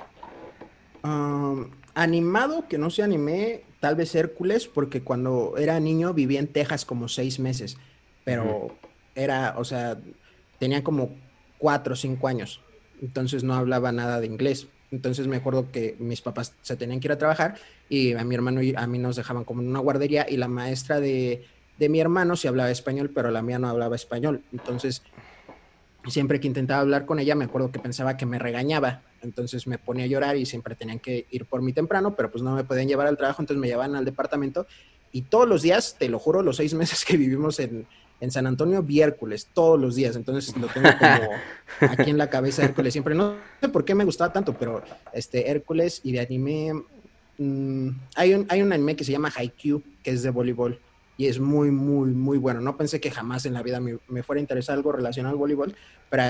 animado, 1.94 2.66
que 2.68 2.78
no 2.78 2.90
se 2.90 3.04
animé, 3.04 3.62
tal 3.80 3.96
vez 3.96 4.14
Hércules, 4.16 4.68
porque 4.68 5.02
cuando 5.02 5.56
era 5.58 5.80
niño 5.80 6.14
vivía 6.14 6.40
en 6.40 6.48
Texas 6.48 6.86
como 6.86 7.08
seis 7.08 7.40
meses, 7.40 7.78
pero 8.24 8.76
era, 9.16 9.56
o 9.58 9.64
sea, 9.64 9.98
tenía 10.60 10.84
como 10.84 11.16
cuatro 11.58 11.94
o 11.94 11.98
cinco 11.98 12.28
años, 12.28 12.62
entonces 13.02 13.44
no 13.44 13.56
hablaba 13.56 13.92
nada 13.92 14.20
de 14.20 14.28
inglés. 14.28 14.68
Entonces 14.92 15.28
me 15.28 15.38
acuerdo 15.38 15.72
que 15.72 15.96
mis 16.00 16.22
papás 16.22 16.56
se 16.64 16.76
tenían 16.76 17.00
que 17.00 17.08
ir 17.08 17.12
a 17.12 17.18
trabajar 17.18 17.56
y 17.90 18.14
a 18.14 18.24
mi 18.24 18.34
hermano 18.34 18.64
y 18.64 18.74
a 18.76 18.88
mí 18.88 18.98
nos 18.98 19.16
dejaban 19.16 19.44
como 19.44 19.62
en 19.62 19.68
una 19.68 19.80
guardería 19.80 20.26
y 20.28 20.38
la 20.38 20.48
maestra 20.48 21.00
de 21.00 21.46
de 21.80 21.88
mi 21.90 22.02
hermano 22.02 22.36
sí 22.36 22.48
hablaba 22.48 22.70
español, 22.70 23.10
pero 23.16 23.32
la 23.32 23.42
mía 23.42 23.58
no 23.58 23.70
hablaba 23.70 23.96
español. 23.96 24.44
Entonces, 24.52 25.02
siempre 26.08 26.40
que 26.40 26.48
intentaba 26.48 26.82
hablar 26.82 27.06
con 27.06 27.20
ella, 27.20 27.36
me 27.36 27.46
acuerdo 27.46 27.72
que 27.72 27.80
pensaba 27.80 28.18
que 28.18 28.26
me 28.26 28.38
regañaba. 28.38 29.02
Entonces 29.22 29.68
me 29.68 29.78
ponía 29.78 30.06
a 30.06 30.08
llorar 30.08 30.38
y 30.38 30.46
siempre 30.46 30.76
tenían 30.76 31.00
que 31.00 31.26
ir 31.32 31.46
por 31.46 31.62
mí 31.62 31.74
temprano, 31.74 32.16
pero 32.16 32.32
pues 32.32 32.44
no 32.44 32.56
me 32.56 32.64
podían 32.64 32.88
llevar 32.88 33.08
al 33.08 33.18
trabajo, 33.18 33.42
entonces 33.42 33.60
me 33.60 33.68
llevaban 33.68 33.96
al 33.96 34.06
departamento. 34.06 34.68
Y 35.12 35.24
todos 35.24 35.48
los 35.48 35.62
días, 35.62 35.96
te 35.98 36.10
lo 36.10 36.20
juro, 36.20 36.42
los 36.42 36.58
seis 36.58 36.74
meses 36.76 37.06
que 37.06 37.18
vivimos 37.18 37.60
en, 37.60 37.88
San 38.30 38.48
Antonio, 38.48 38.84
vi 38.84 39.00
Hércules, 39.02 39.48
todos 39.54 39.80
los 39.80 39.96
días. 39.96 40.16
Entonces 40.18 40.56
lo 40.58 40.68
tengo 40.68 40.90
como 41.00 41.92
aquí 41.92 42.10
en 42.10 42.18
la 42.18 42.30
cabeza 42.30 42.64
Hércules 42.66 42.92
siempre. 42.92 43.16
No 43.16 43.36
sé 43.62 43.70
por 43.70 43.86
qué 43.86 43.96
me 43.96 44.04
gustaba 44.04 44.34
tanto, 44.34 44.54
pero 44.54 44.84
este 45.14 45.50
Hércules 45.50 46.02
y 46.04 46.12
de 46.12 46.20
anime. 46.20 46.84
Mm, 47.38 47.92
hay, 48.16 48.34
un, 48.34 48.46
hay 48.50 48.62
un 48.62 48.74
anime 48.74 48.98
que 48.98 49.06
se 49.06 49.14
llama 49.14 49.32
Haikyuu, 49.34 49.82
que 50.04 50.12
es 50.12 50.24
de 50.24 50.32
voleibol 50.32 50.78
y 51.20 51.28
es 51.28 51.38
muy, 51.38 51.70
muy, 51.70 52.12
muy 52.12 52.38
bueno. 52.38 52.62
No 52.62 52.78
pensé 52.78 53.02
que 53.02 53.12
jamás 53.12 53.46
en 53.46 53.54
la 53.54 53.62
vida 53.62 53.82
me, 53.82 54.24
fuera 54.24 54.40
a 54.40 54.42
interesar 54.42 54.78
algo 54.78 54.94
relacionado 54.94 55.34
al 55.34 55.38
voleibol, 55.38 55.76
pero 56.10 56.24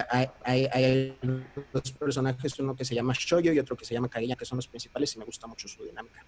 hay, 0.44 1.16
dos 1.72 1.92
personajes, 1.92 2.60
uno 2.60 2.76
que 2.76 2.84
se 2.84 2.96
llama 2.96 3.14
Shoyo 3.16 3.54
y 3.54 3.60
otro 3.60 3.78
que 3.78 3.86
se 3.86 3.94
llama 3.94 4.10
Kaguya, 4.10 4.36
que 4.36 4.46
son 4.46 4.56
los 4.56 4.68
principales 4.68 5.16
y 5.16 5.20
me 5.20 5.26
gusta 5.26 5.46
mucho 5.46 5.68
su 5.68 5.84
dinámica. 5.84 6.26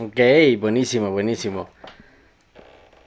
Ok, 0.00 0.58
buenísimo, 0.58 1.12
buenísimo. 1.12 1.68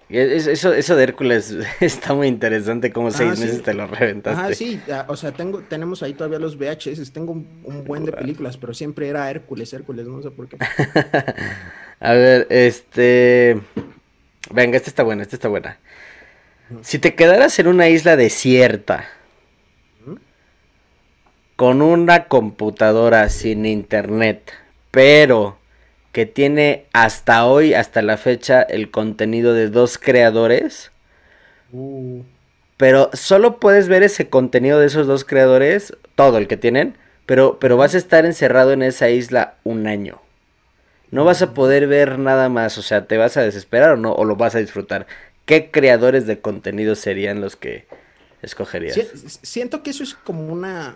Eso, 0.07 0.73
eso 0.73 0.95
de 0.95 1.03
Hércules 1.03 1.53
está 1.81 2.13
muy 2.13 2.27
interesante, 2.29 2.93
como 2.93 3.09
ah, 3.09 3.11
seis 3.11 3.39
meses 3.41 3.63
te 3.63 3.73
lo 3.73 3.87
reventaste. 3.87 4.41
Ah, 4.41 4.55
sí, 4.55 4.79
o 5.07 5.17
sea, 5.17 5.33
tengo, 5.33 5.63
tenemos 5.63 6.01
ahí 6.01 6.13
todavía 6.13 6.39
los 6.39 6.57
VHS, 6.57 7.11
tengo 7.11 7.33
un, 7.33 7.83
buen 7.85 8.05
de 8.05 8.13
películas, 8.13 8.55
pero 8.55 8.73
siempre 8.73 9.09
era 9.09 9.29
Hércules, 9.29 9.73
Hércules, 9.73 10.07
no 10.07 10.21
sé 10.21 10.31
por 10.31 10.47
qué. 10.47 10.55
a 11.99 12.13
ver, 12.13 12.47
este... 12.49 13.59
Venga, 14.49 14.77
esta 14.77 14.89
está 14.89 15.03
buena, 15.03 15.21
esta 15.21 15.35
está 15.35 15.47
buena. 15.47 15.77
Si 16.81 16.99
te 16.99 17.15
quedaras 17.15 17.59
en 17.59 17.67
una 17.67 17.89
isla 17.89 18.15
desierta, 18.15 19.07
con 21.55 21.81
una 21.81 22.25
computadora 22.25 23.29
sin 23.29 23.65
internet, 23.65 24.51
pero 24.89 25.59
que 26.11 26.25
tiene 26.25 26.85
hasta 26.91 27.45
hoy, 27.45 27.73
hasta 27.73 28.01
la 28.01 28.17
fecha, 28.17 28.61
el 28.63 28.89
contenido 28.89 29.53
de 29.53 29.69
dos 29.69 29.97
creadores, 29.97 30.91
uh. 31.71 32.23
pero 32.77 33.11
solo 33.13 33.59
puedes 33.59 33.87
ver 33.87 34.01
ese 34.01 34.29
contenido 34.29 34.79
de 34.79 34.87
esos 34.87 35.07
dos 35.07 35.23
creadores, 35.23 35.95
todo 36.15 36.37
el 36.37 36.47
que 36.47 36.57
tienen, 36.57 36.97
pero, 37.25 37.59
pero 37.59 37.77
vas 37.77 37.93
a 37.93 37.99
estar 37.99 38.25
encerrado 38.25 38.73
en 38.73 38.81
esa 38.81 39.09
isla 39.09 39.55
un 39.63 39.87
año 39.87 40.19
no 41.11 41.25
vas 41.25 41.41
a 41.41 41.53
poder 41.53 41.87
ver 41.87 42.17
nada 42.17 42.49
más, 42.49 42.77
o 42.77 42.81
sea, 42.81 43.05
te 43.05 43.17
vas 43.17 43.37
a 43.37 43.41
desesperar 43.41 43.91
o 43.91 43.97
no, 43.97 44.13
o 44.13 44.25
lo 44.25 44.37
vas 44.37 44.55
a 44.55 44.59
disfrutar. 44.59 45.07
¿Qué 45.45 45.69
creadores 45.69 46.25
de 46.25 46.39
contenido 46.39 46.95
serían 46.95 47.41
los 47.41 47.55
que 47.55 47.85
escogerías? 48.41 48.97
siento 49.43 49.83
que 49.83 49.91
eso 49.91 50.03
es 50.03 50.15
como 50.15 50.47
una 50.47 50.95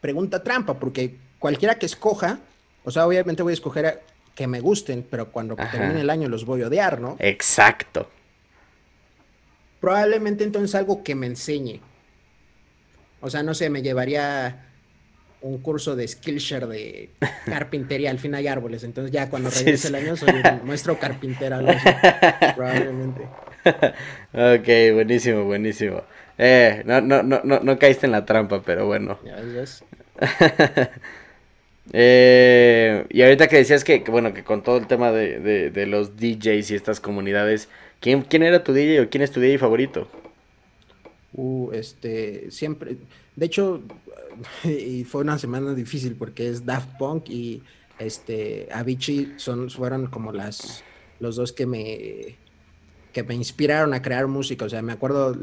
pregunta 0.00 0.42
trampa, 0.42 0.78
porque 0.78 1.16
cualquiera 1.38 1.78
que 1.78 1.86
escoja, 1.86 2.38
o 2.84 2.90
sea, 2.90 3.06
obviamente 3.06 3.42
voy 3.42 3.52
a 3.52 3.54
escoger 3.54 4.02
que 4.36 4.46
me 4.46 4.60
gusten, 4.60 5.04
pero 5.10 5.32
cuando 5.32 5.56
termine 5.56 6.02
el 6.02 6.10
año 6.10 6.28
los 6.28 6.44
voy 6.44 6.62
a 6.62 6.68
odiar, 6.68 7.00
¿no? 7.00 7.16
Exacto. 7.18 8.08
Probablemente 9.80 10.44
entonces 10.44 10.74
algo 10.74 11.02
que 11.02 11.14
me 11.14 11.26
enseñe. 11.26 11.80
O 13.20 13.30
sea, 13.30 13.42
no 13.42 13.54
sé, 13.54 13.70
me 13.70 13.82
llevaría 13.82 14.65
un 15.46 15.58
curso 15.58 15.96
de 15.96 16.06
Skillshare 16.06 16.66
de 16.66 17.10
carpintería. 17.46 18.10
Al 18.10 18.18
fin 18.18 18.34
hay 18.34 18.48
árboles, 18.48 18.84
entonces 18.84 19.12
ya 19.12 19.30
cuando 19.30 19.50
regrese 19.50 19.88
el 19.88 19.94
año 19.94 20.16
soy 20.16 20.30
un 20.30 20.42
maestro 20.66 20.98
carpintero, 20.98 21.58
probablemente. 22.54 23.22
ok, 24.32 24.94
buenísimo, 24.94 25.44
buenísimo. 25.44 26.02
Eh, 26.38 26.82
no, 26.84 27.00
no, 27.00 27.22
no, 27.22 27.40
no, 27.44 27.60
no 27.60 27.78
caíste 27.78 28.06
en 28.06 28.12
la 28.12 28.24
trampa, 28.24 28.62
pero 28.62 28.86
bueno. 28.86 29.18
Ya 29.24 29.36
ves. 29.36 29.84
Eh, 31.92 33.06
y 33.10 33.22
ahorita 33.22 33.46
que 33.46 33.58
decías 33.58 33.84
que, 33.84 34.00
bueno, 34.08 34.34
que 34.34 34.42
con 34.42 34.64
todo 34.64 34.76
el 34.76 34.88
tema 34.88 35.12
de, 35.12 35.70
de, 35.70 35.86
los 35.86 36.16
DJs 36.16 36.72
y 36.72 36.74
estas 36.74 36.98
comunidades, 36.98 37.68
¿quién, 38.00 38.22
¿quién 38.22 38.42
era 38.42 38.64
tu 38.64 38.72
DJ 38.72 39.02
o 39.02 39.08
quién 39.08 39.22
es 39.22 39.30
tu 39.30 39.40
DJ 39.40 39.58
favorito? 39.58 40.08
Uh, 41.32 41.70
este, 41.72 42.50
siempre, 42.50 42.96
de 43.36 43.46
hecho, 43.46 43.82
y 44.64 45.04
fue 45.04 45.22
una 45.22 45.38
semana 45.38 45.74
difícil 45.74 46.14
porque 46.16 46.48
es 46.48 46.64
Daft 46.64 46.96
Punk 46.98 47.28
y 47.28 47.62
este 47.98 48.68
Avicii 48.72 49.34
son, 49.36 49.70
fueron 49.70 50.06
como 50.06 50.32
las, 50.32 50.84
los 51.20 51.36
dos 51.36 51.52
que 51.52 51.66
me, 51.66 52.36
que 53.16 53.22
me 53.22 53.34
inspiraron 53.34 53.94
a 53.94 54.02
crear 54.02 54.26
música. 54.26 54.66
O 54.66 54.68
sea, 54.68 54.82
me 54.82 54.92
acuerdo, 54.92 55.34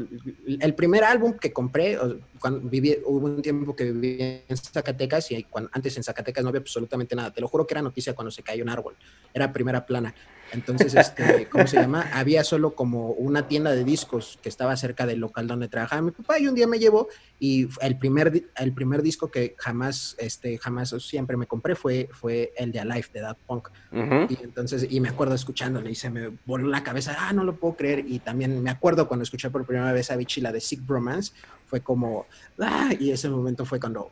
el 0.46 0.74
primer 0.74 1.02
álbum 1.02 1.36
que 1.36 1.52
compré, 1.52 1.98
cuando 2.38 2.60
viví, 2.68 2.98
hubo 3.04 3.26
un 3.26 3.42
tiempo 3.42 3.74
que 3.74 3.90
viví 3.90 4.42
en 4.48 4.56
Zacatecas 4.56 5.32
y 5.32 5.44
antes 5.72 5.96
en 5.96 6.04
Zacatecas 6.04 6.44
no 6.44 6.50
había 6.50 6.60
absolutamente 6.60 7.16
nada. 7.16 7.32
Te 7.32 7.40
lo 7.40 7.48
juro 7.48 7.66
que 7.66 7.74
era 7.74 7.82
noticia 7.82 8.14
cuando 8.14 8.30
se 8.30 8.44
cayó 8.44 8.62
un 8.62 8.68
árbol. 8.68 8.94
Era 9.32 9.52
primera 9.52 9.84
plana. 9.84 10.14
Entonces, 10.54 10.94
este, 10.94 11.46
¿cómo 11.50 11.66
se 11.66 11.76
llama? 11.76 12.08
Había 12.12 12.44
solo 12.44 12.74
como 12.74 13.10
una 13.10 13.48
tienda 13.48 13.72
de 13.72 13.84
discos 13.84 14.38
que 14.42 14.48
estaba 14.48 14.76
cerca 14.76 15.06
del 15.06 15.18
local 15.18 15.46
donde 15.46 15.68
trabajaba 15.68 16.02
mi 16.02 16.10
papá 16.12 16.38
y 16.38 16.46
un 16.46 16.54
día 16.54 16.66
me 16.66 16.78
llevó 16.78 17.08
y 17.38 17.68
el 17.80 17.98
primer, 17.98 18.44
el 18.56 18.72
primer 18.72 19.02
disco 19.02 19.30
que 19.30 19.54
jamás, 19.58 20.16
este, 20.18 20.56
jamás 20.58 20.94
siempre 21.00 21.36
me 21.36 21.46
compré 21.46 21.74
fue, 21.74 22.08
fue 22.12 22.52
el 22.56 22.72
de 22.72 22.80
Alive 22.80 23.08
de 23.12 23.20
Daft 23.20 23.40
Punk. 23.46 23.68
Y 23.92 24.38
entonces, 24.42 24.86
y 24.88 25.00
me 25.00 25.08
acuerdo 25.08 25.34
escuchándole 25.34 25.90
y 25.90 25.94
se 25.94 26.10
me 26.10 26.30
voló 26.46 26.68
la 26.68 26.82
cabeza, 26.82 27.16
ah, 27.18 27.32
no 27.32 27.44
lo 27.44 27.56
puedo 27.56 27.74
creer. 27.74 28.04
Y 28.06 28.20
también 28.20 28.62
me 28.62 28.70
acuerdo 28.70 29.08
cuando 29.08 29.24
escuché 29.24 29.50
por 29.50 29.66
primera 29.66 29.92
vez 29.92 30.10
a 30.10 30.16
Vichy 30.16 30.40
la 30.40 30.52
de 30.52 30.60
Sick 30.60 30.84
Bromance, 30.86 31.32
fue 31.66 31.80
como, 31.80 32.26
ah, 32.60 32.92
y 32.98 33.10
ese 33.10 33.28
momento 33.28 33.64
fue 33.64 33.80
cuando 33.80 34.10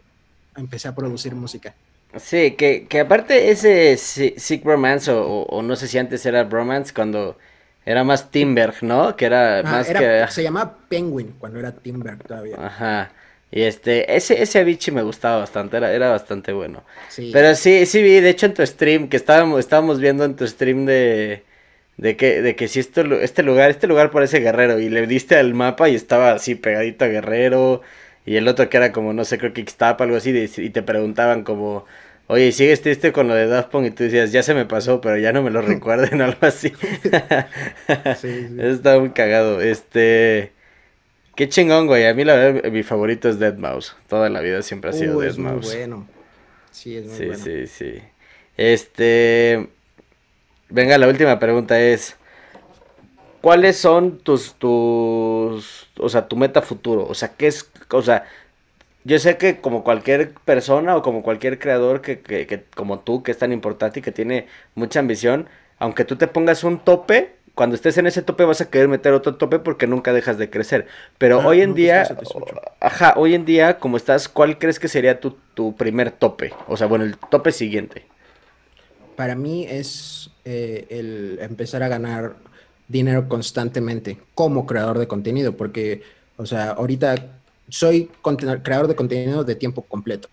empecé 0.57 0.89
a 0.89 0.95
producir 0.95 1.35
música. 1.35 1.75
Sí, 2.17 2.53
que, 2.53 2.87
que 2.87 3.01
aparte 3.01 3.51
ese 3.51 3.97
Sick 3.97 4.65
Romance, 4.65 5.11
o, 5.13 5.63
no 5.63 5.77
sé 5.77 5.89
si 5.89 5.99
antes 5.99 6.27
era 6.27 6.45
Bromance, 6.45 6.93
cuando 6.93 7.39
era 7.85 8.05
más 8.05 8.31
Timberg, 8.31 8.83
¿no? 8.83 9.17
Que 9.17 9.27
era 9.27 9.63
más 9.63 9.89
que... 9.89 10.27
Se 10.29 10.43
llamaba 10.43 10.77
Penguin 10.89 11.35
cuando 11.39 11.59
era 11.59 11.73
Timberg 11.73 12.23
todavía. 12.25 12.57
Ajá. 12.59 13.13
Y 13.51 13.63
este, 13.63 14.17
ese, 14.17 14.43
ese 14.43 14.61
Avicii 14.61 14.95
me 14.95 15.03
gustaba 15.03 15.39
bastante, 15.39 15.77
era, 15.77 15.93
era 15.93 16.11
bastante 16.11 16.53
bueno. 16.53 16.85
Sí. 17.09 17.31
Pero 17.33 17.55
sí, 17.55 17.85
sí 17.85 18.03
vi, 18.03 18.21
de 18.21 18.31
hecho 18.31 18.47
en 18.47 18.55
tu 18.55 18.65
stream, 18.65 19.09
que 19.09 19.19
estábamos, 19.19 19.61
estábamos 19.61 20.01
viendo 20.01 20.25
en 20.25 20.37
tu 20.37 20.47
stream 20.47 20.87
de, 20.87 21.43
de 21.99 22.17
que, 22.17 22.41
de 22.41 22.57
que 22.57 22.67
si 22.69 22.81
esto, 22.81 23.03
este 23.21 23.43
lugar, 23.43 23.71
este 23.71 23.87
lugar 23.87 24.11
parece 24.11 24.41
Guerrero, 24.41 24.79
y 24.79 24.89
le 24.89 25.07
diste 25.07 25.37
al 25.37 25.53
mapa 25.53 25.91
y 25.91 25.95
estaba 25.95 26.33
así 26.33 26.55
pegadito 26.55 27.05
a 27.05 27.09
Guerrero, 27.09 27.83
y 28.25 28.37
el 28.37 28.47
otro 28.49 28.69
que 28.69 28.77
era 28.77 28.93
como, 28.93 29.13
no 29.13 29.25
sé, 29.25 29.39
creo 29.39 29.53
que 29.53 29.61
Ixtapa, 29.63 30.05
algo 30.05 30.17
así, 30.17 30.31
y 30.59 30.71
te 30.71 30.83
preguntaban 30.83 31.43
como, 31.43 31.85
oye, 32.29 32.53
¿sigues 32.53 32.81
triste 32.81 33.13
con 33.13 33.29
lo 33.29 33.35
de 33.35 33.47
Daft 33.47 33.71
Punk? 33.71 33.87
Y 33.87 33.91
tú 33.91 34.05
decías, 34.05 34.33
ya 34.33 34.43
se 34.43 34.55
me 34.55 34.65
pasó, 34.65 35.01
pero 35.01 35.19
ya 35.19 35.33
no 35.33 35.43
me 35.43 35.51
lo 35.51 35.61
recuerden, 35.63 36.21
algo 36.21 36.39
así. 36.41 36.71
sí, 38.17 38.49
sí. 38.49 38.57
Está 38.59 38.99
muy 38.99 39.11
cagado. 39.11 39.61
Este... 39.61 40.53
Qué 41.35 41.49
chingón, 41.49 41.87
güey. 41.87 42.07
A 42.07 42.15
mí 42.15 42.25
la 42.25 42.35
verdad, 42.35 42.71
mi 42.71 42.83
favorito 42.83 43.29
es 43.29 43.39
Dead 43.39 43.57
Mouse. 43.57 43.97
Toda 44.07 44.29
la 44.29 44.41
vida 44.41 44.61
siempre 44.63 44.91
ha 44.91 44.93
sido 44.93 45.17
uh, 45.17 45.21
Dead 45.23 45.37
Mouse. 45.37 45.67
Muy 45.67 45.77
bueno. 45.77 46.09
Sí, 46.71 46.97
es 46.97 47.07
muy 47.07 47.17
sí, 47.17 47.27
bueno. 47.27 47.43
Sí, 47.43 47.67
sí, 47.67 47.95
sí. 47.95 48.03
Este... 48.57 49.69
Venga, 50.69 50.99
la 50.99 51.09
última 51.09 51.39
pregunta 51.39 51.81
es... 51.81 52.17
¿Cuáles 53.41 53.77
son 53.77 54.19
tus, 54.19 54.55
tus, 54.55 55.89
o 55.99 56.09
sea, 56.09 56.29
tu 56.29 56.37
meta 56.37 56.63
futuro? 56.63 57.05
O 57.09 57.15
sea, 57.15 57.33
¿qué 57.37 57.49
es, 57.49 57.72
o 57.93 58.03
sea, 58.03 58.25
yo 59.05 59.19
sé 59.19 59.37
que 59.37 59.61
como 59.61 59.85
cualquier 59.85 60.33
persona 60.33 60.97
o 60.97 61.03
como 61.03 61.23
cualquier 61.23 61.59
creador 61.59 62.01
que, 62.03 62.21
que, 62.21 62.47
que, 62.47 62.65
como 62.75 63.01
tú, 63.01 63.23
que 63.23 63.33
es 63.33 63.39
tan 63.39 63.53
importante 63.53 64.01
y 64.01 64.03
que 64.03 64.13
tiene 64.13 64.47
mucha 64.75 65.01
ambición, 65.01 65.49
aunque 65.79 66.05
tú 66.05 66.17
te 66.17 66.29
pongas 66.29 66.63
un 66.65 66.79
tope, 66.79 67.33
cuando 67.55 67.77
estés 67.77 67.99
en 67.99 68.07
ese 68.07 68.23
tope 68.23 68.45
vas 68.45 68.61
a 68.61 68.71
querer 68.71 68.89
meter 68.89 69.13
otro 69.13 69.35
tope 69.35 69.59
porque 69.59 69.87
nunca 69.87 70.13
dejas 70.13 70.39
de 70.39 70.49
crecer. 70.49 70.87
Pero 71.19 71.41
ah, 71.41 71.47
hoy 71.47 71.61
en 71.61 71.75
día, 71.75 72.07
ajá, 72.81 73.15
hoy 73.17 73.35
en 73.35 73.45
día, 73.45 73.79
como 73.79 73.97
estás, 73.97 74.29
¿cuál 74.29 74.59
crees 74.59 74.79
que 74.79 74.89
sería 74.89 75.21
tu, 75.21 75.37
tu 75.55 75.77
primer 75.77 76.13
tope? 76.13 76.53
O 76.69 76.77
sea, 76.77 76.87
bueno, 76.87 77.05
el 77.05 77.17
tope 77.19 77.53
siguiente. 77.53 78.07
Para 79.17 79.35
mí 79.35 79.67
es 79.69 80.31
eh, 80.45 80.87
el 80.89 81.39
empezar 81.43 81.83
a 81.83 81.89
ganar 81.89 82.37
dinero 82.89 83.29
constantemente 83.29 84.19
como 84.35 84.67
creador 84.67 84.99
de 84.99 85.07
contenido, 85.07 85.57
porque, 85.57 86.03
o 86.37 86.47
sea, 86.47 86.71
ahorita 86.71 87.42
soy 87.69 88.11
creador 88.63 88.89
de 88.89 88.95
contenido 88.95 89.45
de 89.45 89.55
tiempo 89.55 89.83
completo, 89.83 90.29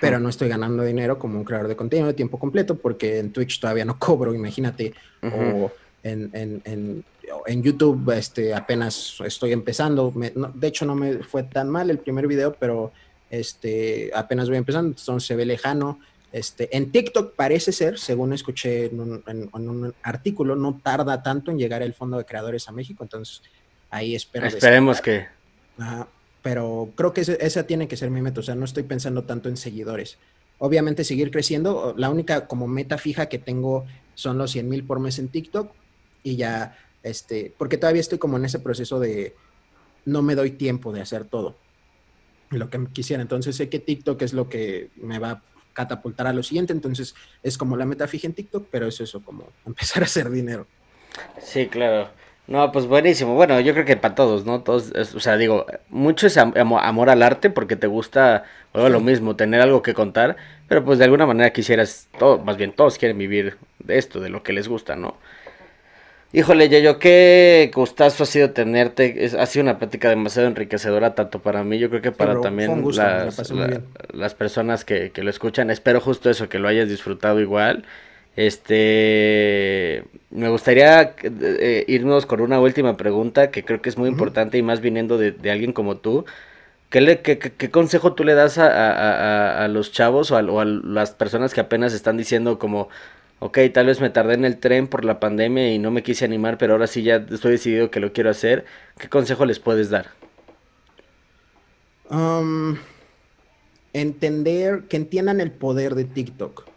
pero 0.00 0.18
no 0.18 0.28
estoy 0.28 0.48
ganando 0.48 0.82
dinero 0.82 1.18
como 1.18 1.38
un 1.38 1.44
creador 1.44 1.68
de 1.68 1.76
contenido 1.76 2.08
de 2.08 2.14
tiempo 2.14 2.38
completo 2.38 2.76
porque 2.76 3.18
en 3.18 3.32
Twitch 3.32 3.60
todavía 3.60 3.84
no 3.84 3.98
cobro, 3.98 4.34
imagínate, 4.34 4.94
o 5.22 5.70
en, 6.02 7.62
YouTube 7.62 8.10
este, 8.16 8.54
apenas 8.54 9.18
estoy 9.24 9.52
empezando. 9.52 10.12
de 10.14 10.66
hecho, 10.66 10.86
no 10.86 10.94
me 10.94 11.18
fue 11.18 11.42
tan 11.42 11.68
mal 11.68 11.90
el 11.90 11.98
primer 11.98 12.26
video, 12.26 12.54
pero 12.58 12.92
este, 13.30 14.10
apenas 14.14 14.48
voy 14.48 14.58
empezando, 14.58 14.96
entonces 14.96 15.26
se 15.26 15.36
ve 15.36 15.44
lejano. 15.44 16.00
Este, 16.30 16.76
en 16.76 16.92
TikTok 16.92 17.34
parece 17.34 17.72
ser, 17.72 17.98
según 17.98 18.34
escuché 18.34 18.86
en 18.86 19.00
un, 19.00 19.94
artículo, 20.02 20.56
no 20.56 20.78
tarda 20.82 21.22
tanto 21.22 21.50
en 21.50 21.58
llegar 21.58 21.82
el 21.82 21.94
fondo 21.94 22.18
de 22.18 22.24
creadores 22.24 22.68
a 22.68 22.72
México, 22.72 23.02
entonces 23.02 23.42
ahí 23.90 24.14
espero. 24.14 24.46
Esperemos 24.46 25.00
que 25.00 25.26
pero 26.42 26.90
creo 26.94 27.12
que 27.12 27.22
esa 27.22 27.66
tiene 27.66 27.88
que 27.88 27.96
ser 27.96 28.10
mi 28.10 28.22
meta, 28.22 28.40
o 28.40 28.42
sea, 28.42 28.54
no 28.54 28.64
estoy 28.64 28.84
pensando 28.84 29.24
tanto 29.24 29.48
en 29.48 29.56
seguidores. 29.56 30.18
Obviamente 30.58 31.04
seguir 31.04 31.30
creciendo, 31.30 31.94
la 31.96 32.10
única 32.10 32.46
como 32.46 32.66
meta 32.66 32.98
fija 32.98 33.26
que 33.26 33.38
tengo 33.38 33.86
son 34.14 34.38
los 34.38 34.50
100 34.52 34.68
mil 34.68 34.84
por 34.84 35.00
mes 35.00 35.18
en 35.18 35.28
TikTok 35.28 35.70
y 36.22 36.36
ya, 36.36 36.76
este, 37.02 37.52
porque 37.56 37.78
todavía 37.78 38.00
estoy 38.00 38.18
como 38.18 38.36
en 38.36 38.44
ese 38.44 38.58
proceso 38.58 38.98
de 38.98 39.34
no 40.04 40.22
me 40.22 40.34
doy 40.34 40.52
tiempo 40.52 40.92
de 40.92 41.00
hacer 41.00 41.24
todo 41.24 41.56
lo 42.50 42.70
que 42.70 42.86
quisiera. 42.92 43.22
Entonces 43.22 43.56
sé 43.56 43.68
que 43.68 43.78
TikTok 43.78 44.20
es 44.22 44.32
lo 44.32 44.48
que 44.48 44.90
me 44.96 45.18
va 45.18 45.30
a 45.30 45.42
catapultar 45.72 46.26
a 46.26 46.32
lo 46.32 46.42
siguiente. 46.42 46.72
Entonces 46.72 47.14
es 47.42 47.58
como 47.58 47.76
la 47.76 47.84
meta 47.84 48.08
fija 48.08 48.26
en 48.26 48.34
TikTok, 48.34 48.66
pero 48.70 48.86
es 48.86 49.00
eso, 49.00 49.22
como 49.22 49.48
empezar 49.66 50.02
a 50.02 50.06
hacer 50.06 50.30
dinero. 50.30 50.66
Sí, 51.40 51.66
claro. 51.66 52.10
No, 52.48 52.72
pues 52.72 52.86
buenísimo. 52.86 53.34
Bueno, 53.34 53.60
yo 53.60 53.74
creo 53.74 53.84
que 53.84 53.96
para 53.98 54.14
todos, 54.14 54.46
¿no? 54.46 54.62
Todos, 54.62 54.90
o 55.14 55.20
sea, 55.20 55.36
digo, 55.36 55.66
mucho 55.90 56.26
es 56.26 56.38
amor 56.38 57.10
al 57.10 57.22
arte 57.22 57.50
porque 57.50 57.76
te 57.76 57.86
gusta, 57.86 58.44
o 58.72 58.88
lo 58.88 59.00
mismo, 59.00 59.36
tener 59.36 59.60
algo 59.60 59.82
que 59.82 59.92
contar, 59.92 60.36
pero 60.66 60.82
pues 60.82 60.98
de 60.98 61.04
alguna 61.04 61.26
manera 61.26 61.52
quisieras, 61.52 62.08
todo, 62.18 62.38
más 62.38 62.56
bien 62.56 62.72
todos 62.72 62.96
quieren 62.96 63.18
vivir 63.18 63.58
de 63.80 63.98
esto, 63.98 64.18
de 64.20 64.30
lo 64.30 64.42
que 64.42 64.54
les 64.54 64.66
gusta, 64.66 64.96
¿no? 64.96 65.18
Híjole, 66.32 66.68
yo 66.82 66.98
qué 66.98 67.70
gustazo 67.74 68.22
ha 68.22 68.26
sido 68.26 68.50
tenerte. 68.50 69.24
Es, 69.24 69.34
ha 69.34 69.46
sido 69.46 69.62
una 69.62 69.78
plática 69.78 70.10
demasiado 70.10 70.48
enriquecedora, 70.48 71.14
tanto 71.14 71.40
para 71.40 71.64
mí, 71.64 71.78
yo 71.78 71.88
creo 71.88 72.02
que 72.02 72.12
para 72.12 72.40
también 72.40 72.82
las, 74.12 74.34
personas 74.34 74.84
que, 74.84 75.10
que, 75.10 75.22
lo 75.22 75.30
escuchan. 75.30 75.70
Espero 75.70 76.00
justo 76.00 76.28
eso, 76.28 76.48
que 76.50 76.58
lo 76.58 76.68
hayas 76.68 76.88
disfrutado 76.88 77.40
igual. 77.40 77.84
Este, 78.38 80.04
me 80.30 80.48
gustaría 80.48 81.16
eh, 81.24 81.84
irnos 81.88 82.24
con 82.24 82.40
una 82.40 82.60
última 82.60 82.96
pregunta 82.96 83.50
que 83.50 83.64
creo 83.64 83.82
que 83.82 83.88
es 83.88 83.98
muy 83.98 84.08
importante 84.08 84.56
y 84.56 84.62
más 84.62 84.80
viniendo 84.80 85.18
de, 85.18 85.34
alguien 85.50 85.72
como 85.72 85.96
tú. 85.96 86.24
¿Qué, 86.88 87.00
le, 87.00 87.20
qué, 87.20 87.40
qué, 87.40 87.70
consejo 87.72 88.14
tú 88.14 88.22
le 88.22 88.34
das 88.34 88.58
a, 88.58 88.68
a, 88.68 89.64
a 89.64 89.66
los 89.66 89.90
chavos 89.90 90.30
o, 90.30 90.36
o 90.36 90.60
a, 90.60 90.64
las 90.64 91.10
personas 91.10 91.52
que 91.52 91.60
apenas 91.60 91.92
están 91.94 92.16
diciendo 92.16 92.60
como, 92.60 92.88
ok, 93.40 93.58
tal 93.74 93.86
vez 93.86 94.00
me 94.00 94.08
tardé 94.08 94.34
en 94.34 94.44
el 94.44 94.58
tren 94.58 94.86
por 94.86 95.04
la 95.04 95.18
pandemia 95.18 95.72
y 95.72 95.80
no 95.80 95.90
me 95.90 96.04
quise 96.04 96.24
animar, 96.24 96.58
pero 96.58 96.74
ahora 96.74 96.86
sí 96.86 97.02
ya 97.02 97.16
estoy 97.16 97.50
decidido 97.50 97.90
que 97.90 97.98
lo 97.98 98.12
quiero 98.12 98.30
hacer? 98.30 98.66
¿Qué 98.98 99.08
consejo 99.08 99.46
les 99.46 99.58
puedes 99.58 99.90
dar? 99.90 100.10
Um, 102.08 102.76
entender, 103.92 104.84
que 104.88 104.96
entiendan 104.96 105.40
el 105.40 105.50
poder 105.50 105.96
de 105.96 106.04
TikTok 106.04 106.67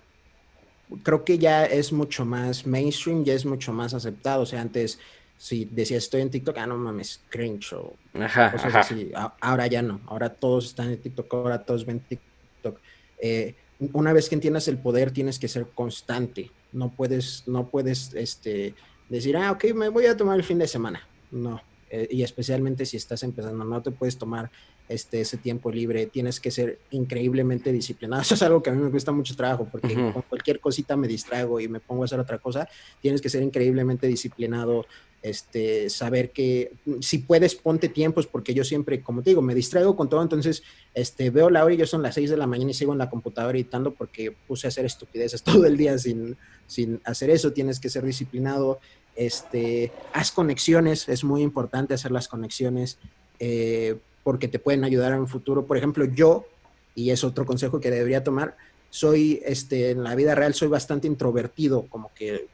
creo 1.04 1.24
que 1.24 1.38
ya 1.38 1.66
es 1.66 1.92
mucho 1.92 2.26
más 2.26 2.66
mainstream, 2.66 3.24
ya 3.24 3.34
es 3.34 3.46
mucho 3.46 3.74
más 3.74 3.94
aceptado. 3.94 4.44
O 4.44 4.46
sea, 4.46 4.62
antes, 4.62 5.00
si 5.38 5.66
decías 5.66 6.04
estoy 6.04 6.22
en 6.22 6.30
TikTok, 6.30 6.58
ah, 6.58 6.68
no 6.68 6.78
mames, 6.78 7.22
cringe 7.30 7.74
o 7.74 7.94
ajá, 8.14 8.52
cosas 8.52 8.76
así. 8.76 9.12
Ahora 9.40 9.68
ya 9.68 9.82
no, 9.82 10.02
ahora 10.08 10.30
todos 10.30 10.66
están 10.66 10.90
en 10.90 10.98
TikTok, 10.98 11.34
ahora 11.34 11.64
todos 11.64 11.86
ven 11.86 12.00
TikTok. 12.00 12.80
Eh, 13.20 13.56
una 13.94 14.14
vez 14.14 14.30
que 14.30 14.36
entiendas 14.36 14.68
el 14.68 14.78
poder, 14.78 15.12
tienes 15.12 15.40
que 15.40 15.48
ser 15.48 15.68
constante. 15.68 16.52
No 16.72 16.92
puedes, 16.92 17.48
no 17.48 17.68
puedes 17.68 18.14
este, 18.14 18.76
decir, 19.10 19.36
ah, 19.38 19.52
ok, 19.52 19.74
me 19.74 19.90
voy 19.90 20.06
a 20.06 20.16
tomar 20.16 20.38
el 20.38 20.44
fin 20.44 20.60
de 20.60 20.68
semana. 20.68 21.08
No. 21.32 21.62
Eh, 21.90 22.08
y 22.10 22.24
especialmente 22.24 22.86
si 22.86 22.98
estás 22.98 23.24
empezando, 23.24 23.66
no 23.66 23.82
te 23.82 23.92
puedes 23.92 24.18
tomar 24.18 24.50
este, 24.92 25.22
ese 25.22 25.38
tiempo 25.38 25.72
libre, 25.72 26.06
tienes 26.08 26.40
que 26.40 26.52
ser 26.52 26.80
increíblemente 26.92 27.72
disciplinado. 27.72 28.22
Eso 28.24 28.36
es 28.36 28.42
algo 28.42 28.62
que 28.62 28.70
a 28.70 28.74
mí 28.74 28.82
me 28.82 28.92
cuesta 28.92 29.12
mucho 29.12 29.36
trabajo, 29.36 29.68
porque 29.72 29.94
con 29.94 30.22
cualquier 30.24 30.60
cosita 30.60 30.98
me 30.98 31.08
distraigo 31.08 31.60
y 31.60 31.68
me 31.68 31.80
pongo 31.80 32.04
a 32.04 32.06
hacer 32.06 32.20
otra 32.20 32.38
cosa, 32.40 32.68
tienes 33.02 33.22
que 33.22 33.30
ser 33.30 33.42
increíblemente 33.42 34.08
disciplinado, 34.08 34.86
este, 35.22 35.90
saber 35.90 36.32
que 36.32 36.74
si 37.00 37.20
puedes 37.20 37.56
ponte 37.56 37.90
tiempos, 37.90 38.28
porque 38.28 38.54
yo 38.54 38.64
siempre, 38.64 39.02
como 39.02 39.22
te 39.22 39.30
digo, 39.30 39.42
me 39.42 39.56
distraigo 39.56 39.96
con 39.96 40.10
todo, 40.10 40.22
entonces 40.22 40.64
este, 40.94 41.30
veo 41.30 41.50
la 41.50 41.64
hora 41.64 41.74
y 41.74 41.78
yo 41.78 41.86
son 41.86 42.02
las 42.02 42.16
6 42.16 42.30
de 42.32 42.38
la 42.38 42.48
mañana 42.48 42.72
y 42.72 42.74
sigo 42.74 42.92
en 42.92 42.98
la 42.98 43.10
computadora 43.10 43.58
editando 43.58 43.94
porque 43.94 44.36
puse 44.48 44.68
a 44.68 44.70
hacer 44.70 44.86
estupideces 44.86 45.44
todo 45.44 45.66
el 45.66 45.78
día 45.78 45.98
sin, 45.98 46.38
sin 46.68 47.00
hacer 47.06 47.30
eso, 47.30 47.54
tienes 47.54 47.80
que 47.80 47.90
ser 47.90 48.04
disciplinado, 48.04 48.80
este, 49.16 49.92
haz 50.12 50.32
conexiones, 50.32 51.08
es 51.08 51.24
muy 51.24 51.44
importante 51.44 51.94
hacer 51.94 52.12
las 52.12 52.28
conexiones. 52.28 52.98
Eh, 53.40 53.98
porque 54.24 54.48
te 54.48 54.60
pueden 54.60 54.84
ayudar 54.84 55.14
en 55.14 55.20
un 55.20 55.28
futuro. 55.28 55.66
Por 55.66 55.78
ejemplo, 55.78 56.06
yo, 56.06 56.46
y 56.96 57.12
es 57.12 57.24
otro 57.24 57.46
consejo 57.46 57.80
que 57.80 57.92
debería 57.92 58.24
tomar, 58.24 58.56
soy, 58.90 59.42
este, 59.46 59.92
en 59.92 60.04
la 60.04 60.16
vida 60.16 60.36
real 60.36 60.54
soy 60.54 60.68
bastante 60.68 61.08
introvertido, 61.08 61.88
como 61.90 62.12
que 62.14 62.48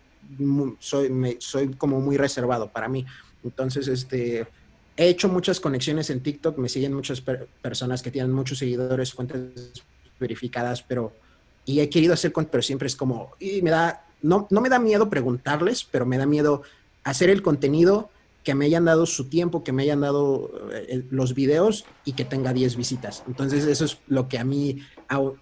soy, 0.79 1.37
soy 1.39 1.73
como 1.73 1.99
muy 1.99 2.17
reservado 2.17 2.69
para 2.71 2.87
mí. 2.87 3.05
Entonces, 3.43 3.87
este, 3.87 4.47
he 4.95 5.07
hecho 5.07 5.29
muchas 5.29 5.59
conexiones 5.59 6.09
en 6.09 6.21
TikTok, 6.21 6.57
me 6.57 6.69
siguen 6.69 6.93
muchas 6.93 7.21
personas 7.61 8.01
que 8.01 8.11
tienen 8.11 8.31
muchos 8.31 8.59
seguidores, 8.59 9.13
cuentas 9.13 9.41
verificadas, 10.19 10.83
pero, 10.83 11.13
y 11.65 11.79
he 11.79 11.89
querido 11.89 12.13
hacer, 12.13 12.31
pero 12.33 12.61
siempre 12.61 12.87
es 12.87 12.95
como, 12.95 13.31
y 13.39 13.61
me 13.61 13.71
da, 13.71 14.05
no, 14.21 14.47
no 14.49 14.61
me 14.61 14.69
da 14.69 14.79
miedo 14.79 15.09
preguntarles, 15.09 15.83
pero 15.83 16.05
me 16.05 16.17
da 16.17 16.25
miedo 16.25 16.63
hacer 17.03 17.29
el 17.29 17.41
contenido 17.41 18.09
que 18.47 18.55
me 18.55 18.63
hayan 18.63 18.85
dado 18.85 19.05
su 19.05 19.27
tiempo, 19.27 19.61
que 19.61 19.73
me 19.73 19.83
hayan 19.83 19.99
dado 19.99 20.49
eh, 20.71 21.03
los 21.09 21.33
videos 21.33 21.83
y 22.05 22.13
que 22.13 22.23
tenga 22.23 22.53
10 22.53 22.77
visitas. 22.77 23.25
Entonces 23.27 23.65
eso 23.65 23.83
es 23.83 23.97
lo 24.07 24.29
que 24.29 24.39
a 24.39 24.45
mí 24.45 24.83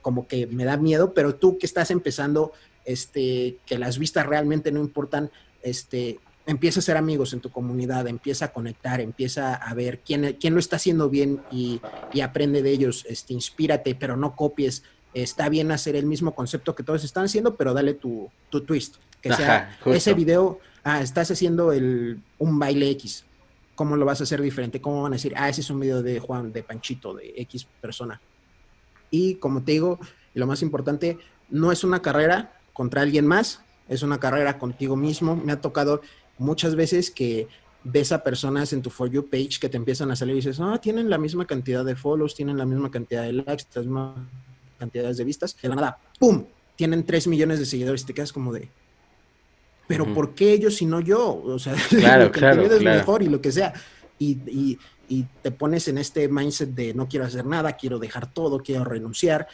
como 0.01 0.27
que 0.27 0.47
me 0.47 0.65
da 0.65 0.75
miedo, 0.75 1.13
pero 1.13 1.35
tú 1.35 1.59
que 1.59 1.67
estás 1.67 1.91
empezando, 1.91 2.51
este, 2.83 3.57
que 3.67 3.77
las 3.77 3.99
vistas 3.99 4.25
realmente 4.25 4.71
no 4.71 4.79
importan, 4.79 5.29
este, 5.61 6.19
empieza 6.47 6.79
a 6.79 6.81
ser 6.81 6.97
amigos 6.97 7.31
en 7.33 7.41
tu 7.41 7.51
comunidad, 7.51 8.07
empieza 8.07 8.45
a 8.45 8.53
conectar, 8.53 8.99
empieza 8.99 9.53
a 9.53 9.71
ver 9.75 9.99
quién, 9.99 10.35
quién 10.39 10.55
lo 10.55 10.59
está 10.59 10.77
haciendo 10.77 11.07
bien 11.07 11.43
y, 11.51 11.79
aprende 12.23 12.63
de 12.63 12.71
ellos, 12.71 13.05
este, 13.07 13.35
inspírate, 13.35 13.93
pero 13.93 14.17
no 14.17 14.35
copies. 14.35 14.81
Está 15.13 15.47
bien 15.47 15.71
hacer 15.71 15.95
el 15.95 16.07
mismo 16.07 16.33
concepto 16.33 16.73
que 16.73 16.81
todos 16.81 17.03
están 17.03 17.25
haciendo, 17.25 17.55
pero 17.55 17.71
dale 17.75 17.93
tu, 17.93 18.31
tu 18.49 18.61
twist. 18.61 18.95
Que 19.21 19.31
sea 19.31 19.77
ese 19.85 20.15
video 20.15 20.59
ah, 20.85 21.01
estás 21.01 21.31
haciendo 21.31 21.73
el, 21.73 22.21
un 22.37 22.57
baile 22.57 22.89
X, 22.91 23.25
¿cómo 23.73 23.97
lo 23.97 24.05
vas 24.05 24.21
a 24.21 24.23
hacer 24.23 24.41
diferente? 24.41 24.79
¿Cómo 24.79 25.01
van 25.03 25.13
a 25.13 25.15
decir, 25.17 25.33
ah, 25.35 25.49
ese 25.49 25.61
es 25.61 25.69
un 25.69 25.81
video 25.81 26.01
de 26.01 26.19
Juan, 26.19 26.53
de 26.53 26.63
Panchito, 26.63 27.13
de 27.13 27.33
X 27.37 27.67
persona? 27.81 28.21
Y 29.11 29.35
como 29.35 29.63
te 29.63 29.73
digo, 29.73 29.99
lo 30.35 30.47
más 30.47 30.61
importante, 30.61 31.17
no 31.49 31.71
es 31.71 31.83
una 31.83 32.01
carrera 32.01 32.59
contra 32.71 33.01
alguien 33.01 33.25
más, 33.25 33.61
es 33.89 34.03
una 34.03 34.19
carrera 34.19 34.57
contigo 34.59 34.95
mismo. 34.95 35.35
Me 35.35 35.51
ha 35.51 35.59
tocado 35.59 36.01
muchas 36.37 36.75
veces 36.75 37.09
que 37.09 37.47
ves 37.83 38.11
a 38.11 38.23
personas 38.23 38.71
en 38.71 38.81
tu 38.81 38.89
For 38.89 39.09
You 39.09 39.27
page 39.27 39.59
que 39.59 39.69
te 39.69 39.77
empiezan 39.77 40.11
a 40.11 40.15
salir 40.15 40.35
y 40.35 40.37
dices, 40.37 40.59
ah, 40.59 40.79
tienen 40.79 41.09
la 41.09 41.17
misma 41.17 41.45
cantidad 41.45 41.83
de 41.83 41.95
follows, 41.95 42.35
tienen 42.35 42.57
la 42.57 42.65
misma 42.65 42.91
cantidad 42.91 43.23
de 43.23 43.33
likes, 43.33 43.65
las 43.73 43.85
mismas 43.85 44.17
cantidades 44.77 45.17
de 45.17 45.23
vistas. 45.23 45.57
De 45.59 45.67
la 45.67 45.75
nada, 45.75 45.99
¡pum! 46.19 46.45
Tienen 46.75 47.05
3 47.05 47.27
millones 47.27 47.57
de 47.57 47.65
seguidores 47.65 48.03
y 48.03 48.05
te 48.05 48.13
quedas 48.13 48.33
como 48.33 48.53
de, 48.53 48.69
pero 49.87 50.13
¿por 50.13 50.33
qué 50.33 50.53
ellos 50.53 50.81
y 50.81 50.85
no 50.85 50.99
yo? 50.99 51.41
O 51.43 51.59
sea, 51.59 51.75
claro, 51.89 52.31
claro, 52.31 52.63
es 52.63 52.81
mejor 52.81 53.23
y 53.23 53.27
lo 53.27 53.41
que 53.41 53.51
sea. 53.51 53.73
Y, 54.17 54.39
y, 54.47 54.79
y, 55.09 55.25
te 55.41 55.51
pones 55.51 55.87
en 55.87 55.97
este 55.97 56.27
mindset 56.27 56.69
de 56.69 56.93
no 56.93 57.07
quiero 57.07 57.25
hacer 57.25 57.45
nada, 57.45 57.73
quiero 57.73 57.99
dejar 57.99 58.31
todo, 58.31 58.59
quiero 58.59 58.83
renunciar. 58.83 59.47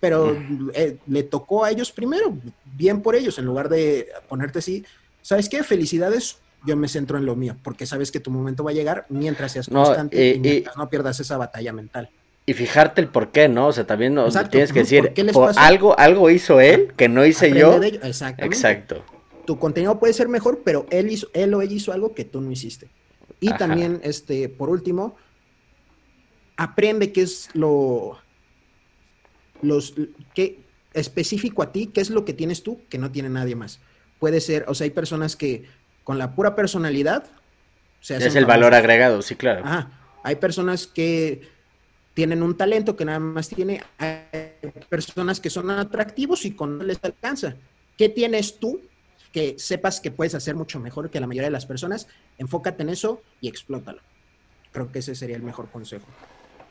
Pero 0.00 0.36
eh, 0.74 0.98
le 1.06 1.22
tocó 1.22 1.64
a 1.64 1.70
ellos 1.70 1.92
primero, 1.92 2.36
bien 2.74 3.02
por 3.02 3.14
ellos, 3.14 3.38
en 3.38 3.44
lugar 3.44 3.68
de 3.68 4.08
ponerte 4.28 4.58
así, 4.58 4.84
¿sabes 5.22 5.48
qué? 5.48 5.62
Felicidades, 5.62 6.38
yo 6.66 6.76
me 6.76 6.88
centro 6.88 7.18
en 7.18 7.24
lo 7.24 7.36
mío, 7.36 7.56
porque 7.62 7.86
sabes 7.86 8.10
que 8.10 8.18
tu 8.18 8.32
momento 8.32 8.64
va 8.64 8.72
a 8.72 8.74
llegar 8.74 9.06
mientras 9.10 9.52
seas 9.52 9.68
constante 9.68 10.34
y 10.34 10.40
mientras 10.40 10.76
no 10.76 10.90
pierdas 10.90 11.20
esa 11.20 11.36
batalla 11.36 11.72
mental. 11.72 12.10
Y 12.44 12.54
fijarte 12.54 13.00
el 13.00 13.06
por 13.06 13.30
qué, 13.30 13.48
¿no? 13.48 13.68
O 13.68 13.72
sea, 13.72 13.86
también 13.86 14.14
no, 14.14 14.28
tienes 14.50 14.72
que 14.72 14.80
decir, 14.80 15.12
algo, 15.56 15.96
algo 15.96 16.30
hizo 16.30 16.60
él 16.60 16.92
que 16.96 17.08
no 17.08 17.24
hice 17.24 17.56
yo. 17.56 17.80
Exacto 17.80 19.04
tu 19.44 19.58
contenido 19.58 19.98
puede 19.98 20.12
ser 20.12 20.28
mejor, 20.28 20.62
pero 20.64 20.86
él, 20.90 21.10
hizo, 21.10 21.28
él 21.32 21.54
o 21.54 21.62
ella 21.62 21.74
hizo 21.74 21.92
algo 21.92 22.14
que 22.14 22.24
tú 22.24 22.40
no 22.40 22.50
hiciste. 22.50 22.88
Y 23.40 23.52
también, 23.54 24.00
este, 24.04 24.48
por 24.48 24.68
último, 24.68 25.16
aprende 26.56 27.12
qué 27.12 27.22
es 27.22 27.48
lo, 27.54 28.18
los, 29.62 29.94
qué, 30.34 30.60
específico 30.94 31.62
a 31.62 31.72
ti, 31.72 31.88
qué 31.88 32.00
es 32.00 32.10
lo 32.10 32.24
que 32.24 32.34
tienes 32.34 32.62
tú 32.62 32.80
que 32.88 32.98
no 32.98 33.10
tiene 33.10 33.28
nadie 33.28 33.56
más. 33.56 33.80
Puede 34.18 34.40
ser, 34.40 34.64
o 34.68 34.74
sea, 34.74 34.84
hay 34.84 34.90
personas 34.90 35.36
que 35.36 35.64
con 36.04 36.18
la 36.18 36.34
pura 36.34 36.54
personalidad... 36.54 37.24
Se 38.00 38.16
es 38.16 38.34
el 38.34 38.46
valor 38.46 38.74
agregado, 38.74 39.22
sí, 39.22 39.36
claro. 39.36 39.64
Ajá. 39.64 39.90
Hay 40.24 40.36
personas 40.36 40.86
que 40.86 41.42
tienen 42.14 42.42
un 42.42 42.56
talento 42.56 42.96
que 42.96 43.04
nada 43.04 43.18
más 43.18 43.48
tiene, 43.48 43.82
hay 43.98 44.22
personas 44.88 45.40
que 45.40 45.50
son 45.50 45.70
atractivos 45.70 46.44
y 46.44 46.52
con 46.52 46.78
no 46.78 46.84
les 46.84 46.98
alcanza. 47.02 47.56
¿Qué 47.96 48.08
tienes 48.08 48.58
tú 48.58 48.80
que 49.32 49.56
sepas 49.58 50.00
que 50.00 50.10
puedes 50.10 50.34
hacer 50.34 50.54
mucho 50.54 50.78
mejor 50.78 51.10
que 51.10 51.20
la 51.20 51.26
mayoría 51.26 51.48
de 51.48 51.52
las 51.52 51.66
personas, 51.66 52.06
enfócate 52.38 52.82
en 52.82 52.90
eso 52.90 53.22
y 53.40 53.48
explótalo. 53.48 54.00
Creo 54.72 54.92
que 54.92 55.00
ese 55.00 55.14
sería 55.14 55.36
el 55.36 55.42
mejor 55.42 55.68
consejo. 55.70 56.06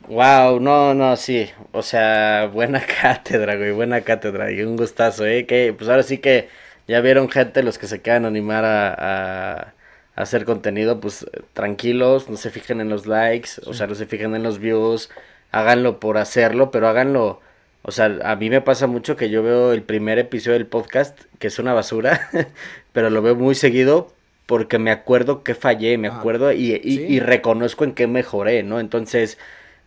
Wow, 0.08 0.60
no, 0.60 0.94
no, 0.94 1.16
sí, 1.16 1.50
o 1.72 1.82
sea, 1.84 2.50
buena 2.52 2.84
cátedra, 3.02 3.56
güey, 3.56 3.72
buena 3.72 4.02
cátedra 4.02 4.52
y 4.52 4.62
un 4.62 4.76
gustazo, 4.76 5.26
eh, 5.26 5.46
que 5.46 5.74
pues 5.78 5.90
ahora 5.90 6.04
sí 6.04 6.18
que 6.18 6.50
ya 6.88 7.02
vieron 7.02 7.30
gente 7.30 7.64
los 7.64 7.78
que 7.78 7.88
se 7.88 8.02
quedan 8.02 8.26
a 8.26 8.30
animar 8.30 8.66
a, 8.66 9.74
hacer 10.16 10.46
contenido, 10.46 11.00
pues 11.00 11.26
tranquilos, 11.54 12.30
no 12.30 12.38
se 12.38 12.50
fijen 12.52 12.82
en 12.82 12.90
los 12.90 13.08
likes, 13.08 13.52
o 13.66 13.74
sea, 13.74 13.88
no 13.88 13.96
se 13.96 14.06
fijen 14.06 14.36
en 14.36 14.44
los 14.44 14.60
views, 14.60 15.10
háganlo 15.52 16.00
por 16.00 16.18
hacerlo, 16.18 16.70
pero 16.72 16.88
háganlo 16.88 17.40
o 17.84 17.92
sea, 17.92 18.20
a 18.24 18.36
mí 18.36 18.50
me 18.50 18.62
pasa 18.62 18.88
mucho 18.88 19.16
que 19.16 19.30
yo 19.30 19.42
veo 19.42 19.74
el 19.74 19.84
primer 19.84 20.20
episodio 20.20 20.58
del 20.58 20.68
podcast, 20.68 21.20
que 21.40 21.48
es 21.48 21.58
una 21.58 21.74
basura, 21.74 22.30
pero 22.94 23.10
lo 23.10 23.22
veo 23.22 23.36
muy 23.36 23.56
seguido 23.56 24.14
porque 24.46 24.80
me 24.80 24.92
acuerdo 24.92 25.44
que 25.44 25.56
fallé, 25.56 25.98
me 25.98 26.10
acuerdo 26.10 26.52
y, 26.52 26.80
y, 26.84 27.20
reconozco 27.22 27.86
en 27.86 27.94
qué 27.94 28.06
mejoré, 28.06 28.64
¿no? 28.64 28.82
Entonces, 28.82 29.38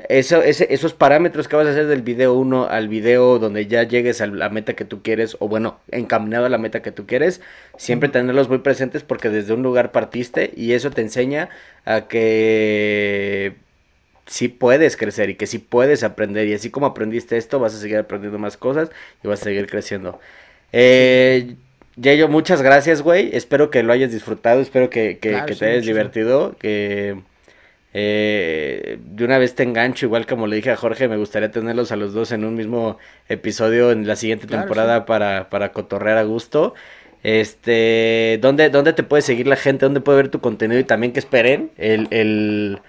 eso, 0.09 0.42
ese, 0.42 0.72
esos 0.72 0.95
parámetros 0.95 1.49
que 1.49 1.57
vas 1.57 1.66
a 1.66 1.70
hacer 1.70 1.86
del 1.86 2.01
video 2.03 2.32
1 2.34 2.68
al 2.68 2.88
video 2.88 3.38
donde 3.38 3.66
ya 3.66 3.82
llegues 3.82 4.20
a 4.22 4.26
la 4.26 4.49
meta 4.49 4.72
que 4.72 4.86
tú 4.86 5.03
quieres, 5.03 5.36
o 5.38 5.49
bueno, 5.49 5.80
encaminado 5.90 6.47
a 6.47 6.49
la 6.49 6.59
meta 6.59 6.80
que 6.80 6.92
tú 6.92 7.07
quieres, 7.07 7.42
siempre 7.76 8.09
tenerlos 8.09 8.49
muy 8.49 8.59
presentes 8.59 9.03
porque 9.03 9.28
desde 9.28 9.53
un 9.53 9.62
lugar 9.62 9.92
partiste 9.92 10.51
y 10.57 10.72
eso 10.72 10.91
te 10.91 11.03
enseña 11.03 11.50
a 11.84 12.08
que 12.08 13.54
sí 14.26 14.49
puedes 14.49 14.96
crecer 14.96 15.30
y 15.30 15.34
que 15.34 15.46
sí 15.46 15.59
puedes 15.59 16.03
aprender. 16.03 16.46
Y 16.49 16.55
así 16.55 16.71
como 16.71 16.87
aprendiste 16.87 17.37
esto, 17.37 17.59
vas 17.59 17.75
a 17.75 17.79
seguir 17.79 17.99
aprendiendo 17.99 18.38
más 18.38 18.57
cosas 18.57 18.91
y 19.22 19.29
vas 19.29 19.41
a 19.42 19.45
seguir 19.45 19.67
creciendo. 19.67 20.21
Eh, 20.72 21.57
Yayo, 21.96 22.29
muchas 22.29 22.63
gracias, 22.63 23.03
güey. 23.03 23.30
Espero 23.37 23.71
que 23.71 23.83
lo 23.83 23.92
hayas 23.92 24.11
disfrutado, 24.11 24.61
espero 24.61 24.91
que, 24.91 25.18
te 25.21 25.37
hayas 25.37 25.84
divertido. 25.84 26.57
Que 26.59 27.21
eh, 27.92 28.99
de 29.05 29.25
una 29.25 29.38
vez 29.38 29.55
te 29.55 29.63
engancho, 29.63 30.07
igual 30.07 30.26
como 30.26 30.49
le 30.49 30.57
dije 30.57 30.72
a 30.72 30.76
Jorge, 30.76 31.07
me 31.07 31.17
gustaría 31.17 31.53
tenerlos 31.53 31.92
a 31.92 31.96
los 31.96 32.13
dos 32.13 32.33
en 32.33 32.45
un 32.45 32.57
mismo 32.57 32.99
episodio 33.29 33.92
en 33.92 34.07
la 34.07 34.17
siguiente 34.17 34.49
temporada 34.49 35.07
para, 35.07 35.49
para 35.51 35.72
cotorrear 35.72 36.18
a 36.18 36.25
gusto. 36.25 36.75
Este, 37.22 38.38
¿dónde, 38.42 38.68
¿dónde 38.68 38.92
te 38.92 39.03
puede 39.05 39.22
seguir 39.22 39.46
la 39.46 39.57
gente? 39.57 39.87
¿Dónde 39.87 40.01
puede 40.01 40.17
ver 40.17 40.29
tu 40.29 40.41
contenido? 40.41 40.80
Y 40.80 40.84
también 40.84 41.13
que 41.13 41.21
esperen 41.21 41.71
el, 41.79 42.09
el 42.11 42.80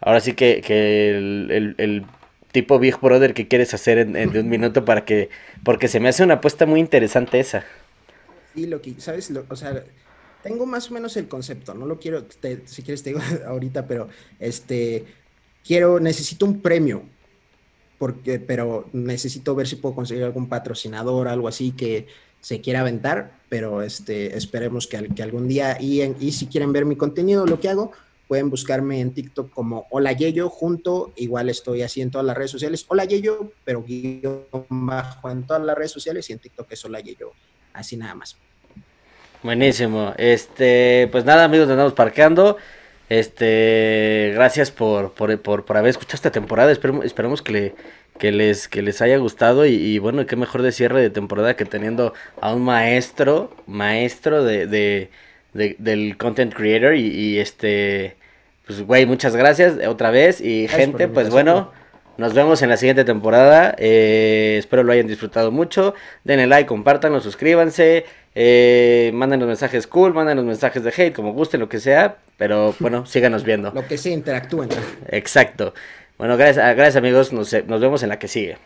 Ahora 0.00 0.20
sí 0.20 0.34
que, 0.34 0.60
que 0.60 1.16
el, 1.16 1.74
el, 1.78 2.06
tipo 2.52 2.78
Big 2.78 2.98
Brother 2.98 3.34
que 3.34 3.46
quieres 3.46 3.74
hacer 3.74 3.98
en, 3.98 4.12
de 4.12 4.40
un 4.40 4.48
minuto 4.48 4.84
para 4.84 5.04
que... 5.04 5.28
Porque 5.64 5.86
se 5.86 6.00
me 6.00 6.08
hace 6.08 6.22
una 6.22 6.34
apuesta 6.34 6.64
muy 6.64 6.80
interesante 6.80 7.38
esa. 7.40 7.64
Sí, 8.54 8.66
lo 8.66 8.80
que, 8.80 8.94
¿sabes? 8.98 9.30
o 9.48 9.56
sea, 9.56 9.84
tengo 10.42 10.66
más 10.66 10.90
o 10.90 10.94
menos 10.94 11.16
el 11.16 11.28
concepto, 11.28 11.74
no 11.74 11.86
lo 11.86 11.98
quiero, 11.98 12.24
si 12.64 12.82
quieres 12.82 13.02
te 13.02 13.10
digo 13.10 13.20
ahorita, 13.46 13.86
pero 13.86 14.08
este, 14.38 15.04
quiero, 15.64 16.00
necesito 16.00 16.46
un 16.46 16.60
premio, 16.60 17.02
porque, 17.98 18.38
pero 18.38 18.88
necesito 18.92 19.54
ver 19.54 19.66
si 19.66 19.76
puedo 19.76 19.94
conseguir 19.94 20.24
algún 20.24 20.48
patrocinador, 20.48 21.28
algo 21.28 21.48
así 21.48 21.72
que 21.72 22.06
se 22.40 22.60
quiera 22.60 22.80
aventar, 22.80 23.32
pero 23.48 23.82
este, 23.82 24.36
esperemos 24.36 24.86
que, 24.86 25.08
que 25.08 25.22
algún 25.22 25.48
día, 25.48 25.76
y 25.80 26.32
si 26.32 26.46
quieren 26.46 26.72
ver 26.72 26.84
mi 26.84 26.96
contenido, 26.96 27.44
lo 27.44 27.58
que 27.60 27.68
hago, 27.68 27.92
Pueden 28.28 28.50
buscarme 28.50 29.00
en 29.00 29.12
TikTok 29.12 29.50
como 29.50 29.86
Hola 29.90 30.12
Yeyo, 30.12 30.50
junto, 30.50 31.12
igual 31.16 31.48
estoy 31.48 31.82
así 31.82 32.02
en 32.02 32.10
todas 32.10 32.26
las 32.26 32.36
redes 32.36 32.50
sociales. 32.50 32.84
Hola 32.88 33.06
Yeyo, 33.06 33.52
pero 33.64 33.82
guion 33.82 34.44
bajo 34.68 35.30
en 35.30 35.44
todas 35.46 35.62
las 35.62 35.76
redes 35.76 35.90
sociales 35.90 36.28
y 36.28 36.34
en 36.34 36.38
TikTok 36.38 36.70
es 36.70 36.84
Hola 36.84 37.00
Yeyo, 37.00 37.32
así 37.72 37.96
nada 37.96 38.14
más. 38.14 38.36
Buenísimo. 39.42 40.12
Este, 40.18 41.08
pues 41.10 41.24
nada, 41.24 41.44
amigos, 41.44 41.66
nos 41.68 41.72
andamos 41.72 41.94
parqueando. 41.94 42.58
Este, 43.08 44.32
gracias 44.34 44.70
por, 44.70 45.12
por, 45.12 45.40
por, 45.40 45.64
por 45.64 45.76
haber 45.78 45.90
escuchado 45.90 46.16
esta 46.16 46.30
temporada. 46.30 46.70
Esperemos, 46.70 47.04
esperemos 47.06 47.40
que, 47.40 47.74
que, 48.18 48.32
les, 48.32 48.68
que 48.68 48.82
les 48.82 49.00
haya 49.00 49.16
gustado. 49.16 49.64
Y, 49.64 49.98
bueno, 49.98 50.26
qué 50.26 50.36
mejor 50.36 50.62
de 50.62 50.72
cierre 50.72 51.00
de 51.00 51.10
temporada 51.10 51.56
que 51.56 51.64
teniendo 51.64 52.12
a 52.40 52.52
un 52.52 52.62
maestro, 52.62 53.56
maestro 53.66 54.44
de, 54.44 54.66
de, 54.66 55.10
de 55.54 55.76
del 55.78 56.18
content 56.18 56.52
creator. 56.52 56.94
Y, 56.96 57.38
este, 57.38 58.17
pues, 58.68 58.82
güey, 58.82 59.06
muchas 59.06 59.34
gracias 59.34 59.76
otra 59.88 60.10
vez. 60.10 60.42
Y 60.42 60.64
gracias 60.64 60.80
gente, 60.86 61.08
pues 61.08 61.30
bueno. 61.30 61.72
Nos 62.18 62.34
vemos 62.34 62.60
en 62.62 62.68
la 62.68 62.76
siguiente 62.76 63.04
temporada. 63.04 63.76
Eh, 63.78 64.56
espero 64.58 64.82
lo 64.82 64.92
hayan 64.92 65.06
disfrutado 65.06 65.52
mucho. 65.52 65.94
Denle 66.24 66.48
like, 66.48 66.66
compártanlo, 66.66 67.20
suscríbanse. 67.20 68.06
Eh, 68.34 69.12
manden 69.14 69.38
los 69.38 69.46
mensajes 69.46 69.86
cool, 69.86 70.12
manden 70.14 70.36
los 70.36 70.44
mensajes 70.44 70.82
de 70.82 70.90
hate, 70.90 71.14
como 71.14 71.32
gusten, 71.32 71.60
lo 71.60 71.68
que 71.68 71.78
sea. 71.78 72.16
Pero 72.36 72.74
bueno, 72.80 73.06
síganos 73.06 73.44
viendo. 73.44 73.70
Lo 73.70 73.86
que 73.86 73.96
sea, 73.96 74.12
interactúen. 74.12 74.68
Exacto. 75.10 75.74
Bueno, 76.18 76.36
gracias, 76.36 76.74
gracias 76.74 76.96
amigos. 76.96 77.32
Nos, 77.32 77.54
nos 77.66 77.80
vemos 77.80 78.02
en 78.02 78.08
la 78.08 78.18
que 78.18 78.26
sigue. 78.26 78.58